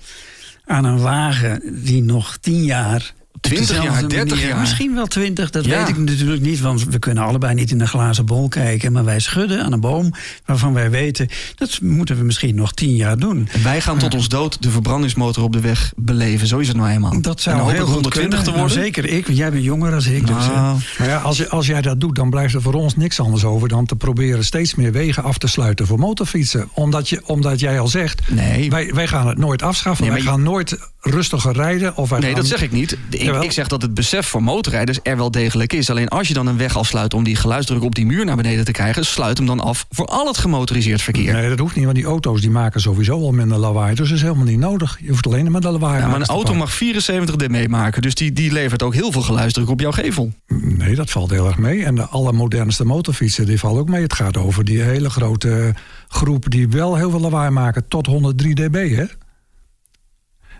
aan 0.68 0.84
een 0.84 1.00
wagen 1.00 1.62
die 1.84 2.02
nog 2.02 2.36
tien 2.36 2.64
jaar. 2.64 3.14
Op 3.32 3.42
20 3.42 3.68
jaar, 3.70 3.80
dezelfde 3.84 4.06
30 4.06 4.34
manier- 4.36 4.48
jaar. 4.48 4.60
Misschien 4.60 4.94
wel 4.94 5.06
20, 5.06 5.50
dat 5.50 5.64
Ja. 5.64 5.78
weet 5.78 5.88
ik 5.88 5.96
natuurlijk 5.98 6.40
niet. 6.42 6.60
Want 6.60 6.84
we 6.84 6.98
kunnen 6.98 7.24
allebei 7.24 7.54
niet 7.54 7.70
in 7.70 7.80
een 7.80 7.88
glazen 7.88 8.26
bol 8.26 8.48
kijken. 8.48 8.92
Maar 8.92 9.04
wij 9.04 9.18
schudden 9.20 9.64
aan 9.64 9.72
een 9.72 9.80
boom 9.80 10.12
waarvan 10.44 10.72
wij 10.72 10.90
weten. 10.90 11.28
dat 11.54 11.78
moeten 11.82 12.16
we 12.18 12.24
misschien 12.24 12.54
nog 12.54 12.72
10 12.72 12.96
jaar 12.96 13.18
doen. 13.18 13.48
En 13.52 13.62
wij 13.62 13.80
gaan 13.80 13.98
tot 13.98 14.14
ons 14.14 14.28
dood 14.28 14.62
de 14.62 14.70
verbrandingsmotor 14.70 15.42
op 15.44 15.52
de 15.52 15.60
weg 15.60 15.92
beleven. 15.96 16.46
Zo 16.46 16.58
is 16.58 16.68
het 16.68 16.76
nou 16.76 16.88
eenmaal. 16.88 17.20
Dat 17.20 17.40
zou 17.40 17.56
heel 17.56 17.70
ik 17.70 17.76
goed 17.78 17.88
120 17.92 18.12
kunnen. 18.28 18.38
te 18.44 18.50
worden. 18.60 18.76
Nou, 18.76 18.84
zeker 18.84 19.04
ik, 19.16 19.26
want 19.26 19.38
jij 19.38 19.50
bent 19.50 19.64
jonger 19.64 19.90
dan 19.90 20.04
ik. 20.12 20.26
Dus, 20.26 20.36
eh, 20.36 20.54
Nou, 20.54 20.78
Maar 20.98 21.08
ja, 21.08 21.16
als, 21.18 21.48
als 21.50 21.66
jij 21.66 21.80
dat 21.82 22.00
doet, 22.00 22.14
dan 22.16 22.30
blijft 22.30 22.54
er 22.54 22.62
voor 22.62 22.74
ons 22.74 22.96
niks 22.96 23.20
anders 23.20 23.44
over 23.44 23.68
dan 23.68 23.86
te 23.86 23.96
proberen 23.96 24.44
steeds 24.44 24.74
meer 24.74 24.92
wegen 24.92 25.22
af 25.22 25.38
te 25.38 25.46
sluiten 25.46 25.86
voor 25.86 25.98
motorfietsen. 25.98 26.68
Omdat, 26.74 27.08
je, 27.08 27.20
omdat 27.26 27.60
jij 27.60 27.80
al 27.80 27.88
zegt, 27.88 28.20
Nee. 28.30 28.70
wij, 28.70 28.90
wij 28.94 29.06
gaan 29.06 29.26
het 29.28 29.38
nooit 29.38 29.62
afschaffen. 29.62 30.04
Nee, 30.06 30.14
wij 30.14 30.22
gaan 30.24 30.42
nooit 30.42 30.78
rustiger 31.00 31.52
rijden. 31.52 31.96
Of 31.96 32.08
wij 32.08 32.18
Nee, 32.18 32.30
gaan- 32.30 32.40
dat 32.40 32.48
zeg 32.48 32.62
ik 32.62 32.72
niet. 32.72 32.96
Ik, 33.10 33.27
Ik 33.34 33.52
zeg 33.52 33.68
dat 33.68 33.82
het 33.82 33.94
besef 33.94 34.26
voor 34.26 34.42
motorrijders 34.42 34.98
er 35.02 35.16
wel 35.16 35.30
degelijk 35.30 35.72
is. 35.72 35.90
Alleen 35.90 36.08
als 36.08 36.28
je 36.28 36.34
dan 36.34 36.46
een 36.46 36.56
weg 36.56 36.76
afsluit 36.76 37.14
om 37.14 37.24
die 37.24 37.36
geluidsdruk 37.36 37.82
op 37.82 37.94
die 37.94 38.06
muur 38.06 38.24
naar 38.24 38.36
beneden 38.36 38.64
te 38.64 38.72
krijgen, 38.72 39.06
sluit 39.06 39.38
hem 39.38 39.46
dan 39.46 39.60
af 39.60 39.86
voor 39.90 40.06
al 40.06 40.26
het 40.26 40.38
gemotoriseerd 40.38 41.02
verkeer. 41.02 41.32
Nee, 41.32 41.48
dat 41.48 41.58
hoeft 41.58 41.74
niet, 41.76 41.84
want 41.84 41.96
die 41.96 42.06
auto's 42.06 42.40
die 42.40 42.50
maken 42.50 42.80
sowieso 42.80 43.20
al 43.20 43.32
minder 43.32 43.58
lawaai. 43.58 43.94
Dus 43.94 44.08
dat 44.08 44.16
is 44.16 44.22
helemaal 44.22 44.44
niet 44.44 44.58
nodig. 44.58 44.98
Je 45.00 45.08
hoeft 45.08 45.26
alleen 45.26 45.50
maar 45.50 45.60
de 45.60 45.70
lawaai 45.70 46.00
Ja, 46.00 46.06
maar 46.06 46.14
een 46.16 46.26
auto 46.26 46.36
pakken. 46.36 46.56
mag 46.56 46.72
74 46.72 47.36
dB 47.36 47.68
maken, 47.68 48.02
dus 48.02 48.14
die, 48.14 48.32
die 48.32 48.52
levert 48.52 48.82
ook 48.82 48.94
heel 48.94 49.12
veel 49.12 49.22
geluidsdruk 49.22 49.68
op 49.68 49.80
jouw 49.80 49.92
gevel. 49.92 50.32
Nee, 50.48 50.94
dat 50.94 51.10
valt 51.10 51.30
heel 51.30 51.46
erg 51.46 51.58
mee. 51.58 51.84
En 51.84 51.94
de 51.94 52.06
allermodernste 52.06 52.84
motorfietsen, 52.84 53.46
die 53.46 53.58
vallen 53.58 53.80
ook 53.80 53.88
mee. 53.88 54.02
Het 54.02 54.14
gaat 54.14 54.36
over 54.36 54.64
die 54.64 54.82
hele 54.82 55.10
grote 55.10 55.74
groep 56.08 56.50
die 56.50 56.68
wel 56.68 56.96
heel 56.96 57.10
veel 57.10 57.20
lawaai 57.20 57.50
maken 57.50 57.88
tot 57.88 58.06
103 58.06 58.54
dB, 58.54 58.96
hè? 58.96 59.04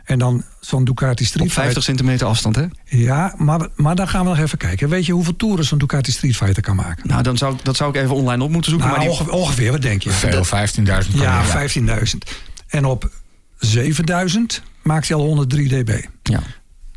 En 0.09 0.19
dan 0.19 0.45
zo'n 0.61 0.85
Ducati 0.85 1.25
Street 1.25 1.47
Op 1.47 1.53
50 1.53 1.63
Fighter. 1.65 1.83
centimeter 1.83 2.27
afstand, 2.27 2.57
hè? 2.57 2.65
Ja, 2.85 3.35
maar, 3.37 3.69
maar 3.77 3.95
dan 3.95 4.09
gaan 4.09 4.23
we 4.25 4.29
nog 4.29 4.39
even 4.39 4.59
kijken. 4.59 4.89
Weet 4.89 5.07
je 5.07 5.13
hoeveel 5.13 5.37
toeren 5.37 5.65
zo'n 5.65 5.79
Ducati 5.79 6.13
Street 6.13 6.37
Fighter 6.37 6.63
kan 6.63 6.77
maken? 6.77 7.09
Nou, 7.09 7.23
dan 7.23 7.37
zou, 7.37 7.55
ik- 7.55 7.65
dat 7.65 7.77
zou 7.77 7.91
ik 7.91 7.97
even 8.03 8.15
online 8.15 8.45
op 8.45 8.51
moeten 8.51 8.71
zoeken. 8.71 8.89
Nou, 8.89 9.01
maar 9.01 9.09
die, 9.11 9.21
onge- 9.21 9.31
ongeveer, 9.33 9.71
wat 9.73 9.83
denk 9.83 10.03
je? 10.03 10.11
Veel, 10.11 10.45
15.000 10.45 11.15
Ja, 11.15 11.23
ja. 11.23 11.69
15.000. 11.69 12.31
En 12.69 12.85
op 12.85 13.11
7.000 13.59 14.63
maakt 14.83 15.09
hij 15.09 15.17
al 15.17 15.25
103 15.25 15.69
dB. 15.69 16.05
ja. 16.23 16.41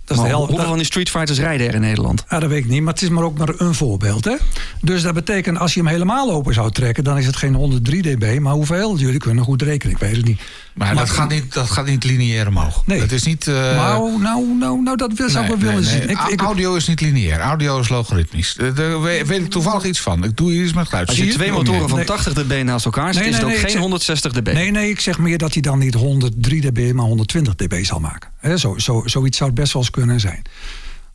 Dat 0.05 0.19
is 0.19 0.25
Maar 0.25 0.31
de 0.35 0.37
hel- 0.41 0.47
hoeveel 0.47 0.67
van 0.67 0.77
die 0.77 0.85
Street 0.85 1.09
Fighters 1.09 1.39
rijden 1.39 1.67
er 1.67 1.73
in 1.73 1.81
Nederland? 1.81 2.25
Ja, 2.29 2.39
dat 2.39 2.49
weet 2.49 2.63
ik 2.63 2.69
niet, 2.69 2.81
maar 2.81 2.93
het 2.93 3.01
is 3.01 3.09
maar 3.09 3.23
ook 3.23 3.37
maar 3.37 3.53
een 3.57 3.73
voorbeeld. 3.73 4.25
Hè? 4.25 4.35
Dus 4.81 5.01
dat 5.01 5.13
betekent, 5.13 5.57
als 5.59 5.73
je 5.73 5.79
hem 5.79 5.89
helemaal 5.89 6.31
open 6.31 6.53
zou 6.53 6.71
trekken... 6.71 7.03
dan 7.03 7.17
is 7.17 7.25
het 7.25 7.35
geen 7.35 7.53
103 7.53 8.01
dB, 8.01 8.39
maar 8.39 8.53
hoeveel? 8.53 8.97
Jullie 8.97 9.19
kunnen 9.19 9.43
goed 9.43 9.61
rekenen, 9.61 9.95
ik 9.95 10.01
weet 10.01 10.15
het 10.15 10.25
niet. 10.25 10.41
Maar 10.73 10.95
dat 10.95 11.09
gaat, 11.09 11.29
niet, 11.29 11.53
dat 11.53 11.69
gaat 11.71 11.85
niet 11.85 12.03
lineair 12.03 12.47
omhoog. 12.47 12.85
Nee. 12.85 12.99
Het 12.99 13.11
is 13.11 13.23
niet... 13.23 13.47
eh, 13.47 13.53
nou, 13.55 14.19
nou, 14.21 14.57
nou, 14.57 14.81
nou, 14.81 14.97
dat 14.97 15.13
wil- 15.13 15.29
zou 15.29 15.43
ik 15.43 15.49
wel 15.49 15.59
willen 15.59 15.81
nee, 15.81 15.83
zien. 16.01 16.09
Ik, 16.09 16.17
A- 16.17 16.29
ik, 16.29 16.41
Audio 16.41 16.75
is 16.75 16.87
niet 16.87 17.01
lineair. 17.01 17.39
Audio 17.39 17.79
is 17.79 17.89
logaritmisch. 17.89 18.53
Daar 18.75 19.01
weet 19.01 19.27
weet 19.27 19.41
ik 19.41 19.49
toevallig 19.49 19.83
iets 19.83 19.99
van. 20.01 20.23
Ik 20.23 20.37
doe 20.37 20.51
hier 20.51 20.63
iets 20.63 20.73
met 20.73 20.87
geluid. 20.87 21.07
Als 21.07 21.17
je 21.17 21.27
twee 21.27 21.51
motoren 21.51 21.89
van 21.89 21.97
Nee. 21.97 22.07
80 22.07 22.33
dB 22.33 22.61
naast 22.63 22.85
elkaar 22.85 23.13
zet, 23.13 23.21
Nee, 23.21 23.31
is 23.31 23.37
het 23.37 23.45
nee, 23.45 23.45
ook 23.45 23.47
nee, 23.47 23.55
ik 23.55 23.61
geen 23.61 23.71
zeg- 23.71 23.81
160 23.81 24.31
dB. 24.31 24.53
nee, 24.53 24.71
nee, 24.71 24.89
ik 24.89 24.99
zeg 24.99 25.17
meer 25.19 25.37
dat 25.37 25.53
hij 25.53 25.61
dan 25.61 25.79
niet 25.79 25.93
103 25.93 26.61
dB, 26.61 26.91
maar 26.93 27.05
120 27.05 27.55
dB 27.55 27.83
zal 27.85 27.99
maken. 27.99 28.29
Hè, 28.37 28.57
zo, 28.57 28.77
zo, 28.77 29.01
zoiets 29.05 29.37
zou 29.37 29.49
het 29.49 29.59
best 29.59 29.73
wel 29.73 29.81
eens 29.81 29.91
kunnen 29.91 30.19
zijn. 30.19 30.41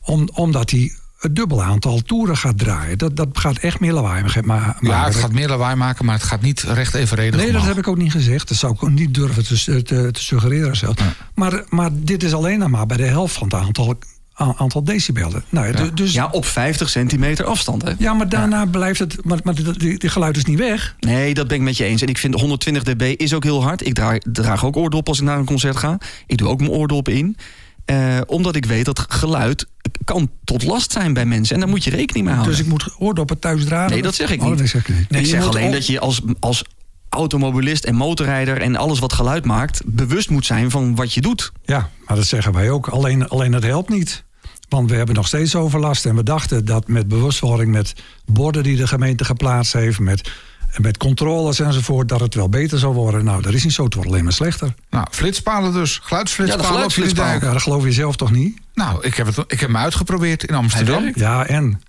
Om, 0.01 0.29
omdat 0.33 0.69
hij 0.71 0.91
het 1.17 1.35
dubbele 1.35 1.61
aantal 1.61 2.01
toeren 2.01 2.37
gaat 2.37 2.57
draaien. 2.57 2.97
Dat, 2.97 3.15
dat 3.15 3.27
gaat 3.33 3.57
echt 3.57 3.79
meer 3.79 3.93
lawaai 3.93 4.23
ma- 4.23 4.55
maken. 4.55 4.87
Ja, 4.87 5.05
het 5.05 5.15
gaat 5.15 5.31
meer 5.31 5.47
lawaai 5.49 5.75
maken, 5.75 6.05
maar 6.05 6.15
het 6.15 6.23
gaat 6.23 6.41
niet 6.41 6.61
recht 6.61 6.93
evenredig 6.93 7.39
Nee, 7.39 7.51
dat 7.51 7.65
heb 7.65 7.77
ik 7.77 7.87
ook 7.87 7.97
niet 7.97 8.11
gezegd. 8.11 8.47
Dat 8.47 8.57
zou 8.57 8.73
ik 8.73 8.83
ook 8.83 8.89
niet 8.89 9.13
durven 9.13 9.45
te, 9.45 9.83
te, 9.83 10.09
te 10.11 10.23
suggereren 10.23 10.75
zelf. 10.75 10.95
Maar, 11.35 11.63
maar 11.69 11.89
dit 11.93 12.23
is 12.23 12.33
alleen 12.33 12.59
nog 12.59 12.69
maar 12.69 12.85
bij 12.85 12.97
de 12.97 13.03
helft 13.05 13.33
van 13.37 13.47
het 13.47 13.53
aantal, 13.59 13.97
aantal 14.33 14.83
decibellen. 14.83 15.43
Nou, 15.49 15.67
ja, 15.67 15.71
du- 15.73 15.93
dus, 15.93 16.13
ja. 16.13 16.23
Ja, 16.23 16.29
op 16.31 16.45
50 16.45 16.89
centimeter 16.89 17.45
afstand, 17.45 17.81
hè? 17.81 18.13
maar 18.13 18.29
daarna 18.29 18.65
blijft 18.65 18.99
het... 18.99 19.25
Maar, 19.25 19.39
maar 19.43 19.55
die, 19.55 19.77
die, 19.77 19.97
die 19.99 20.09
geluid 20.09 20.37
is 20.37 20.45
niet 20.45 20.59
weg. 20.59 20.95
Nee, 20.99 21.33
dat 21.33 21.47
ben 21.47 21.57
ik 21.57 21.63
met 21.63 21.77
je 21.77 21.83
eens. 21.83 22.01
En 22.01 22.07
ik 22.07 22.17
vind 22.17 22.33
120 22.39 22.83
dB 22.83 23.01
is 23.17 23.33
ook 23.33 23.43
heel 23.43 23.63
hard. 23.63 23.85
Ik 23.85 23.93
draag, 23.93 24.17
draag 24.31 24.65
ook 24.65 24.75
oordoppen 24.75 25.11
als 25.13 25.19
ik 25.21 25.25
naar 25.27 25.37
een 25.37 25.45
concert 25.45 25.77
ga. 25.77 25.97
Ik 26.25 26.37
doe 26.37 26.47
ook 26.47 26.59
mijn 26.59 26.71
oordoppen 26.71 27.13
in. 27.13 27.37
Eh, 27.85 28.17
omdat 28.25 28.55
ik 28.55 28.65
weet 28.65 28.85
dat 28.85 29.05
geluid 29.09 29.67
kan 30.03 30.29
tot 30.43 30.63
last 30.63 30.91
zijn 30.91 31.13
bij 31.13 31.25
mensen. 31.25 31.55
En 31.55 31.61
daar 31.61 31.69
moet 31.69 31.83
je 31.83 31.89
rekening 31.89 32.25
mee 32.25 32.33
houden. 32.35 32.55
Dus 32.55 32.65
ik 32.65 32.71
moet 32.71 32.95
oordoppen 32.97 33.39
thuis 33.39 33.65
dragen. 33.65 33.91
Nee, 33.91 34.01
dat 34.01 34.15
zeg 34.15 34.31
ik 34.31 34.41
Oh, 34.41 34.49
niet. 34.49 34.57
dat 34.57 34.67
zeg 34.67 34.87
ik 34.87 34.95
niet. 34.95 35.19
ik 35.19 35.25
zeg 35.25 35.47
alleen 35.47 35.71
dat 35.71 35.87
je 35.87 35.99
als, 35.99 36.21
als 36.39 36.63
automobilist 37.09 37.83
en 37.83 37.95
motorrijder... 37.95 38.61
en 38.61 38.75
alles 38.75 38.99
wat 38.99 39.13
geluid 39.13 39.45
maakt, 39.45 39.81
bewust 39.85 40.29
moet 40.29 40.45
zijn 40.45 40.71
van 40.71 40.95
wat 40.95 41.13
je 41.13 41.21
doet. 41.21 41.51
Ja, 41.65 41.89
maar 42.05 42.15
dat 42.15 42.25
zeggen 42.25 42.53
wij 42.53 42.69
ook. 42.69 42.87
Alleen, 42.87 43.27
alleen 43.27 43.53
het 43.53 43.63
helpt 43.63 43.89
niet. 43.89 44.23
Want 44.69 44.89
we 44.89 44.95
hebben 44.95 45.15
nog 45.15 45.27
steeds 45.27 45.55
overlast. 45.55 46.05
En 46.05 46.15
we 46.15 46.23
dachten 46.23 46.65
dat 46.65 46.87
met 46.87 47.07
bewustwording, 47.07 47.71
met 47.71 47.93
borden 48.25 48.63
die 48.63 48.75
de 48.75 48.87
gemeente 48.87 49.25
geplaatst 49.25 49.73
heeft... 49.73 49.99
met, 49.99 50.31
met 50.77 50.97
controles 50.97 51.59
enzovoort, 51.59 52.09
dat 52.09 52.19
het 52.19 52.35
wel 52.35 52.49
beter 52.49 52.79
zou 52.79 52.93
worden. 52.93 53.25
Nou, 53.25 53.41
dat 53.41 53.53
is 53.53 53.63
niet 53.63 53.73
zo. 53.73 53.83
Het 53.83 53.93
wordt 53.93 54.09
alleen 54.09 54.23
maar 54.23 54.33
slechter. 54.33 54.73
Nou, 54.89 55.07
flitspalen 55.11 55.73
dus. 55.73 55.99
Geluidsflitspalen 56.03 56.63
Ja, 56.63 56.69
de 56.69 56.73
geluidsflitspalen. 56.73 57.45
Ja, 57.45 57.51
dat 57.53 57.61
geloof 57.61 57.83
je 57.83 57.91
zelf 57.91 58.15
toch 58.15 58.31
niet? 58.31 58.59
Nou, 58.73 59.03
ik 59.03 59.15
heb, 59.15 59.25
het, 59.25 59.37
ik 59.37 59.59
heb 59.59 59.69
hem 59.69 59.77
uitgeprobeerd 59.77 60.43
in 60.43 60.55
Amsterdam. 60.55 61.11
Ja, 61.15 61.45
en? 61.45 61.81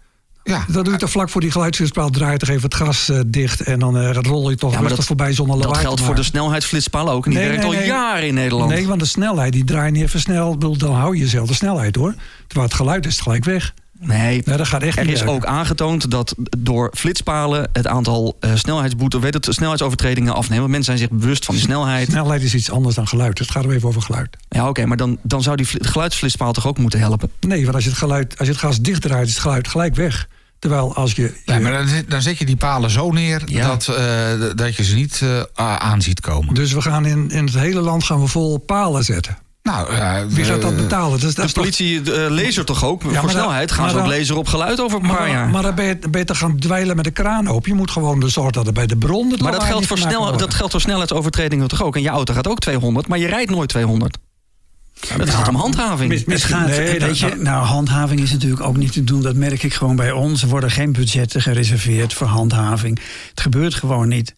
Ja, 0.45 0.65
Dat 0.69 0.85
doe 0.85 0.93
je 0.95 1.01
toch 1.01 1.11
vlak 1.11 1.31
voor 1.31 1.41
die 1.41 1.51
geluidsflitspaal, 1.51 2.11
draai 2.11 2.33
je 2.33 2.39
toch 2.39 2.49
even 2.49 2.63
het 2.63 2.75
gas 2.75 3.09
eh, 3.09 3.21
dicht... 3.27 3.61
en 3.61 3.79
dan 3.79 3.99
eh, 3.99 4.11
rol 4.13 4.51
je 4.51 4.57
toch 4.57 4.73
Ja, 4.73 4.81
dat, 4.89 5.05
voorbij 5.05 5.33
zonder 5.33 5.57
lawaai 5.57 5.75
dat 5.75 5.83
geldt 5.83 6.01
voor 6.01 6.15
de 6.15 6.23
snelheidsflitspaal 6.23 7.11
ook. 7.11 7.25
En 7.25 7.31
die 7.31 7.41
Nee, 7.41 7.49
werkt 7.49 7.63
nee, 7.63 7.73
al 7.73 7.79
nee. 7.79 7.89
jaren 7.89 8.27
in 8.27 8.35
Nederland. 8.35 8.71
Nee, 8.71 8.87
want 8.87 9.01
de 9.01 9.07
snelheid, 9.07 9.53
die 9.53 9.65
draai 9.65 9.85
je 9.87 9.93
niet 9.93 10.03
even 10.03 10.21
snel. 10.21 10.59
Dan 10.59 10.95
hou 10.95 11.17
je 11.17 11.23
dezelfde 11.23 11.55
snelheid 11.55 11.97
hoor. 11.97 12.15
Terwijl 12.47 12.69
het 12.69 12.77
geluid 12.77 13.07
is 13.07 13.21
gelijk 13.21 13.45
weg. 13.45 13.75
Nee, 14.01 14.43
Nee, 14.45 14.57
dat 14.57 14.67
gaat 14.67 14.83
echt 14.83 14.99
er 14.99 15.05
niet 15.05 15.13
is 15.13 15.19
werken. 15.21 15.37
ook 15.37 15.45
aangetoond 15.45 16.11
dat 16.11 16.35
door 16.59 16.91
flitspalen 16.95 17.69
het 17.73 17.87
aantal 17.87 18.37
eh, 18.41 18.51
snelheidsboeten, 18.55 19.21
weet 19.21 19.35
het, 19.35 19.47
snelheidsovertredingen 19.51 20.35
afnemen. 20.35 20.59
Want 20.59 20.71
mensen 20.73 20.97
zijn 20.99 21.09
zich 21.09 21.19
bewust 21.19 21.45
van 21.45 21.55
die 21.55 21.65
snelheid. 21.65 22.09
Snelheid 22.09 22.43
is 22.43 22.55
iets 22.55 22.71
anders 22.71 22.95
dan 22.95 23.09
geluid. 23.09 23.39
Het 23.39 23.51
gaat 23.51 23.65
er 23.65 23.71
even 23.73 23.89
over 23.89 24.03
geluid. 24.03 24.37
Ja, 24.49 24.69
oké, 24.69 24.87
maar 24.87 24.97
dan, 24.97 25.19
dan 25.23 25.43
zou 25.43 25.57
die 25.57 25.67
fli- 25.67 25.85
geluidsflitspaal 25.85 26.53
toch 26.53 26.67
ook 26.67 26.79
moeten 26.79 26.99
helpen? 27.01 27.31
Nee, 27.41 27.63
want 27.63 27.75
als 27.75 27.85
je 27.85 27.91
het, 27.91 27.99
geluid, 27.99 28.39
als 28.39 28.47
je 28.47 28.53
het 28.53 28.63
gas 28.63 28.81
dicht 28.81 29.03
draait, 29.03 29.27
is 29.27 29.33
het 29.33 29.43
geluid 29.43 29.69
gelijk 29.69 29.95
weg. 29.95 30.29
Terwijl 30.59 30.95
als 30.95 31.13
je... 31.13 31.23
Nee, 31.47 31.57
je- 31.57 31.63
maar 31.63 31.73
dan, 31.73 31.89
zet- 31.89 32.11
dan 32.11 32.23
zet 32.23 32.39
je 32.39 32.45
die 32.47 32.57
palen 32.57 32.91
zo 32.91 33.11
neer 33.11 33.43
Ja. 33.47 33.67
dat, 33.67 33.89
eh, 33.89 34.57
dat 34.57 34.77
je 34.77 34.85
ze 34.85 34.95
niet 34.95 35.21
eh, 35.23 35.41
a- 35.65 35.79
aan 35.79 36.03
ziet 36.03 36.21
komen. 36.21 36.55
Dus 36.55 36.73
we 36.73 36.81
gaan 36.81 37.07
in, 37.07 37.31
in 37.31 37.45
het 37.45 37.55
hele 37.55 37.81
land 37.81 38.05
gaan 38.05 38.21
we 38.21 38.27
vol 38.27 38.59
palen 38.59 39.05
zetten. 39.05 39.39
Nou, 39.69 39.95
ja, 39.97 40.27
Wie 40.27 40.45
gaat 40.45 40.63
dat 40.63 40.71
eh, 40.73 40.77
betalen? 40.77 41.21
Dus 41.21 41.35
dat 41.35 41.37
De 41.37 41.43
is 41.43 41.53
toch- 41.53 41.63
politie 41.63 42.01
uh, 42.03 42.27
laser 42.31 42.65
toch 42.65 42.85
ook? 42.85 43.03
voor 43.03 43.31
snelheid 43.31 43.73
gaan 43.73 43.91
ze 43.91 43.99
ook 43.99 44.07
laser 44.07 44.37
op 44.37 44.47
geluid 44.49 44.81
over 44.81 45.01
een 45.01 45.07
paar 45.09 45.19
Maar, 45.19 45.29
jaar. 45.31 45.49
maar 45.49 45.63
dan 45.63 45.75
ben 45.75 45.85
je 45.85 45.99
beter 46.11 46.37
gaan 46.37 46.57
dweilen 46.59 46.97
met 46.97 47.05
de 47.05 47.11
kraan 47.11 47.49
open. 47.49 47.71
Je 47.71 47.77
moet 47.77 47.91
gewoon 47.91 48.21
de 48.21 48.29
zorgen 48.29 48.53
dat 48.53 48.67
er 48.67 48.73
bij 48.73 48.87
de 48.87 48.97
bron... 48.97 49.35
Maar 49.43 49.53
dat 49.53 49.63
geldt, 49.65 49.87
voor 49.87 49.99
snel, 49.99 50.37
dat 50.37 50.55
geldt 50.55 50.73
voor 50.73 50.81
snelheidsovertredingen 50.81 51.69
toch 51.69 51.83
ook? 51.83 51.97
En 51.97 52.03
je 52.03 52.09
auto 52.09 52.35
gaat 52.35 52.49
ook 52.49 52.59
200, 52.59 53.09
maar 53.09 53.19
je 53.19 53.27
rijdt 53.27 53.51
nooit 53.51 53.69
200. 53.69 54.19
Het 55.07 55.31
gaat 55.31 55.49
om 55.49 55.55
handhaving. 55.55 56.27
mis- 56.27 56.45
gaat, 56.45 56.67
nee, 56.67 56.79
weet 56.79 57.01
dat- 57.01 57.19
je, 57.19 57.35
nou, 57.43 57.65
handhaving 57.65 58.21
is 58.21 58.33
natuurlijk 58.33 58.63
ook 58.63 58.77
niet 58.77 58.93
te 58.93 59.05
doen. 59.05 59.23
Dat 59.23 59.35
merk 59.37 59.63
ik 59.63 59.75
gewoon 59.75 59.97
bij 59.97 60.13
ons. 60.13 60.43
Er 60.43 60.49
worden 60.49 60.71
geen 60.71 60.93
budgetten 60.93 61.43
gereserveerd 61.43 62.13
voor 62.15 62.27
handhaving. 62.27 62.99
Het 63.31 63.41
gebeurt 63.41 63.75
gewoon 63.75 64.09
niet. 64.09 64.35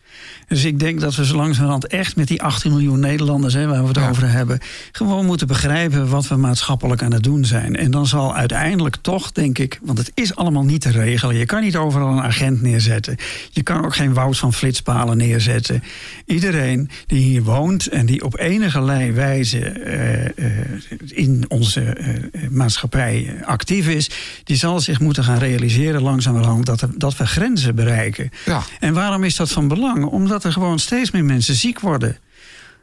Dus 0.48 0.64
ik 0.64 0.78
denk 0.78 1.00
dat 1.00 1.14
we 1.14 1.24
zo 1.26 1.36
langzamerhand 1.36 1.86
echt 1.86 2.16
met 2.16 2.28
die 2.28 2.42
18 2.42 2.70
miljoen 2.70 3.00
Nederlanders... 3.00 3.54
Hè, 3.54 3.66
waar 3.66 3.82
we 3.82 3.88
het 3.88 3.96
Ja. 3.96 4.08
over 4.08 4.30
hebben... 4.30 4.58
gewoon 4.92 5.26
moeten 5.26 5.46
begrijpen 5.46 6.08
wat 6.08 6.28
we 6.28 6.36
maatschappelijk 6.36 7.02
aan 7.02 7.12
het 7.12 7.22
doen 7.22 7.44
zijn. 7.44 7.76
En 7.76 7.90
dan 7.90 8.06
zal 8.06 8.34
uiteindelijk 8.36 8.96
toch, 9.00 9.32
denk 9.32 9.58
ik... 9.58 9.78
want 9.82 9.98
het 9.98 10.10
is 10.14 10.34
allemaal 10.36 10.64
niet 10.64 10.80
te 10.80 10.90
regelen. 10.90 11.36
Je 11.36 11.46
kan 11.46 11.60
niet 11.62 11.76
overal 11.76 12.08
een 12.12 12.22
agent 12.22 12.62
neerzetten. 12.62 13.16
Je 13.50 13.62
kan 13.62 13.84
ook 13.84 13.94
geen 13.94 14.14
woud 14.14 14.38
van 14.38 14.52
flitspalen 14.52 15.16
neerzetten. 15.16 15.82
Iedereen 16.26 16.90
die 17.06 17.22
hier 17.22 17.42
woont 17.42 17.86
en 17.86 18.06
die 18.06 18.24
op 18.24 18.38
enige 18.38 19.12
wijze... 19.12 19.58
eh, 19.58 20.24
eh, 20.26 20.32
in 21.08 21.44
onze 21.48 21.80
eh, 21.80 22.14
maatschappij 22.50 23.26
eh, 23.40 23.46
actief 23.46 23.88
is... 23.88 24.10
die 24.44 24.56
zal 24.56 24.80
zich 24.80 25.00
moeten 25.00 25.24
gaan 25.24 25.38
realiseren 25.38 26.02
langzamerhand... 26.02 26.66
dat, 26.66 26.80
er- 26.80 26.98
dat 26.98 27.16
we 27.16 27.26
grenzen 27.26 27.74
bereiken. 27.74 28.30
Ja. 28.44 28.62
En 28.80 28.94
waarom 28.94 29.24
is 29.24 29.36
dat 29.36 29.50
van 29.50 29.68
belang? 29.68 30.04
Omdat 30.04 30.44
er 30.44 30.52
gewoon 30.52 30.78
steeds 30.78 31.10
meer 31.10 31.24
mensen 31.24 31.54
ziek 31.54 31.80
worden. 31.80 32.16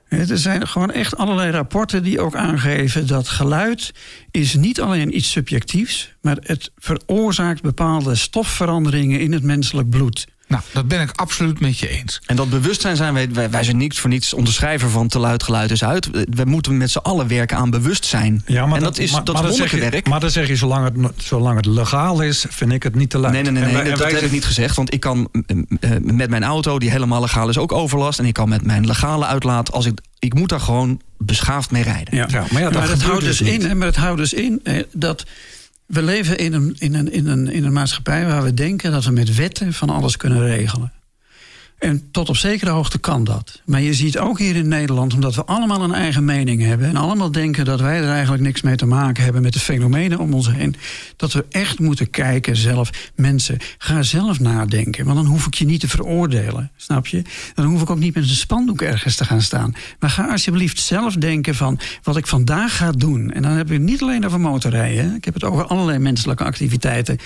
Er 0.10 0.38
zijn 0.38 0.68
gewoon 0.68 0.92
echt 0.92 1.18
allerlei 1.18 1.52
rapporten 1.52 2.04
die 2.04 2.20
ook 2.20 2.36
aangeven 2.36 3.08
dat 3.08 3.28
geluid 3.30 3.94
is 4.32 4.54
niet 4.56 4.82
alleen 4.82 5.16
iets 5.18 5.32
subjectiefs, 5.32 6.14
maar 6.22 6.38
het 6.42 6.72
veroorzaakt 6.78 7.62
bepaalde 7.62 8.16
stofveranderingen 8.16 9.20
in 9.20 9.32
het 9.34 9.44
menselijk 9.44 9.90
bloed. 9.90 10.28
Nou, 10.48 10.62
dat 10.74 10.88
ben 10.88 11.02
ik 11.02 11.12
absoluut 11.16 11.60
met 11.60 11.80
je 11.80 11.88
eens. 11.90 12.22
En 12.26 12.36
dat 12.36 12.50
bewustzijn 12.50 12.96
zijn 12.96 13.14
wij, 13.14 13.30
wij, 13.32 13.50
wij 13.50 13.64
zijn 13.64 13.78
niks 13.78 14.00
voor 14.00 14.10
niets 14.10 14.34
onderschrijver 14.34 14.90
van 14.90 15.08
te 15.08 15.20
luid 15.20 15.44
geluid 15.44 15.72
is 15.72 15.84
uit. 15.84 16.10
We 16.30 16.46
moeten 16.46 16.78
met 16.78 16.92
z'n 16.92 16.98
allen 16.98 17.28
werken 17.28 17.58
aan 17.58 17.70
bewustzijn. 17.70 18.44
Ja, 18.46 18.66
maar 18.66 18.78
en 18.78 18.84
dat, 18.84 18.98
is 18.98 19.12
maar- 19.12 19.24
dat 19.24 19.34
maar 19.36 19.44
zeg 19.44 19.54
je- 19.56 19.62
monnikenwerk. 19.62 20.08
Maar 20.08 20.20
dan 20.20 20.30
zeg 20.32 20.48
je, 20.48 20.56
zolang 20.56 20.84
het, 21.04 21.14
zolang 21.24 21.56
het 21.56 21.66
legaal 21.66 22.22
is, 22.22 22.46
vind 22.50 22.72
ik 22.72 22.84
het 22.84 22.96
niet 22.96 23.10
te 23.10 23.18
luid. 23.18 23.34
Nee, 23.34 23.44
nee, 23.44 23.52
nee, 23.52 23.62
En 23.62 23.68
nee 23.68 23.76
wij- 23.78 23.84
en 23.92 23.98
dat, 23.98 24.00
dat 24.00 24.12
heb 24.12 24.22
ik 24.22 24.32
niet 24.32 24.46
gezegd. 24.46 24.76
Want 24.76 24.94
ik 24.94 25.00
kan 25.00 25.30
eh, 25.80 25.90
met 26.02 26.30
mijn 26.30 26.44
auto, 26.44 26.80
die 26.80 26.92
helemaal 26.92 27.22
legaal 27.22 27.50
is, 27.50 27.58
ook 27.58 27.72
overlast. 27.72 28.20
En 28.20 28.26
ik 28.26 28.34
kan 28.34 28.50
met 28.50 28.66
mijn 28.66 28.86
legale 28.86 29.26
uitlaat, 29.26 29.72
als 29.72 29.86
ik, 29.86 30.00
ik 30.20 30.34
moet 30.34 30.50
daar 30.50 30.60
gewoon 30.62 31.02
beschaafd 31.18 31.72
mee 31.72 31.84
rijden. 31.84 32.16
Ja, 32.16 32.26
maar 32.52 32.62
ja, 32.62 32.70
dat 32.70 32.74
maar 32.74 32.82
het 32.82 32.82
gebeurt 32.92 33.02
houdt 33.04 33.24
dus 33.26 33.38
dus 33.38 33.48
in, 33.50 33.62
hè, 33.62 33.76
maar 33.76 33.88
het 33.88 33.96
houdt 33.96 34.18
dus 34.20 34.34
in 34.34 34.60
hè, 34.64 34.82
dat 34.94 35.26
we 35.88 36.04
leven 36.04 36.38
in 36.38 36.54
een, 36.54 36.76
in, 36.80 36.94
een, 36.94 37.12
in, 37.12 37.28
een, 37.28 37.50
in 37.50 37.64
een 37.64 37.74
maatschappij 37.74 38.26
waar 38.26 38.44
we 38.44 38.54
denken 38.54 38.92
dat 38.92 39.06
we 39.06 39.12
met 39.12 39.36
wetten 39.36 39.74
van 39.74 39.90
alles 39.90 40.18
kunnen 40.18 40.42
regelen. 40.42 40.92
En 41.78 42.12
tot 42.12 42.30
op 42.30 42.38
zekere 42.38 42.72
hoogte 42.72 42.98
kan 42.98 43.24
dat. 43.24 43.62
Maar 43.66 43.82
je 43.82 43.94
ziet 43.94 44.18
ook 44.18 44.40
hier 44.40 44.56
in 44.56 44.68
Nederland, 44.68 45.14
omdat 45.14 45.36
we 45.36 45.46
allemaal 45.46 45.82
een 45.82 45.94
eigen 45.94 46.26
mening 46.26 46.62
hebben. 46.62 46.88
en 46.88 46.96
allemaal 46.96 47.32
denken 47.32 47.66
dat 47.66 47.80
wij 47.80 48.02
er 48.02 48.10
eigenlijk 48.10 48.44
niks 48.44 48.62
mee 48.62 48.76
te 48.76 48.86
maken 48.86 49.24
hebben 49.24 49.42
met 49.42 49.54
de 49.54 49.60
fenomenen 49.60 50.20
om 50.20 50.34
ons 50.34 50.52
heen. 50.52 50.76
dat 51.16 51.34
we 51.34 51.46
echt 51.50 51.80
moeten 51.80 52.10
kijken 52.10 52.56
zelf. 52.56 53.12
Mensen, 53.16 53.58
ga 53.78 54.04
zelf 54.04 54.40
nadenken. 54.40 55.06
Want 55.06 55.18
dan 55.18 55.26
hoef 55.26 55.46
ik 55.46 55.54
je 55.54 55.66
niet 55.66 55.80
te 55.80 55.88
veroordelen. 55.88 56.72
Snap 56.76 57.08
je? 57.08 57.22
Dan 57.54 57.66
hoef 57.66 57.82
ik 57.82 57.90
ook 57.90 58.00
niet 58.00 58.16
met 58.16 58.24
een 58.24 58.30
spandoek 58.30 58.82
ergens 58.82 59.16
te 59.16 59.26
gaan 59.26 59.42
staan. 59.42 59.76
Maar 60.00 60.10
ga 60.10 60.32
alsjeblieft 60.32 60.80
zelf 60.80 61.14
denken 61.14 61.56
van 61.56 61.80
wat 62.04 62.18
ik 62.18 62.28
vandaag 62.28 62.78
ga 62.78 62.92
doen. 62.92 63.32
En 63.32 63.42
dan 63.42 63.52
heb 63.52 63.66
ik 63.66 63.74
het 63.74 63.82
niet 63.82 64.02
alleen 64.02 64.26
over 64.26 64.40
motorrijden. 64.40 65.16
Ik 65.16 65.26
heb 65.26 65.34
het 65.34 65.44
over 65.44 65.66
allerlei 65.66 66.00
menselijke 66.00 66.44
activiteiten. 66.44 67.18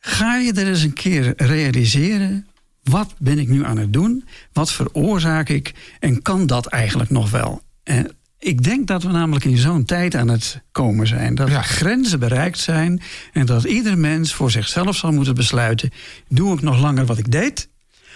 Ga 0.00 0.36
je 0.36 0.52
er 0.52 0.68
eens 0.68 0.82
een 0.82 0.92
keer 0.92 1.32
realiseren. 1.36 2.46
Wat 2.82 3.14
ben 3.18 3.38
ik 3.38 3.48
nu 3.48 3.64
aan 3.64 3.78
het 3.78 3.92
doen? 3.92 4.24
Wat 4.52 4.72
veroorzaak 4.72 5.48
ik? 5.48 5.74
En 5.98 6.22
kan 6.22 6.46
dat 6.46 6.66
eigenlijk 6.66 7.10
nog 7.10 7.30
wel? 7.30 7.62
En 7.82 8.12
ik 8.38 8.62
denk 8.64 8.86
dat 8.86 9.02
we 9.02 9.08
namelijk 9.10 9.44
in 9.44 9.56
zo'n 9.58 9.84
tijd 9.84 10.14
aan 10.14 10.28
het 10.28 10.60
komen 10.72 11.06
zijn. 11.06 11.34
Dat 11.34 11.48
Ja. 11.48 11.62
grenzen 11.62 12.18
bereikt 12.18 12.58
zijn. 12.58 13.02
En 13.32 13.46
dat 13.46 13.64
ieder 13.64 13.98
mens 13.98 14.34
voor 14.34 14.50
zichzelf 14.50 14.96
zal 14.96 15.12
moeten 15.12 15.34
besluiten. 15.34 15.90
Doe 16.28 16.54
ik 16.54 16.62
nog 16.62 16.80
langer 16.80 17.06
wat 17.06 17.18
ik 17.18 17.30
deed? 17.32 17.68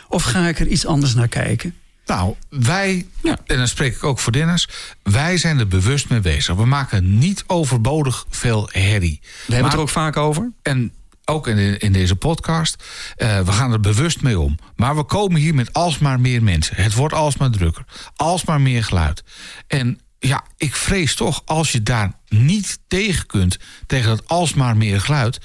Of 0.08 0.22
ga 0.22 0.48
ik 0.48 0.60
er 0.60 0.66
iets 0.66 0.86
anders 0.86 1.14
naar 1.14 1.28
kijken? 1.28 1.74
Nou, 2.06 2.34
wij, 2.48 3.06
en 3.22 3.56
dan 3.56 3.68
spreek 3.68 3.94
ik 3.94 4.04
ook 4.04 4.18
voor 4.18 4.32
Dennis... 4.32 4.68
wij 5.02 5.36
zijn 5.36 5.58
er 5.58 5.68
bewust 5.68 6.08
mee 6.08 6.20
bezig. 6.20 6.54
We 6.54 6.64
maken 6.66 7.18
niet 7.18 7.44
overbodig 7.46 8.26
veel 8.30 8.68
herrie. 8.72 9.20
We 9.22 9.28
hebben 9.38 9.54
Maar- 9.56 9.64
het 9.64 9.72
er 9.72 9.78
ook 9.78 9.88
vaak 9.88 10.16
over. 10.16 10.50
En 10.62 10.92
ook 11.24 11.46
in, 11.46 11.78
in 11.78 11.92
deze 11.92 12.16
podcast. 12.16 12.82
eh, 13.16 13.40
we 13.40 13.52
gaan 13.52 13.72
er 13.72 13.80
bewust 13.80 14.22
mee 14.22 14.38
om. 14.38 14.58
Maar 14.76 14.96
we 14.96 15.04
komen 15.04 15.40
hier 15.40 15.54
met 15.54 15.72
alsmaar 15.72 16.20
meer 16.20 16.42
mensen. 16.42 16.76
Het 16.76 16.94
wordt 16.94 17.14
alsmaar 17.14 17.50
drukker. 17.50 17.84
Alsmaar 18.16 18.60
meer 18.60 18.84
geluid. 18.84 19.24
En 19.66 20.00
ja, 20.18 20.44
ik 20.56 20.74
vrees 20.74 21.14
toch, 21.14 21.42
als 21.44 21.72
je 21.72 21.82
daar 21.82 22.12
niet 22.28 22.78
tegen 22.88 23.26
kunt... 23.26 23.58
tegen 23.86 24.08
dat 24.08 24.28
alsmaar 24.28 24.76
meer 24.76 25.00
geluid... 25.00 25.40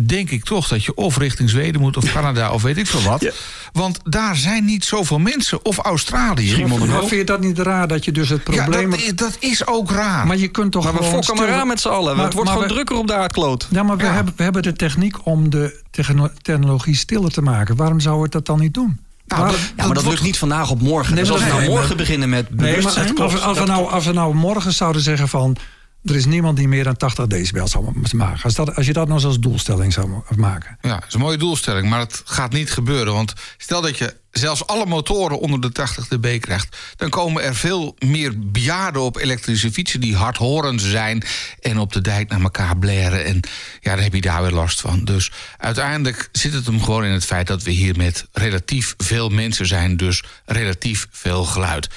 denk 0.00 0.30
ik 0.30 0.44
toch 0.44 0.68
dat 0.68 0.84
je 0.84 0.94
of 0.94 1.16
richting 1.18 1.50
Zweden 1.50 1.80
moet... 1.80 1.96
of 1.96 2.12
Canada 2.12 2.50
of 2.50 2.62
weet 2.62 2.76
ik 2.76 2.86
veel 2.86 3.02
wat. 3.02 3.32
Want 3.72 3.98
daar 4.04 4.36
zijn 4.36 4.64
niet 4.64 4.84
zoveel 4.84 5.18
mensen. 5.18 5.64
Of 5.64 5.78
Australië. 5.78 6.66
Maar 6.66 6.78
vind 6.98 7.10
je 7.10 7.24
dat 7.24 7.40
niet 7.40 7.58
raar 7.58 7.88
dat 7.88 8.04
je 8.04 8.12
dus 8.12 8.28
het 8.28 8.40
Ja, 8.50 8.62
probleem... 8.62 8.90
dat, 8.90 8.98
is, 9.00 9.14
dat 9.14 9.36
is 9.38 9.66
ook 9.66 9.90
raar. 9.90 10.26
Maar 10.26 10.36
je 10.36 10.48
kunt 10.48 10.72
toch 10.72 10.84
Maar 10.84 10.92
we 10.92 10.98
gewoon 10.98 11.66
met 11.66 11.80
z'n 11.80 11.88
allen. 11.88 12.16
Maar- 12.16 12.24
het 12.24 12.34
wordt 12.34 12.48
gewoon 12.50 12.66
we- 12.66 12.72
drukker 12.72 12.96
op 12.96 13.06
de 13.06 13.14
aardkloot. 13.14 13.66
Ja, 13.70 13.82
maar 13.82 13.96
we, 13.96 14.04
Hebben, 14.04 14.32
we 14.36 14.42
hebben 14.42 14.62
de 14.62 14.72
techniek 14.72 15.26
om 15.26 15.50
de 15.50 15.80
techno- 15.90 16.30
technologie 16.42 16.96
stiller 16.96 17.30
te 17.30 17.42
maken. 17.42 17.76
Waarom 17.76 18.00
zou 18.00 18.22
het 18.22 18.32
dat 18.32 18.46
dan 18.46 18.60
niet 18.60 18.74
doen? 18.74 19.00
Nou, 19.26 19.42
Waar- 19.42 19.50
dat- 19.50 19.60
Ja, 19.76 19.84
maar 19.86 19.94
dat 19.94 20.06
lukt 20.06 20.22
niet 20.22 20.38
vandaag 20.38 20.70
op 20.70 20.80
morgen. 20.80 21.14
Nee, 21.14 21.24
dus 21.24 21.32
maar 21.32 21.40
als 21.42 21.48
we 21.50 21.56
dat- 21.56 21.64
nou 21.66 21.76
morgen 21.78 21.96
beginnen 21.96 22.28
met 22.28 22.48
Nee, 22.50 22.58
maar 22.58 22.66
bewustzijn... 22.76 23.16
als, 23.18 23.40
als, 23.42 23.58
we 23.58 23.64
nou, 23.64 23.90
als 23.90 24.04
we 24.06 24.12
nou 24.12 24.34
morgen 24.34 24.72
zouden 24.72 25.02
zeggen 25.02 25.28
van... 25.28 25.56
er 26.04 26.16
is 26.16 26.26
niemand 26.26 26.56
die 26.56 26.68
meer 26.68 26.84
dan 26.84 26.96
80 26.96 27.26
decibel 27.26 27.68
zou 27.68 27.92
maken. 28.12 28.42
Als, 28.42 28.54
dat, 28.54 28.76
als 28.76 28.86
je 28.86 28.92
dat 28.92 29.08
nou 29.08 29.24
als 29.24 29.40
doelstelling 29.40 29.92
zou 29.92 30.08
ma- 30.08 30.22
maken. 30.36 30.78
Ja, 30.80 30.94
dat 30.94 31.08
is 31.08 31.14
een 31.14 31.20
mooie 31.20 31.36
doelstelling, 31.36 31.88
maar 31.88 32.00
het 32.00 32.22
gaat 32.24 32.52
niet 32.52 32.70
gebeuren. 32.70 33.12
Want 33.12 33.32
stel 33.56 33.80
dat 33.80 33.98
je 33.98 34.14
zelfs 34.30 34.66
alle 34.66 34.86
motoren 34.86 35.38
onder 35.38 35.60
de 35.60 35.72
80 35.72 36.08
dB 36.08 36.40
krijgt... 36.40 36.76
dan 36.96 37.10
komen 37.10 37.42
er 37.42 37.54
veel 37.54 37.96
meer 37.98 38.32
bejaarden 38.50 39.02
op 39.02 39.16
elektrische 39.16 39.72
fietsen... 39.72 40.00
die 40.00 40.16
hardhorend 40.16 40.80
zijn 40.80 41.22
en 41.60 41.78
op 41.78 41.92
de 41.92 42.00
dijk 42.00 42.28
naar 42.28 42.40
elkaar 42.40 42.78
blaren. 42.78 43.24
En 43.24 43.40
ja, 43.80 43.94
dan 43.94 44.04
heb 44.04 44.14
je 44.14 44.20
daar 44.20 44.42
weer 44.42 44.50
last 44.50 44.80
van. 44.80 45.04
Dus 45.04 45.32
uiteindelijk 45.58 46.28
zit 46.32 46.52
het 46.52 46.66
hem 46.66 46.82
gewoon 46.82 47.04
in 47.04 47.12
het 47.12 47.24
feit... 47.24 47.46
dat 47.46 47.62
we 47.62 47.70
hier 47.70 47.96
met 47.96 48.26
relatief 48.32 48.94
veel 48.96 49.28
mensen 49.28 49.66
zijn, 49.66 49.96
dus 49.96 50.22
relatief 50.44 51.06
veel 51.10 51.44
geluid. 51.44 51.88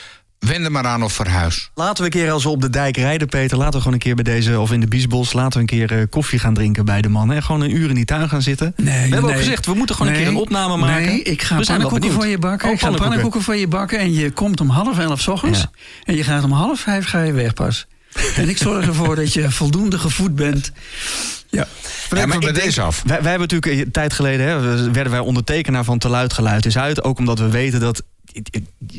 Wend 0.45 0.65
er 0.65 0.71
maar 0.71 0.85
aan 0.85 1.03
of 1.03 1.13
verhuis. 1.13 1.69
Laten 1.75 1.97
we 1.97 2.03
een 2.03 2.09
keer 2.21 2.31
als 2.31 2.43
we 2.43 2.49
op 2.49 2.61
de 2.61 2.69
dijk 2.69 2.97
rijden, 2.97 3.27
Peter. 3.27 3.57
Laten 3.57 3.73
we 3.73 3.77
gewoon 3.77 3.93
een 3.93 3.99
keer 3.99 4.15
bij 4.15 4.23
deze, 4.23 4.59
of 4.59 4.71
in 4.71 4.79
de 4.79 4.87
Biesbos... 4.87 5.33
laten 5.33 5.53
we 5.53 5.59
een 5.59 5.65
keer 5.87 5.97
eh, 5.99 6.03
koffie 6.09 6.39
gaan 6.39 6.53
drinken 6.53 6.85
bij 6.85 7.01
de 7.01 7.09
man. 7.09 7.29
Hè? 7.29 7.41
Gewoon 7.41 7.61
een 7.61 7.75
uur 7.75 7.89
in 7.89 7.95
die 7.95 8.05
tuin 8.05 8.29
gaan 8.29 8.41
zitten. 8.41 8.73
Nee, 8.77 9.07
we 9.07 9.13
hebben 9.13 9.29
ook 9.31 9.37
gezegd, 9.37 9.65
we 9.65 9.73
moeten 9.73 9.95
gewoon 9.95 10.11
een 10.11 10.17
keer 10.17 10.27
een 10.27 10.35
opname 10.35 10.77
maken. 10.77 11.05
Nee, 11.05 11.21
ik 11.21 11.41
ga 11.41 11.57
we 11.57 11.63
zijn 11.63 11.79
wel 11.79 11.89
pannenkoeken 11.89 12.21
voor 12.21 12.31
je 12.31 12.37
bakken. 12.37 12.67
Oh, 12.67 12.73
ik 12.73 12.79
ga 12.79 12.91
pannenkoeken 12.91 13.41
voor 13.41 13.55
je 13.55 13.67
bakken. 13.67 13.99
En 13.99 14.13
je 14.13 14.31
komt 14.31 14.59
om 14.61 14.69
half 14.69 14.99
elf 14.99 15.21
's 15.21 15.27
ochtends. 15.27 15.59
Ja. 15.59 15.69
En 16.03 16.15
je 16.15 16.23
gaat 16.23 16.43
om 16.43 16.51
half 16.51 16.79
vijf 16.79 17.05
ga 17.05 17.21
je 17.21 17.31
weg 17.31 17.53
pas. 17.53 17.87
En 18.35 18.49
ik 18.49 18.57
zorg 18.57 18.87
ervoor 18.87 19.15
dat 19.15 19.33
je 19.33 19.51
voldoende 19.61 19.99
gevoed 19.99 20.35
bent. 20.35 20.71
Ja. 21.49 21.67
Spreken 22.03 22.27
maar 22.29 22.39
bij 22.39 22.51
deze 22.51 22.81
af. 22.81 23.01
Wij, 23.05 23.21
wij 23.21 23.29
hebben 23.31 23.47
natuurlijk 23.49 23.85
een 23.85 23.91
tijd 23.91 24.13
geleden, 24.13 24.47
hè, 24.47 24.59
we- 24.59 24.91
werden 24.91 25.11
wij 25.11 25.21
ondertekenaar 25.21 25.83
van 25.83 25.97
Te 25.97 26.09
Luid 26.09 26.33
Geluid 26.33 26.65
is 26.65 26.77
uit. 26.77 27.03
Ook 27.03 27.17
omdat 27.17 27.39
we 27.39 27.49
weten 27.49 27.79
dat 27.79 28.03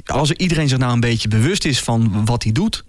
als 0.04 0.30
er 0.30 0.38
iedereen 0.38 0.68
zich 0.68 0.78
nou 0.78 0.92
een 0.92 1.00
beetje 1.00 1.28
bewust 1.28 1.64
is 1.64 1.80
van 1.80 2.24
wat 2.24 2.42
hij 2.42 2.52
doet. 2.52 2.84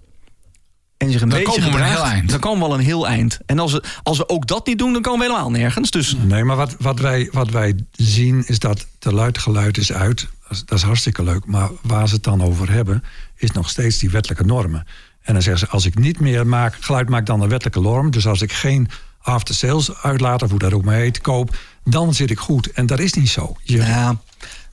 En 0.96 1.10
zich 1.10 1.20
een 1.20 1.28
Dan 1.28 1.38
beetje 1.38 1.60
komen 1.60 1.78
we 1.78 1.84
een 1.84 1.90
heel 1.90 2.04
eind. 2.04 2.30
Dan 2.30 2.40
komen 2.40 2.58
we 2.58 2.64
al 2.64 2.74
een 2.74 2.84
heel 2.84 3.06
eind. 3.06 3.38
En 3.46 3.58
als 3.58 3.72
we, 3.72 3.82
als 4.02 4.18
we 4.18 4.28
ook 4.28 4.46
dat 4.46 4.66
niet 4.66 4.78
doen, 4.78 4.92
dan 4.92 5.02
komen 5.02 5.20
we 5.20 5.32
helemaal 5.32 5.50
nergens. 5.50 5.90
Dus 5.90 6.16
Nee, 6.26 6.44
maar 6.44 6.56
wat, 6.56 6.76
wat, 6.78 7.00
wij, 7.00 7.28
wat 7.32 7.50
wij 7.50 7.74
zien 7.92 8.46
is 8.46 8.58
dat 8.58 8.86
te 8.98 9.12
luid 9.12 9.38
geluid 9.38 9.78
is 9.78 9.92
uit. 9.92 10.28
Dat 10.42 10.50
is, 10.50 10.64
dat 10.64 10.78
is 10.78 10.84
hartstikke 10.84 11.22
leuk. 11.22 11.46
Maar 11.46 11.70
waar 11.82 12.08
ze 12.08 12.14
het 12.14 12.24
dan 12.24 12.42
over 12.42 12.70
hebben, 12.70 13.04
is 13.36 13.50
nog 13.50 13.70
steeds 13.70 13.98
die 13.98 14.10
wettelijke 14.10 14.44
normen. 14.44 14.86
En 15.22 15.32
dan 15.32 15.42
zeggen 15.42 15.66
ze, 15.66 15.72
als 15.72 15.86
ik 15.86 15.98
niet 15.98 16.20
meer 16.20 16.46
maak, 16.46 16.76
geluid 16.80 17.08
maak 17.08 17.26
dan 17.26 17.40
een 17.40 17.48
wettelijke 17.48 17.80
norm. 17.80 18.10
Dus 18.10 18.26
als 18.26 18.42
ik 18.42 18.52
geen 18.52 18.88
after-sales 19.20 19.96
uitlaat, 20.02 20.42
of 20.42 20.50
hoe 20.50 20.58
dat 20.58 20.72
ook 20.72 20.84
maar 20.84 20.94
heet, 20.94 21.20
koop... 21.20 21.56
dan 21.84 22.14
zit 22.14 22.30
ik 22.30 22.38
goed. 22.38 22.72
En 22.72 22.86
dat 22.86 22.98
is 22.98 23.12
niet 23.12 23.28
zo. 23.28 23.56
Je, 23.62 23.76
ja, 23.76 24.20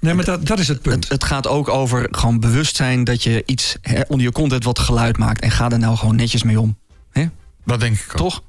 nee, 0.06 0.14
maar 0.14 0.26
dat, 0.26 0.47
dat 0.47 0.60
is 0.60 0.68
het 0.68 0.82
punt. 0.82 1.03
het, 1.03 1.12
het 1.12 1.24
gaat 1.24 1.47
ook 1.47 1.70
over 1.70 2.08
gewoon 2.12 2.39
bewust 2.39 2.76
zijn 2.76 3.03
dat 3.03 3.24
je 3.24 3.43
iets 3.45 3.78
hè, 3.82 4.01
onder 4.08 4.26
je 4.26 4.32
kont 4.32 4.51
hebt 4.51 4.64
wat 4.64 4.80
geluid 4.80 5.18
maakt. 5.18 5.41
En 5.41 5.51
ga 5.51 5.70
er 5.70 5.80
nou 5.80 5.97
gewoon 5.97 6.16
netjes 6.16 6.43
mee 6.43 6.60
om. 6.60 6.78
Hè? 7.12 7.26
Dat 7.66 7.80
denk 7.80 7.95
ik 7.95 8.12
ook. 8.12 8.18
Toch? 8.18 8.43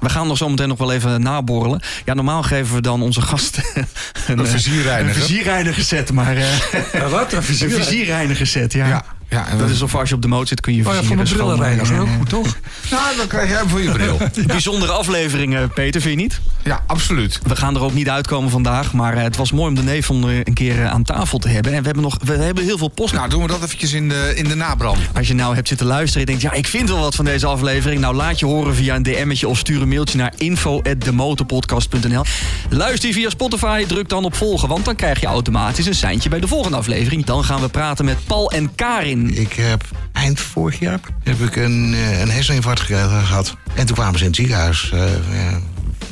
We 0.00 0.08
gaan 0.08 0.26
nog 0.26 0.36
zometeen 0.36 0.68
nog 0.68 0.78
wel 0.78 0.92
even 0.92 1.22
naborrelen. 1.22 1.82
Ja, 2.04 2.14
normaal 2.14 2.42
geven 2.42 2.74
we 2.74 2.80
dan 2.80 3.02
onze 3.02 3.20
gasten 3.20 3.64
een, 4.26 4.38
eh, 4.38 4.44
vizierreiniger. 4.44 5.20
Een 5.22 5.26
vizierreiniger 5.26 5.82
set, 5.82 6.12
maar... 6.12 6.36
eh, 6.36 7.10
wat? 7.10 7.32
Een 7.32 7.38
een 7.38 7.44
vizierreiniger 7.70 8.46
set, 8.46 8.72
ja. 8.72 8.86
Ja, 8.86 9.04
ja, 9.32 9.48
en 9.48 9.58
Dat 9.58 9.66
we- 9.66 9.72
is 9.74 9.82
of 9.82 9.94
als 9.94 10.08
je 10.08 10.14
op 10.14 10.22
de 10.22 10.28
moot 10.28 10.48
zit 10.48 10.60
kun 10.60 10.74
je 10.74 10.86
Oh 10.88 10.94
ja, 10.94 11.02
voor 11.02 11.16
mijn 11.16 11.28
brillenreiniger 11.28 11.86
schoonmaken. 11.86 12.12
ook 12.12 12.18
goed, 12.18 12.28
toch? 12.42 12.56
Nou, 12.90 13.16
dan 13.16 13.26
krijg 13.26 13.48
jij 13.48 13.58
hem 13.58 13.68
voor 13.68 13.82
je 13.82 13.90
bril. 13.90 14.18
Bijzondere 14.46 14.92
afleveringen, 14.92 15.72
Peter, 15.72 16.00
vind 16.00 16.14
je 16.14 16.20
niet? 16.22 16.40
Ja, 16.64 16.82
absoluut. 16.86 17.38
We 17.42 17.56
gaan 17.56 17.74
er 17.74 17.82
ook 17.82 17.94
niet 17.94 18.08
uitkomen 18.08 18.50
vandaag, 18.50 18.92
maar 18.92 19.16
eh, 19.16 19.22
het 19.22 19.36
was 19.36 19.52
mooi 19.52 19.68
om 19.68 19.74
de 19.74 19.82
neef 19.82 20.08
een 20.08 20.44
keer 20.54 20.82
eh, 20.82 20.90
aan 20.90 21.02
tafel 21.02 21.38
te 21.38 21.48
hebben. 21.48 21.72
En 21.72 21.78
we 21.78 21.84
hebben 21.84 22.02
nog 22.02 22.16
we 22.24 22.32
hebben 22.32 22.64
heel 22.64 22.78
veel 22.78 22.88
post. 22.88 23.14
Nou, 23.14 23.28
doen 23.28 23.42
we 23.42 23.48
dat 23.48 23.62
eventjes 23.62 23.92
in 23.92 24.08
de, 24.08 24.32
in 24.34 24.44
de 24.48 24.54
nabrand. 24.54 24.98
Als 25.14 25.28
je 25.28 25.34
nou 25.34 25.54
hebt 25.54 25.68
zitten 25.68 25.86
luisteren 25.86 26.26
en 26.26 26.32
je 26.32 26.38
denkt, 26.38 26.54
ja, 26.54 26.60
ik 26.60 26.66
vind 26.68 26.88
wel 26.88 26.98
wat 27.00 27.14
van 27.14 27.24
deze 27.24 27.46
aflevering. 27.46 28.00
Nou, 28.00 28.14
laat 28.14 28.38
je 28.38 28.46
horen 28.46 28.74
via 28.74 28.94
een 28.94 29.02
DM'tje 29.02 29.48
of 29.48 29.58
stuur 29.58 29.82
een 29.82 29.88
mailtje 29.88 30.18
naar 30.18 30.32
info.demotorpodcast.nl. 30.36 32.22
Luister 32.70 33.08
je 33.08 33.14
via 33.14 33.30
Spotify, 33.30 33.84
druk 33.86 34.08
dan 34.08 34.24
op 34.24 34.34
volgen, 34.34 34.68
want 34.68 34.84
dan 34.84 34.94
krijg 34.96 35.20
je 35.20 35.26
automatisch 35.26 35.86
een 35.86 35.94
seintje 35.94 36.28
bij 36.28 36.40
de 36.40 36.48
volgende 36.48 36.76
aflevering. 36.76 37.24
Dan 37.24 37.44
gaan 37.44 37.60
we 37.60 37.68
praten 37.68 38.04
met 38.04 38.16
Paul 38.26 38.50
en 38.50 38.74
Karin. 38.74 39.21
Ik 39.30 39.52
heb 39.52 39.84
eind 40.12 40.40
vorig 40.40 40.78
jaar 40.78 41.00
heb 41.22 41.38
ik 41.40 41.56
een, 41.56 41.94
eh, 41.94 42.20
een 42.20 42.30
herseninfarct 42.30 42.80
ge- 42.80 42.94
gehad. 42.94 43.56
En 43.74 43.86
toen 43.86 43.96
kwamen 43.96 44.14
ze 44.18 44.24
in 44.24 44.30
het 44.30 44.36
ziekenhuis. 44.38 44.90
eh, 44.92 45.00
ja, 45.32 45.60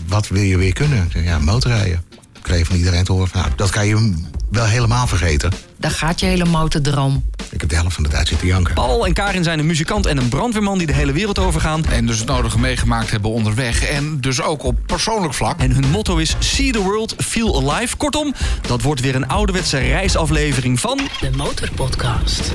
wat 0.06 0.28
wil 0.28 0.42
je 0.42 0.56
weer 0.56 0.72
kunnen? 0.72 1.11
Ja, 1.14 1.38
motorrijden. 1.38 2.02
Ik 2.34 2.42
kreeg 2.42 2.66
van 2.66 2.76
iedereen 2.76 3.04
te 3.04 3.12
horen 3.12 3.28
van, 3.28 3.40
nou, 3.40 3.52
dat 3.56 3.70
kan 3.70 3.86
je 3.86 4.14
wel 4.51 4.64
helemaal 4.64 5.07
vergeten. 5.07 5.53
Daar 5.76 5.90
gaat 5.90 6.20
je 6.20 6.26
hele 6.26 6.44
motordroom. 6.44 7.24
Ik 7.51 7.61
heb 7.61 7.70
de 7.70 7.76
helft 7.76 7.94
van 7.94 8.03
de 8.03 8.09
tijd 8.09 8.28
zitten 8.28 8.46
janken. 8.46 8.74
Paul 8.74 9.07
en 9.07 9.12
Karin 9.12 9.44
zijn 9.44 9.59
een 9.59 9.66
muzikant 9.66 10.07
en 10.07 10.16
een 10.16 10.28
brandweerman 10.28 10.78
die 10.78 10.86
de 10.86 10.92
hele 10.92 11.12
wereld 11.12 11.38
overgaan. 11.38 11.84
En 11.84 12.07
dus 12.07 12.18
het 12.18 12.28
nodige 12.28 12.59
meegemaakt 12.59 13.11
hebben 13.11 13.30
onderweg. 13.30 13.84
En 13.84 14.20
dus 14.20 14.42
ook 14.42 14.64
op 14.64 14.78
persoonlijk 14.86 15.34
vlak. 15.34 15.59
En 15.59 15.70
hun 15.70 15.90
motto 15.90 16.16
is 16.16 16.34
See 16.38 16.72
the 16.72 16.82
world, 16.82 17.14
feel 17.18 17.70
alive. 17.70 17.96
Kortom, 17.96 18.34
dat 18.66 18.82
wordt 18.82 19.01
weer 19.01 19.14
een 19.14 19.28
ouderwetse 19.28 19.78
reisaflevering 19.78 20.80
van... 20.80 21.01
De 21.20 21.30
Motorpodcast. 21.36 22.53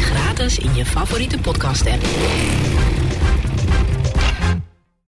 Gratis 0.00 0.58
in 0.58 0.74
je 0.74 0.86
favoriete 0.86 1.38
podcast 1.38 1.86
app. 1.86 2.04